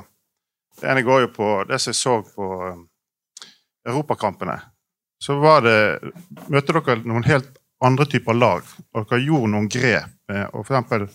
Det 0.82 0.90
ene 0.90 1.02
går 1.04 1.22
jo 1.22 1.28
på 1.28 1.68
det 1.68 1.80
som 1.82 1.90
jeg 1.92 1.96
så 1.96 2.22
på 2.36 2.86
europakampene. 3.88 4.60
Så 5.22 5.40
var 5.40 5.62
det 5.62 6.02
Møtte 6.50 6.74
dere 6.74 7.04
noen 7.06 7.24
helt 7.24 7.58
andre 7.82 8.06
typer 8.06 8.34
lag, 8.34 8.64
og 8.94 9.10
dere 9.10 9.26
gjorde 9.26 9.50
noen 9.52 9.70
grep 9.70 10.10
og 10.54 10.66
for 10.66 10.76
eksempel 10.76 11.10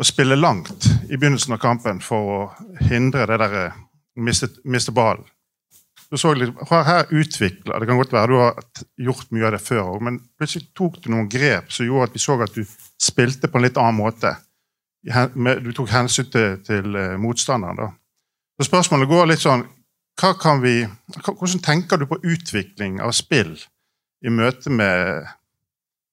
å 0.00 0.06
spille 0.06 0.38
langt 0.38 0.86
i 1.10 1.18
begynnelsen 1.18 1.54
av 1.56 1.60
kampen 1.60 2.00
for 2.04 2.32
å 2.32 2.40
hindre 2.88 3.26
det 3.28 3.38
der 3.42 3.56
eh, 3.60 3.78
miste, 4.24 4.48
miste 4.64 4.94
ballen. 4.96 5.26
så 6.16 6.32
litt, 6.34 6.54
her, 6.70 6.84
her 6.84 7.10
utvikla 7.10 7.78
Det 7.78 7.86
kan 7.86 7.98
godt 8.00 8.12
være 8.12 8.32
du 8.32 8.38
har 8.40 8.62
gjort 8.96 9.30
mye 9.30 9.46
av 9.46 9.52
det 9.54 9.62
før 9.62 9.82
òg, 9.94 10.04
men 10.06 10.20
plutselig 10.38 10.70
tok 10.74 11.02
du 11.04 11.10
noen 11.12 11.28
grep 11.30 11.72
som 11.72 11.86
gjorde 11.86 12.10
at 12.10 12.16
vi 12.16 12.22
så 12.24 12.38
at 12.40 12.56
du 12.56 12.64
spilte 13.00 13.48
på 13.48 13.60
en 13.60 13.66
litt 13.68 13.80
annen 13.80 14.00
måte. 14.00 14.32
Du 15.00 15.72
tok 15.76 15.92
hensyn 15.92 16.30
til, 16.32 16.56
til 16.64 16.96
eh, 16.96 17.18
motstanderen. 17.20 17.76
da. 17.76 17.90
Så 18.60 18.68
spørsmålet 18.68 19.08
går 19.08 19.30
litt 19.30 19.44
sånn 19.44 19.66
vi, 20.60 20.74
Hvordan 21.24 21.62
tenker 21.64 21.96
du 21.96 22.04
på 22.04 22.18
utvikling 22.20 22.98
av 23.00 23.14
spill 23.16 23.54
i 24.20 24.28
møte 24.28 24.68
med 24.68 25.28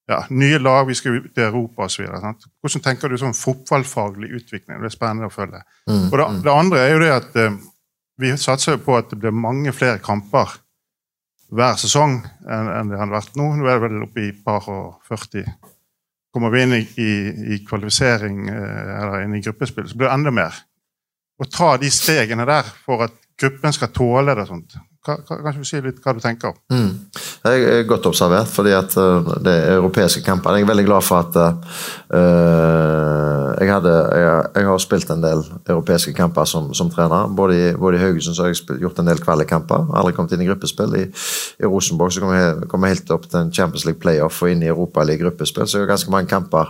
ja, 0.07 0.21
nye 0.29 0.59
lag, 0.59 0.85
vi 0.87 0.95
skal 0.95 1.17
ut 1.19 1.37
i 1.39 1.43
Europa 1.43 1.87
osv.? 1.87 2.05
Hvordan 2.07 2.83
tenker 2.85 3.09
du 3.11 3.17
sånn 3.19 3.35
fotballfaglig 3.35 4.29
utvikling? 4.39 4.77
Det 4.79 4.87
er 4.91 4.93
spennende 4.95 5.27
å 5.27 5.33
følge. 5.33 5.63
Mm, 5.89 6.05
Og 6.11 6.15
det, 6.21 6.27
det 6.45 6.53
andre 6.53 6.83
er 6.85 6.93
jo 6.93 7.01
det 7.03 7.11
at 7.15 7.35
eh, 7.43 7.57
vi 8.17 8.31
satser 8.39 8.79
på 8.81 8.95
at 8.97 9.11
det 9.11 9.19
blir 9.21 9.35
mange 9.35 9.73
flere 9.75 9.99
kamper 10.03 10.55
hver 11.53 11.77
sesong 11.79 12.17
enn 12.47 12.69
enn 12.73 12.89
det 12.91 12.97
har 12.99 13.11
vært 13.11 13.35
nå. 13.39 13.49
Nå 13.55 13.67
er 13.67 13.77
det 13.77 13.83
vel 13.87 14.05
oppe 14.07 14.23
i 14.25 14.31
par 14.45 14.65
og 14.71 14.97
40. 15.07 15.45
Kommer 16.35 16.51
vi 16.51 16.63
inn 16.65 16.73
i, 16.75 16.81
i, 16.99 17.11
i 17.55 17.59
kvalifisering 17.67 18.47
eh, 18.51 18.89
eller 18.97 19.21
inn 19.25 19.35
i 19.37 19.43
gruppespill, 19.45 19.87
så 19.87 19.95
blir 19.99 20.09
det 20.09 20.15
enda 20.17 20.33
mer. 20.35 20.57
Å 21.37 21.45
ta 21.51 21.75
de 21.77 21.89
stegene 21.93 22.45
der 22.49 22.67
for 22.83 23.05
at 23.05 23.15
gruppen 23.37 23.75
skal 23.75 23.91
tåle 23.93 24.33
det 24.35 24.47
og 24.47 24.51
sånt. 24.55 24.75
Kanskje 25.07 25.61
du 25.61 25.67
sier 25.67 25.83
litt 25.85 25.99
hva 26.03 26.13
du 26.15 26.21
tenker? 26.23 26.51
Mm. 26.73 26.91
Det 27.43 27.51
er 27.55 27.87
godt 27.87 28.05
observert, 28.09 28.49
fordi 28.51 28.73
at 28.75 28.95
eh, 28.99 29.29
det 29.45 29.53
er 29.53 29.75
europeiske 29.77 30.23
kamper. 30.25 30.57
Jeg 30.57 30.65
er 30.65 30.71
veldig 30.71 30.87
glad 30.87 31.05
for 31.05 31.21
at 31.21 31.37
uh, 31.37 31.43
jeg, 33.57 33.69
hadde, 33.71 33.93
jeg, 33.93 34.25
jeg 34.57 34.67
har 34.67 34.83
spilt 34.83 35.09
en 35.13 35.23
del 35.23 35.43
europeiske 35.69 36.13
kamper 36.17 36.45
som, 36.49 36.63
som 36.77 36.91
trener. 36.91 37.29
Både 37.37 37.57
i, 37.57 37.59
både 37.77 37.99
i 37.99 38.03
Haugesund 38.03 38.37
så 38.37 38.45
har 38.45 38.53
jeg 38.53 38.61
spilt, 38.61 38.81
gjort 38.83 39.01
en 39.01 39.11
del 39.11 39.23
kvalikkamper. 39.23 39.81
Aldri 39.97 40.17
kommet 40.17 40.33
inn 40.35 40.45
i 40.45 40.49
gruppespill. 40.49 40.97
I, 40.99 41.03
i 41.61 41.69
Rosenborg 41.69 42.15
så 42.15 42.23
kom 42.23 42.33
jeg, 42.35 42.47
kom 42.71 42.85
jeg 42.85 42.97
helt 42.97 43.13
opp 43.15 43.25
til 43.29 43.41
en 43.41 43.53
Champions 43.53 43.85
League 43.87 44.01
playoff 44.03 44.41
og 44.43 44.53
inn 44.53 44.65
i 44.65 44.73
Europaliga 44.73 45.23
gruppespill. 45.25 45.67
Så 45.67 45.79
jeg 45.79 45.87
har 45.87 45.93
ganske 45.95 46.13
mange 46.13 46.31
kamper 46.31 46.65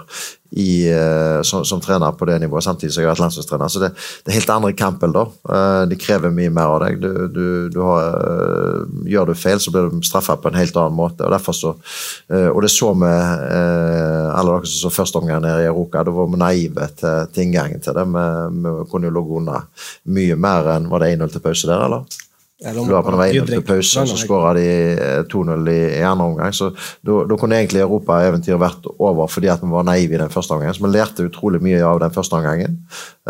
i, 0.50 0.90
eh, 0.92 1.42
som, 1.42 1.66
som 1.66 1.82
trener 1.82 2.12
på 2.12 2.26
det 2.26 2.40
nivået, 2.40 2.64
samtidig 2.64 2.94
som 2.94 3.04
jeg 3.04 3.10
har 3.10 3.16
vært 3.16 3.24
landslagstrener. 3.26 3.72
Så 3.72 3.82
det, 3.84 3.90
det 4.24 4.32
er 4.32 4.38
helt 4.40 4.54
andre 4.54 4.74
kamper 4.78 5.12
da. 5.14 5.24
Eh, 5.54 5.82
de 5.92 6.00
krever 6.00 6.34
mye 6.34 6.54
mer 6.54 6.76
av 6.76 6.86
deg. 6.86 7.02
Du, 7.04 7.10
du, 7.34 7.48
du 7.74 7.80
har, 7.84 8.16
eh, 8.16 9.00
gjør 9.14 9.32
du 9.32 9.34
feil, 9.38 9.60
så 9.64 9.74
blir 9.74 9.90
du 9.92 10.06
straffa 10.08 10.38
på 10.40 10.52
en 10.52 10.60
helt 10.60 10.80
annen 10.80 10.98
måte. 10.98 11.28
Og 11.28 11.56
så, 11.56 11.74
og 12.38 12.62
det 12.64 12.72
så 12.74 12.94
vi, 12.98 13.08
alle 13.08 14.54
dere 14.54 14.70
som 14.70 14.88
så 14.88 14.94
første 14.94 15.22
omgang 15.22 15.44
nede 15.44 15.66
i 15.66 15.72
Europa, 15.72 16.06
da 16.06 16.14
var 16.16 16.32
vi 16.32 16.42
naive 16.42 16.88
til, 17.00 17.28
til 17.34 17.48
inngangen 17.48 17.84
til 17.84 17.98
det. 17.98 18.08
Vi, 18.14 18.28
vi 18.64 18.78
kunne 18.92 19.12
jo 19.12 19.18
ligget 19.18 19.42
unna 19.42 19.62
mye 20.18 20.38
mer 20.40 20.72
enn 20.78 20.88
Var 20.92 21.04
det 21.04 21.12
1-0 21.18 21.34
til 21.34 21.44
pause 21.44 21.70
der, 21.70 21.84
eller? 21.88 22.27
Du 22.58 22.88
var 22.90 23.06
veien 23.20 23.46
til 23.46 23.62
pause, 23.62 24.02
så 24.10 24.16
skåra 24.18 24.56
de 24.58 24.64
eh, 24.96 25.20
2-0 25.30 25.68
i, 25.70 25.76
i 26.00 26.02
andre 26.02 26.26
omgang. 26.26 26.56
Så 26.58 26.72
da 27.06 27.38
kunne 27.38 27.60
egentlig 27.60 27.84
Europa-eventyret 27.84 28.62
vært 28.64 28.88
over 28.98 29.30
fordi 29.30 29.52
at 29.54 29.62
vi 29.62 29.70
var 29.70 29.86
naive 29.86 30.18
i 30.18 30.22
den 30.24 30.34
første 30.34 30.56
omgangen. 30.56 30.74
Så 30.74 30.82
vi 30.82 30.90
lærte 30.96 31.28
utrolig 31.28 31.62
mye 31.62 31.84
av 31.86 32.02
den 32.02 32.16
første 32.16 32.40
omgangen. 32.40 32.80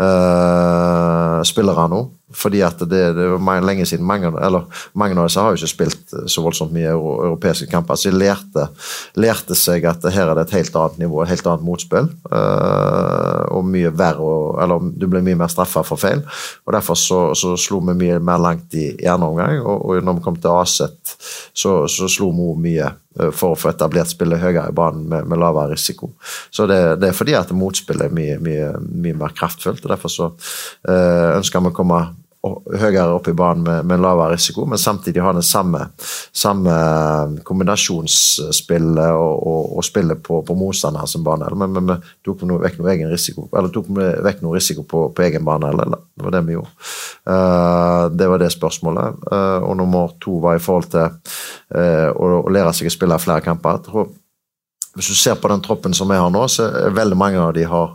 Uh, 0.00 1.44
spillere 1.44 1.84
nå. 1.92 2.00
Fordi 2.34 2.60
at 2.60 2.80
det, 2.84 3.02
det 3.16 3.26
var 3.32 3.62
lenge 3.64 3.86
siden 3.88 4.06
mange, 4.06 4.28
eller 4.28 4.66
mange 4.98 5.16
av 5.16 5.28
disse 5.28 5.40
har 5.40 5.54
jo 5.54 5.60
ikke 5.62 5.70
spilt 5.70 6.14
så 6.28 6.42
voldsomt 6.44 6.74
mye 6.74 6.90
euro, 6.90 7.14
europeiske 7.24 7.70
kamper. 7.70 7.96
Så 7.96 8.12
de 8.12 8.20
lærte, 8.20 8.66
lærte 9.16 9.56
seg 9.56 9.86
at 9.88 10.04
her 10.12 10.28
er 10.28 10.36
det 10.36 10.48
et 10.48 10.56
helt 10.58 10.76
annet 10.76 11.00
nivå, 11.04 11.22
et 11.22 11.32
helt 11.32 11.48
annet 11.48 11.64
motspill. 11.64 12.10
eh, 12.28 13.42
og 13.48 13.64
mye 13.64 13.92
verre, 13.96 14.62
eller 14.62 14.92
du 14.92 15.08
blir 15.08 15.24
mye 15.24 15.40
mer 15.40 15.52
straffa 15.52 15.82
for 15.86 16.00
feil. 16.00 16.22
og 16.66 16.72
Derfor 16.76 16.98
så, 17.00 17.20
så 17.38 17.56
slo 17.56 17.80
vi 17.88 17.96
mye 17.96 18.20
mer 18.20 18.38
langt 18.42 18.74
i, 18.76 18.90
i 18.98 19.08
andre 19.08 19.32
omgang. 19.32 19.60
Og, 19.64 19.88
og 19.88 20.04
når 20.04 20.18
vi 20.18 20.26
kom 20.28 20.36
til 20.36 20.52
Aset, 20.52 21.16
så, 21.54 21.80
så 21.88 22.08
slo 22.12 22.30
vi 22.34 22.68
mye 22.68 22.86
eh, 22.88 22.96
for 23.34 23.54
å 23.54 23.58
få 23.58 23.72
etablert 23.72 24.10
spillet 24.10 24.42
høyere 24.42 24.70
i 24.70 24.76
banen 24.76 25.08
med, 25.10 25.26
med 25.28 25.40
lavere 25.40 25.74
risiko. 25.74 26.12
Så 26.50 26.68
det, 26.70 26.80
det 27.02 27.10
er 27.10 27.18
fordi 27.18 27.36
at 27.38 27.52
motspillet 27.56 28.08
er 28.08 28.14
mye, 28.14 28.38
mye, 28.42 28.70
mye 28.78 29.18
mer 29.18 29.34
kraftfullt. 29.36 29.84
og 29.84 29.92
Derfor 29.92 30.12
så 30.12 30.30
eh, 30.88 31.36
ønsker 31.38 31.64
vi 31.64 31.72
å 31.72 31.76
komme 31.76 32.02
høyere 32.78 33.14
opp 33.16 33.28
i 33.30 33.36
banen 33.36 33.64
med, 33.66 33.86
med 33.88 34.02
lavere 34.02 34.36
risiko, 34.36 34.66
men 34.68 34.80
samtidig 34.80 35.22
ha 35.24 35.32
den 35.36 35.46
samme, 35.46 35.84
samme 36.34 36.74
kombinasjonsspillet 37.46 39.12
og, 39.14 39.34
og, 39.48 39.72
og 39.78 39.86
spillet 39.86 40.22
på, 40.24 40.40
på 40.46 40.56
som 40.78 41.24
bane. 41.24 41.50
Men, 41.58 41.74
men 41.76 41.90
vi 41.92 41.98
tok 42.26 42.44
noe, 42.48 42.62
vekk 42.64 42.78
noe 42.80 42.92
egen 42.94 43.10
risiko 43.12 43.48
eller 43.56 43.72
tok 43.72 43.90
vekk 43.96 44.42
noe 44.44 44.56
risiko 44.56 44.84
på, 44.88 45.08
på 45.14 45.26
egen 45.26 45.44
bane. 45.46 45.72
Eller, 45.72 45.88
eller, 45.88 46.04
det 46.14 46.26
var 46.26 46.36
det 46.36 46.44
vi 46.46 46.56
gjorde. 46.56 46.72
Uh, 47.28 48.04
det 48.14 48.30
var 48.30 48.42
det 48.42 48.52
spørsmålet. 48.54 49.26
Uh, 49.30 49.60
og 49.68 49.76
nummer 49.80 50.14
to 50.22 50.38
var 50.42 50.58
i 50.58 50.62
forhold 50.62 50.90
til 50.92 51.06
uh, 51.08 52.08
å, 52.12 52.32
å 52.42 52.54
lære 52.54 52.74
seg 52.76 52.90
å 52.90 52.94
spille 52.94 53.20
flere 53.22 53.44
kamper. 53.44 53.78
Jeg 53.78 53.88
tror 53.88 54.10
hvis 54.96 55.10
du 55.12 55.14
ser 55.14 55.36
på 55.38 55.50
den 55.52 55.62
troppen 55.64 55.94
som 55.94 56.10
er 56.10 56.22
her 56.22 56.32
nå, 56.32 56.44
så 56.50 56.66
er 56.66 56.96
veldig 56.96 57.18
mange 57.18 57.40
av 57.42 57.52
de 57.54 57.64
har, 57.68 57.94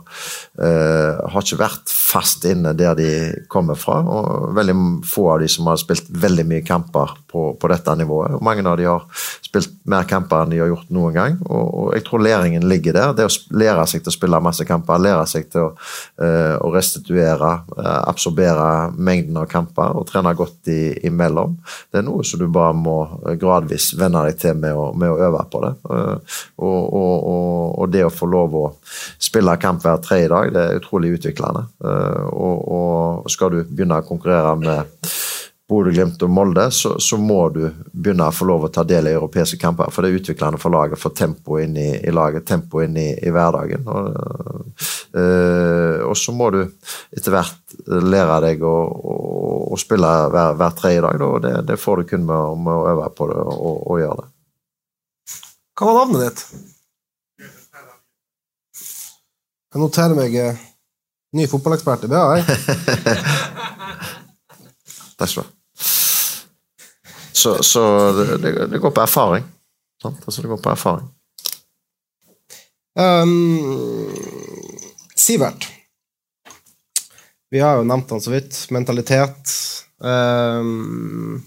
eh, 0.62 1.20
har 1.32 1.42
ikke 1.42 1.60
vært 1.60 1.90
fast 2.14 2.44
inne 2.48 2.72
der 2.78 2.94
de 2.98 3.10
kommer 3.50 3.78
fra. 3.78 3.98
og 4.00 4.54
Veldig 4.54 4.76
få 5.08 5.26
av 5.34 5.40
de 5.42 5.48
som 5.50 5.66
har 5.66 5.80
spilt 5.80 6.06
veldig 6.08 6.46
mye 6.46 6.64
kamper 6.66 7.16
på, 7.30 7.46
på 7.58 7.70
dette 7.72 7.96
nivået. 7.98 8.36
og 8.36 8.44
Mange 8.46 8.64
av 8.70 8.78
de 8.78 8.86
har 8.88 9.04
spilt 9.42 9.72
mer 9.90 10.06
kamper 10.08 10.44
enn 10.44 10.54
de 10.54 10.60
har 10.62 10.70
gjort 10.70 10.92
noen 10.94 11.14
gang. 11.16 11.38
og, 11.48 11.64
og 11.74 11.94
Jeg 11.96 12.04
tror 12.06 12.24
læringen 12.24 12.68
ligger 12.70 12.96
der. 12.96 13.12
Det 13.18 13.26
å 13.26 13.34
lære 13.58 13.86
seg 13.90 14.04
til 14.04 14.12
å 14.12 14.16
spille 14.16 14.42
masse 14.44 14.66
kamper, 14.68 15.02
lære 15.02 15.26
seg 15.30 15.50
til 15.52 15.66
å, 15.66 15.70
eh, 16.22 16.54
å 16.62 16.72
restituere, 16.74 17.52
eh, 17.78 18.00
absorbere 18.06 18.92
mengden 18.94 19.42
av 19.42 19.48
kamper 19.50 19.98
og 19.98 20.06
trene 20.10 20.34
godt 20.38 20.70
i, 20.72 20.80
imellom. 21.10 21.58
Det 21.92 22.00
er 22.00 22.06
noe 22.06 22.24
som 22.24 22.40
du 22.40 22.46
bare 22.48 22.76
må 22.78 22.98
gradvis 23.40 23.92
venne 23.98 24.24
deg 24.28 24.38
til 24.40 24.54
med 24.54 24.78
å, 24.78 24.92
med 24.96 25.10
å 25.10 25.20
øve 25.28 25.44
på 25.50 25.64
det. 25.66 25.74
Eh, 25.90 26.38
og, 26.62 26.83
og, 26.92 27.78
og, 27.78 27.90
det 27.92 28.04
å 28.06 28.12
få 28.12 28.28
lov 28.30 28.56
å 28.58 28.64
spille 29.22 29.56
kamp 29.62 29.84
hver 29.84 30.02
tredje 30.04 30.30
dag, 30.32 30.52
det 30.54 30.64
er 30.64 30.80
utrolig 30.80 31.14
utviklende. 31.18 31.66
Eh, 31.84 32.24
og, 32.32 32.64
og 32.78 33.32
skal 33.32 33.54
du 33.54 33.62
begynne 33.64 34.00
å 34.00 34.06
konkurrere 34.06 34.54
med 34.60 34.98
Bodø, 35.64 35.94
Glimt 35.94 36.20
og 36.22 36.28
Molde, 36.28 36.66
så, 36.76 36.98
så 37.00 37.16
må 37.16 37.46
du 37.54 37.62
begynne 37.92 38.26
å 38.28 38.34
få 38.34 38.44
lov 38.50 38.66
å 38.66 38.72
ta 38.72 38.82
del 38.84 39.08
i 39.08 39.14
europeiske 39.16 39.56
kamper. 39.62 39.88
For 39.94 40.04
det 40.04 40.10
er 40.10 40.18
utviklende 40.18 40.60
for 40.60 40.74
laget, 40.74 41.00
for 41.00 41.16
tempo 41.16 41.56
inn 41.62 41.78
i, 41.80 41.88
i 42.04 42.12
laget, 42.12 42.44
tempoet 42.50 42.90
inn 42.90 42.98
i, 43.00 43.06
i 43.24 43.32
hverdagen. 43.32 43.88
Og, 43.88 44.76
øh, 45.16 46.04
og 46.04 46.12
så 46.20 46.36
må 46.36 46.50
du 46.52 46.60
etter 46.64 47.32
hvert 47.32 47.78
lære 47.88 48.42
deg 48.44 48.68
å, 48.68 48.74
å, 48.92 49.16
å 49.72 49.80
spille 49.80 50.12
hver, 50.34 50.52
hver 50.60 50.76
tredje 50.76 51.06
dag. 51.06 51.18
Da, 51.22 51.32
og 51.32 51.42
det, 51.46 51.56
det 51.72 51.80
får 51.80 52.02
du 52.02 52.12
kun 52.12 52.28
med, 52.28 52.62
med 52.68 52.76
å 52.76 52.86
øve 52.92 53.10
på 53.16 53.32
det 53.32 53.40
og, 53.40 53.74
og 53.88 54.04
gjøre 54.04 54.20
det. 54.20 54.30
Hva 55.74 55.90
var 55.90 56.00
navnet 56.04 56.28
ditt? 56.28 56.72
Jeg 59.74 59.82
noterer 59.82 60.14
meg 60.14 60.30
eh, 60.38 60.54
ny 61.34 61.48
fotballekspert 61.50 62.04
i 62.06 62.08
BA. 62.12 62.38
jeg. 62.38 62.44
Takk 65.18 65.30
skal 65.32 65.42
du 65.42 65.48
ha. 65.48 65.50
Så, 67.34 67.58
så 67.66 67.82
det, 68.38 68.52
det, 68.70 68.78
går 68.78 68.94
på 68.94 69.02
erfaring. 69.02 69.42
Sant? 70.02 70.22
Altså, 70.22 70.42
det 70.44 70.50
går 70.52 70.60
på 70.62 70.70
erfaring. 70.70 71.08
Um, 72.94 74.14
Sivert. 75.18 75.66
Vi 77.50 77.58
har 77.58 77.74
jo 77.80 77.88
nevnt 77.90 78.14
han 78.14 78.22
så 78.22 78.30
vidt. 78.30 78.54
Mentalitet. 78.70 79.50
Um, 79.98 81.42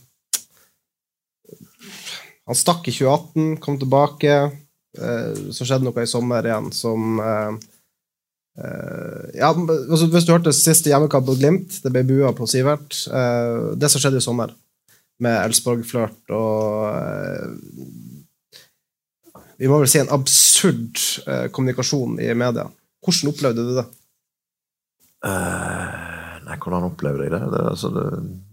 han 2.44 2.60
stakk 2.60 2.92
i 2.92 2.94
2018, 3.00 3.64
kom 3.64 3.80
tilbake. 3.80 4.52
Uh, 5.00 5.48
så 5.56 5.64
skjedde 5.64 5.88
noe 5.88 6.04
i 6.04 6.12
sommer 6.12 6.44
igjen 6.52 6.68
som 6.76 7.24
uh, 7.24 7.56
ja, 8.58 9.52
altså, 9.54 10.08
Hvis 10.10 10.26
du 10.26 10.32
hørte 10.34 10.54
siste 10.56 10.90
hjemmekamp 10.90 11.28
mot 11.28 11.38
Glimt, 11.38 11.76
det 11.84 11.92
ble 11.94 12.02
bua 12.08 12.32
på 12.34 12.48
Sivert. 12.50 12.96
Uh, 13.06 13.76
det 13.78 13.92
som 13.94 14.02
skjedde 14.02 14.18
i 14.18 14.26
sommer, 14.26 14.56
med 15.22 15.38
Elsborg-flørt 15.44 16.34
og 16.34 16.90
uh, 16.90 18.18
vi 19.58 19.70
må 19.70 19.80
vel 19.82 19.90
si 19.90 20.02
en 20.02 20.12
absurd 20.14 21.00
eh, 21.26 21.48
kommunikasjon 21.54 22.20
i 22.22 22.30
media. 22.38 22.68
Hvordan 23.04 23.32
opplevde 23.32 23.66
du 23.66 23.72
det? 23.78 23.86
Uh, 25.26 26.38
nei, 26.46 26.58
hvordan 26.62 26.86
opplevde 26.92 27.26
jeg 27.26 27.34
det? 27.34 27.42
det, 27.56 27.64
altså, 27.72 27.90
det 27.96 28.06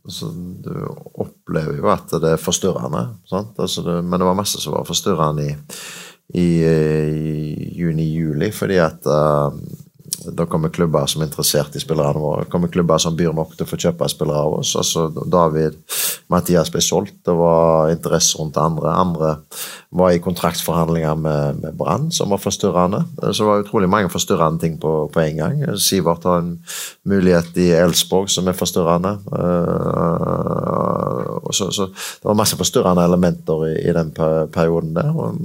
altså, 0.06 0.30
du 0.64 0.72
opplever 1.20 1.76
jo 1.76 1.90
at 1.92 2.14
det 2.22 2.32
er 2.32 2.40
forstyrrende. 2.40 3.04
Altså, 3.28 3.84
det, 3.84 3.98
men 4.00 4.16
det 4.16 4.30
var 4.30 4.38
masse 4.38 4.62
som 4.62 4.78
var 4.78 4.88
forstyrrende 4.88 5.44
i, 5.44 5.52
i, 6.40 6.46
i 6.64 7.68
juni-juli, 7.82 8.48
fordi 8.56 8.80
at 8.80 9.04
eh, 9.04 9.60
Da 10.36 10.46
kommer 10.46 10.70
klubber 10.74 11.06
som 11.10 11.22
er 11.22 11.28
interessert 11.28 11.74
i 11.74 11.82
spillerne 11.82 12.20
våre. 12.20 12.44
Kommer 12.50 12.70
klubber 12.72 13.00
som 13.02 13.16
byr 13.18 13.32
nok 13.34 13.56
til 13.56 13.66
å 13.66 13.70
få 13.70 13.78
kjøpe 13.86 14.08
spillere 14.10 14.42
av 14.46 14.58
oss. 14.60 14.74
Altså, 14.78 15.08
David 15.10 15.80
Mathias 16.32 16.70
ble 16.72 16.82
solgt, 16.84 17.16
det 17.26 17.34
var 17.36 17.90
interesse 17.92 18.38
rundt 18.38 18.56
andre. 18.60 18.92
Andre 18.94 19.34
var 19.94 20.10
i 20.10 20.22
kontraktsforhandlinger 20.22 21.14
med, 21.18 21.60
med 21.62 21.76
Brann, 21.78 22.10
som 22.14 22.30
var 22.34 22.42
forstyrrende. 22.42 23.04
Så 23.20 23.42
det 23.42 23.48
var 23.48 23.62
utrolig 23.62 23.90
mange 23.90 24.10
forstyrrende 24.10 24.62
ting 24.62 24.78
på, 24.82 24.94
på 25.14 25.20
en 25.22 25.36
gang. 25.38 25.60
Sivert 25.78 26.26
har 26.26 26.42
en 26.42 26.56
mulighet 27.06 27.56
i 27.62 27.68
Elsborg 27.78 28.30
som 28.32 28.48
er 28.50 28.58
forstyrrende. 28.58 29.12
Uh, 29.30 30.34
så, 31.54 31.70
så, 31.70 31.86
det 31.86 32.26
var 32.26 32.38
masse 32.38 32.58
forstyrrende 32.58 33.04
elementer 33.06 33.66
i, 33.68 33.74
i 33.88 33.94
den 33.94 34.10
perioden 34.14 34.94
der. 34.96 35.12
og 35.14 35.38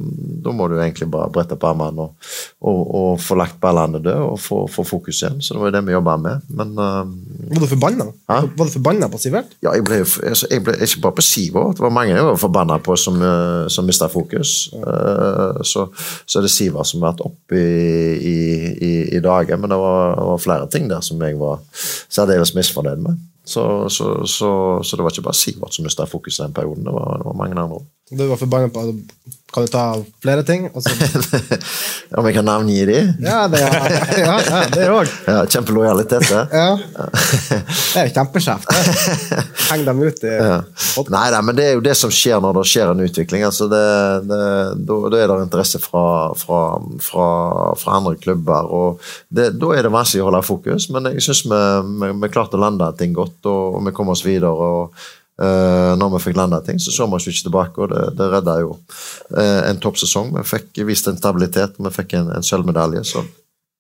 Da 0.44 0.54
må 0.56 0.68
du 0.68 0.80
egentlig 0.80 1.10
bare 1.12 1.30
brette 1.34 1.58
på 1.60 1.70
armene 1.70 2.08
og, 2.08 2.32
og, 2.62 2.82
og, 2.96 3.22
få 3.22 3.38
lagt 3.38 3.60
ballene 3.62 4.02
døde 4.02 4.18
og 4.32 4.40
få, 4.42 4.59
få, 4.68 4.84
fokus 4.88 5.22
igjen. 5.22 5.40
Så 5.42 5.56
det 5.56 5.62
var 5.62 5.74
det 5.76 5.82
vi 5.88 5.96
jobba 5.96 6.16
med. 6.20 6.46
Men, 6.50 6.74
uh, 6.76 7.08
var 7.54 7.64
du 7.64 7.68
forbanna? 7.72 8.08
Var 8.28 8.66
du 8.66 8.74
forbanna 8.74 9.10
på 9.10 9.22
Sivert? 9.22 9.56
Ja, 9.64 9.74
jeg 9.78 9.86
ble, 9.88 10.02
jeg, 10.04 10.38
jeg 10.52 10.64
ble 10.66 10.76
ikke 10.86 11.04
bare 11.06 11.18
på 11.20 11.26
Sivert. 11.26 11.78
Det 11.78 11.86
var 11.86 11.96
mange 11.96 12.14
jeg 12.16 12.28
var 12.28 12.42
forbanna 12.42 12.80
på 12.84 12.98
som, 13.00 13.20
uh, 13.22 13.70
som 13.72 13.88
mista 13.88 14.10
fokus. 14.12 14.70
Uh, 14.76 15.62
så, 15.64 15.88
så 16.26 16.40
er 16.40 16.48
det 16.48 16.54
Sivert 16.54 16.90
som 16.90 17.04
har 17.04 17.14
vært 17.14 17.26
oppe 17.30 17.60
i, 17.60 18.14
i, 18.20 18.38
i, 18.76 18.94
i 19.18 19.24
dager, 19.24 19.60
men 19.60 19.72
det 19.72 19.80
var, 19.80 20.16
det 20.20 20.30
var 20.34 20.46
flere 20.46 20.70
ting 20.74 20.90
der 20.92 21.06
som 21.06 21.22
jeg 21.24 21.40
var 21.40 21.64
særdeles 22.10 22.56
misfornøyd 22.58 23.04
med. 23.08 23.26
Så, 23.50 23.90
så, 23.90 24.26
så, 24.30 24.50
så, 24.86 24.96
det 24.96 25.04
var 25.04 25.14
ikke 25.14 25.26
bare 25.26 25.38
Sivert 25.40 25.74
som 25.74 25.88
mista 25.88 26.06
fokus 26.06 26.38
i 26.38 26.44
den 26.44 26.54
perioden, 26.54 26.86
det 26.86 26.94
var, 26.94 27.18
det 27.18 27.30
var 27.32 27.38
mange 27.40 27.58
andre. 27.58 27.82
Du 28.12 28.26
var 28.30 28.38
forbanna 28.42 28.70
på 28.74 28.92
Kan 29.54 29.66
du 29.66 29.72
ta 29.74 29.84
flere 30.22 30.44
ting? 30.46 30.70
Om 32.18 32.28
jeg 32.28 32.36
kan 32.36 32.46
navngi 32.46 32.86
de? 32.86 33.00
Ja, 33.26 33.48
det, 33.50 33.60
ja, 33.64 33.70
ja, 33.90 34.36
ja, 34.46 34.64
det. 34.70 34.86
Ja, 35.26 35.38
Kjempelojalitet, 35.50 36.28
det. 36.30 36.44
Ja. 36.54 36.78
Det 37.90 38.04
er 38.04 38.12
kjempeskjevt. 38.14 38.70
Heng 39.72 39.88
dem 39.88 40.04
ut 40.06 40.24
i 40.24 40.36
ja. 40.36 40.60
Nei 41.10 41.26
da, 41.34 41.42
men 41.46 41.58
det 41.58 41.66
er 41.66 41.78
jo 41.80 41.84
det 41.86 41.96
som 41.98 42.14
skjer 42.14 42.42
når 42.44 42.60
det 42.60 42.66
skjer 42.70 42.94
en 42.94 43.02
utvikling. 43.08 43.46
Altså 43.48 43.66
det, 43.72 43.84
det, 44.30 44.42
da, 44.86 45.02
da, 45.10 45.18
er 45.18 45.34
det 45.34 45.42
interesse 45.48 45.82
fra, 45.82 46.06
fra, 46.38 46.64
fra, 47.02 47.30
fra 47.80 47.98
andre 47.98 48.20
klubber, 48.22 48.70
og 48.70 49.14
da 49.34 49.50
er 49.50 49.86
det 49.86 49.94
vanskelig 49.96 50.26
å 50.26 50.30
holde 50.30 50.46
fokus. 50.46 50.92
Men 50.94 51.10
jeg 51.16 51.26
syns 51.26 51.48
vi, 51.50 51.64
vi, 52.04 52.12
vi 52.22 52.34
klarte 52.34 52.60
å 52.60 52.62
lande 52.62 52.92
ting 53.02 53.18
godt, 53.18 53.42
og, 53.50 53.80
og 53.80 53.90
vi 53.90 53.98
kom 53.98 54.14
oss 54.14 54.26
videre. 54.28 54.54
og 54.54 54.94
Uh, 55.40 55.96
når 55.96 56.18
vi 56.18 56.24
fikk 56.26 56.36
landa 56.36 56.60
ting, 56.60 56.82
så 56.84 56.92
så 56.92 57.06
vi 57.08 57.16
oss 57.16 57.28
ikke 57.32 57.46
tilbake, 57.46 57.80
og 57.80 57.94
det, 57.94 58.02
det 58.20 58.26
redda 58.28 58.58
jo 58.60 58.74
uh, 58.76 59.62
en 59.70 59.80
toppsesong. 59.80 60.34
Vi 60.36 60.44
fikk 60.48 60.82
vist 60.90 61.08
en 61.08 61.20
stabilitet, 61.20 61.80
vi 61.80 61.92
fikk 61.96 62.18
en, 62.20 62.34
en 62.36 62.44
sølvmedalje. 62.44 63.06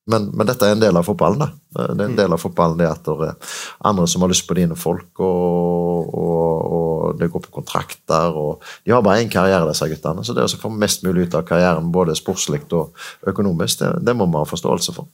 Men, 0.10 0.30
men, 0.34 0.48
dette 0.48 0.66
er 0.66 0.74
en 0.74 0.82
del 0.82 0.98
av 0.98 1.06
fotballen. 1.06 1.44
Da. 1.44 1.50
Det 1.94 2.02
er 2.02 2.08
en 2.08 2.18
del 2.18 2.34
av 2.34 2.42
fotballen 2.42 2.80
det 2.80 2.88
at 2.90 3.06
det 3.06 3.28
er 3.28 3.58
andre 3.92 4.08
som 4.10 4.24
har 4.24 4.32
lyst 4.32 4.48
på 4.48 4.58
dine 4.58 4.78
folk, 4.80 5.12
og, 5.22 6.16
og, 6.18 6.72
og 6.80 7.20
det 7.20 7.30
går 7.30 7.44
på 7.46 7.54
kontrakter. 7.60 8.34
og 8.34 8.64
De 8.86 8.96
har 8.96 9.06
bare 9.06 9.22
én 9.22 9.30
karriere, 9.32 9.68
disse 9.70 9.90
guttene. 9.92 10.26
Så 10.26 10.34
det 10.38 10.48
å 10.48 10.62
få 10.64 10.72
mest 10.74 11.06
mulig 11.06 11.28
ut 11.28 11.38
av 11.38 11.46
karrieren, 11.50 11.92
både 11.94 12.18
sportslig 12.18 12.64
og 12.72 12.96
økonomisk, 13.30 13.84
det, 13.84 13.92
det 14.08 14.18
må 14.18 14.30
vi 14.32 14.40
ha 14.40 14.50
forståelse 14.50 14.96
for. 14.98 15.12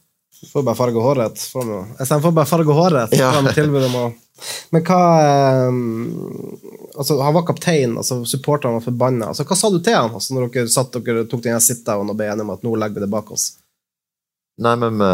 Får 0.52 0.64
bare 0.66 0.78
farge 0.78 1.02
håret. 1.02 1.41
Jeg 2.00 2.22
får 2.24 2.32
bare 2.32 2.50
farge 2.50 2.78
håret. 2.78 3.18
Ja. 3.18 3.32
men 4.76 4.84
hva 4.84 5.02
um, 5.70 5.78
altså, 6.98 7.22
Han 7.24 7.36
var 7.38 7.46
kaptein, 7.48 7.93
altså, 7.98 8.18
supporterne 8.28 8.80
var 8.80 8.84
forbanna. 8.84 9.30
Altså, 9.32 9.46
hva 9.48 9.58
sa 9.60 9.72
du 9.72 9.80
til 9.80 9.96
han 9.96 10.12
altså, 10.12 10.36
når 10.36 10.50
dere 10.54 10.72
satt 10.72 10.98
dere 11.00 11.28
tok 11.32 11.46
den 11.46 11.62
sit-down 11.64 12.12
og 12.12 12.18
ble 12.20 12.28
enige 12.32 12.48
om 12.48 12.56
at 12.56 12.66
nå 12.68 12.76
legger 12.80 13.00
vi 13.00 13.06
det 13.06 13.14
bak 13.14 13.32
oss? 13.36 13.54
Nei, 14.56 14.72
men 14.80 14.95
vi, 14.95 15.08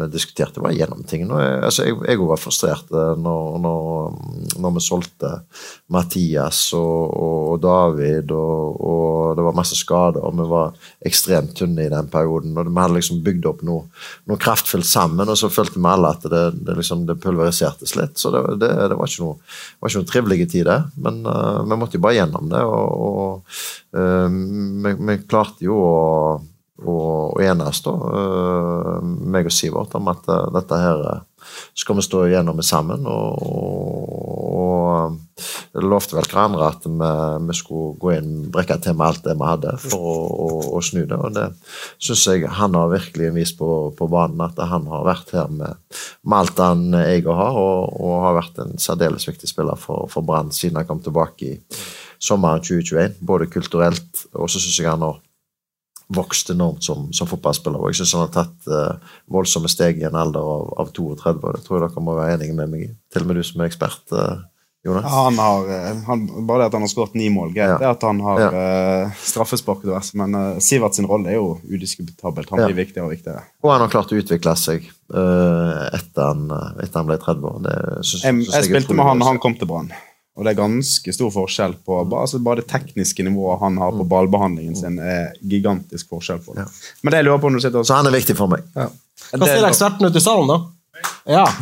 vi 0.00 0.06
diskuterte 0.10 0.58
bare 0.58 0.74
gjennom 0.74 1.04
ting. 1.06 1.22
Jeg, 1.30 1.58
altså, 1.68 1.84
jeg, 1.86 2.00
jeg 2.02 2.18
var 2.26 2.40
frustrert 2.42 2.88
eh, 2.90 3.12
når, 3.22 3.60
når, 3.62 4.16
når, 4.58 4.72
vi 4.74 4.82
solgte 4.82 5.30
Mathias 5.94 6.64
og, 6.74 7.12
og 7.14 7.60
David, 7.62 8.34
og, 8.34 8.80
og, 8.80 9.36
det 9.38 9.44
var 9.46 9.54
masse 9.54 9.78
skader, 9.78 10.18
og 10.26 10.34
vi 10.40 10.48
var 10.50 10.90
ekstremt 11.06 11.54
tynne 11.54 11.84
i 11.86 11.92
den 11.92 12.10
perioden. 12.10 12.56
og 12.58 12.66
Vi 12.66 12.74
hadde 12.80 12.96
liksom 12.96 13.22
bygd 13.28 13.46
opp 13.52 13.62
noe, 13.68 13.86
noe 14.26 14.42
kraftfullt 14.42 14.90
sammen, 14.90 15.30
og 15.30 15.38
så 15.38 15.52
følte 15.52 15.78
vi 15.78 15.86
alle 15.92 16.10
at 16.16 16.26
det, 16.26 16.42
det, 16.58 16.76
liksom, 16.80 17.06
det 17.06 17.20
pulverisertes 17.22 17.94
litt. 18.00 18.18
Så 18.18 18.34
det, 18.34 18.42
det, 18.64 18.72
det 18.90 18.98
var, 18.98 19.06
ikke 19.06 19.28
noe, 19.28 19.38
noen 19.86 20.10
trivelige 20.10 20.50
tider, 20.56 20.90
men 21.06 21.22
uh, 21.22 21.62
vi 21.62 21.78
måtte 21.78 22.00
jo 22.00 22.02
bare 22.08 22.18
gjennom 22.18 22.50
det. 22.50 22.66
og, 22.66 23.06
og 23.06 23.56
uh, 23.94 24.26
vi, 24.26 24.98
vi 25.06 25.18
klarte 25.30 25.70
jo 25.70 25.78
å 25.86 25.96
og, 26.84 27.36
og 27.36 27.40
enes, 27.40 27.80
da, 27.84 27.92
uh, 27.94 28.98
meg 29.02 29.48
og 29.48 29.54
Sivert, 29.54 29.94
om 29.96 30.10
at 30.12 30.28
uh, 30.28 30.44
dette 30.52 30.76
her 30.80 31.04
uh, 31.08 31.22
skal 31.76 31.96
vi 31.96 32.04
stå 32.04 32.26
igjennom 32.26 32.60
sammen. 32.64 33.06
Og, 33.08 33.46
og, 33.46 35.16
og 35.76 35.86
lovte 35.86 36.16
vel 36.16 36.28
hverandre 36.28 36.68
at 36.68 36.84
vi, 36.84 37.10
vi, 37.48 37.56
skulle 37.56 37.96
gå 38.00 38.12
inn 38.16 38.30
brekke 38.52 38.78
til 38.84 38.96
med 38.96 39.06
alt 39.08 39.24
det 39.24 39.36
vi 39.38 39.48
hadde, 39.48 39.74
for 39.86 40.04
å, 40.12 40.14
å, 40.46 40.48
å 40.76 40.82
snu 40.84 41.04
det. 41.08 41.16
Og 41.16 41.36
det 41.36 41.48
syns 42.02 42.26
jeg 42.28 42.52
han 42.58 42.76
har 42.76 42.92
virkelig 42.92 43.32
vist 43.36 43.58
på, 43.60 43.70
på, 43.96 44.08
banen, 44.12 44.42
at 44.44 44.60
han 44.68 44.88
har 44.92 45.06
vært 45.08 45.32
her 45.36 45.52
med, 45.52 45.80
med 46.24 46.38
alt 46.40 46.64
han 46.64 46.88
eier 47.00 47.30
har, 47.40 47.60
og, 47.60 47.96
og, 47.96 48.16
har 48.26 48.40
vært 48.42 48.64
en 48.64 48.76
særdeles 48.80 49.28
viktig 49.28 49.48
spiller 49.48 49.80
for, 49.80 50.10
for 50.12 50.26
Brann 50.26 50.52
siden 50.52 50.80
han 50.80 50.88
kom 50.88 51.00
tilbake 51.04 51.54
i 51.54 51.56
sommeren 52.22 52.64
2021, 52.64 53.20
både 53.28 53.48
kulturelt, 53.52 54.26
og 54.34 54.50
så 54.50 54.60
syns 54.60 54.80
jeg 54.80 54.92
han 54.92 55.04
har 55.04 55.20
vokst 56.06 56.50
enormt 56.54 56.84
som, 56.86 57.08
som 57.16 57.28
fotballspiller. 57.30 57.80
og 57.80 57.90
Jeg 57.90 58.00
syns 58.00 58.14
han 58.16 58.26
har 58.26 58.34
tatt 58.34 58.68
uh, 58.70 59.14
voldsomme 59.32 59.70
steg 59.70 60.02
i 60.02 60.06
en 60.06 60.18
alder 60.18 60.44
av, 60.44 60.68
av 60.84 60.92
32. 60.94 61.32
og 61.42 61.56
Det 61.56 61.64
tror 61.64 61.78
jeg 61.78 61.88
dere 61.88 62.04
må 62.04 62.18
være 62.18 62.36
enige 62.36 62.58
med 62.58 62.70
meg 62.72 62.84
i. 62.84 62.92
Til 63.12 63.26
og 63.26 63.30
med 63.30 63.40
du 63.40 63.46
som 63.46 63.64
er 63.64 63.70
ekspert. 63.72 64.04
Uh, 64.14 64.44
Jonas? 64.86 65.04
Ja, 65.04 65.22
han 65.24 65.38
har, 65.38 65.88
eh, 65.88 65.96
han, 66.06 66.46
bare 66.46 66.60
det 66.60 66.66
at 66.66 66.74
han 66.78 66.84
har 66.86 66.90
skåret 66.92 67.14
ni 67.18 67.26
mål, 67.30 67.50
greit. 67.56 67.72
Ja. 67.74 67.78
Det 67.80 67.88
at 67.90 68.04
han 68.06 68.20
har 68.22 68.42
ja. 68.44 68.50
uh, 68.54 69.16
straffespark 69.18 69.82
og 69.82 69.88
diverse. 69.90 70.14
Men 70.18 70.36
uh, 70.38 70.60
Sivert 70.62 70.94
sin 70.94 71.08
rolle 71.10 71.32
er 71.32 71.40
jo 71.40 71.56
udiskutabelt. 71.66 72.52
Han 72.54 72.62
blir 72.68 72.78
viktigere 72.84 73.08
og 73.08 73.16
viktigere. 73.16 73.42
Og 73.66 73.72
han 73.74 73.82
har 73.82 73.90
klart 73.90 74.14
å 74.14 74.20
utvikle 74.20 74.54
seg 74.60 74.86
uh, 75.10 75.88
etter, 75.90 76.22
han, 76.22 76.46
etter, 76.78 77.00
han, 77.00 77.08
ble 77.10 77.18
30 77.18 77.50
år. 77.50 77.58
Det, 77.66 77.78
synes, 78.04 78.12
jeg, 78.12 78.20
synes 78.22 78.52
jeg, 78.52 78.60
jeg 78.62 78.70
spilte 78.70 78.98
med 79.00 79.10
han 79.10 79.24
da 79.24 79.32
han 79.32 79.42
kom 79.42 79.58
til 79.58 79.70
Brann. 79.72 79.90
Og 80.36 80.44
det 80.44 80.52
er 80.52 80.58
ganske 80.58 81.12
stor 81.16 81.30
forskjell 81.32 81.74
på 81.86 81.96
altså 82.04 82.38
Bare 82.44 82.60
det 82.60 82.68
tekniske 82.68 83.24
nivået 83.24 83.60
han 83.62 83.78
har 83.80 83.90
på 83.94 84.04
mm. 84.04 84.10
ballbehandlingen 84.10 84.76
sin, 84.76 84.98
er 85.00 85.32
gigantisk 85.40 86.08
forskjell 86.12 86.40
på 86.44 86.54
det. 86.54 86.66
Ja. 86.66 86.68
Men 87.02 87.10
det 87.12 87.18
jeg 87.22 87.28
lurer 87.30 87.40
på 87.42 87.48
når 87.50 87.58
du 87.58 87.64
sitter 87.64 87.86
Så 87.88 87.94
han 87.96 88.08
er 88.10 88.16
viktig 88.18 88.36
for 88.36 88.48
meg. 88.52 88.60
Ja. 88.76 88.88
Hva 89.32 89.46
sier 89.48 89.68
eksperten 89.68 90.06
ute 90.06 90.20
i 90.20 90.26
salen, 90.26 90.48
da? 90.52 90.58
Ja. 91.26 91.46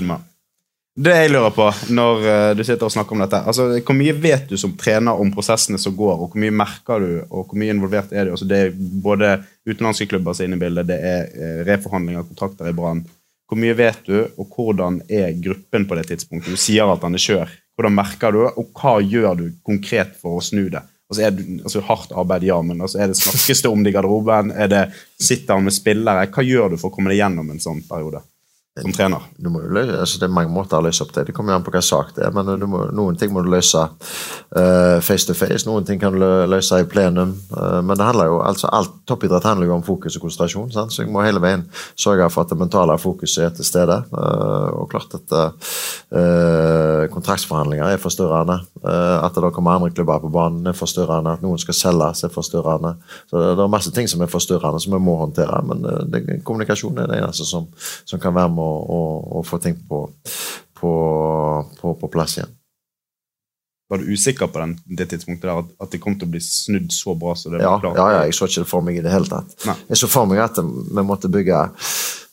mann. 0.00 0.22
Det 0.92 1.12
jeg 1.12 1.30
lurer 1.32 1.52
på 1.56 1.66
når 1.96 2.24
uh, 2.24 2.50
du 2.56 2.62
sitter 2.64 2.84
og 2.84 2.92
snakker 2.92 3.16
om 3.16 3.22
dette 3.24 3.38
altså 3.48 3.64
Hvor 3.80 3.96
mye 3.96 4.12
vet 4.12 4.50
du 4.50 4.58
som 4.60 4.74
trener 4.76 5.16
om 5.16 5.30
prosessene 5.32 5.80
som 5.80 5.94
går, 5.96 6.14
og 6.18 6.32
hvor 6.32 6.40
mye 6.40 6.52
merker 6.52 7.00
du, 7.00 7.10
og 7.30 7.46
hvor 7.48 7.56
mye 7.60 7.72
involvert 7.72 8.12
er 8.12 8.28
du? 8.28 8.34
Altså, 8.34 8.48
det 8.48 8.58
er 8.60 8.76
både 8.76 9.38
utenlandske 9.68 10.06
klubber 10.10 10.36
som 10.36 10.44
er 10.44 10.50
inne 10.50 10.60
i 10.60 10.62
bildet, 10.62 10.90
det 10.90 10.98
er 11.00 11.64
reforhandlinger 11.68 12.20
av 12.20 12.28
kontrakter 12.28 12.68
i 12.68 12.76
Brann. 12.76 13.00
Hvor 13.52 13.60
mye 13.60 13.74
vet 13.76 14.06
du, 14.08 14.14
og 14.40 14.54
hvordan 14.56 15.02
er 15.12 15.34
gruppen 15.36 15.84
på 15.84 15.96
det 15.98 16.06
tidspunktet? 16.08 16.54
Du 16.54 16.56
sier 16.56 16.88
at 16.88 17.02
han 17.04 17.12
er 17.12 17.20
skjør. 17.20 17.50
Hvordan 17.76 17.92
merker 17.92 18.32
du, 18.32 18.46
og 18.48 18.70
hva 18.72 18.94
gjør 19.04 19.34
du 19.36 19.42
konkret 19.60 20.14
for 20.16 20.38
å 20.38 20.44
snu 20.44 20.70
det? 20.72 20.80
Altså, 21.12 21.26
er 21.26 21.34
det, 21.36 21.44
altså 21.60 21.82
Hardt 21.84 22.14
arbeid, 22.16 22.46
ja, 22.48 22.56
men 22.64 22.80
altså, 22.80 23.02
er 23.04 23.12
det 23.12 23.18
snakkes 23.20 23.60
det 23.60 23.68
om 23.68 23.84
det 23.84 23.92
i 23.92 23.96
garderoben? 23.98 24.54
Er 24.56 24.70
det, 24.72 24.80
sitter 25.20 25.58
han 25.58 25.68
med 25.68 25.76
spillere? 25.76 26.30
Hva 26.32 26.46
gjør 26.48 26.72
du 26.72 26.78
for 26.80 26.88
å 26.88 26.94
komme 26.94 27.12
deg 27.12 27.20
gjennom 27.20 27.52
en 27.52 27.60
sånn 27.60 27.84
periode? 27.90 28.22
Som 28.80 28.92
trener? 28.92 29.20
Løse, 29.36 29.98
altså 30.00 30.18
det 30.20 30.24
er 30.30 30.32
mange 30.32 30.48
måter 30.52 30.78
å 30.78 30.84
løse 30.86 31.04
opp 31.04 31.10
det. 31.12 31.26
Det 31.28 31.34
kommer 31.36 31.52
an 31.52 31.64
på 31.64 31.74
hva 31.74 31.82
sak 31.84 32.14
det 32.16 32.22
er. 32.24 32.32
men 32.32 32.48
må, 32.70 32.86
Noen 32.96 33.18
ting 33.20 33.32
må 33.34 33.42
du 33.44 33.50
løse 33.52 33.82
uh, 33.84 34.98
face 35.04 35.28
to 35.28 35.36
face, 35.36 35.66
noen 35.68 35.84
ting 35.84 36.00
kan 36.00 36.16
du 36.16 36.22
løse 36.48 36.78
i 36.80 36.86
plenum. 36.88 37.34
Uh, 37.52 37.82
men 37.84 37.98
det 38.00 38.06
handler 38.06 38.30
jo, 38.30 38.38
altså 38.40 38.70
alt 38.72 38.94
toppidrett 39.08 39.44
handler 39.44 39.68
jo 39.68 39.74
om 39.76 39.84
fokus 39.84 40.16
og 40.16 40.24
konsentrasjon. 40.24 40.70
Sant? 40.72 40.94
Så 40.94 41.04
jeg 41.04 41.12
må 41.12 41.20
hele 41.20 41.42
veien 41.44 41.66
sørge 41.92 42.30
for 42.32 42.46
at 42.46 42.54
det 42.54 42.58
mentale 42.62 42.96
fokuset 43.02 43.44
er 43.44 43.52
til 43.58 43.68
stede. 43.68 43.98
Uh, 44.14 44.72
og 44.80 44.88
klart 44.92 45.18
at 45.20 45.36
kontraktsforhandlinger 47.12 47.92
er 47.92 48.00
forstyrrende. 48.00 48.58
at 48.84 49.34
det 49.34 49.42
da 49.42 49.50
kommer 49.50 49.76
andre 49.76 49.90
klubber 49.90 50.18
på 50.20 50.28
banen 50.32 50.66
er 50.66 50.76
forstyrrende. 50.76 51.36
At 51.36 51.44
noen 51.44 51.60
skal 51.60 51.76
selges 51.76 52.24
er 52.24 52.32
forstyrrende. 52.32 52.94
Så 53.30 53.36
det, 53.36 53.54
det 53.56 53.64
er 53.64 53.72
masse 53.72 53.92
ting 53.92 54.08
som 54.08 54.20
er 54.20 54.32
forstyrrende 54.32 54.80
som 54.80 54.92
vi 54.92 55.00
må 55.00 55.16
håndtere. 55.20 55.62
Men 55.68 55.84
det, 56.12 56.42
kommunikasjon 56.44 57.00
er 57.00 57.08
det 57.08 57.20
eneste 57.22 57.46
som, 57.48 57.68
som 58.04 58.20
kan 58.20 58.34
være 58.36 58.52
med 58.52 58.61
og, 58.62 58.90
å, 58.96 59.00
å 59.38 59.44
få 59.46 59.60
ting 59.62 59.78
på, 59.88 60.04
på, 60.78 60.92
på, 61.78 61.94
på, 62.00 62.10
plass 62.12 62.38
igjen. 62.38 62.54
Var 63.92 64.00
du 64.00 64.12
usikker 64.14 64.48
på 64.48 64.62
den, 64.62 64.76
det 64.98 65.10
tidspunktet 65.10 65.50
der, 65.50 65.58
at, 65.60 65.72
at 65.84 65.92
det 65.92 66.00
kom 66.00 66.16
til 66.16 66.30
å 66.30 66.32
bli 66.32 66.40
snudd 66.40 66.92
så 66.94 67.16
bra? 67.18 67.34
Så 67.36 67.52
ja, 67.52 67.74
ja, 67.84 67.92
ja, 67.98 68.22
jeg 68.24 68.36
så 68.38 68.48
ikke 68.48 68.64
det 68.64 68.70
for 68.70 68.86
meg 68.86 69.00
i 69.00 69.04
det 69.04 69.12
hele 69.12 69.28
tatt. 69.28 69.52
Nei. 69.68 69.76
Jeg 69.90 70.00
så 70.00 70.08
for 70.10 70.30
meg 70.30 70.40
at 70.46 70.62
vi 70.62 71.04
måtte 71.04 71.30
bygge 71.32 71.66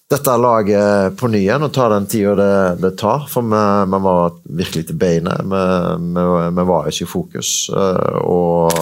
dette 0.10 0.34
laget 0.41 1.18
på 1.20 1.28
ny 1.30 1.43
igjen 1.43 1.62
og 1.62 1.70
ta 1.74 1.86
den 1.91 2.07
tida 2.10 2.32
det, 2.34 2.53
det, 2.82 2.89
tar. 2.97 3.28
For 3.30 3.45
vi, 3.45 3.60
vi, 3.91 3.99
var 4.07 4.39
virkelig 4.57 4.88
til 4.89 4.97
beinet. 4.97 5.43
Vi, 5.45 5.60
vi, 6.16 6.24
vi, 6.57 6.66
var 6.72 6.89
ikke 6.89 7.05
i 7.05 7.10
fokus. 7.12 7.51
Eh, 7.70 8.18
og, 8.26 8.74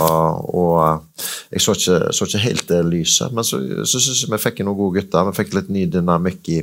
og 0.55 1.03
jeg 1.51 1.65
så 1.65 1.75
ikke, 1.75 1.97
så 2.15 2.30
ikke 2.30 2.43
helt 2.45 2.71
det 2.71 2.80
lyset. 2.88 3.36
Men 3.36 3.43
så, 3.43 3.59
så 3.84 3.99
syns 3.99 4.23
jeg 4.23 4.32
vi 4.32 4.39
fikk 4.39 4.63
noen 4.63 4.80
gode 4.80 5.01
gutter. 5.01 5.28
Vi 5.28 5.36
fikk 5.41 5.51
litt 5.57 5.71
ny 5.73 5.84
dynamikk 5.91 6.47
i, 6.55 6.61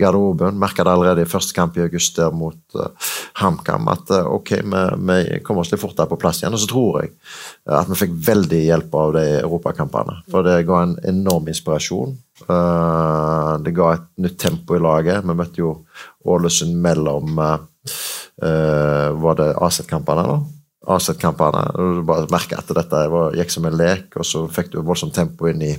garderoben. 0.00 0.56
Merka 0.64 0.86
det 0.86 0.96
allerede 0.96 1.26
i 1.26 1.28
første 1.28 1.52
kamp 1.56 1.76
i 1.76 1.84
august 1.84 2.16
der 2.16 2.32
mot 2.32 2.80
uh, 2.80 3.12
HamKam 3.42 3.92
at 3.92 4.16
uh, 4.16 4.32
ok, 4.32 4.56
vi, 4.64 4.84
vi 5.12 5.40
kommer 5.44 5.66
oss 5.66 5.74
litt 5.74 5.84
fortere 5.84 6.08
på 6.08 6.22
plass 6.24 6.40
igjen. 6.40 6.56
Og 6.56 6.64
så 6.64 6.72
tror 6.72 7.02
jeg 7.02 7.18
at 7.68 7.92
vi 7.92 8.00
fikk 8.06 8.16
veldig 8.32 8.64
hjelp 8.64 8.96
av 8.96 9.18
de 9.18 9.26
europakampene. 9.42 10.22
For 10.32 10.46
det 10.46 10.62
ga 10.64 10.86
en 10.86 10.96
enorm 11.04 11.52
inspirasjon. 11.52 12.16
Uh, 12.44 13.56
det 13.64 13.72
ga 13.72 13.94
et 13.94 14.10
nytt 14.20 14.36
tempo 14.40 14.76
i 14.76 14.82
laget. 14.82 15.24
Vi 15.24 15.36
møtte 15.36 15.62
jo 15.62 15.72
Ålesund 16.28 16.76
mellom 16.84 17.38
uh, 17.40 17.56
uh, 18.44 19.08
Var 19.22 19.40
det 19.40 19.54
AZ-kampene, 19.56 20.26
da? 20.28 20.36
AZ-kampene. 20.86 21.62
Du 21.74 22.02
bare 22.06 22.28
merker 22.30 22.60
at 22.60 22.68
dette 22.76 23.00
gikk 23.34 23.50
som 23.50 23.64
en 23.66 23.78
lek, 23.78 24.12
og 24.20 24.26
så 24.28 24.44
fikk 24.52 24.70
du 24.74 24.78
voldsomt 24.86 25.16
tempo 25.16 25.48
inn 25.50 25.64
i 25.64 25.72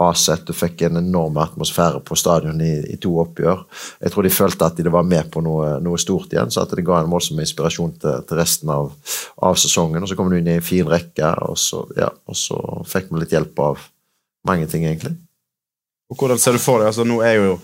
AZ. 0.00 0.24
Du 0.48 0.54
fikk 0.56 0.86
en 0.86 1.02
enorm 1.02 1.36
atmosfære 1.42 2.00
på 2.06 2.16
stadion 2.16 2.62
i, 2.64 2.72
i, 2.94 2.96
to 3.02 3.12
oppgjør. 3.20 3.66
Jeg 4.06 4.14
tror 4.14 4.24
de 4.24 4.32
følte 4.32 4.70
at 4.70 4.80
de 4.80 4.94
var 4.94 5.04
med 5.04 5.28
på 5.34 5.42
noe, 5.44 5.74
noe 5.84 6.00
stort 6.00 6.32
igjen, 6.32 6.54
så 6.54 6.64
at 6.64 6.72
det 6.72 6.86
ga 6.86 7.02
en 7.02 7.12
voldsom 7.12 7.42
inspirasjon 7.42 7.98
til, 8.00 8.24
til 8.28 8.40
resten 8.40 8.72
av, 8.72 8.94
av, 9.36 9.58
sesongen. 9.60 10.00
Og 10.06 10.08
Så 10.08 10.16
kom 10.16 10.32
du 10.32 10.38
inn 10.38 10.48
i 10.48 10.56
en 10.56 10.64
fin 10.64 10.88
rekke, 10.88 11.34
og 11.50 11.60
så, 11.60 11.84
ja, 11.98 12.08
og 12.08 12.40
så 12.40 12.62
fikk 12.88 13.12
vi 13.12 13.24
litt 13.24 13.36
hjelp 13.36 13.64
av 13.66 13.88
mange 14.46 14.70
ting, 14.70 14.86
egentlig. 14.88 15.18
Og 16.10 16.20
Hvordan 16.20 16.38
ser 16.38 16.54
du 16.54 16.62
for 16.62 16.80
deg? 16.80 16.92
Altså, 16.92 17.06
nå 17.06 17.18
er 17.26 17.40
jo 17.40 17.56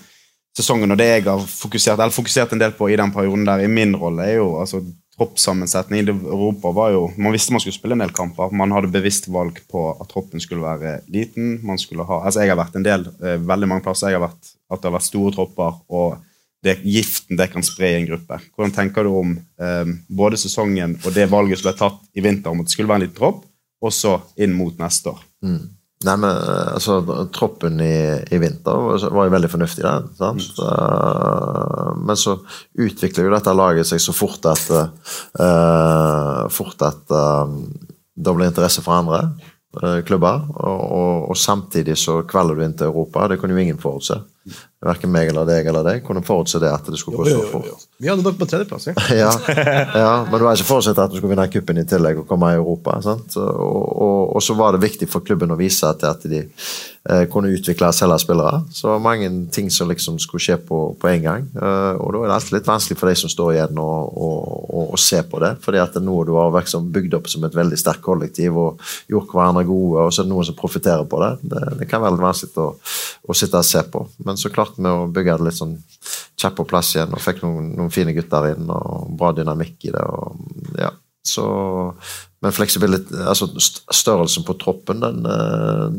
sesongen 0.56 0.92
og 0.92 0.98
det 1.00 1.08
jeg 1.08 1.24
har 1.24 1.44
fokusert, 1.48 1.98
eller 1.98 2.12
fokusert 2.12 2.52
en 2.52 2.60
del 2.60 2.74
på 2.76 2.90
i 2.90 2.98
den 2.98 3.12
perioden 3.14 3.46
der, 3.48 3.62
i 3.64 3.70
min 3.70 3.94
rolle, 3.96 4.26
er 4.26 4.40
jo 4.40 4.56
altså 4.60 4.82
troppssammensetning. 5.16 6.08
Europa 6.08 6.72
var 6.72 6.90
jo, 6.92 7.12
Man 7.16 7.32
visste 7.32 7.52
man 7.52 7.60
skulle 7.60 7.76
spille 7.76 7.96
en 7.96 8.04
del 8.04 8.12
kamper. 8.16 8.52
Man 8.52 8.72
hadde 8.72 8.92
bevisst 8.92 9.28
valg 9.28 9.60
på 9.70 9.84
at 9.92 10.08
troppen 10.10 10.40
skulle 10.40 10.64
være 10.64 11.00
liten. 11.12 11.60
man 11.62 11.78
skulle 11.78 12.04
ha, 12.04 12.22
altså 12.24 12.40
Jeg 12.40 12.48
har 12.48 12.60
vært 12.60 12.76
en 12.76 12.86
del, 12.86 13.08
eh, 13.22 13.38
veldig 13.38 13.68
mange 13.68 13.82
plasser 13.82 14.10
jeg 14.10 14.20
har 14.20 14.28
vært, 14.28 14.52
at 14.70 14.80
det 14.80 14.90
har 14.90 14.98
vært 14.98 15.10
store 15.10 15.32
tropper, 15.32 15.80
og 15.88 16.18
det 16.62 16.78
giften 16.84 17.36
det 17.36 17.50
kan 17.52 17.62
spre 17.62 17.90
i 17.90 18.00
en 18.00 18.06
gruppe. 18.06 18.38
Hvordan 18.54 18.72
tenker 18.72 19.04
du 19.04 19.10
om 19.18 19.36
eh, 19.36 19.84
både 20.08 20.38
sesongen 20.38 20.98
og 21.04 21.14
det 21.14 21.28
valget 21.30 21.58
som 21.58 21.70
ble 21.70 21.78
tatt 21.78 22.00
i 22.14 22.22
vinter 22.22 22.50
om 22.50 22.60
at 22.60 22.70
det 22.70 22.74
skulle 22.74 22.88
være 22.88 23.02
en 23.02 23.06
liten 23.06 23.18
tropp, 23.18 23.44
og 23.82 23.92
så 23.92 24.20
inn 24.36 24.54
mot 24.54 24.76
neste 24.78 25.10
år? 25.10 25.22
Mm. 25.42 25.64
Nei, 26.06 26.16
men 26.18 26.30
altså, 26.74 26.98
Troppen 27.34 27.80
i, 27.82 27.94
i 28.32 28.40
vinter 28.42 29.06
var 29.12 29.28
jo 29.28 29.34
veldig 29.34 29.50
fornuftig. 29.52 29.84
Der, 29.84 30.08
sant? 30.18 30.58
Uh, 30.58 31.92
men 32.02 32.18
så 32.18 32.36
utvikler 32.78 33.28
jo 33.28 33.34
dette 33.34 33.54
laget 33.56 33.88
seg 33.88 34.02
så 34.02 34.14
fort 34.16 34.46
at 34.50 34.68
uh, 34.72 36.44
fort 36.52 36.84
at 36.86 37.14
uh, 37.14 37.46
det 38.14 38.36
blir 38.36 38.50
interesse 38.50 38.84
for 38.84 38.98
andre 38.98 39.24
klubber. 40.04 40.42
Og, 40.52 40.80
og, 40.84 41.30
og, 41.30 41.36
samtidig 41.40 41.94
så 41.96 42.18
kveller 42.28 42.58
du 42.58 42.66
inn 42.66 42.74
til 42.76 42.90
Europa. 42.90 43.24
Det 43.30 43.38
kunne 43.40 43.56
jo 43.56 43.62
ingen 43.62 43.80
forutse. 43.80 44.18
Verken 44.82 45.12
meg 45.14 45.28
eller 45.30 45.46
deg 45.46 45.68
eller 45.70 45.84
deg 45.86 46.00
kunne 46.02 46.24
forutse 46.26 46.58
det 46.58 46.70
at 46.72 46.88
det 46.90 46.98
skulle 46.98 47.20
gå 47.20 47.28
så 47.30 47.42
fort. 47.52 47.84
Vi 48.02 48.08
hadde 48.10 48.24
dere 48.26 48.34
på 48.34 48.48
tredjeplass, 48.50 48.88
ja. 48.90 48.94
ja, 49.22 49.30
ja. 49.94 50.14
Men 50.26 50.40
du 50.40 50.46
har 50.48 50.56
ikke 50.56 50.66
forutsett 50.72 50.98
at 50.98 51.12
du 51.12 51.20
skulle 51.20 51.36
vinne 51.36 51.46
cupen 51.52 51.78
i 51.78 51.86
tillegg 51.86 52.18
og 52.24 52.26
komme 52.26 52.50
i 52.50 52.58
Europa. 52.58 52.96
Og, 53.38 54.34
og, 54.34 54.40
så 54.42 54.56
var 54.58 54.74
det 54.74 54.82
viktig 54.82 55.06
for 55.12 55.22
klubben 55.22 55.54
å 55.54 55.58
vise 55.60 55.86
at, 55.86 56.02
at 56.08 56.26
de 56.26 56.40
eh, 56.42 57.22
kunne 57.30 57.52
utvikle 57.54 57.92
og 57.92 57.94
selge 57.94 58.18
spillere. 58.24 58.64
Så 58.74 58.88
det 58.88 58.96
var 58.96 59.04
mange 59.06 59.30
ting 59.54 59.70
som 59.70 59.90
liksom 59.92 60.18
skulle 60.22 60.42
skje 60.42 60.58
på, 60.66 60.80
på 60.98 61.12
en 61.12 61.28
gang. 61.28 61.46
Eh, 61.54 62.02
og 62.02 62.16
da 62.16 62.24
er 62.24 62.32
det 62.32 62.38
alltid 62.40 62.58
litt 62.58 62.72
vanskelig 62.72 62.98
for 62.98 63.12
de 63.12 63.16
som 63.22 63.30
står 63.30 63.54
igjen 63.54 63.78
å 63.78 64.98
se 64.98 65.22
på 65.22 65.38
det. 65.42 65.54
fordi 65.62 65.80
at 65.80 65.94
det 65.94 66.02
er 66.02 66.06
noe 66.06 66.26
du 66.26 66.34
har 66.36 66.50
liksom 66.56 66.90
bygd 66.92 67.14
opp 67.20 67.30
som 67.30 67.46
et 67.46 67.54
veldig 67.54 67.78
sterkt 67.78 68.02
kollektiv 68.02 68.58
og 68.58 68.82
gjort 69.10 69.30
hverandre 69.32 69.64
gode, 69.68 70.08
og 70.08 70.12
så 70.12 70.22
er 70.22 70.28
det 70.28 70.34
noen 70.34 70.48
som 70.50 70.58
profitterer 70.58 71.06
på 71.08 71.22
det. 71.22 71.32
det. 71.54 71.64
det. 71.78 71.88
kan 71.90 72.02
være 72.02 72.16
litt 72.16 72.26
vanskelig 72.26 72.66
å, 72.66 72.68
å 73.30 73.36
sitte 73.36 73.62
og 73.62 73.68
se 73.68 73.82
på. 73.94 74.04
Men 74.26 74.31
så 74.40 74.50
klarte 74.52 74.82
vi 74.82 74.90
å 74.90 75.08
bygge 75.12 75.38
det 75.38 75.48
litt 75.48 75.58
sånn 75.58 75.76
kjapt 76.38 76.58
på 76.58 76.66
plass 76.68 76.94
igjen, 76.96 77.14
og 77.14 77.22
fikk 77.22 77.42
noen, 77.44 77.72
noen, 77.76 77.92
fine 77.94 78.14
gutter 78.16 78.52
inn, 78.52 78.68
og 78.72 79.12
bra 79.18 79.32
dynamikk 79.36 79.88
i 79.88 79.94
det. 79.94 80.02
og 80.02 80.78
ja, 80.80 80.90
så 81.22 81.46
Men 82.42 82.50
altså 82.50 83.46
størrelsen 83.94 84.42
på 84.44 84.56
troppen, 84.58 85.00
den, 85.04 85.26
eh, 85.26 85.92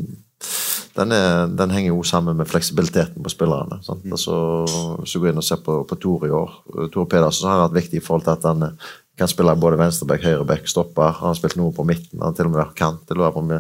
den, 0.98 1.14
er, 1.16 1.48
den 1.48 1.72
henger 1.72 1.94
jo 1.94 2.02
sammen 2.04 2.36
med 2.36 2.50
fleksibiliteten 2.52 3.24
på 3.24 3.32
spillerne. 3.32 3.80
Sant? 3.86 4.04
Mm. 4.04 4.18
Altså, 4.18 4.36
hvis 5.00 5.14
du 5.14 5.22
går 5.22 5.32
inn 5.32 5.40
og 5.40 5.48
ser 5.48 5.64
på, 5.64 5.78
på 5.88 5.96
Tor 5.96 6.28
i 6.28 6.34
år, 6.36 6.58
Tor 6.92 7.08
Pedersen 7.08 7.48
har 7.48 7.64
vært 7.68 7.80
viktig 7.80 8.02
i 8.02 8.04
forhold 8.04 8.28
til 8.28 8.36
at 8.36 8.50
han 8.52 8.68
kan 9.18 9.30
spille 9.30 9.56
både 9.56 9.78
venstreback, 9.80 10.26
høyreback, 10.26 10.68
stopper. 10.68 11.16
Han 11.20 11.32
har 11.32 11.38
spilt 11.38 11.58
noe 11.60 11.74
på 11.76 11.86
midten, 11.88 12.20
han 12.20 12.32
har 12.32 12.38
til 12.38 12.50
og 12.50 12.56
med 12.56 12.64
vært 12.64 12.78
kant. 12.80 13.04
Det 13.08 13.18
lurer 13.18 13.34
på 13.34 13.44
om 13.46 13.54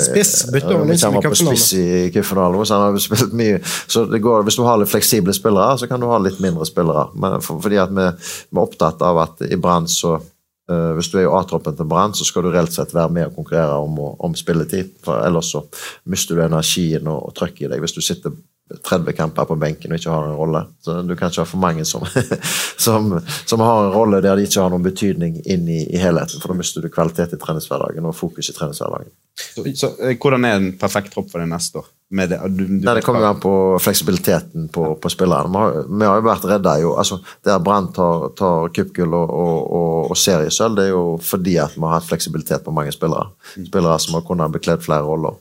spiss. 0.00 0.50
Bytte 0.52 0.74
over 0.76 1.34
spiss 1.34 1.72
i 1.74 2.10
cupfinalen, 2.12 2.66
så 2.66 2.74
han 2.74 2.92
har 2.92 2.98
spilt 3.00 3.32
mye. 3.32 3.60
Så 3.86 4.04
det 4.04 4.18
går, 4.18 4.42
Hvis 4.42 4.56
du 4.56 4.62
har 4.66 4.76
litt 4.78 4.92
fleksible 4.92 5.32
spillere, 5.32 5.78
så 5.78 5.88
kan 5.88 6.00
du 6.00 6.06
ha 6.06 6.18
litt 6.18 6.40
mindre 6.40 6.66
spillere. 6.68 7.08
Men 7.14 7.40
for, 7.40 7.62
fordi 7.62 7.80
at 7.80 7.90
vi, 7.90 8.04
vi, 8.50 8.58
er 8.58 8.62
opptatt 8.62 9.02
av 9.02 9.22
at 9.24 9.42
i 9.48 9.56
Brann 9.56 9.88
så 9.88 10.18
uh, 10.18 10.92
Hvis 10.98 11.08
du 11.12 11.18
er 11.18 11.26
i 11.26 11.32
A-troppen 11.32 11.76
til 11.76 11.88
Brann, 11.88 12.14
så 12.14 12.24
skal 12.28 12.44
du 12.44 12.52
reelt 12.52 12.72
sett 12.72 12.94
være 12.94 13.12
med 13.12 13.30
og 13.30 13.40
konkurrere 13.40 13.80
om, 13.80 13.98
om 14.18 14.36
spilletid. 14.36 14.92
For 15.04 15.24
ellers 15.24 15.52
så 15.54 15.64
mister 16.04 16.36
du 16.36 16.44
energien 16.44 17.08
og, 17.08 17.28
og 17.30 17.36
trøkket 17.36 17.66
i 17.66 17.72
deg. 17.72 17.80
Hvis 17.80 17.96
du 17.96 18.02
sitter 18.04 18.36
30 18.84 19.12
kamper 19.12 19.44
på 19.44 19.56
benken 19.56 19.92
og 19.92 19.98
ikke 19.98 20.12
har 20.12 20.28
en 20.28 20.36
rolle. 20.36 20.62
Så 20.80 21.02
Du 21.02 21.14
kan 21.16 21.30
ikke 21.30 21.42
ha 21.42 21.48
for 21.48 21.60
mange 21.60 21.84
som, 21.84 22.04
som, 22.84 23.18
som 23.44 23.60
har 23.60 23.86
en 23.86 23.92
rolle 23.92 24.22
der 24.22 24.36
de 24.36 24.46
ikke 24.46 24.62
har 24.62 24.72
noen 24.72 24.84
betydning 24.84 25.40
inn 25.44 25.68
i, 25.68 25.82
i 25.92 26.00
helheten. 26.00 26.40
For 26.40 26.52
da 26.52 26.58
mister 26.58 26.84
du 26.84 26.88
kvalitet 26.92 27.34
i 27.36 27.40
treningshverdagen 27.40 28.06
og 28.08 28.16
fokus 28.16 28.48
i 28.48 28.56
treningshverdagen. 28.56 29.12
Så, 29.32 29.64
så, 29.76 29.88
eh, 30.02 30.16
hvordan 30.20 30.44
er 30.44 30.58
en 30.58 30.72
perfekt 30.78 31.12
tropp 31.14 31.30
for 31.32 31.40
deg 31.40 31.48
neste 31.48 31.80
år? 31.80 31.88
det, 32.12 32.36
du, 32.52 32.66
du 32.68 32.84
Nei, 32.84 32.94
det 32.98 33.02
kommer 33.06 33.24
an 33.24 33.38
på 33.40 33.52
fleksibiliteten 33.80 34.66
på, 34.72 34.84
på 35.00 35.10
spillerne. 35.12 35.48
Vi 35.48 35.56
har, 35.56 35.76
vi 35.88 36.04
har, 36.04 36.18
jo 36.20 36.26
vært 36.26 36.48
redda 36.50 36.74
jo, 36.82 36.90
altså 37.00 37.16
Der 37.44 37.62
Brann 37.64 37.88
tar, 37.96 38.26
tar 38.36 38.68
cupgull 38.76 39.14
og, 39.16 39.32
og, 39.32 39.60
og, 39.78 40.10
og 40.12 40.20
seriesølv, 40.20 40.76
det 40.76 40.84
er 40.84 40.92
jo 40.92 41.04
fordi 41.24 41.56
at 41.62 41.78
vi 41.78 41.86
har 41.86 41.96
hatt 41.96 42.08
fleksibilitet 42.10 42.66
på 42.66 42.74
mange 42.76 42.92
spillere. 42.92 43.30
Mm. 43.56 43.70
Spillere 43.70 44.02
som 44.04 44.18
har 44.18 44.26
kunnet 44.28 44.52
bekledd 44.52 44.84
flere 44.84 45.06
roller. 45.08 45.38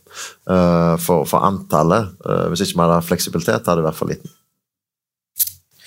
Uh, 0.47 0.95
for, 0.95 1.27
for, 1.27 1.43
antallet, 1.43 2.13
uh, 2.23 2.47
hvis 2.53 2.63
ikke 2.63 2.79
vi 2.79 2.85
hadde 2.85 3.01
fleksibilitet, 3.09 3.67
hadde 3.67 3.81
det 3.83 3.89
vært 3.89 3.99
for 3.99 4.13
liten. 4.13 4.37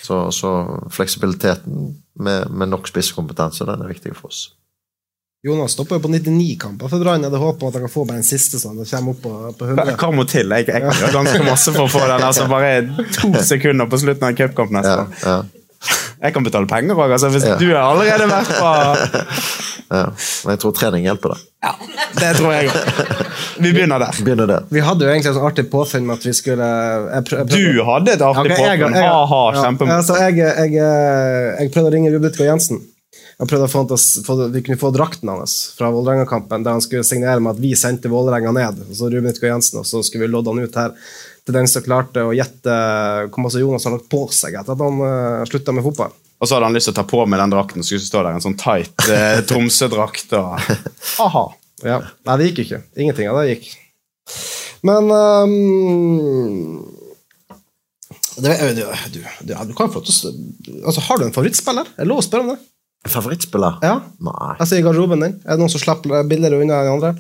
Så, 0.04 0.18
så 0.36 0.50
fleksibiliteten 0.92 1.94
med, 2.20 2.52
med 2.52 2.68
nok 2.68 2.92
spisskompetanse, 2.92 3.64
den 3.64 3.86
er 3.86 3.94
viktig 3.94 4.12
for 4.18 4.28
oss. 4.28 4.50
Jonas 5.44 5.74
stopper 5.76 5.98
jo 5.98 6.00
på 6.06 6.08
99 6.08 6.56
kamper 6.60 6.88
for 6.88 7.02
Brann. 7.02 7.20
Jeg 7.20 7.28
hadde 7.28 7.40
håpet 7.42 7.66
at 7.68 7.74
han 7.76 7.82
kan 7.84 7.92
få 7.92 8.06
bare 8.08 8.22
en 8.22 8.24
siste 8.24 8.56
sånn. 8.56 8.78
Det 8.80 8.86
kommer 8.88 9.12
opp 9.12 9.18
på, 9.20 9.32
på 9.58 9.66
100. 9.74 9.98
Hva 10.00 10.08
må 10.16 10.24
til? 10.24 10.54
Jeg, 10.56 10.64
jeg 10.70 10.84
kan 10.86 11.02
gjøre 11.02 11.16
ganske 11.18 11.42
masse 11.44 11.74
for 11.74 11.84
å 11.84 11.90
få 11.92 12.04
den. 12.08 12.24
altså 12.24 12.46
Bare 12.48 12.70
to 13.18 13.28
sekunder 13.44 13.90
på 13.92 14.00
slutten 14.00 14.24
av 14.24 14.32
en 14.32 14.38
cupkamp 14.38 14.72
neste 14.72 14.94
år. 15.02 15.12
Ja, 15.20 15.34
ja. 15.34 15.64
Jeg 16.24 16.32
kan 16.32 16.46
betale 16.46 16.64
penger 16.64 16.96
òg, 16.96 17.12
altså, 17.12 17.28
hvis 17.34 17.44
ja. 17.44 17.58
du 17.60 17.66
har 17.74 17.90
allerede 17.90 18.24
vært 18.30 18.54
på 18.56 18.70
Ja, 19.92 20.06
Men 20.08 20.54
jeg 20.54 20.60
tror 20.62 20.72
trening 20.78 21.04
hjelper, 21.04 21.34
da. 21.34 21.68
Ja, 21.68 21.74
det 22.22 22.30
tror 22.38 22.54
jeg 22.54 22.70
òg. 22.70 23.12
Vi 23.66 23.74
begynner 23.76 24.00
der. 24.00 24.22
Begynner 24.24 24.48
der. 24.48 24.64
Vi 24.72 24.80
hadde 24.86 25.04
jo 25.04 25.12
egentlig 25.12 25.34
et 25.34 25.36
sånn 25.36 25.50
artig 25.50 25.66
påfunn 25.74 26.08
med 26.08 26.16
at 26.16 26.24
vi 26.24 26.32
skulle 26.40 26.70
jeg 26.70 27.28
prøv, 27.28 27.44
jeg 27.44 27.52
Du 27.52 27.84
hadde 27.90 28.16
et 28.16 28.24
artig 28.30 28.56
okay, 28.56 28.64
påfunn? 28.64 28.96
Ha-ha, 28.96 29.44
kjempemorsomt. 29.60 30.00
Altså, 30.00 30.18
jeg, 30.24 30.40
jeg, 30.40 30.74
jeg, 30.80 31.54
jeg 31.60 31.74
prøvde 31.76 31.92
å 31.92 31.96
ringe 31.98 32.16
Rubutka 32.16 32.48
Jensen. 32.48 32.80
Jeg 33.34 33.50
prøvde 33.50 33.66
å 33.66 33.72
få, 33.72 33.82
få, 34.26 34.36
vi 34.54 34.62
kunne 34.62 34.78
få 34.78 34.92
drakten 34.94 35.30
hans 35.32 35.54
fra 35.74 35.88
Vålerenga-kampen, 35.90 36.62
der 36.62 36.76
han 36.76 36.84
skulle 36.84 37.06
signere 37.06 37.42
med 37.42 37.56
at 37.56 37.62
vi 37.62 37.72
sendte 37.78 38.10
Vålerenga 38.12 38.52
ned. 38.54 38.84
Og 38.86 38.98
så 38.98 39.10
Ruben 39.10 39.32
Ytgaard 39.32 39.56
Jensen, 39.56 39.80
og 39.82 39.88
så 39.88 40.04
skulle 40.06 40.28
vi 40.28 40.34
lodde 40.34 40.54
han 40.54 40.62
ut 40.62 40.78
her. 40.78 40.94
Til 41.44 41.56
den 41.58 41.66
som 41.68 41.82
klarte 41.84 42.22
å 42.24 42.32
gjette 42.32 42.74
hvor 43.28 43.42
mye 43.44 43.60
Jonas 43.60 43.84
har 43.84 43.96
lagt 43.96 44.06
på 44.12 44.22
seg 44.32 44.54
etter 44.56 44.72
at 44.72 44.80
han 44.80 45.02
uh, 45.02 45.08
eh, 45.42 45.48
slutta 45.50 45.74
med 45.76 45.84
fotball. 45.84 46.14
Og 46.40 46.48
så 46.48 46.56
hadde 46.56 46.70
han 46.70 46.76
lyst 46.78 46.88
til 46.88 46.94
å 46.94 46.98
ta 47.00 47.04
på 47.08 47.20
med 47.28 47.42
den 47.42 47.52
drakten, 47.52 47.82
og 47.82 47.88
skulle 47.88 48.06
stå 48.06 48.22
der 48.22 48.38
en 48.38 48.44
sånn 48.44 48.56
tight 48.60 49.08
eh, 49.10 49.42
Tromsø-drakt. 49.50 50.32
Aha. 50.34 51.44
Ja. 51.84 51.98
Nei, 52.28 52.36
det 52.38 52.50
gikk 52.50 52.62
ikke. 52.64 52.84
Ingenting 52.96 53.30
av 53.32 53.42
det 53.42 53.56
gikk. 53.56 53.72
Men 54.84 55.08
um, 55.10 56.84
det, 58.36 58.54
du, 58.76 58.82
du, 58.84 59.20
du, 59.40 59.54
du, 59.54 59.74
kan 59.76 59.92
få 59.92 60.02
altså, 60.04 61.00
Har 61.06 61.20
du 61.20 61.26
en 61.26 61.34
favorittspiller? 61.34 61.88
Er 61.96 62.04
det 62.04 62.10
lov 62.10 62.22
å 62.22 62.26
spørre 62.26 62.46
om 62.46 62.54
det? 62.54 62.60
Favorittspiller? 63.08 63.78
Ja. 63.84 63.98
Nei. 64.24 64.54
Altså 64.58 64.78
i 64.78 64.82
garderoben 64.84 65.20
din? 65.24 65.34
Er 65.44 65.56
det 65.56 65.60
noen 65.60 65.72
som 65.72 65.82
slipper 65.82 66.24
billigere 66.28 66.60
unna 66.64 66.78
enn 66.84 66.92
andre? 66.94 67.14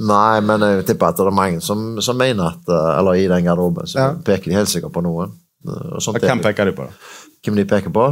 Nei, 0.00 0.40
men 0.46 0.62
jeg 0.64 0.86
tipper 0.88 1.10
at 1.10 1.18
det 1.18 1.26
er 1.28 1.34
mange 1.36 1.60
som, 1.64 1.98
som 2.04 2.16
mener 2.20 2.52
at 2.54 2.68
eh, 2.72 2.90
Eller 3.00 3.18
i 3.20 3.26
den 3.28 3.44
garderoben, 3.44 3.88
så 3.90 3.98
ja. 3.98 4.08
peker 4.24 4.50
de 4.52 4.56
helt 4.56 4.70
sikkert 4.72 4.94
på 4.94 5.02
noen. 5.04 5.32
Hvem 5.64 6.40
peker 6.44 6.70
de 6.70 6.74
på, 6.76 6.86
da? 6.88 6.92
Hvem 7.44 7.58
de 7.60 7.66
peker 7.68 7.92
på? 7.92 8.06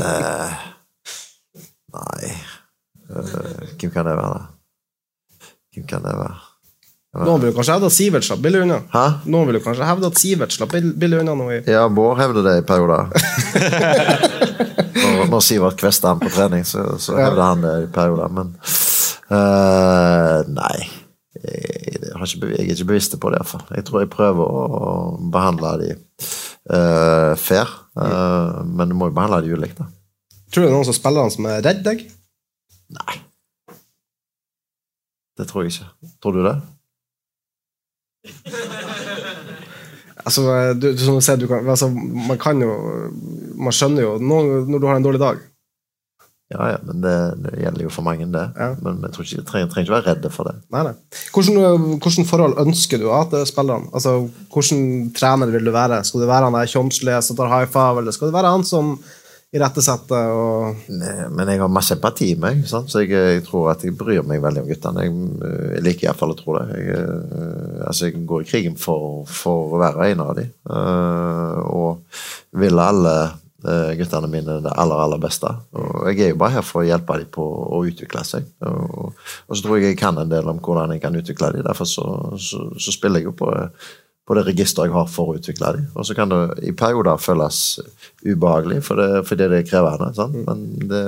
eh, 0.00 0.54
nei 1.94 2.30
eh, 2.30 3.36
Hvem 3.78 3.92
kan 3.92 4.08
det 4.08 4.16
være? 4.16 4.40
Hvem 5.74 5.86
kan 5.90 6.04
det 6.06 6.16
være? 6.18 6.40
Noen 7.14 7.44
vil 7.44 7.52
kanskje 7.54 7.76
hevde 7.76 7.86
at 7.92 7.94
Sivert 7.94 8.24
slapp 8.26 8.40
billig 8.42 8.64
unna. 8.64 8.80
Hæ? 8.90 9.04
Noen 9.30 9.46
vil 9.52 9.60
kanskje 9.62 9.86
hevde 9.86 10.08
at 10.10 10.18
Sivert 10.18 10.54
slapp 10.56 10.72
billig 10.74 11.20
unna 11.20 11.36
nå 11.38 11.46
i 11.54 11.60
Ja, 11.70 11.84
Bård 11.92 12.18
hevder 12.18 12.42
det 12.48 12.56
i 12.58 12.64
perioder. 12.66 13.12
når, 15.30 15.44
Sivert 15.44 15.78
kvesta 15.80 16.12
han 16.12 16.22
på 16.22 16.32
trening, 16.32 16.66
så, 16.68 16.94
så 17.00 17.16
hevder 17.18 17.42
han 17.42 17.64
det 17.64 17.74
i 17.84 17.90
perioder, 17.94 18.32
men 18.34 18.52
uh, 19.30 20.40
Nei. 20.50 20.76
har 22.14 22.26
ikke, 22.28 22.50
jeg 22.52 22.64
er 22.64 22.72
ikke 22.74 22.90
bevisst 22.92 23.16
på 23.20 23.32
det, 23.32 23.40
iallfall. 23.40 23.66
Jeg 23.74 23.86
tror 23.88 24.04
jeg 24.04 24.12
prøver 24.14 24.44
å 24.44 24.94
behandle 25.34 25.74
de 25.82 25.90
uh, 25.98 27.34
fair, 27.40 27.70
eh, 28.00 28.60
men 28.64 28.90
du 28.90 28.96
må 28.98 29.10
jo 29.10 29.16
behandle 29.16 29.42
de 29.44 29.54
ulikt. 29.56 29.80
da. 29.80 29.90
Tror 30.50 30.64
du 30.64 30.68
det 30.68 30.72
er 30.72 30.76
noen 30.76 30.88
som 30.88 30.96
spiller 30.96 31.26
han 31.26 31.34
som 31.34 31.48
er 31.50 31.64
redd 31.66 31.82
deg? 31.86 32.06
Nei. 32.94 33.18
Det 35.34 35.48
tror 35.50 35.64
jeg 35.64 35.74
ikke. 35.74 35.90
Tror 36.22 36.38
du 36.38 36.44
det? 36.46 36.56
Altså, 40.24 40.44
du, 40.80 40.90
som 40.98 41.18
du 41.18 41.24
ser, 41.24 41.36
du 41.40 41.48
kan, 41.50 41.66
altså, 41.68 41.90
man 41.92 42.38
kan 42.40 42.62
jo 42.64 42.72
Man 43.60 43.74
skjønner 43.76 44.06
jo 44.06 44.14
når, 44.20 44.54
når 44.70 44.80
du 44.80 44.86
har 44.88 44.96
en 44.96 45.04
dårlig 45.04 45.20
dag. 45.20 45.42
Ja, 46.52 46.66
ja, 46.74 46.78
men 46.84 47.00
det, 47.02 47.14
det 47.40 47.54
gjelder 47.62 47.86
jo 47.86 47.90
for 47.90 48.04
mange, 48.06 48.26
det. 48.30 48.42
Men 48.84 49.00
tror 49.08 49.24
ikke, 49.24 49.38
jeg 49.40 49.46
trenger, 49.48 49.70
trenger 49.72 49.88
ikke 49.88 49.94
være 49.96 50.06
redde 50.10 50.30
for 50.30 50.48
det. 50.48 50.54
Nei, 50.74 50.82
nei. 50.86 50.92
Hvordan, 51.32 51.86
hvordan 52.04 52.28
forhold 52.28 52.58
ønsker 52.62 53.00
du 53.00 53.08
at 53.16 53.32
spillerne? 53.48 53.88
Altså, 53.96 54.28
hvordan 54.52 54.84
trener 55.16 55.50
vil 55.54 55.64
du 55.66 55.72
være? 55.74 56.02
Skal 56.04 56.22
du 56.22 56.28
være 56.28 56.50
han 56.50 56.58
der 56.58 56.70
tjomslige 56.70 57.22
som 57.24 57.38
tar 57.38 57.50
high 57.50 57.70
five, 57.72 58.02
eller 58.02 58.14
skal 58.14 58.30
du 58.30 58.36
være 58.36 58.52
han 58.54 58.66
som 58.68 58.92
irettesetter 59.54 60.32
og 60.34 60.88
Men 60.90 61.50
jeg 61.50 61.60
har 61.62 61.70
masse 61.70 61.94
empati 61.94 62.32
i 62.32 62.38
meg, 62.40 62.64
så 62.66 62.82
jeg, 63.02 63.12
jeg 63.12 63.44
tror 63.46 63.70
at 63.74 63.84
jeg 63.86 63.94
bryr 63.98 64.24
meg 64.26 64.42
veldig 64.42 64.64
om 64.64 64.70
guttene. 64.70 65.06
Jeg, 65.06 65.14
jeg 65.76 65.84
liker 65.86 66.08
iallfall 66.08 66.34
å 66.34 66.38
tro 66.38 66.56
det. 66.58 66.64
Jeg, 66.74 66.98
eh, 66.98 67.86
altså, 67.86 68.08
jeg 68.08 68.26
går 68.26 68.44
i 68.44 68.50
krigen 68.50 68.76
for, 68.80 69.22
for 69.30 69.76
å 69.76 69.80
være 69.82 70.10
en 70.12 70.24
av 70.26 70.34
dem. 70.40 70.50
og 71.70 72.04
vil 72.58 72.78
alle 72.78 73.14
eh, 73.66 73.92
guttene 73.98 74.30
mine 74.30 74.58
det 74.64 74.74
aller, 74.74 75.02
aller 75.06 75.22
beste. 75.22 75.50
Og 75.74 76.08
jeg 76.10 76.20
er 76.20 76.32
jo 76.34 76.40
bare 76.40 76.58
her 76.58 76.66
for 76.66 76.82
å 76.82 76.88
hjelpe 76.88 77.18
dem 77.20 77.30
på 77.34 77.44
å 77.44 77.82
utvikle 77.88 78.24
seg. 78.26 78.48
Og, 78.68 79.12
og 79.14 79.56
så 79.56 79.60
tror 79.64 79.78
jeg 79.78 79.92
jeg 79.94 80.00
kan 80.00 80.18
en 80.20 80.30
del 80.30 80.50
om 80.50 80.62
hvordan 80.62 80.94
jeg 80.94 81.04
kan 81.04 81.18
utvikle 81.18 81.54
dem. 81.54 81.66
Derfor 81.66 81.88
så, 81.88 82.08
så, 82.38 82.66
så 82.78 82.94
spiller 82.94 83.22
jeg 83.22 83.30
jo 83.30 83.36
på, 83.38 83.52
på 84.24 84.34
det 84.38 84.46
registeret 84.46 84.88
jeg 84.88 84.94
har 84.94 85.08
for 85.12 85.30
å 85.30 85.36
utvikle 85.36 85.70
dem. 85.76 85.88
Og 86.00 86.06
så 86.08 86.14
kan 86.16 86.30
det 86.32 86.38
i 86.64 86.72
perioder 86.72 87.20
føles 87.20 87.58
ubehagelig, 88.24 88.78
for 88.86 88.96
det, 88.96 89.08
fordi 89.28 89.48
det 89.52 89.58
er 89.58 89.66
krevende. 89.68 90.08
Sant? 90.16 90.38
Men 90.46 90.62
det, 90.88 91.02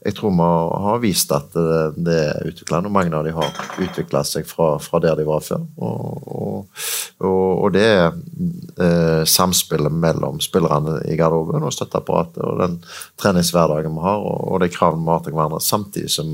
jeg 0.00 0.16
tror 0.16 0.32
vi 0.32 0.46
har 0.86 1.02
vist 1.02 1.34
at 1.36 1.52
det, 1.52 1.82
det 2.08 2.16
er 2.22 2.48
utviklende, 2.48 2.88
og 2.88 2.96
mange 2.96 3.12
av 3.12 3.28
dem 3.28 3.36
har 3.36 3.52
utvikla 3.84 4.24
seg 4.24 4.48
fra, 4.48 4.70
fra 4.80 5.02
der 5.04 5.20
de 5.20 5.28
var 5.28 5.44
før. 5.44 5.68
Og, 5.76 6.32
og, 6.40 6.82
og, 7.20 7.44
og 7.66 7.76
det 7.76 7.84
er 7.84 8.08
eh, 8.08 9.22
samspillet 9.28 9.92
mellom 9.92 10.40
spillerne 10.40 11.02
i 11.04 11.20
garderoben 11.20 11.68
og 11.68 11.76
støtteapparatet 11.76 12.40
og 12.48 12.64
den 12.64 12.80
treningshverdagen 13.20 13.92
vi 13.92 14.08
har, 14.08 14.24
og, 14.24 14.40
og 14.54 14.64
de 14.64 14.72
kravene 14.72 15.04
vi 15.04 15.12
har 15.12 15.24
til 15.26 15.36
hverandre, 15.36 15.60
samtidig 15.60 16.16
som 16.16 16.32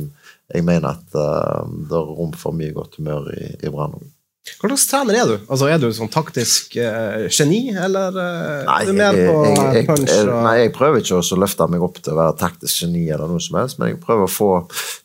jeg 0.52 0.62
mener 0.62 0.94
at 0.94 1.22
eh, 1.26 1.78
det 1.90 1.98
er 1.98 2.18
rom 2.22 2.34
for 2.38 2.54
mye 2.54 2.74
godt 2.76 3.00
humør 3.02 3.32
i, 3.34 3.48
i 3.59 3.70
Brann. 3.72 3.98
Hva 4.43 4.73
slags 4.73 4.89
trener 4.90 5.14
er 5.14 5.28
du? 5.31 5.35
Altså, 5.47 5.69
Er 5.70 5.78
du 5.78 5.85
sånn 5.94 6.10
taktisk 6.10 6.74
uh, 6.82 7.28
geni, 7.31 7.60
eller 7.78 8.16
uh, 8.16 8.64
Nei, 8.66 8.78
er 8.82 8.89
du 8.89 8.97
mer 8.98 9.14
på 9.14 9.36
jeg, 9.47 9.59
jeg, 9.77 9.86
punch? 9.86 10.09
jeg, 10.10 10.24
og... 10.27 10.39
nei, 10.43 10.55
jeg 10.64 10.73
prøver 10.74 10.98
ikke 10.98 11.20
å 11.20 11.39
løfte 11.39 11.69
meg 11.70 11.85
opp 11.86 12.01
til 12.02 12.14
å 12.14 12.19
være 12.19 12.35
taktisk 12.40 12.82
geni, 12.82 13.05
eller 13.14 13.31
noe 13.31 13.43
som 13.43 13.60
helst, 13.60 13.78
men 13.78 13.93
jeg 13.93 14.01
prøver 14.02 14.27
å 14.27 14.32
få 14.32 14.48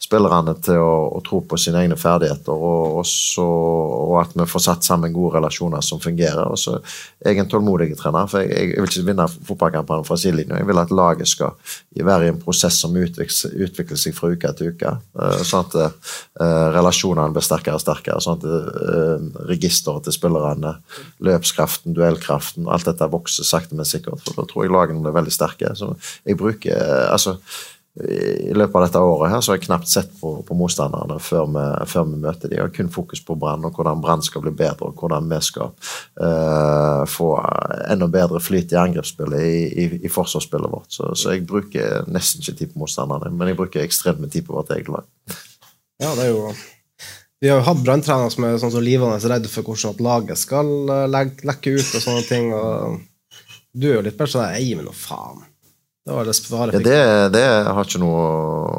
spillerne 0.02 0.56
til 0.66 0.82
å, 0.82 0.96
å 1.20 1.22
tro 1.26 1.44
på 1.46 1.60
sine 1.62 1.84
egne 1.84 2.00
ferdigheter, 2.02 2.50
og, 2.50 2.98
og, 2.98 3.06
så, 3.06 3.46
og 3.46 4.16
at 4.24 4.34
vi 4.40 4.48
får 4.50 4.64
satt 4.72 4.90
sammen 4.90 5.14
gode 5.14 5.36
relasjoner 5.38 5.86
som 5.86 6.02
fungerer. 6.02 6.42
Og 6.50 6.58
så 6.58 6.80
er 6.80 7.36
jeg 7.36 7.44
en 7.44 7.52
tålmodig 7.52 7.92
trener, 8.00 8.26
for 8.32 8.42
jeg, 8.42 8.74
vil 8.74 8.90
ikke 8.90 9.06
vinne 9.12 9.30
fotballkampene 9.36 10.08
fra 10.08 10.18
sidelinja. 10.18 10.58
Jeg 10.64 10.70
vil 10.72 10.82
at 10.82 10.96
laget 10.98 11.30
skal 11.30 11.54
være 12.08 12.26
i 12.26 12.34
en 12.34 12.42
prosess 12.42 12.82
som 12.82 12.98
utvikler, 12.98 13.54
utvikler 13.68 14.02
seg 14.02 14.18
fra 14.18 14.32
uke 14.34 14.54
til 14.58 14.74
uke, 14.74 14.98
uh, 15.22 15.40
sånn 15.46 15.68
at 15.68 15.78
relasjonene 16.74 17.34
blir 17.34 17.46
sterkere 17.46 17.78
og 17.78 17.86
sterkere. 17.86 18.22
sånn 18.24 18.42
at 18.42 19.27
registeret 19.50 20.08
til 20.08 20.16
spillerne, 20.16 20.76
løpskraften, 21.24 21.96
duellkraften, 21.98 22.68
alt 22.72 22.88
dette 22.90 23.10
vokser 23.12 23.48
sakte, 23.48 23.78
men 23.78 23.88
sikkert. 23.88 24.22
For 24.26 24.38
da 24.38 24.48
tror 24.50 24.66
jeg 24.66 24.76
lagene 24.76 25.04
blir 25.04 25.16
veldig 25.18 25.34
sterke. 25.34 25.74
Så 25.78 25.94
jeg 26.26 26.40
bruker, 26.40 26.78
altså 27.12 27.38
i 27.98 28.54
løpet 28.54 28.76
av 28.78 28.84
dette 28.86 29.00
året 29.02 29.32
her 29.32 29.42
så 29.42 29.52
har 29.52 29.58
jeg 29.58 29.66
knapt 29.66 29.90
sett 29.90 30.12
på, 30.20 30.36
på 30.46 30.56
motstanderne 30.58 31.18
før 31.24 31.48
vi, 31.50 31.64
før 31.90 32.06
vi 32.12 32.20
møter 32.22 32.52
dem. 32.52 32.58
Jeg 32.60 32.66
har 32.68 32.74
kun 32.76 32.92
fokus 32.94 33.24
på 33.26 33.38
Brann 33.40 33.66
og 33.66 33.74
hvordan 33.74 34.04
Brann 34.04 34.22
skal 34.26 34.44
bli 34.46 34.54
bedre, 34.54 34.92
og 34.92 35.02
hvordan 35.02 35.26
vi 35.32 35.40
skal 35.46 35.74
uh, 36.22 37.02
få 37.10 37.32
enda 37.90 38.10
bedre 38.14 38.42
flyt 38.44 38.76
i 38.76 38.80
angrepsspillet 38.84 39.42
i, 39.42 39.66
i, 39.86 39.90
i 40.06 40.14
forsvarsspillet 40.14 40.74
vårt. 40.74 40.92
Så, 40.94 41.10
så 41.18 41.34
jeg 41.34 41.48
bruker 41.50 42.06
nesten 42.12 42.46
ikke 42.46 42.58
tid 42.60 42.74
på 42.74 42.84
motstanderne, 42.84 43.34
men 43.34 43.50
jeg 43.50 43.58
bruker 43.64 43.86
ekstremt 43.86 44.22
med 44.22 44.36
tid 44.36 44.46
på 44.46 44.60
vårt 44.60 44.76
eget 44.78 44.94
lag. 44.94 45.08
Ja, 45.98 46.14
det 46.14 46.28
er 46.28 46.36
jo 46.36 46.52
Vi 47.42 47.50
har 47.52 47.60
jo 47.60 47.68
hatt 47.68 47.84
branntrenere 47.86 48.32
som 48.34 48.48
er 48.48 48.56
sånn 48.58 48.74
som 48.74 48.82
livende 48.82 49.20
redd 49.30 49.46
for 49.52 49.68
hvordan 49.68 49.94
at 49.94 50.02
laget 50.02 50.42
skal 50.42 50.72
eh, 50.90 51.20
lekke 51.46 51.76
ut 51.78 51.86
og 51.86 52.02
sånne 52.02 52.24
ting. 52.26 52.50
og 52.56 52.98
Du 53.78 53.92
er 53.92 54.00
jo 54.00 54.06
litt 54.08 54.18
mer 54.18 54.32
sånn 54.32 54.48
Ei, 54.48 54.72
men 54.74 54.88
nå 54.90 54.96
faen. 54.98 55.44
Det 56.08 56.14
var 56.14 56.32
svare 56.32 56.72
Ja, 56.74 56.80
det, 56.80 57.00
det 57.36 57.44
har 57.68 57.84
ikke 57.84 58.00
noe 58.00 58.22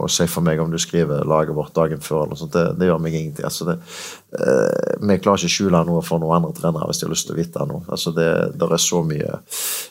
å 0.05 0.09
si 0.09 0.25
for 0.31 0.45
meg 0.47 0.61
om 0.63 0.71
du 0.73 0.79
skriver 0.81 1.27
laget 1.29 1.57
vårt 1.57 1.75
dagen 1.77 2.01
før. 2.01 2.23
eller 2.23 2.33
noe 2.33 2.41
sånt. 2.41 2.55
Det, 2.55 2.65
det 2.81 2.89
gjør 2.89 3.03
meg 3.05 3.17
ingenting. 3.19 3.45
Altså 3.45 3.67
det, 3.69 3.75
eh, 4.33 4.95
vi 5.03 5.19
klarer 5.21 5.43
ikke 5.43 5.51
å 5.51 5.57
skjule 5.59 5.83
noe 5.85 6.05
for 6.07 6.23
noen 6.23 6.39
andre 6.39 6.57
trenere 6.57 6.89
hvis 6.89 7.03
de 7.03 7.05
har 7.05 7.13
lyst 7.13 7.29
til 7.29 7.37
å 7.37 7.39
vite 7.39 7.67
noe. 7.69 7.85
Altså 7.93 8.15
det, 8.17 8.31
det 8.57 8.71
er 8.73 8.81
så 8.81 9.03
mye 9.05 9.37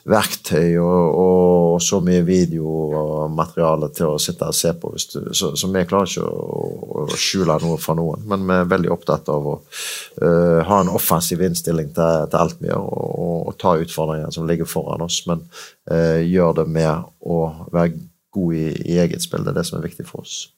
verktøy 0.09 0.79
og, 0.81 1.21
og 1.21 1.77
så 1.85 2.01
mye 2.01 2.25
video 2.25 2.73
og 2.97 3.37
materiale 3.37 3.91
til 3.93 4.15
å 4.15 4.17
sitte 4.21 4.49
og 4.49 4.57
se 4.57 4.73
på. 4.73 4.95
Du, 4.97 5.29
så, 5.37 5.53
så 5.53 5.69
vi 5.69 5.85
klarer 5.85 6.09
ikke 6.09 6.25
å, 6.25 7.05
å 7.05 7.07
skjule 7.13 7.61
noe 7.61 7.77
for 7.81 8.01
noen. 8.01 8.25
Men 8.25 8.49
vi 8.49 8.57
er 8.57 8.73
veldig 8.73 8.93
opptatt 8.97 9.29
av 9.29 9.45
å 9.45 9.57
uh, 9.61 10.65
ha 10.65 10.81
en 10.81 10.89
offensiv 10.89 11.45
innstilling 11.45 11.93
til, 11.93 12.27
til 12.31 12.41
alt 12.41 12.57
vi 12.63 12.71
gjør, 12.71 12.81
og, 12.81 13.39
og 13.51 13.57
ta 13.61 13.77
utfordringene 13.77 14.33
som 14.33 14.49
ligger 14.49 14.69
foran 14.69 15.05
oss. 15.05 15.21
Men 15.29 15.45
gjør 15.87 16.57
det 16.57 16.67
med 16.67 17.05
å 17.23 17.37
være 17.71 17.93
god 18.35 18.53
i, 18.53 18.67
i 18.93 18.97
eget 18.99 19.23
spill. 19.23 19.43
Det 19.45 19.53
er 19.53 19.59
det 19.59 19.65
som 19.69 19.79
er 19.79 19.87
viktig 19.87 20.05
for 20.07 20.25
oss. 20.25 20.49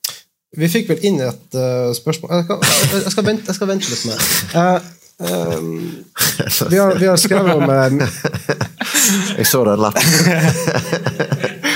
Vi 0.58 0.70
fikk 0.72 0.88
vel 0.90 1.04
inn 1.06 1.20
et 1.22 1.58
uh, 1.58 1.92
spørsmål 1.94 2.32
jeg 2.40 2.46
skal, 2.48 2.64
jeg, 2.98 3.12
skal 3.14 3.26
vente, 3.28 3.46
jeg 3.52 3.58
skal 3.58 3.70
vente 3.70 3.92
litt 3.92 4.06
med 4.10 4.16
det. 4.18 4.24
Uh, 4.56 4.80
um, 5.30 5.68
vi, 6.72 6.80
har, 6.80 6.96
vi 6.98 7.06
har 7.06 7.20
skrevet 7.22 7.54
om 7.54 7.70
um, 7.70 8.00
Jeg 9.38 9.46
så 9.46 9.62
den 9.68 9.84
lappen. 9.84 10.08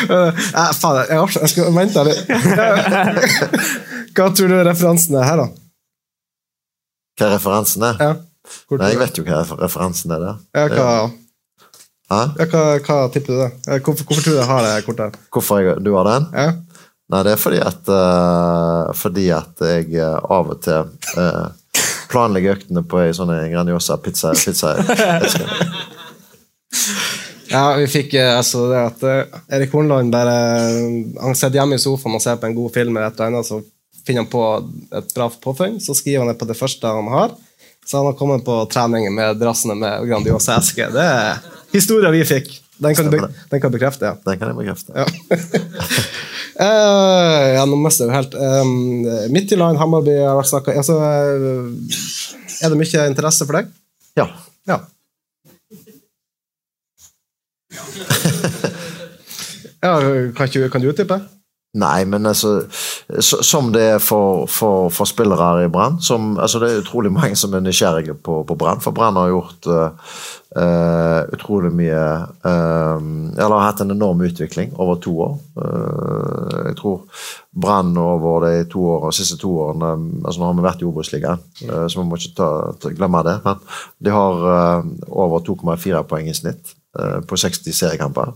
uh, 0.09 0.41
faen, 0.81 1.03
jeg, 1.03 1.07
jeg, 1.11 1.37
jeg 1.37 1.53
skal 1.53 1.77
vente 1.77 2.07
litt. 2.09 2.21
Hva 4.17 4.29
tror 4.33 4.49
du 4.49 4.57
referansen 4.65 5.21
er 5.21 5.29
her, 5.29 5.43
da? 5.43 5.49
Hva 7.19 7.33
referansen 7.35 7.85
er? 7.91 8.01
Ja. 8.01 8.13
Nei, 8.73 8.89
jeg 8.91 8.99
vet 8.99 9.17
jo 9.17 9.23
hva 9.27 9.45
referansen 9.61 10.11
er 10.11 10.25
der. 10.25 10.41
Ja, 10.57 10.65
hva? 10.73 10.89
Ja, 12.11 12.45
hva, 12.51 12.63
hva 12.83 12.97
tipper 13.13 13.31
du 13.31 13.39
det? 13.39 13.49
Eh, 13.67 13.79
Hvorfor, 13.79 14.05
hvorfor 14.05 14.23
tror 14.25 14.35
du 14.35 14.39
jeg 14.41 14.49
har 14.49 14.65
det 14.67 14.85
kortet? 14.87 15.17
Hvorfor 15.33 15.61
jeg, 15.63 15.77
du 15.85 15.91
har 15.95 16.09
den? 16.09 16.27
Ja. 16.35 16.51
Nei, 17.13 17.21
det 17.27 17.33
er 17.33 17.41
fordi 17.41 17.59
at, 17.61 17.89
uh, 17.91 18.93
fordi 18.97 19.25
at 19.35 19.63
jeg 19.67 19.89
eh, 19.99 20.17
av 20.33 20.53
og 20.53 20.61
til 20.63 20.87
uh, 21.19 21.83
planlegger 22.09 22.55
øktene 22.57 22.83
på 22.87 23.01
ei 23.03 23.13
sånn 23.15 23.33
Grandiosa 23.51 23.97
pizza. 24.01 24.33
pizza 24.37 24.75
Ja, 27.53 27.75
vi 27.77 27.85
fikk 27.85 28.15
altså 28.17 28.63
det 28.71 28.79
at 28.81 29.03
Erik 29.53 29.75
Hornland 29.75 30.09
bare 30.13 30.37
Han 31.21 31.35
sitter 31.37 31.59
hjemme 31.59 31.77
i 31.77 31.81
sofaen 31.81 32.15
og 32.17 32.23
ser 32.23 32.39
på 32.41 32.47
en 32.49 32.55
god 32.57 32.73
film, 32.73 32.95
eller 32.97 33.11
et 33.11 33.19
eller 33.19 33.29
annet, 33.29 33.45
så 33.45 33.59
finner 34.07 34.23
han 34.23 34.31
på 34.31 34.43
et 34.97 35.13
bra 35.13 35.27
påfunn. 35.43 35.77
Så 35.83 35.93
skriver 35.97 36.23
han 36.23 36.31
det 36.31 36.39
på 36.39 36.47
det 36.49 36.57
første 36.57 36.95
han 36.97 37.11
har. 37.13 37.35
Så 37.85 37.99
han 37.99 38.05
har 38.05 38.13
kommet 38.19 38.45
på 38.45 38.65
trening 38.71 39.09
med 39.15 39.37
drassene 39.41 39.75
med 39.75 40.07
Grandiosa 40.07 40.57
eske. 40.59 40.87
Det 40.93 41.03
er 41.03 41.41
historien 41.73 42.13
vi 42.15 42.23
fikk. 42.27 42.63
Den 42.83 42.95
kan, 42.95 43.11
du, 43.11 43.27
den 43.49 43.61
kan 43.61 43.71
du 43.71 43.77
bekrefte, 43.77 44.05
ja. 44.05 44.15
Den 44.25 44.39
kan 44.39 44.47
jeg 44.49 44.55
bekrefte. 44.57 44.93
Ja. 44.97 45.05
uh, 46.59 47.53
ja, 47.57 47.65
nå 47.69 47.75
mister 47.79 48.05
jeg 48.09 48.15
helt 48.17 48.33
um, 48.35 49.05
Midtjylland, 49.33 49.77
Hammarby 49.79 50.15
har 50.17 50.35
vært 50.39 50.49
snakka 50.49 50.71
altså, 50.81 50.95
eh, 51.05 51.63
Er 52.65 52.69
det 52.73 52.79
mye 52.79 53.09
interesse 53.11 53.43
for 53.45 53.53
deg? 53.59 53.65
Ja. 54.17 54.25
Ja. 54.69 54.77
ja 59.85 59.93
kan, 60.33 60.45
ikke, 60.49 60.69
kan 60.73 60.81
du 60.81 60.87
utdype? 60.91 61.17
Nei, 61.73 62.03
men 62.05 62.27
altså 62.29 62.67
Som 63.17 63.71
det 63.73 63.81
er 63.95 64.01
for, 64.01 64.45
for, 64.45 64.91
for 64.93 65.09
spillere 65.09 65.65
i 65.65 65.71
Brann 65.73 65.97
altså 65.97 66.59
Det 66.61 66.69
er 66.69 66.83
utrolig 66.83 67.11
mange 67.17 67.35
som 67.39 67.53
er 67.53 67.63
nysgjerrige 67.65 68.13
på, 68.13 68.43
på 68.45 68.57
Brann, 68.59 68.81
for 68.81 68.93
Brann 68.93 69.17
har 69.17 69.31
gjort 69.31 69.69
uh, 69.69 71.21
utrolig 71.33 71.71
mye 71.73 72.03
uh, 72.45 72.99
Eller 73.33 73.55
har 73.55 73.65
hatt 73.65 73.81
en 73.81 73.95
enorm 73.95 74.21
utvikling 74.21 74.75
over 74.77 74.99
to 75.01 75.15
år. 75.25 75.33
Uh, 75.57 76.59
jeg 76.67 76.77
tror 76.77 77.25
Brann 77.65 77.97
over 77.97 78.45
de 78.45 78.69
to 78.69 78.85
år, 78.93 79.09
siste 79.17 79.39
to 79.41 79.55
årene 79.65 79.95
altså 80.21 80.37
Nå 80.39 80.51
har 80.51 80.59
vi 80.59 80.67
vært 80.67 80.85
i 80.85 80.87
Obos-ligaen, 80.89 81.41
så 81.57 81.99
vi 81.99 82.05
må 82.05 82.21
ikke 82.21 82.37
ta, 82.37 82.51
ta, 82.81 82.93
glemme 82.93 83.25
det. 83.25 83.39
Men 83.45 83.65
de 84.05 84.13
har 84.13 84.45
over 85.09 85.41
2,4 85.45 86.05
poeng 86.09 86.29
i 86.29 86.37
snitt 86.37 86.73
på 87.29 87.37
60 87.37 87.73
seriekamper. 87.73 88.33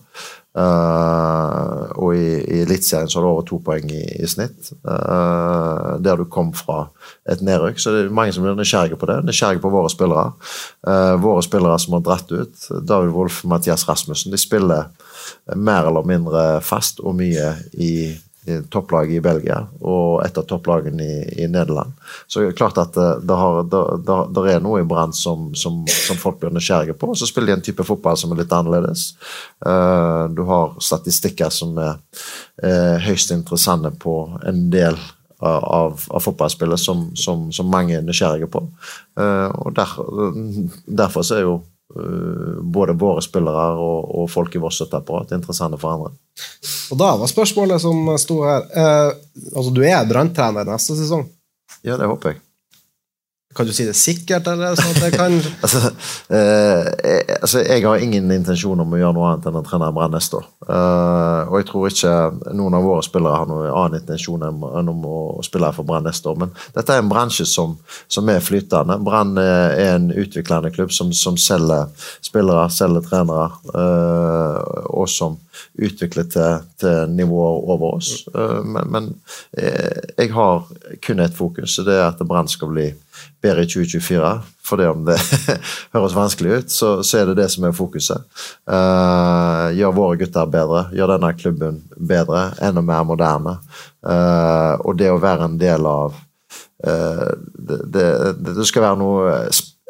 Eh, 0.57 1.81
og 2.01 2.15
i, 2.17 2.29
i 2.41 2.61
Eliteserien 2.63 3.09
så 3.09 3.19
har 3.19 3.25
du 3.25 3.29
over 3.29 3.45
to 3.45 3.59
poeng 3.63 3.91
i, 3.93 4.03
i 4.17 4.29
snitt. 4.29 4.71
Uh, 4.81 5.97
der 6.01 6.17
du 6.17 6.25
kom 6.34 6.49
fra 6.57 6.88
et 7.29 7.43
nedrykk. 7.45 7.81
Så 7.81 7.93
det 7.93 8.05
er 8.05 8.15
mange 8.17 8.34
som 8.34 8.45
blir 8.45 8.57
nysgjerrige 8.57 8.97
på 8.99 9.09
det. 9.09 9.19
Nysgjerrige 9.27 9.63
på 9.63 9.73
våre 9.73 9.91
spillere. 9.93 10.34
Uh, 10.88 11.15
våre 11.21 11.43
spillere 11.45 11.77
som 11.84 11.97
har 11.97 12.05
dratt 12.07 12.34
ut. 12.34 12.69
David 12.81 13.13
Wolff, 13.15 13.43
Mathias 13.45 13.85
Rasmussen. 13.89 14.34
De 14.34 14.41
spiller 14.41 14.89
mer 15.55 15.89
eller 15.89 16.07
mindre 16.07 16.47
fast 16.65 17.03
og 17.03 17.17
mye 17.19 17.53
i 17.73 17.91
topplaget 18.72 19.18
i 19.18 19.24
Belgia 19.24 19.60
og 19.82 20.24
et 20.26 20.38
av 20.40 20.45
topplagene 20.48 21.03
i, 21.03 21.18
i 21.44 21.48
Nederland. 21.52 21.94
Så 22.28 22.41
det 22.41 22.52
er 22.52 22.57
klart 22.60 22.80
at 22.82 22.95
det, 22.95 23.07
det, 23.28 23.38
har, 23.38 23.61
det, 23.68 24.18
det, 24.36 24.45
er 24.53 24.64
noe 24.64 24.82
i 24.82 24.88
Brann 24.88 25.14
som, 25.15 25.52
som, 25.56 25.84
som, 25.88 26.19
folk 26.19 26.40
blir 26.41 26.53
nysgjerrige 26.56 26.98
på. 26.99 27.11
Så 27.18 27.30
spiller 27.30 27.53
de 27.53 27.57
en 27.60 27.65
type 27.68 27.86
fotball 27.88 28.18
som 28.19 28.34
er 28.34 28.41
litt 28.41 28.56
annerledes. 28.56 29.10
Uh, 29.65 30.28
du 30.32 30.44
har 30.48 30.78
statistikker 30.84 31.53
som 31.53 31.78
er 31.82 31.98
er 32.57 32.99
høyst 33.06 33.32
interessante 33.32 33.91
på 34.02 34.15
en 34.48 34.68
del 34.74 34.98
av, 35.38 36.02
av 36.10 36.24
fotballspillet 36.24 36.82
som, 36.82 37.10
som, 37.15 37.49
mange 37.69 37.98
er 37.98 38.06
nysgjerrige 38.06 38.49
på. 38.49 38.64
Og 39.22 39.76
der, 39.78 39.94
Derfor 40.88 41.28
så 41.28 41.38
er 41.38 41.45
jo 41.45 41.57
Eh, 41.60 41.76
både 42.61 42.95
våre 42.99 43.24
spillere 43.26 43.68
og, 43.82 44.10
og 44.22 44.30
folk 44.32 44.56
i 44.56 44.61
vårt 44.61 44.78
støtteapparat 44.78 45.36
interessante 45.38 45.80
for 45.82 45.95
andre. 45.95 46.11
Og 46.91 46.99
da 46.99 47.14
var 47.19 47.32
spørsmålet 47.32 47.82
som 47.84 48.11
sto 48.22 48.41
her 48.45 48.68
eh, 48.69 49.10
Altså, 49.53 49.72
du 49.74 49.82
er 49.86 50.06
branntrener 50.10 50.68
neste 50.68 50.98
sesong? 50.98 51.26
Ja, 51.86 51.98
det 51.98 52.10
håper 52.10 52.34
jeg. 52.34 52.41
Kan 53.57 53.65
du 53.65 53.73
si 53.73 53.88
det 53.88 53.95
sikkert, 53.97 54.45
eller 54.51 54.77
sånn 54.77 54.91
at 54.93 55.05
jeg 55.07 55.15
kan 55.15 55.34
altså, 55.65 55.79
eh, 56.29 56.89
altså, 57.39 57.63
jeg 57.63 57.85
har 57.88 58.03
ingen 58.03 58.29
intensjon 58.35 58.84
om 58.84 58.93
å 58.93 58.99
gjøre 58.99 59.15
noe 59.17 59.31
annet 59.31 59.47
enn 59.49 59.57
å 59.57 59.63
trene 59.65 59.89
Brann 59.95 60.13
neste 60.13 60.38
år. 60.38 60.45
Uh, 60.67 61.47
og 61.47 61.55
jeg 61.57 61.67
tror 61.71 61.88
ikke 61.89 62.13
noen 62.59 62.77
av 62.77 62.85
våre 62.85 63.05
spillere 63.07 63.39
har 63.41 63.49
noen 63.49 63.71
annen 63.71 64.01
intensjon 64.03 64.45
enn 64.45 64.91
om 64.93 65.07
å 65.09 65.17
spille 65.45 65.71
for 65.73 65.88
Brann 65.89 66.05
neste 66.05 66.29
år. 66.29 66.38
Men 66.43 66.53
dette 66.75 66.93
er 66.93 67.01
en 67.01 67.09
bransje 67.09 67.47
som, 67.49 67.73
som 68.11 68.29
er 68.29 68.45
flytende. 68.45 68.99
Brann 69.01 69.34
er 69.41 69.73
en 69.88 70.11
utviklende 70.13 70.71
klubb 70.75 70.93
som, 70.93 71.09
som 71.17 71.39
selger 71.41 71.89
spillere, 72.21 72.69
selger 72.73 73.09
trenere, 73.09 73.49
uh, 73.73 74.61
og 74.93 75.09
som 75.09 75.39
utvikler 75.77 76.29
til, 76.31 76.67
til 76.81 77.15
nivåer 77.15 77.67
over 77.73 77.97
oss. 77.97 78.11
Uh, 78.35 78.61
men, 78.65 78.91
men 78.93 79.09
jeg 80.17 80.31
har 80.34 80.67
kun 81.03 81.23
ett 81.23 81.35
fokus, 81.38 81.79
og 81.79 81.89
det 81.89 81.97
er 81.97 82.07
at 82.09 82.23
Brann 82.27 82.49
skal 82.51 82.71
bli 82.73 82.91
bedre 83.41 83.63
i 83.63 83.69
2024. 83.69 84.31
For 84.67 84.79
det 84.79 84.89
om 84.91 85.05
det 85.07 85.17
høres 85.95 86.15
vanskelig 86.17 86.51
ut, 86.57 86.71
så, 86.73 86.89
så, 87.03 87.21
er 87.21 87.29
det 87.29 87.38
det 87.39 87.47
som 87.53 87.67
er 87.67 87.75
fokuset. 87.75 88.25
Uh, 88.67 89.69
gjør 89.77 89.95
våre 89.95 90.19
gutter 90.19 90.49
bedre, 90.51 90.88
gjør 90.95 91.13
denne 91.15 91.34
klubben 91.39 91.81
bedre, 91.95 92.49
enda 92.63 92.84
mer 92.84 93.05
moderne. 93.07 93.57
Uh, 94.03 94.75
og 94.84 94.97
det 94.99 95.11
å 95.11 95.21
være 95.21 95.47
en 95.47 95.59
del 95.61 95.88
av 95.88 96.17
uh, 96.17 97.31
det, 97.55 97.81
det, 97.95 98.07
det, 98.43 98.67
skal 98.67 98.89
være 98.89 99.01
noe 99.01 99.39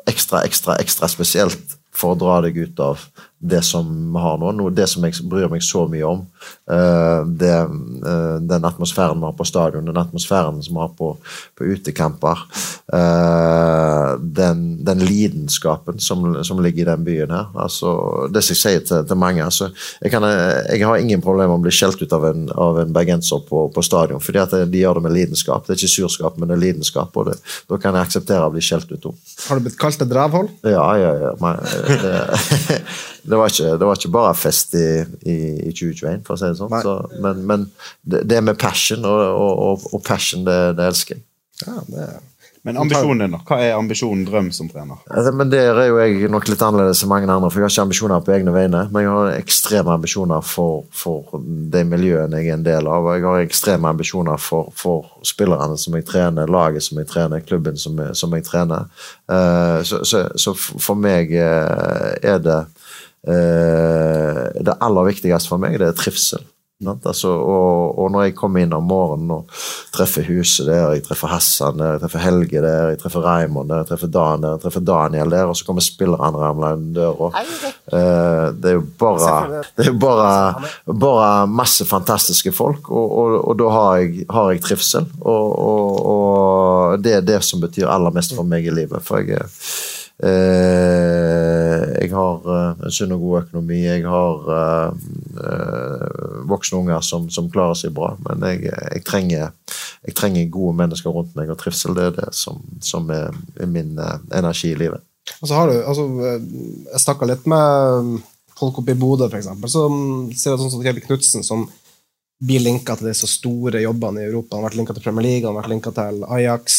ekstra, 0.07 0.44
ekstra, 0.48 0.77
ekstra 0.81 1.10
spesielt 1.11 1.77
for 1.98 2.14
å 2.14 2.19
dra 2.19 2.41
deg 2.45 2.60
ut 2.61 2.84
av 2.84 3.02
det 3.39 3.61
som 3.61 4.14
vi 4.14 4.19
har 4.19 4.38
nå, 4.38 4.69
det 4.73 4.88
som 4.89 5.03
jeg 5.05 5.22
bryr 5.30 5.49
meg 5.51 5.61
så 5.61 5.84
mye 5.89 6.05
om. 6.09 6.23
Eh, 6.72 7.19
det, 7.38 7.53
eh, 7.53 8.38
den 8.41 8.65
atmosfæren 8.65 9.19
vi 9.19 9.30
har 9.30 9.35
på 9.38 9.45
stadion, 9.45 9.85
den 9.85 9.99
atmosfæren 10.01 10.57
som 10.64 10.73
vi 10.73 10.81
har 10.81 10.95
på, 10.97 11.11
på 11.55 11.68
utekamper. 11.69 12.41
Eh, 12.93 14.15
den, 14.19 14.64
den 14.85 15.03
lidenskapen 15.05 15.99
som, 15.99 16.26
som, 16.43 16.64
ligger 16.64 16.81
i 16.81 16.89
den 16.89 17.03
byen 17.05 17.31
her. 17.35 17.51
Altså, 17.53 17.93
det 18.34 18.41
som 18.41 18.55
jeg 18.55 18.61
sier 18.64 18.85
til, 18.88 19.05
til 19.05 19.19
mange 19.22 19.43
altså, 19.45 19.69
jeg, 20.01 20.11
kan, 20.11 20.26
jeg, 20.26 20.81
har 20.81 20.97
ingen 20.97 21.22
problemer 21.22 21.53
med 21.53 21.61
å 21.61 21.68
bli 21.68 21.76
skjelt 21.77 22.01
ut 22.01 22.15
av 22.18 22.26
en, 22.31 22.47
av 22.57 22.81
en 22.81 22.95
bergenser 22.95 23.45
på, 23.45 23.68
på, 23.76 23.85
stadion, 23.85 24.23
fordi 24.23 24.41
at 24.41 24.57
de 24.65 24.81
gjør 24.81 24.97
det 24.97 25.05
med 25.05 25.14
lidenskap. 25.14 25.68
Det 25.68 25.76
er 25.76 25.84
ikke 25.84 25.93
surskap, 25.93 26.41
men 26.41 26.49
det 26.49 26.57
er 26.57 26.64
lidenskap, 26.65 27.14
og 27.14 27.30
det, 27.30 27.38
da 27.69 27.77
kan 27.77 27.93
jeg 27.93 28.09
akseptere 28.09 28.49
å 28.49 28.55
bli 28.55 28.65
skjelt 28.65 28.89
ut 28.89 29.11
om. 29.11 29.22
Har 29.45 29.59
du 29.59 29.68
blitt 29.68 29.77
kalt 29.77 30.01
et 30.01 30.18
rævhold? 30.18 30.49
Ja, 30.65 30.89
ja, 30.97 31.14
ja. 31.27 31.35
Men, 31.43 31.61
det, 32.01 32.81
det 33.28 33.40
var 33.40 33.52
ikke, 33.52 33.74
det 33.80 33.90
var 33.90 33.99
ikke 33.99 34.14
bare 34.14 34.36
fest 34.38 34.76
i, 34.80 34.88
i, 35.28 35.38
i 35.68 35.74
2021, 35.76 36.24
for 36.28 36.38
å 36.38 36.40
si 36.40 36.52
det 36.52 36.60
sånn. 36.62 36.78
Så, 36.84 36.95
men, 37.24 37.44
men 37.49 37.68
det, 38.02 38.24
det, 38.30 38.40
med 38.44 38.60
passion, 38.62 39.04
og, 39.06 39.24
og, 39.36 39.86
og 39.91 40.04
passion, 40.08 40.45
det, 40.48 40.58
det, 40.80 40.88
elsker 40.94 41.18
jeg. 41.18 41.26
Ja, 41.66 41.82
det 41.91 42.10
men 42.68 42.78
ambisjonen 42.78 43.22
din, 43.22 43.32
da? 43.32 43.38
Hva 43.48 43.58
er 43.64 43.78
ambisjonen, 43.78 44.26
drøm 44.28 44.49
som 44.52 44.68
trener? 44.68 44.98
Altså, 45.08 45.32
men 45.40 45.48
Der 45.54 45.78
er 45.80 45.86
jo 45.88 45.99
jeg 46.02 46.28
nok 46.28 46.49
litt 46.49 46.64
annerledes 46.66 46.99
enn 47.06 47.08
mange 47.08 47.30
andre, 47.32 47.48
for 47.48 47.62
jeg 47.62 47.64
har 47.64 47.72
ikke 47.72 47.86
ambisjoner 47.86 48.26
på 48.26 48.34
egne 48.36 48.52
vegne. 48.52 48.82
Men 48.91 49.06
jeg 49.06 49.14
har 49.14 49.38
ekstreme 49.38 49.94
ambisjoner 49.94 50.44
for, 50.44 50.82
for 50.91 51.40
de 51.72 51.84
miljøene 51.88 52.41
jeg 52.41 52.52
er 52.52 52.58
en 52.58 52.66
del 52.66 52.90
av. 52.91 53.08
og 53.08 53.16
Jeg 53.16 53.24
har 53.24 53.45
ekstreme 53.45 53.88
ambisjoner 53.88 54.41
for, 54.49 54.74
for 54.76 55.08
spillerne 55.24 55.80
som 55.80 55.95
jeg 55.95 56.10
trener, 56.10 56.52
laget 56.52 56.84
som 56.84 56.99
jeg 56.99 57.08
trener, 57.08 57.45
klubben 57.48 57.80
som 57.80 58.04
jeg, 58.04 58.18
som 58.20 58.36
jeg 58.36 58.44
trener. 58.49 58.91
Uh, 59.32 59.80
så, 59.88 60.04
så, 60.04 60.26
så, 60.36 60.56
for 60.60 60.99
meg 60.99 61.32
uh, 61.40 62.20
er 62.20 62.44
det 62.44 62.66
Eh, 62.68 62.77
det 63.28 64.78
aller 64.80 65.10
viktigste 65.10 65.52
for 65.52 65.60
meg 65.60 65.76
det 65.82 65.90
er 65.90 65.98
trivsel. 65.98 66.45
Altså, 66.86 67.32
og, 67.34 67.98
og, 67.98 68.12
når 68.14 68.28
jeg 68.28 68.34
kommer 68.38 68.62
inn 68.62 68.74
om 68.78 68.84
morgenen 68.86 69.32
og 69.34 69.54
treffer 69.95 70.28
huset 70.28 70.68
der, 70.68 70.91
jeg 70.94 71.02
treffer 71.08 71.32
Hassan 71.32 71.80
der, 71.80 71.95
jeg 71.95 72.04
treffer 72.04 72.22
Helge 72.22 72.62
der, 72.62 72.91
jeg 72.91 72.99
treffer 73.02 73.26
Raymond 73.26 73.72
der, 73.72 73.82
jeg 73.82 73.90
treffer 73.90 74.12
Dan 74.14 74.45
der, 74.45 74.54
jeg 74.54 74.64
treffer 74.68 74.86
Daniel 74.86 75.34
der, 75.34 75.49
og 75.49 75.58
så 75.58 75.66
kommer 75.66 75.82
spillerne 75.82 76.38
ramlende 76.38 76.94
døra. 76.99 77.32
Uh, 77.90 78.54
det 78.54 78.70
er 78.70 78.78
jo 78.78 78.86
bare, 79.02 79.64
det 79.74 79.90
er 79.90 79.98
bare, 79.98 80.70
bare 80.94 81.34
masse 81.49 81.88
fantastiske 81.90 82.54
folk, 82.54 82.91
og, 82.94 83.10
og, 83.10 83.38
og 83.41 83.58
da 83.58 83.74
har 83.74 83.91
jeg, 84.04 84.30
har 84.30 84.54
jeg 84.54 84.66
trivsel. 84.70 85.10
Og, 85.26 86.99
det 87.02 87.18
er 87.18 87.26
det 87.26 87.41
som 87.45 87.62
betyr 87.64 87.90
aller 87.90 88.14
mest 88.14 88.38
for 88.38 88.45
meg 88.45 88.70
i 88.70 88.74
livet. 88.84 89.02
for 89.06 89.26
jeg 89.26 89.41
Eh, 89.41 89.97
jeg 90.18 92.10
har 92.10 92.48
eh, 92.49 92.85
en 92.88 92.94
sunn 92.94 93.14
og 93.14 93.22
god 93.22 93.41
økonomi. 93.44 93.81
Jeg 93.84 94.06
har 94.10 94.48
eh, 94.56 94.89
voksne 96.49 96.80
unger 96.81 97.02
som, 97.06 97.27
som, 97.34 97.49
klarer 97.53 97.77
seg 97.77 97.94
bra. 97.98 98.15
Men 98.26 98.45
jeg, 98.49 98.64
jeg, 98.72 99.03
trenger, 99.06 99.52
jeg, 100.07 100.15
trenger, 100.18 100.49
gode 100.53 100.77
mennesker 100.81 101.14
rundt 101.14 101.35
meg, 101.38 101.52
og 101.53 101.60
trivsel 101.61 101.98
det 101.98 102.06
er 102.10 102.15
det 102.18 102.31
som, 102.38 102.56
som 102.81 103.10
er, 103.14 103.30
er, 103.60 103.69
min 103.69 103.94
energi 104.34 104.73
i 104.73 104.80
livet. 104.80 105.06
Og 105.41 105.52
har 105.52 105.68
du, 105.69 105.76
altså, 105.84 106.03
Jeg 106.94 107.03
snakka 107.03 107.27
litt 107.27 107.45
med 107.52 108.22
folk 108.57 108.80
oppe 108.81 108.95
i 108.95 108.98
Bodø, 108.98 109.27
f.eks., 109.30 109.52
som 109.69 110.31
sier 110.34 110.56
at 110.56 110.61
sånn 110.64 110.73
som 110.73 110.81
Kevin 110.85 111.06
Knutsen, 111.06 111.45
som 111.45 111.68
blir 112.39 112.61
linka 112.61 112.93
til 112.95 113.09
disse 113.09 113.26
store 113.30 113.80
jobbene 113.81 114.22
i 114.22 114.27
Europa. 114.27 114.55
Han 114.55 114.61
har 114.61 114.69
vært 114.69 114.77
linka 114.77 114.93
til 114.93 115.03
Premier 115.05 115.26
League, 115.26 115.47
han 115.47 115.55
har 115.55 115.64
vært 115.64 115.72
linka 115.72 115.93
til 115.95 116.19
Ajax. 116.35 116.76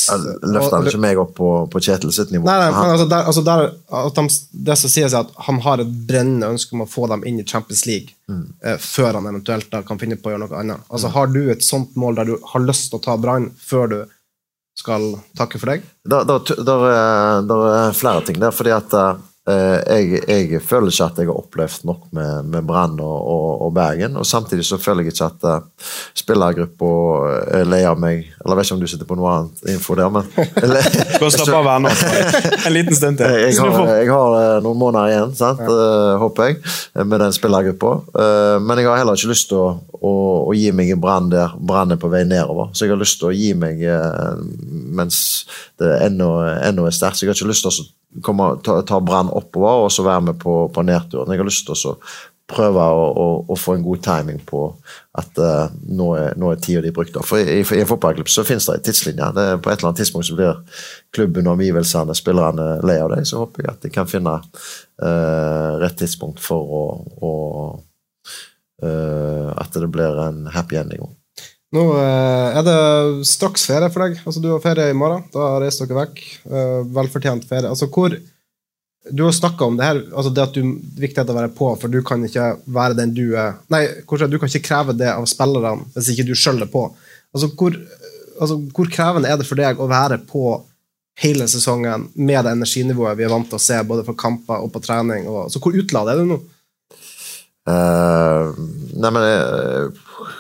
Løfter 0.47 0.77
han 0.77 0.91
ikke 0.91 1.01
meg 1.03 1.19
opp 1.19 1.33
på, 1.39 1.49
på 1.73 1.83
Kjetil 1.83 2.13
sitt 2.15 2.31
nivå? 2.35 2.47
Nei, 2.47 2.59
nei 2.63 2.69
men 2.77 2.93
altså, 2.93 3.09
der, 3.11 3.31
altså 3.33 3.43
der, 3.47 3.65
de, 4.15 4.27
Det 4.69 4.77
som 4.79 4.93
sies, 4.93 5.11
er 5.11 5.25
at 5.25 5.33
han 5.49 5.59
har 5.65 5.83
et 5.83 5.97
brennende 6.11 6.53
ønske 6.55 6.77
om 6.79 6.85
å 6.85 6.91
få 6.91 7.09
dem 7.11 7.27
inn 7.27 7.41
i 7.43 7.47
Champions 7.47 7.83
League 7.91 8.15
mm. 8.31 8.45
eh, 8.63 8.79
før 8.83 9.19
han 9.19 9.27
eventuelt 9.33 9.71
da, 9.73 9.83
kan 9.87 9.99
finne 9.99 10.21
på 10.21 10.31
å 10.31 10.37
gjøre 10.37 10.45
noe 10.47 10.61
annet. 10.63 10.87
Altså, 10.87 11.11
mm. 11.11 11.17
Har 11.17 11.35
du 11.35 11.41
et 11.57 11.67
sånt 11.67 11.99
mål 11.99 12.21
der 12.21 12.31
du 12.31 12.37
har 12.53 12.63
lyst 12.63 12.93
til 12.93 13.01
å 13.01 13.05
ta 13.09 13.19
Brann 13.19 13.51
før 13.59 13.91
du 13.91 13.99
skal 14.79 15.11
takke 15.35 15.59
for 15.59 15.75
deg? 15.75 15.83
Det 16.07 16.23
er 16.23 17.99
flere 17.99 18.23
ting 18.29 18.39
der. 18.39 18.55
fordi 18.55 18.77
at 18.79 18.95
Eh, 18.95 19.17
jeg, 19.49 20.23
jeg, 20.29 20.61
føler 20.65 20.93
ikke 20.93 21.07
at 21.07 21.19
jeg 21.21 21.29
har 21.29 21.39
opplevd 21.39 21.85
nok 21.89 22.09
med, 22.17 22.49
med 22.53 22.67
Brann 22.69 22.99
og, 23.01 23.17
og, 23.17 23.47
og, 23.67 23.73
Bergen. 23.75 24.17
Og 24.21 24.27
samtidig 24.27 24.67
så 24.67 24.79
føler 24.81 25.07
jeg 25.07 25.15
ikke 25.15 25.29
at 25.29 25.47
uh, 25.49 25.87
spillergruppa 26.19 26.91
er 27.61 27.69
lei 27.69 27.81
av 27.89 28.01
meg. 28.01 28.27
Eller 28.43 28.55
jeg 28.55 28.59
vet 28.59 28.69
ikke 28.69 28.77
om 28.77 28.83
du 28.83 28.91
sitter 28.93 29.09
på 29.09 29.19
noe 29.19 29.35
annet 29.35 29.73
info 29.75 29.97
der, 29.99 30.11
men 30.13 30.29
Bare 31.23 31.33
slapp 31.35 31.55
av 31.61 31.71
her 31.71 31.85
nå. 31.85 31.93
En 32.69 32.75
liten 32.75 32.97
stund 32.99 33.21
til. 33.21 33.37
Jeg, 33.45 33.57
har, 33.63 33.93
jeg 34.03 34.11
har 34.13 34.39
eh, 34.39 34.55
noen 34.65 34.81
måneder 34.81 35.13
igjen, 35.15 35.37
sant? 35.39 35.63
Ja. 35.65 36.17
Håper 36.21 36.51
jeg, 36.51 36.61
med 37.05 37.23
den 37.23 37.37
spillergruppa. 37.37 37.95
Men 38.65 38.81
jeg 38.81 38.91
har 38.91 39.01
heller 39.01 39.19
ikke 39.19 39.33
lyst 39.33 39.49
til 39.53 39.61
å, 39.61 39.69
å, 39.99 40.15
å 40.51 40.57
gi 40.57 40.73
meg 40.75 40.93
i 40.93 40.99
Brann 40.99 41.31
der 41.33 41.55
Brann 41.59 41.95
er 41.95 42.01
på 42.01 42.11
vei 42.13 42.25
nedover. 42.29 42.73
Så 42.73 42.87
jeg 42.87 42.95
har 42.95 43.01
lyst 43.01 43.21
til 43.21 43.31
å 43.31 43.37
gi 43.37 43.53
meg 43.59 43.81
mens 44.99 45.21
det 45.81 45.95
ennå, 46.07 46.33
ennå 46.69 46.89
er 46.89 46.95
sterkt. 46.95 47.19
Så 47.19 47.27
jeg 47.27 47.33
har 47.33 47.39
ikke 47.39 47.53
lyst 47.53 47.67
til 47.67 47.73
å 47.73 47.89
komme, 48.25 48.51
ta, 48.65 48.81
ta 48.87 49.01
Brann 49.05 49.31
oppover 49.31 49.87
og 49.87 49.93
så 49.93 50.05
være 50.07 50.31
med 50.31 50.41
på, 50.43 50.61
på 50.75 50.85
nedturen. 50.87 51.31
Jeg 51.33 51.43
har 51.43 51.49
lyst 51.49 51.69
til 51.69 51.77
å 51.93 51.97
prøve 52.49 52.81
å, 52.81 53.09
å, 53.13 53.27
å, 53.53 53.57
få 53.61 53.75
en 53.77 53.85
god 53.85 54.01
timing 54.07 54.39
på 54.49 54.63
at 55.21 55.41
uh, 55.43 55.75
nå, 55.85 56.07
er, 56.17 56.37
nå 56.41 56.53
er 56.53 56.63
tida 56.65 56.81
de 56.85 56.93
brukte. 56.97 57.21
For 57.27 57.43
i, 57.43 57.59
i, 57.61 57.81
en 57.83 57.91
fotballklubb 57.91 58.31
så 58.33 58.45
finnes 58.49 58.65
det 58.69 58.79
en 58.79 58.87
tidslinje. 58.87 59.29
Det, 59.37 59.45
på 59.61 59.69
et 59.69 59.77
eller 59.77 59.91
annet 59.91 60.01
tidspunkt 60.01 60.31
så 60.31 60.39
blir 60.39 60.63
klubben 61.15 61.49
og 61.51 61.59
omgivelsene, 61.59 62.17
spillerne, 62.17 62.71
lei 62.89 62.97
av 63.05 63.13
det. 63.13 63.21
Så 63.29 63.43
håper 63.43 63.67
jeg 63.67 63.75
at 63.75 63.85
de 63.85 63.93
kan 63.93 64.09
finne 64.09 64.39
uh, 64.41 65.73
rett 65.83 66.01
tidspunkt 66.01 66.41
for 66.41 66.73
å, 66.81 66.85
å 67.21 67.35
uh, 68.87 69.53
At 69.59 69.77
det 69.77 69.93
blir 69.93 70.23
en 70.25 70.47
happy 70.55 70.81
ending. 70.81 71.05
Nå 71.77 71.85
eh, 72.01 72.57
er 72.57 72.65
det 72.65 72.79
straks 73.29 73.67
ferie 73.69 73.91
for 73.93 74.07
deg. 74.07 74.19
Altså, 74.25 74.41
du 74.41 74.49
har 74.55 74.65
ferie 74.65 74.89
i 74.89 74.97
morgen. 74.97 75.27
Da 75.35 75.59
reiser 75.61 75.89
dere 75.89 76.07
vekk. 76.07 76.23
Eh, 76.49 76.77
velfortjent 76.97 77.45
ferie. 77.49 77.69
Altså, 77.69 77.91
hvor 77.93 78.17
Du 79.09 79.23
har 79.25 79.33
snakka 79.33 79.65
om 79.65 79.77
det 79.79 79.87
her, 79.87 79.99
altså 80.13 80.29
det 80.37 80.43
at 80.43 80.53
du 80.53 80.75
viktigheten 81.01 81.31
av 81.33 81.37
å 81.37 81.39
være 81.39 81.53
på, 81.57 81.69
for 81.81 81.89
du 81.89 82.03
kan 82.05 82.21
ikke 82.27 82.49
være 82.69 82.97
den 82.99 83.15
du 83.17 83.39
er 83.41 83.55
Nei, 83.73 83.87
du 84.05 84.35
kan 84.37 84.51
ikke 84.51 84.67
kreve 84.67 84.93
det 84.93 85.09
av 85.09 85.25
spillerne 85.31 85.87
hvis 85.95 86.11
ikke 86.13 86.27
du 86.29 86.35
sjøl 86.37 86.61
er 86.61 86.69
på. 86.69 86.83
Altså 87.33 87.49
hvor, 87.55 87.79
altså, 88.37 88.59
hvor 88.77 88.91
krevende 88.93 89.31
er 89.31 89.39
det 89.41 89.47
for 89.49 89.57
deg 89.57 89.81
å 89.81 89.89
være 89.89 90.19
på 90.29 90.59
hele 91.23 91.47
sesongen 91.49 92.05
med 92.21 92.45
det 92.45 92.53
energinivået 92.59 93.17
vi 93.17 93.25
er 93.25 93.33
vant 93.33 93.49
til 93.49 93.57
å 93.57 93.65
se 93.65 93.79
både 93.87 94.05
for 94.05 94.19
kamper 94.19 94.67
og 94.67 94.75
på 94.75 94.83
trening? 94.85 95.25
Og, 95.31 95.47
altså, 95.47 95.63
hvor 95.65 95.81
utladet 95.81 96.13
er 96.13 96.21
du 96.21 96.35
nå? 96.35 96.41
Uh, 97.69 98.53
nei, 98.99 99.15
men 99.15 99.25
jeg, 99.25 99.89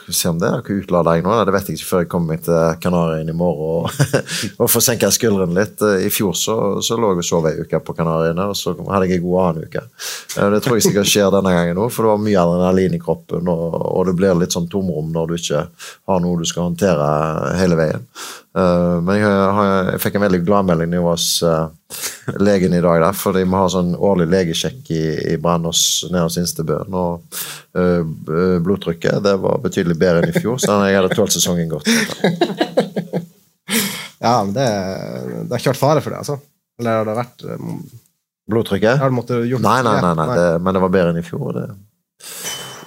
Se 0.08 0.30
om 0.30 0.38
det 0.40 0.48
er 0.48 0.62
ikke 0.62 0.78
utlada 0.80 1.14
jeg 1.16 1.24
nå. 1.26 1.34
Det 1.44 1.52
vet 1.54 1.68
jeg 1.68 1.78
ikke 1.78 1.88
før 1.88 2.02
jeg 2.02 2.08
kommer 2.12 2.34
meg 2.34 2.44
til 2.46 2.78
Kanarien 2.82 3.28
i 3.28 3.36
morgen 3.36 3.88
og, 3.88 4.16
og 4.62 4.70
får 4.72 4.84
senka 4.86 5.10
skuldrene 5.12 5.56
litt. 5.58 5.82
I 5.82 6.10
fjor 6.12 6.36
så, 6.38 6.56
så 6.84 6.96
lå 6.96 7.12
jeg 7.12 7.22
og 7.22 7.28
sov 7.28 7.48
ei 7.50 7.54
uke 7.60 7.80
på 7.84 7.96
Kanariøyene, 7.98 8.48
og 8.48 8.56
så 8.58 8.74
hadde 8.78 9.08
jeg 9.08 9.20
en 9.20 9.26
god 9.26 9.38
annen 9.44 9.68
uke. 9.68 9.84
Uh, 10.36 10.48
det 10.54 10.62
tror 10.64 10.78
jeg 10.78 10.88
sikkert 10.88 11.12
skjer 11.12 11.30
denne 11.34 11.54
gangen 11.54 11.82
òg, 11.82 11.92
for 11.92 12.06
det 12.06 12.14
var 12.14 12.24
mye 12.24 12.42
adrenalin 12.42 12.96
i 12.96 13.02
kroppen, 13.02 13.52
og, 13.52 13.78
og, 13.84 14.02
det 14.08 14.16
blir 14.18 14.40
litt 14.40 14.56
sånn 14.56 14.68
tomrom 14.72 15.12
når 15.14 15.30
du 15.30 15.38
ikke 15.38 15.64
har 15.68 16.22
noe 16.24 16.40
du 16.40 16.48
skal 16.48 16.70
håndtere 16.70 17.08
hele 17.60 17.78
veien. 17.78 18.06
Uh, 18.56 18.98
men 19.04 19.18
jeg, 19.20 19.28
har, 19.28 19.66
jeg, 19.92 20.00
fikk 20.02 20.16
en 20.18 20.24
veldig 20.24 20.40
gladmelding 20.46 20.90
da 20.90 20.98
jeg 20.98 21.04
var 21.04 21.18
hos 21.18 22.38
legen 22.44 22.74
i 22.74 22.80
dag, 22.84 23.00
der, 23.04 23.16
fordi 23.16 23.44
vi 23.44 23.56
har 23.60 23.70
sånn 23.72 23.94
årlig 23.94 24.26
legesjekk 24.32 24.90
i, 24.92 25.02
i 25.32 25.36
Brann 25.40 25.66
nede 25.66 26.24
hos 26.24 26.38
Instebøen. 26.40 26.96
Og 26.96 27.40
uh, 27.78 28.58
blodtrykket 28.64 29.22
det 29.24 29.36
var 29.44 29.62
betydelig 29.64 29.98
bedre 30.00 30.24
enn 30.24 30.32
i 30.32 30.40
fjor, 30.40 30.60
så 30.62 30.80
jeg 30.88 30.98
hadde 31.00 31.14
tålt 31.16 31.36
sesongen 31.36 31.70
godt. 31.72 31.88
ja, 34.24 34.34
men 34.42 34.54
det, 34.56 34.68
det 34.68 35.52
har 35.52 35.60
ikke 35.60 35.74
vært 35.74 35.84
fare 35.84 36.04
for 36.04 36.14
det, 36.14 36.22
altså? 36.24 36.40
Eller 36.78 37.00
har 37.00 37.08
det 37.08 37.18
vært 37.18 37.46
um, 37.58 37.80
Blodtrykket? 38.48 39.02
Nei, 39.60 39.80
nei, 39.84 39.98
nei, 40.00 40.14
nei, 40.16 40.28
det, 40.38 40.48
men 40.64 40.76
det 40.76 40.82
var 40.84 40.92
bedre 40.94 41.12
enn 41.12 41.20
i 41.20 41.26
fjor. 41.26 41.58
Det. 41.58 41.66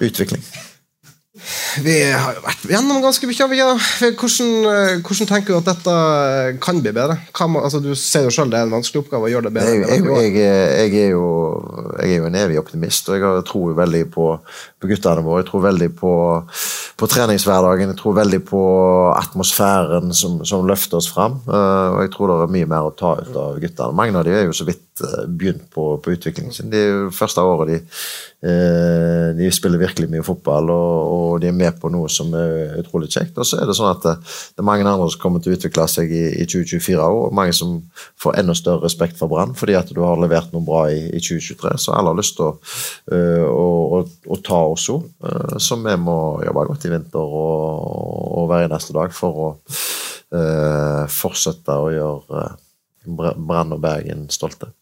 Utvikling. 0.08 0.42
Vi 1.80 1.94
har 2.12 2.36
jo 2.36 2.42
vært 2.44 2.64
gjennom 2.68 3.00
ganske 3.00 3.28
mye. 3.28 3.46
Ja. 3.56 3.68
Hvordan, 4.18 4.50
eh, 4.68 5.00
hvordan, 5.00 5.28
tenker 5.28 5.54
du 5.54 5.58
at 5.58 5.70
dette 5.70 5.94
kan 6.60 6.80
bli 6.82 6.92
bedre? 6.92 7.16
Kan, 7.34 7.56
altså, 7.56 7.80
du 7.80 7.94
ser 7.96 8.26
jo 8.26 8.32
selv 8.34 8.52
det 8.52 8.58
er 8.60 8.66
en 8.66 8.74
vanskelig 8.74 9.04
oppgave 9.04 9.28
å 9.28 9.32
gjøre 9.32 9.48
det 9.48 9.54
bedre. 9.56 9.72
Jeg, 9.72 10.04
jeg, 10.04 10.34
jeg, 10.36 11.04
er, 11.06 11.14
jo, 11.14 11.24
jeg 11.96 12.10
er, 12.10 12.16
jo, 12.18 12.28
en 12.28 12.38
evig 12.42 12.58
optimist, 12.60 13.08
og 13.08 13.16
jeg 13.16 13.44
tror 13.48 13.70
jo 13.72 13.78
veldig 13.78 14.02
på, 14.12 14.26
på 14.82 14.90
guttene 14.90 15.24
våre. 15.24 15.42
Jeg 15.42 15.48
tror 15.48 15.64
veldig 15.68 15.90
på, 16.02 16.14
på, 17.00 17.10
treningshverdagen, 17.14 17.94
jeg 17.94 18.00
tror 18.02 18.18
veldig 18.20 18.42
på 18.52 18.64
atmosfæren 19.16 20.12
som, 20.16 20.42
som 20.48 20.68
løfter 20.68 21.00
oss 21.00 21.08
fram. 21.12 21.40
Uh, 21.48 21.96
og 21.96 22.02
jeg 22.04 22.12
tror 22.16 22.34
det 22.34 22.40
er 22.42 22.56
mye 22.58 22.72
mer 22.74 22.90
å 22.90 22.96
ta 22.98 23.16
ut 23.22 23.32
av 23.32 23.62
guttene. 23.62 23.96
Mange 23.96 24.18
av 24.18 24.28
dem 24.28 24.36
er 24.36 24.46
jo 24.50 24.56
så 24.56 24.68
vidt 24.68 24.84
begynt 25.26 25.70
på, 25.72 25.96
på 26.04 26.12
utviklingen 26.12 26.52
sin. 26.52 26.68
Det 26.70 26.78
er 26.82 26.92
jo 26.92 27.14
første 27.16 27.42
året 27.42 27.72
de 27.72 27.80
Eh, 27.82 28.31
de 28.42 29.48
spiller 29.54 29.78
virkelig 29.78 30.08
mye 30.10 30.24
fotball, 30.26 30.70
og, 30.74 31.36
de 31.42 31.46
er 31.46 31.54
med 31.54 31.76
på 31.78 31.90
noe 31.94 32.08
som 32.10 32.32
er 32.34 32.74
utrolig 32.80 33.06
kjekt. 33.12 33.36
Og 33.38 33.46
så 33.46 33.60
er 33.60 33.68
det 33.68 33.76
sånn 33.78 33.92
at 33.92 34.02
det, 34.02 34.14
det 34.56 34.62
er 34.62 34.66
mange 34.66 34.86
andre 34.86 35.06
som 35.12 35.22
kommer 35.22 35.42
til 35.42 35.52
å 35.52 35.58
utvikle 35.58 35.86
seg 35.90 36.10
i, 36.10 36.24
i 36.42 36.46
2024 36.50 36.98
òg, 37.04 37.18
og 37.28 37.36
mange 37.38 37.54
som 37.54 37.76
får 38.20 38.40
enda 38.42 38.56
større 38.58 38.82
respekt 38.82 39.20
for 39.20 39.30
Brann 39.30 39.54
fordi 39.58 39.76
at 39.78 39.92
du 39.94 40.02
har 40.02 40.18
levert 40.20 40.50
noe 40.54 40.66
bra 40.66 40.84
i, 40.90 41.04
i 41.14 41.22
2023. 41.22 41.76
Så 41.84 41.94
alle 41.94 42.10
har 42.10 42.18
lyst 42.18 42.36
til 42.38 42.48
å, 42.48 42.52
uh, 43.14 43.46
å, 43.46 43.70
å, 44.00 44.02
å 44.34 44.40
ta 44.42 44.60
oss 44.72 44.88
òg, 44.92 45.06
så 45.62 45.78
vi 45.82 45.96
må 46.02 46.18
jobbe 46.42 46.66
godt 46.72 46.88
i 46.88 46.92
vinter 46.92 47.38
og, 47.42 47.88
og 48.42 48.50
hver 48.50 48.66
eneste 48.66 48.96
dag 48.96 49.14
for 49.14 49.42
å 49.46 49.48
uh, 50.34 51.04
fortsette 51.10 51.78
å 51.78 51.90
gjøre 51.94 52.46
Brann 53.06 53.74
og 53.74 53.82
Bergen 53.82 54.28
stolte. 54.32 54.72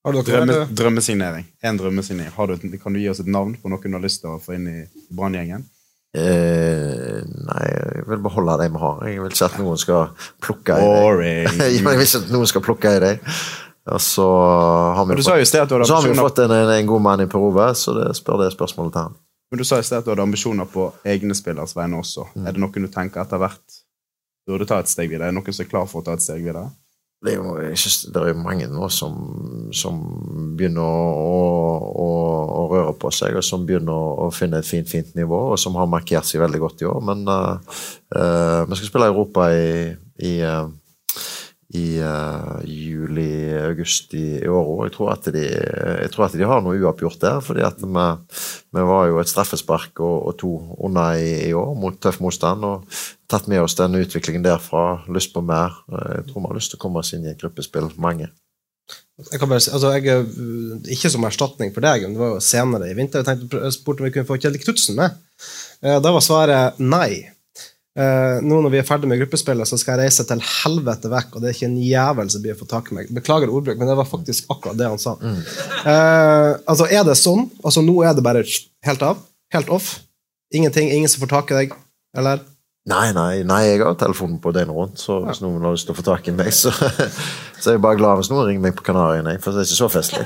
Drømme, 0.00 0.64
drømmesignering. 0.72 1.44
En 1.62 1.76
drømmesignering. 1.76 2.32
Du, 2.32 2.78
kan 2.80 2.94
du 2.94 3.00
gi 3.02 3.10
oss 3.12 3.20
et 3.20 3.28
navn 3.28 3.52
på 3.60 3.68
noen 3.68 3.84
du 3.84 3.98
har 3.98 4.04
lyst 4.04 4.22
til 4.22 4.32
å 4.32 4.38
få 4.40 4.56
inn 4.56 4.68
i 4.70 4.78
Branngjengen? 5.12 5.66
Eh, 6.16 7.20
nei, 7.22 7.64
jeg 7.68 8.06
vil 8.08 8.22
beholde 8.24 8.56
dem 8.62 8.78
vi 8.78 8.80
har. 8.82 9.02
Jeg 9.06 9.20
vil 9.20 9.34
ikke 9.34 9.48
at 9.50 9.58
noen 9.60 9.82
skal 9.82 10.30
plukke 10.42 10.78
i 10.80 10.86
dem. 11.20 11.60
jeg 11.76 11.84
vil 11.84 12.06
ikke 12.06 12.22
at 12.24 12.32
noen 12.32 12.48
skal 12.50 12.64
plukke 12.64 12.94
i 12.96 13.02
dem. 13.04 13.34
Og 13.90 14.00
så 14.04 14.26
har 14.96 15.06
vi, 15.08 15.16
fått, 15.20 15.86
så 15.88 15.98
har 15.98 16.08
vi 16.08 16.16
fått 16.16 16.42
en, 16.44 16.52
en, 16.52 16.86
god 16.86 17.04
mann 17.04 17.24
i 17.24 17.28
Perove, 17.30 17.70
så 17.74 17.94
det 17.96 18.10
spør 18.18 18.44
det 18.44 18.50
spørsmålet 18.54 18.92
til 18.94 19.06
han. 19.08 19.16
Men 19.50 19.58
Du 19.58 19.66
sa 19.66 19.80
i 19.80 19.86
sted 19.86 19.98
at 19.98 20.06
du 20.06 20.12
hadde 20.12 20.24
ambisjoner 20.24 20.68
på 20.70 20.90
egne 21.04 21.34
spillers 21.34 21.74
vegne 21.76 21.98
også. 21.98 22.28
Mm. 22.34 22.44
Er 22.46 22.54
det 22.54 22.62
noen 22.62 22.86
du 22.86 22.90
tenker 22.92 23.24
etter 23.24 23.40
hvert 23.40 23.80
burde 24.46 24.68
ta 24.68 24.80
et 24.80 24.90
steg 24.90 25.10
videre? 25.10 25.28
Er 25.28 25.34
det 25.34 25.40
noen 25.40 25.56
som 25.56 25.64
er 25.64 25.70
klar 25.70 25.88
for 25.90 26.02
å 26.02 26.06
ta 26.06 26.14
et 26.16 26.24
steg 26.24 26.44
videre? 26.44 26.68
Det 27.20 27.34
er 27.34 27.36
jo 27.36 27.56
jeg 27.60 27.78
synes 27.78 27.98
det 28.14 28.20
er 28.24 28.38
mange 28.40 28.66
nå 28.72 28.86
som, 28.92 29.16
som 29.76 29.98
begynner 30.56 30.80
å, 30.80 31.02
å, 32.00 32.08
å, 32.56 32.62
røre 32.70 32.94
på 33.00 33.10
seg, 33.12 33.36
og 33.36 33.44
som 33.44 33.66
begynner 33.68 33.92
å, 34.24 34.30
finne 34.32 34.62
et 34.62 34.68
fint, 34.68 34.88
fint 34.88 35.12
nivå, 35.18 35.40
og 35.52 35.60
som 35.60 35.76
har 35.76 35.90
markert 35.90 36.28
seg 36.28 36.40
veldig 36.40 36.60
godt 36.62 36.84
i 36.84 36.88
år. 36.88 37.02
Men 37.04 37.26
uh, 37.28 37.60
uh, 38.16 38.62
vi 38.70 38.78
skal 38.78 38.88
spille 38.88 39.10
Europa 39.12 39.50
i, 39.52 39.90
i 40.24 40.32
uh, 40.40 40.64
i 41.70 42.00
uh, 42.02 42.58
juli-august 42.66 44.14
i, 44.18 44.24
i 44.42 44.48
år 44.50 44.70
òg. 44.74 45.28
Jeg, 45.30 45.44
jeg, 45.46 46.10
tror 46.10 46.26
at 46.26 46.34
de 46.34 46.48
har 46.50 46.64
noe 46.64 46.80
uoppgjort 46.80 47.20
der. 47.22 47.38
fordi 47.46 47.62
at 47.62 47.78
vi, 47.78 48.06
vi 48.74 48.86
var 48.90 49.06
jo 49.06 49.20
et 49.22 49.30
straffespark 49.30 50.02
og, 50.02 50.16
og 50.26 50.36
to 50.40 50.52
unna 50.82 51.12
i, 51.14 51.30
i, 51.46 51.54
år 51.54 51.72
mot 51.78 52.00
tøff 52.02 52.18
motstand. 52.24 52.66
og 52.66 53.00
Tatt 53.30 53.46
med 53.46 53.62
oss 53.62 53.78
den 53.78 53.94
utviklingen 54.00 54.42
derfra. 54.42 55.04
Lyst 55.14 55.34
på 55.34 55.44
mer. 55.46 55.78
Jeg 55.86 56.26
tror 56.30 56.42
vi 56.42 56.48
har 56.48 56.58
lyst 56.58 56.74
til 56.74 56.80
å 56.80 56.84
komme 56.86 57.04
oss 57.04 57.14
inn 57.14 57.28
i 57.28 57.30
et 57.30 57.42
gruppespill. 57.42 57.92
Mange. 58.02 58.32
Jeg 59.30 59.38
kan 59.38 59.50
bare 59.50 59.62
si, 59.62 59.70
altså 59.70 59.92
jeg, 59.94 60.22
Ikke 60.96 61.10
som 61.12 61.26
erstatning 61.28 61.74
for 61.74 61.84
deg, 61.84 62.06
men 62.06 62.16
det 62.16 62.22
var 62.22 62.32
jo 62.34 62.44
senere 62.44 62.88
i 62.90 62.96
vinter. 62.98 63.22
Jeg 63.22 63.28
tenkte, 63.28 63.70
spurte 63.76 64.02
om 64.02 64.08
vi 64.08 64.14
kunne 64.16 64.26
få 64.26 64.40
Kjell 64.40 64.58
Knutsen 64.58 64.98
med. 64.98 65.20
Eh, 65.84 66.00
da 66.02 66.14
var 66.14 66.24
svaret 66.24 66.80
nei. 66.82 67.28
Uh, 67.98 68.38
nå 68.46 68.60
når 68.62 68.70
vi 68.70 68.78
er 68.78 68.86
ferdig 68.86 69.08
med 69.10 69.18
gruppespillet, 69.18 69.66
så 69.66 69.74
skal 69.80 69.96
jeg 69.96 70.06
reise 70.06 70.24
til 70.28 70.42
helvete 70.46 71.10
vekk, 71.10 71.32
og 71.34 71.42
det 71.42 71.48
er 71.50 71.56
ikke 71.56 71.70
en 71.70 71.80
jævel 71.82 72.30
som 72.30 72.44
blir 72.44 72.54
å 72.54 72.60
få 72.60 72.68
tak 72.70 72.92
i 72.92 72.96
meg. 73.00 73.10
Beklager 73.16 73.50
ordbruk, 73.50 73.80
men 73.80 73.90
det 73.90 73.96
var 73.98 74.06
faktisk 74.08 74.52
akkurat 74.52 74.78
det 74.78 74.90
han 74.92 75.02
sa. 75.02 75.16
Mm. 75.18 75.40
Uh, 75.82 76.52
altså, 76.70 76.86
er 76.86 77.02
det 77.08 77.18
sånn? 77.18 77.48
Altså, 77.64 77.82
nå 77.82 77.96
er 78.06 78.14
det 78.14 78.24
bare 78.26 78.46
helt 78.86 79.02
av? 79.06 79.26
Helt 79.54 79.72
off? 79.74 79.96
Ingenting? 80.54 80.92
Ingen 80.94 81.10
som 81.10 81.24
får 81.24 81.34
tak 81.34 81.50
i 81.50 81.58
deg? 81.58 81.74
Eller? 82.18 82.46
Nei, 82.90 83.10
nei, 83.12 83.42
nei, 83.44 83.60
jeg 83.66 83.82
har 83.82 83.98
telefonen 84.00 84.38
på 84.42 84.54
døgnet 84.56 84.74
rundt, 84.74 84.98
så 85.02 85.20
hvis 85.26 85.42
noen 85.42 85.62
har 85.66 85.74
lyst 85.74 85.84
til 85.90 85.94
å 85.94 85.98
få 85.98 86.06
tak 86.06 86.30
i 86.30 86.34
meg, 86.34 86.48
så, 86.56 86.70
så 87.60 87.64
er 87.68 87.76
jeg 87.76 87.84
bare 87.84 87.98
glad 88.00 88.16
hvis 88.22 88.30
noen 88.32 88.46
ringer 88.48 88.64
meg 88.64 88.74
på 88.78 88.86
Kanariøyene, 88.86 89.36
for 89.42 89.52
det 89.52 89.60
er 89.62 89.68
ikke 89.68 89.82
så 89.82 89.90
festlig. 89.92 90.24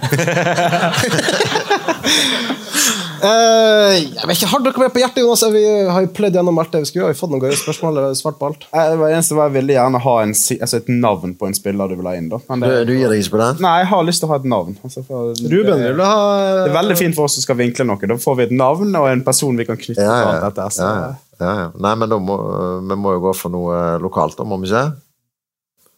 Uh, 3.24 3.94
jeg 3.96 4.28
vet 4.28 4.36
ikke, 4.36 4.48
Har 4.50 4.62
dere 4.64 4.82
mer 4.82 4.90
på 4.92 5.00
hjertet, 5.00 5.20
Jonas? 5.22 5.44
Vi 5.54 5.62
har 5.64 6.04
jo 6.04 6.10
pløyd 6.12 6.36
gjennom 6.36 6.58
alt 6.60 6.74
det 6.74 6.82
vi 6.82 6.88
skulle. 6.90 7.06
Har 7.06 7.14
vi 7.14 7.18
fått 7.18 7.32
noen 7.32 7.42
gøye 7.44 7.56
spørsmål? 7.56 8.00
eller 8.00 8.18
svart 8.18 8.36
på 8.40 8.50
alt? 8.50 8.66
Jeg, 8.68 8.98
det 9.00 9.10
eneste 9.10 9.38
var 9.38 9.48
jeg 9.48 9.56
ville 9.56 9.76
gjerne 9.76 10.00
ha 10.04 10.14
en, 10.24 10.34
altså 10.34 10.80
et 10.80 10.90
navn 10.92 11.34
på 11.40 11.48
en 11.48 11.56
spiller 11.56 11.92
du 11.92 11.96
vil 12.00 12.10
ha 12.10 12.14
inn. 12.18 12.28
da. 12.32 12.40
Det, 12.44 12.58
du, 12.60 12.90
du, 12.90 12.94
gir 12.98 13.12
deg 13.12 13.22
ikke 13.24 13.36
på 13.36 13.40
det? 13.40 13.50
Nei, 13.64 13.74
jeg 13.82 13.90
har 13.94 14.04
lyst 14.10 14.24
til 14.24 14.28
å 14.28 14.34
ha 14.34 14.40
et 14.42 14.50
navn. 14.54 14.76
Altså, 14.84 15.04
for, 15.08 15.32
Ruben, 15.40 15.70
det, 15.72 15.78
vil 15.88 16.02
du 16.02 16.04
ha... 16.04 16.18
Det 16.60 16.68
er 16.72 16.76
veldig 16.76 16.98
fint 17.00 17.18
for 17.18 17.28
oss 17.28 17.38
som 17.38 17.46
skal 17.46 17.60
vinkle 17.62 17.88
noe. 17.88 18.10
Da 18.12 18.18
får 18.20 18.40
vi 18.40 18.48
et 18.48 18.56
navn 18.58 18.92
og 19.00 19.08
en 19.10 19.24
person 19.26 19.56
vi 19.60 19.68
kan 19.68 19.80
knytte 19.80 20.04
ja, 20.04 20.18
ja, 20.20 20.28
til 20.34 20.44
dette. 20.48 20.68
Så. 20.76 20.90
Ja, 20.90 21.08
ja. 21.40 21.54
ja, 21.64 21.70
Nei, 21.86 21.96
men 22.02 22.12
da 22.12 22.20
må, 22.20 22.38
vi 22.84 23.00
må 23.06 23.16
jo 23.16 23.24
gå 23.30 23.34
for 23.38 23.54
noe 23.54 23.80
lokalt, 24.04 24.36
da, 24.40 24.48
må 24.48 24.60
vi 24.62 24.72
ikke? 24.72 24.86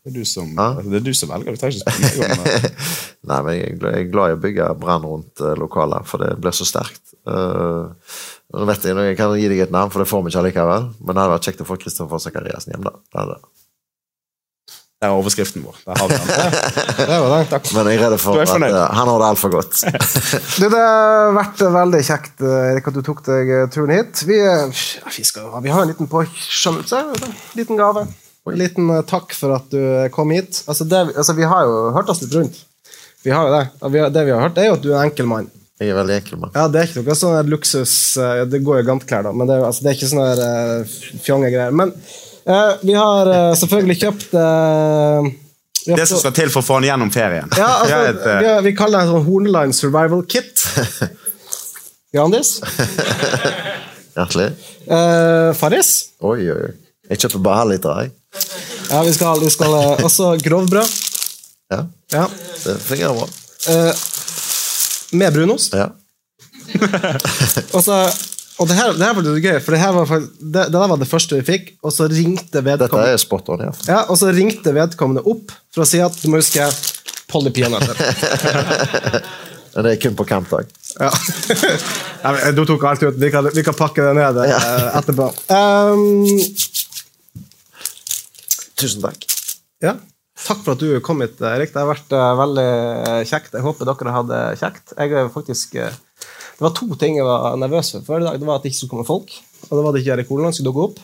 Det 0.07 0.13
er 0.13 0.21
du 0.23 0.27
som, 0.31 0.51
altså, 0.55 0.87
det 0.87 0.99
er 1.01 1.03
du 1.03 1.15
som 1.19 1.31
velger. 1.33 1.55
Du 1.57 1.59
trenger 1.59 1.81
ikke 1.81 2.11
spørre 2.15 2.35
meg 2.39 2.45
om 2.47 2.75
Nei, 3.27 3.39
men 3.43 3.57
jeg 3.57 3.73
er 3.91 4.05
glad 4.07 4.31
i 4.31 4.35
å 4.37 4.39
bygge 4.39 4.67
brann 4.79 5.03
rundt 5.03 5.41
lokalet, 5.43 5.59
lokaler, 5.59 6.05
for 6.07 6.23
det 6.23 6.29
blir 6.39 6.55
så 6.55 6.63
sterkt. 6.69 7.03
Uh, 7.27 7.91
nå 8.55 8.67
vet 8.69 8.85
Jeg 8.87 8.95
jeg 9.09 9.17
kan 9.19 9.33
gi 9.35 9.49
deg 9.51 9.65
et 9.65 9.73
navn, 9.75 9.91
for 9.91 9.99
det 9.99 10.07
får 10.07 10.21
vi 10.23 10.31
ikke 10.31 10.45
allikevel. 10.45 10.85
Men 11.01 11.11
det 11.11 11.25
hadde 11.25 11.33
vært 11.33 11.49
kjekt 11.49 11.65
å 11.65 11.67
få 11.67 11.79
Kristoffer 11.83 12.23
Sakariassen 12.23 12.77
hjem. 12.77 12.87
da. 12.87 12.93
Det 13.03 13.19
hadde. 13.19 13.39
Det 14.71 15.09
er 15.09 15.15
overskriften 15.17 15.65
vår. 15.67 15.81
Der 15.89 15.99
har 15.99 16.13
vi 16.13 16.19
den. 16.21 16.31
det 17.01 17.19
var 17.25 17.27
det. 17.35 17.41
Takk. 17.51 17.67
Men 17.75 17.91
jeg 17.91 17.99
er 17.99 18.05
redd 18.05 18.23
for 18.23 18.43
at 18.45 18.53
uh, 18.55 18.77
han 19.01 19.11
har 19.11 19.25
det 19.25 19.31
altfor 19.33 19.55
godt. 19.57 19.81
du, 20.61 20.69
det 20.69 20.85
har 20.85 21.35
vært 21.41 21.65
veldig 21.81 22.05
kjekt 22.13 22.47
Erik, 22.47 22.93
at 22.93 23.01
du 23.01 23.03
tok 23.11 23.25
deg 23.27 23.51
turen 23.75 23.91
hit. 23.97 24.23
Vi, 24.31 24.39
vi, 24.39 25.27
skal, 25.27 25.51
vi 25.67 25.75
har 25.75 25.83
en 25.83 25.91
liten 25.91 26.07
påskjønnelse. 26.15 27.03
En 27.11 27.37
liten 27.59 27.83
gave. 27.83 28.07
En 28.53 28.61
liten 28.61 28.91
takk 29.11 29.35
for 29.35 29.57
at 29.57 29.73
du 29.73 29.81
kom 30.15 30.31
hit. 30.35 30.63
Altså, 30.71 30.87
det, 30.87 31.03
altså, 31.17 31.35
vi 31.35 31.49
har 31.51 31.67
jo 31.67 31.91
hørt 31.97 32.11
oss 32.13 32.23
litt 32.23 32.35
rundt. 32.37 32.61
Vi 33.27 33.33
har 33.35 33.49
jo 33.49 33.55
det. 33.57 34.11
Det 34.15 34.23
vi 34.29 34.35
har 34.35 34.45
hørt, 34.45 34.59
er 34.59 34.69
jo 34.69 34.77
at 34.77 34.85
du 34.85 34.93
er 34.93 35.01
en 35.01 35.11
enkel 35.11 35.27
mann. 35.27 35.49
Jeg 35.77 35.93
er 35.93 35.99
veldig 35.99 36.15
enkel 36.17 36.39
mann. 36.41 36.53
Ja, 36.57 36.69
Det 36.73 36.81
er 36.81 36.89
ikke 36.89 37.03
noe 37.05 37.17
sånn 37.19 37.51
luksus 37.53 37.95
eh, 38.17 38.45
Det 38.49 38.63
går 38.65 38.79
jo 38.81 38.87
gantklær, 38.89 39.27
da, 39.27 39.33
men 39.37 39.49
det 39.49 39.59
altså, 39.61 39.85
det 39.85 39.91
er 39.91 39.99
ikke 39.99 40.09
sånne 40.09 40.29
uh, 40.41 40.95
fjonge 41.25 41.51
greier. 41.53 41.75
Men 41.77 41.93
uh, 42.49 42.79
vi 42.81 42.95
har 42.97 43.29
uh, 43.29 43.51
selvfølgelig 43.61 43.99
kjøpt 44.05 44.39
det 45.87 46.07
som 46.11 46.19
skal 46.19 46.33
til 46.35 46.49
for 46.51 46.65
å 46.65 46.67
få 46.67 46.79
han 46.81 46.89
gjennom 46.89 47.13
ferien. 47.15 47.53
Ja, 47.61 47.69
altså, 47.83 48.01
et, 48.09 48.25
vi, 48.25 48.55
vi, 48.71 48.75
kaller 48.79 49.05
det 49.05 49.13
sånn 49.13 49.27
Horneline 49.29 49.77
survival 49.77 50.25
kit. 50.31 50.65
Grandis. 52.17 52.57
Hjertelig. 54.17 54.49
Farris. 55.61 55.93
Oi, 56.25 56.41
oi, 56.49 56.57
oi. 56.57 56.75
Jeg 57.11 57.23
kjøper 57.23 57.43
bare 57.45 57.63
halvliter, 57.67 58.01
jeg. 58.03 58.15
Ja, 58.91 59.03
vi 59.03 59.13
skal, 59.17 59.41
vi 59.43 59.51
skal 59.51 59.75
også 60.05 60.37
grovbrød. 60.45 60.95
Ja. 61.73 61.83
Ja. 62.15 62.27
Det 62.65 62.79
fungerer 62.87 63.15
bra. 63.19 63.29
Eh, 63.73 64.07
med 65.11 65.35
brunost. 65.35 65.75
Ja. 65.75 65.91
Og 67.77 67.83
så 67.85 68.07
og 68.57 68.69
det 68.71 68.77
her, 68.79 68.95
det 68.97 69.05
her 69.05 69.13
var 69.13 69.25
litt 69.27 69.45
gøy, 69.45 69.57
for 69.61 69.75
det 69.75 69.81
her 69.83 69.91
var, 69.93 70.09
det, 70.09 70.47
det 70.49 70.63
der 70.73 70.89
var 70.89 70.97
det 70.97 71.09
første 71.11 71.37
vi 71.37 71.45
fikk, 71.45 71.67
og 71.85 71.93
så 71.93 72.07
ringte 72.09 72.63
Dette 72.63 72.79
vedkommende 72.87 73.13
er 73.13 73.21
spot 73.21 73.51
on, 73.53 73.65
ja. 73.67 73.73
Ja, 73.85 73.99
og 74.09 74.17
så 74.17 74.31
ringte 74.33 74.73
vedkommende 74.73 75.25
opp 75.29 75.53
for 75.75 75.85
å 75.85 75.89
si 75.89 76.01
at 76.01 76.17
du 76.23 76.31
må 76.33 76.41
huske 76.41 76.65
Polly 77.29 77.53
Peanøtter. 77.53 78.01
Det 79.77 79.91
er 79.91 79.99
kun 80.01 80.15
på 80.17 80.25
campdag. 80.25 80.71
Ja. 80.97 81.11
Ja, 82.27 82.51
Du 82.57 82.65
tok 82.67 82.83
alt 82.89 83.03
ut. 83.05 83.19
Vi 83.21 83.29
kan, 83.31 83.45
vi 83.55 83.63
kan 83.63 83.75
pakke 83.77 84.03
det 84.03 84.15
ned 84.17 84.39
eh, 84.41 84.87
etterpå. 84.99 85.27
Um, 85.53 86.25
Tusen 88.77 89.03
takk. 89.05 89.25
ja. 89.85 89.97
Takk 90.37 90.59
for 90.61 90.75
at 90.75 90.83
du 90.85 90.99
kom 91.01 91.23
hit, 91.25 91.39
Erik. 91.41 91.71
Det 91.73 91.81
har 91.81 91.89
vært 91.89 92.11
eh, 92.13 92.33
veldig 92.37 92.65
kjekt. 93.25 93.55
Jeg 93.57 93.65
håper 93.65 93.89
dere 93.89 94.13
hadde 94.13 94.41
kjekt. 94.61 94.93
Jeg 94.99 95.31
faktisk 95.33 95.79
eh, 95.81 95.95
Det 96.59 96.61
var 96.61 96.75
to 96.77 96.89
ting 97.01 97.17
jeg 97.17 97.25
var 97.25 97.57
nervøs 97.57 97.95
for 97.95 98.05
før 98.05 98.21
i 98.21 98.27
dag. 98.27 98.37
Det 98.43 98.49
var 98.49 98.61
at 98.61 98.67
det 98.67 98.71
ikke 98.75 98.81
skulle 98.83 98.93
komme 98.93 99.09
folk, 99.09 99.33
og 99.65 99.73
det 99.73 99.81
var 99.81 99.89
at 99.95 99.99
ikke 100.03 100.13
Erik 100.19 100.29
Holand 100.35 100.57
skulle 100.57 100.69
dukke 100.69 100.85
opp. 100.91 101.01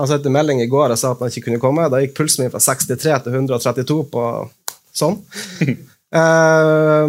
Han 0.00 0.10
sendte 0.10 0.34
melding 0.34 0.64
i 0.64 0.68
går 0.70 0.90
og 0.96 0.98
sa 0.98 1.12
at 1.14 1.22
han 1.22 1.30
ikke 1.30 1.46
kunne 1.46 1.62
komme. 1.62 1.86
Da 1.94 2.02
gikk 2.02 2.16
pulsen 2.18 2.42
min 2.42 2.52
fra 2.52 2.60
63 2.62 2.98
til 3.28 3.38
132 3.38 4.00
på 4.16 4.24
sånn. 4.96 5.20
Eh, 6.16 7.06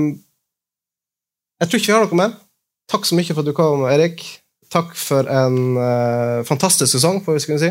jeg 1.62 1.70
tror 1.70 1.80
ikke 1.80 1.88
vi 1.92 1.94
har 1.94 2.08
noe 2.08 2.18
mer. 2.18 2.32
Takk 2.90 3.06
så 3.06 3.16
mye 3.16 3.30
for 3.30 3.44
at 3.44 3.48
du 3.48 3.54
kom, 3.56 3.84
Erik. 3.88 4.24
Takk 4.74 4.96
for 5.00 5.30
en 5.32 5.78
eh, 5.80 6.40
fantastisk 6.50 6.90
sesong, 6.96 7.22
får 7.24 7.38
vi 7.38 7.44
skulle 7.46 7.62
si. 7.62 7.70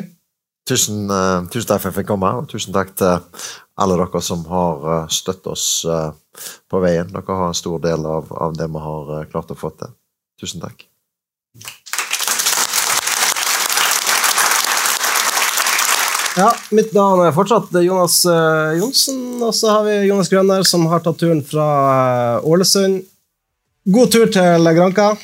Tusen, 0.66 1.04
eh, 1.10 1.46
tusen 1.46 1.68
takk 1.68 1.80
for 1.82 1.88
at 1.88 1.92
jeg 1.92 1.98
fikk 2.00 2.08
komme, 2.10 2.32
og 2.40 2.48
tusen 2.50 2.74
takk 2.74 2.90
til 2.98 3.20
alle 3.78 3.96
dere 4.00 4.22
som 4.24 4.42
har 4.50 5.06
støtt 5.06 5.36
støttet 5.36 5.52
oss 5.52 5.84
eh, 5.86 6.10
på 6.70 6.80
veien. 6.82 7.08
Dere 7.12 7.38
har 7.38 7.52
en 7.52 7.56
stor 7.56 7.78
del 7.84 8.06
av, 8.06 8.32
av 8.32 8.56
det 8.56 8.66
vi 8.72 8.84
har 8.88 9.16
eh, 9.20 9.26
klart 9.30 9.52
å 9.54 9.58
få 9.58 9.70
til. 9.78 9.94
Tusen 10.40 10.62
takk. 10.64 10.88
Ja, 16.36 16.50
mitt 16.68 16.90
navn 16.92 17.22
er 17.24 17.32
fortsatt 17.32 17.70
Jonas 17.80 18.18
eh, 18.28 18.76
Johnsen, 18.80 19.20
og 19.40 19.54
så 19.56 19.70
har 19.72 19.86
vi 19.86 19.94
Jonas 20.10 20.28
Grønner, 20.32 20.66
som 20.68 20.84
har 20.90 21.00
tatt 21.04 21.20
turen 21.22 21.40
fra 21.46 21.68
eh, 22.40 22.48
Ålesund. 22.50 23.04
God 23.86 24.10
tur 24.12 24.26
til 24.34 24.72
Granka. 24.76 25.14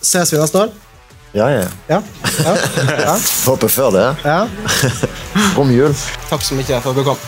Ses 0.00 0.32
vi 0.32 0.38
neste 0.40 0.64
år? 0.64 0.89
Ja, 1.32 1.50
ja. 1.50 1.66
Ja. 1.86 2.02
ja. 2.44 2.56
ja. 2.98 3.18
Håper 3.46 3.68
før 3.68 3.90
det. 3.94 4.06
ja. 4.24 4.48
God 5.56 5.70
jul. 5.70 5.94
Takk 6.30 6.42
så 6.42 6.58
mye 6.58 6.80
for 6.82 6.90
at 6.90 6.98
du 6.98 7.06
kom. 7.06 7.26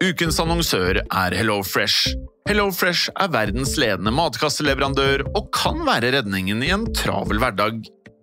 Ukens 0.00 0.40
annonsør 0.42 0.98
er 1.04 1.34
HelloFresh. 1.38 2.16
HelloFresh 2.48 3.12
er 3.20 3.30
verdens 3.30 3.76
ledende 3.78 4.10
matkasseleverandør 4.16 5.22
og 5.28 5.52
kan 5.54 5.84
være 5.86 6.10
redningen 6.16 6.64
i 6.66 6.72
en 6.74 6.88
travel 6.96 7.38
hverdag. 7.38 7.84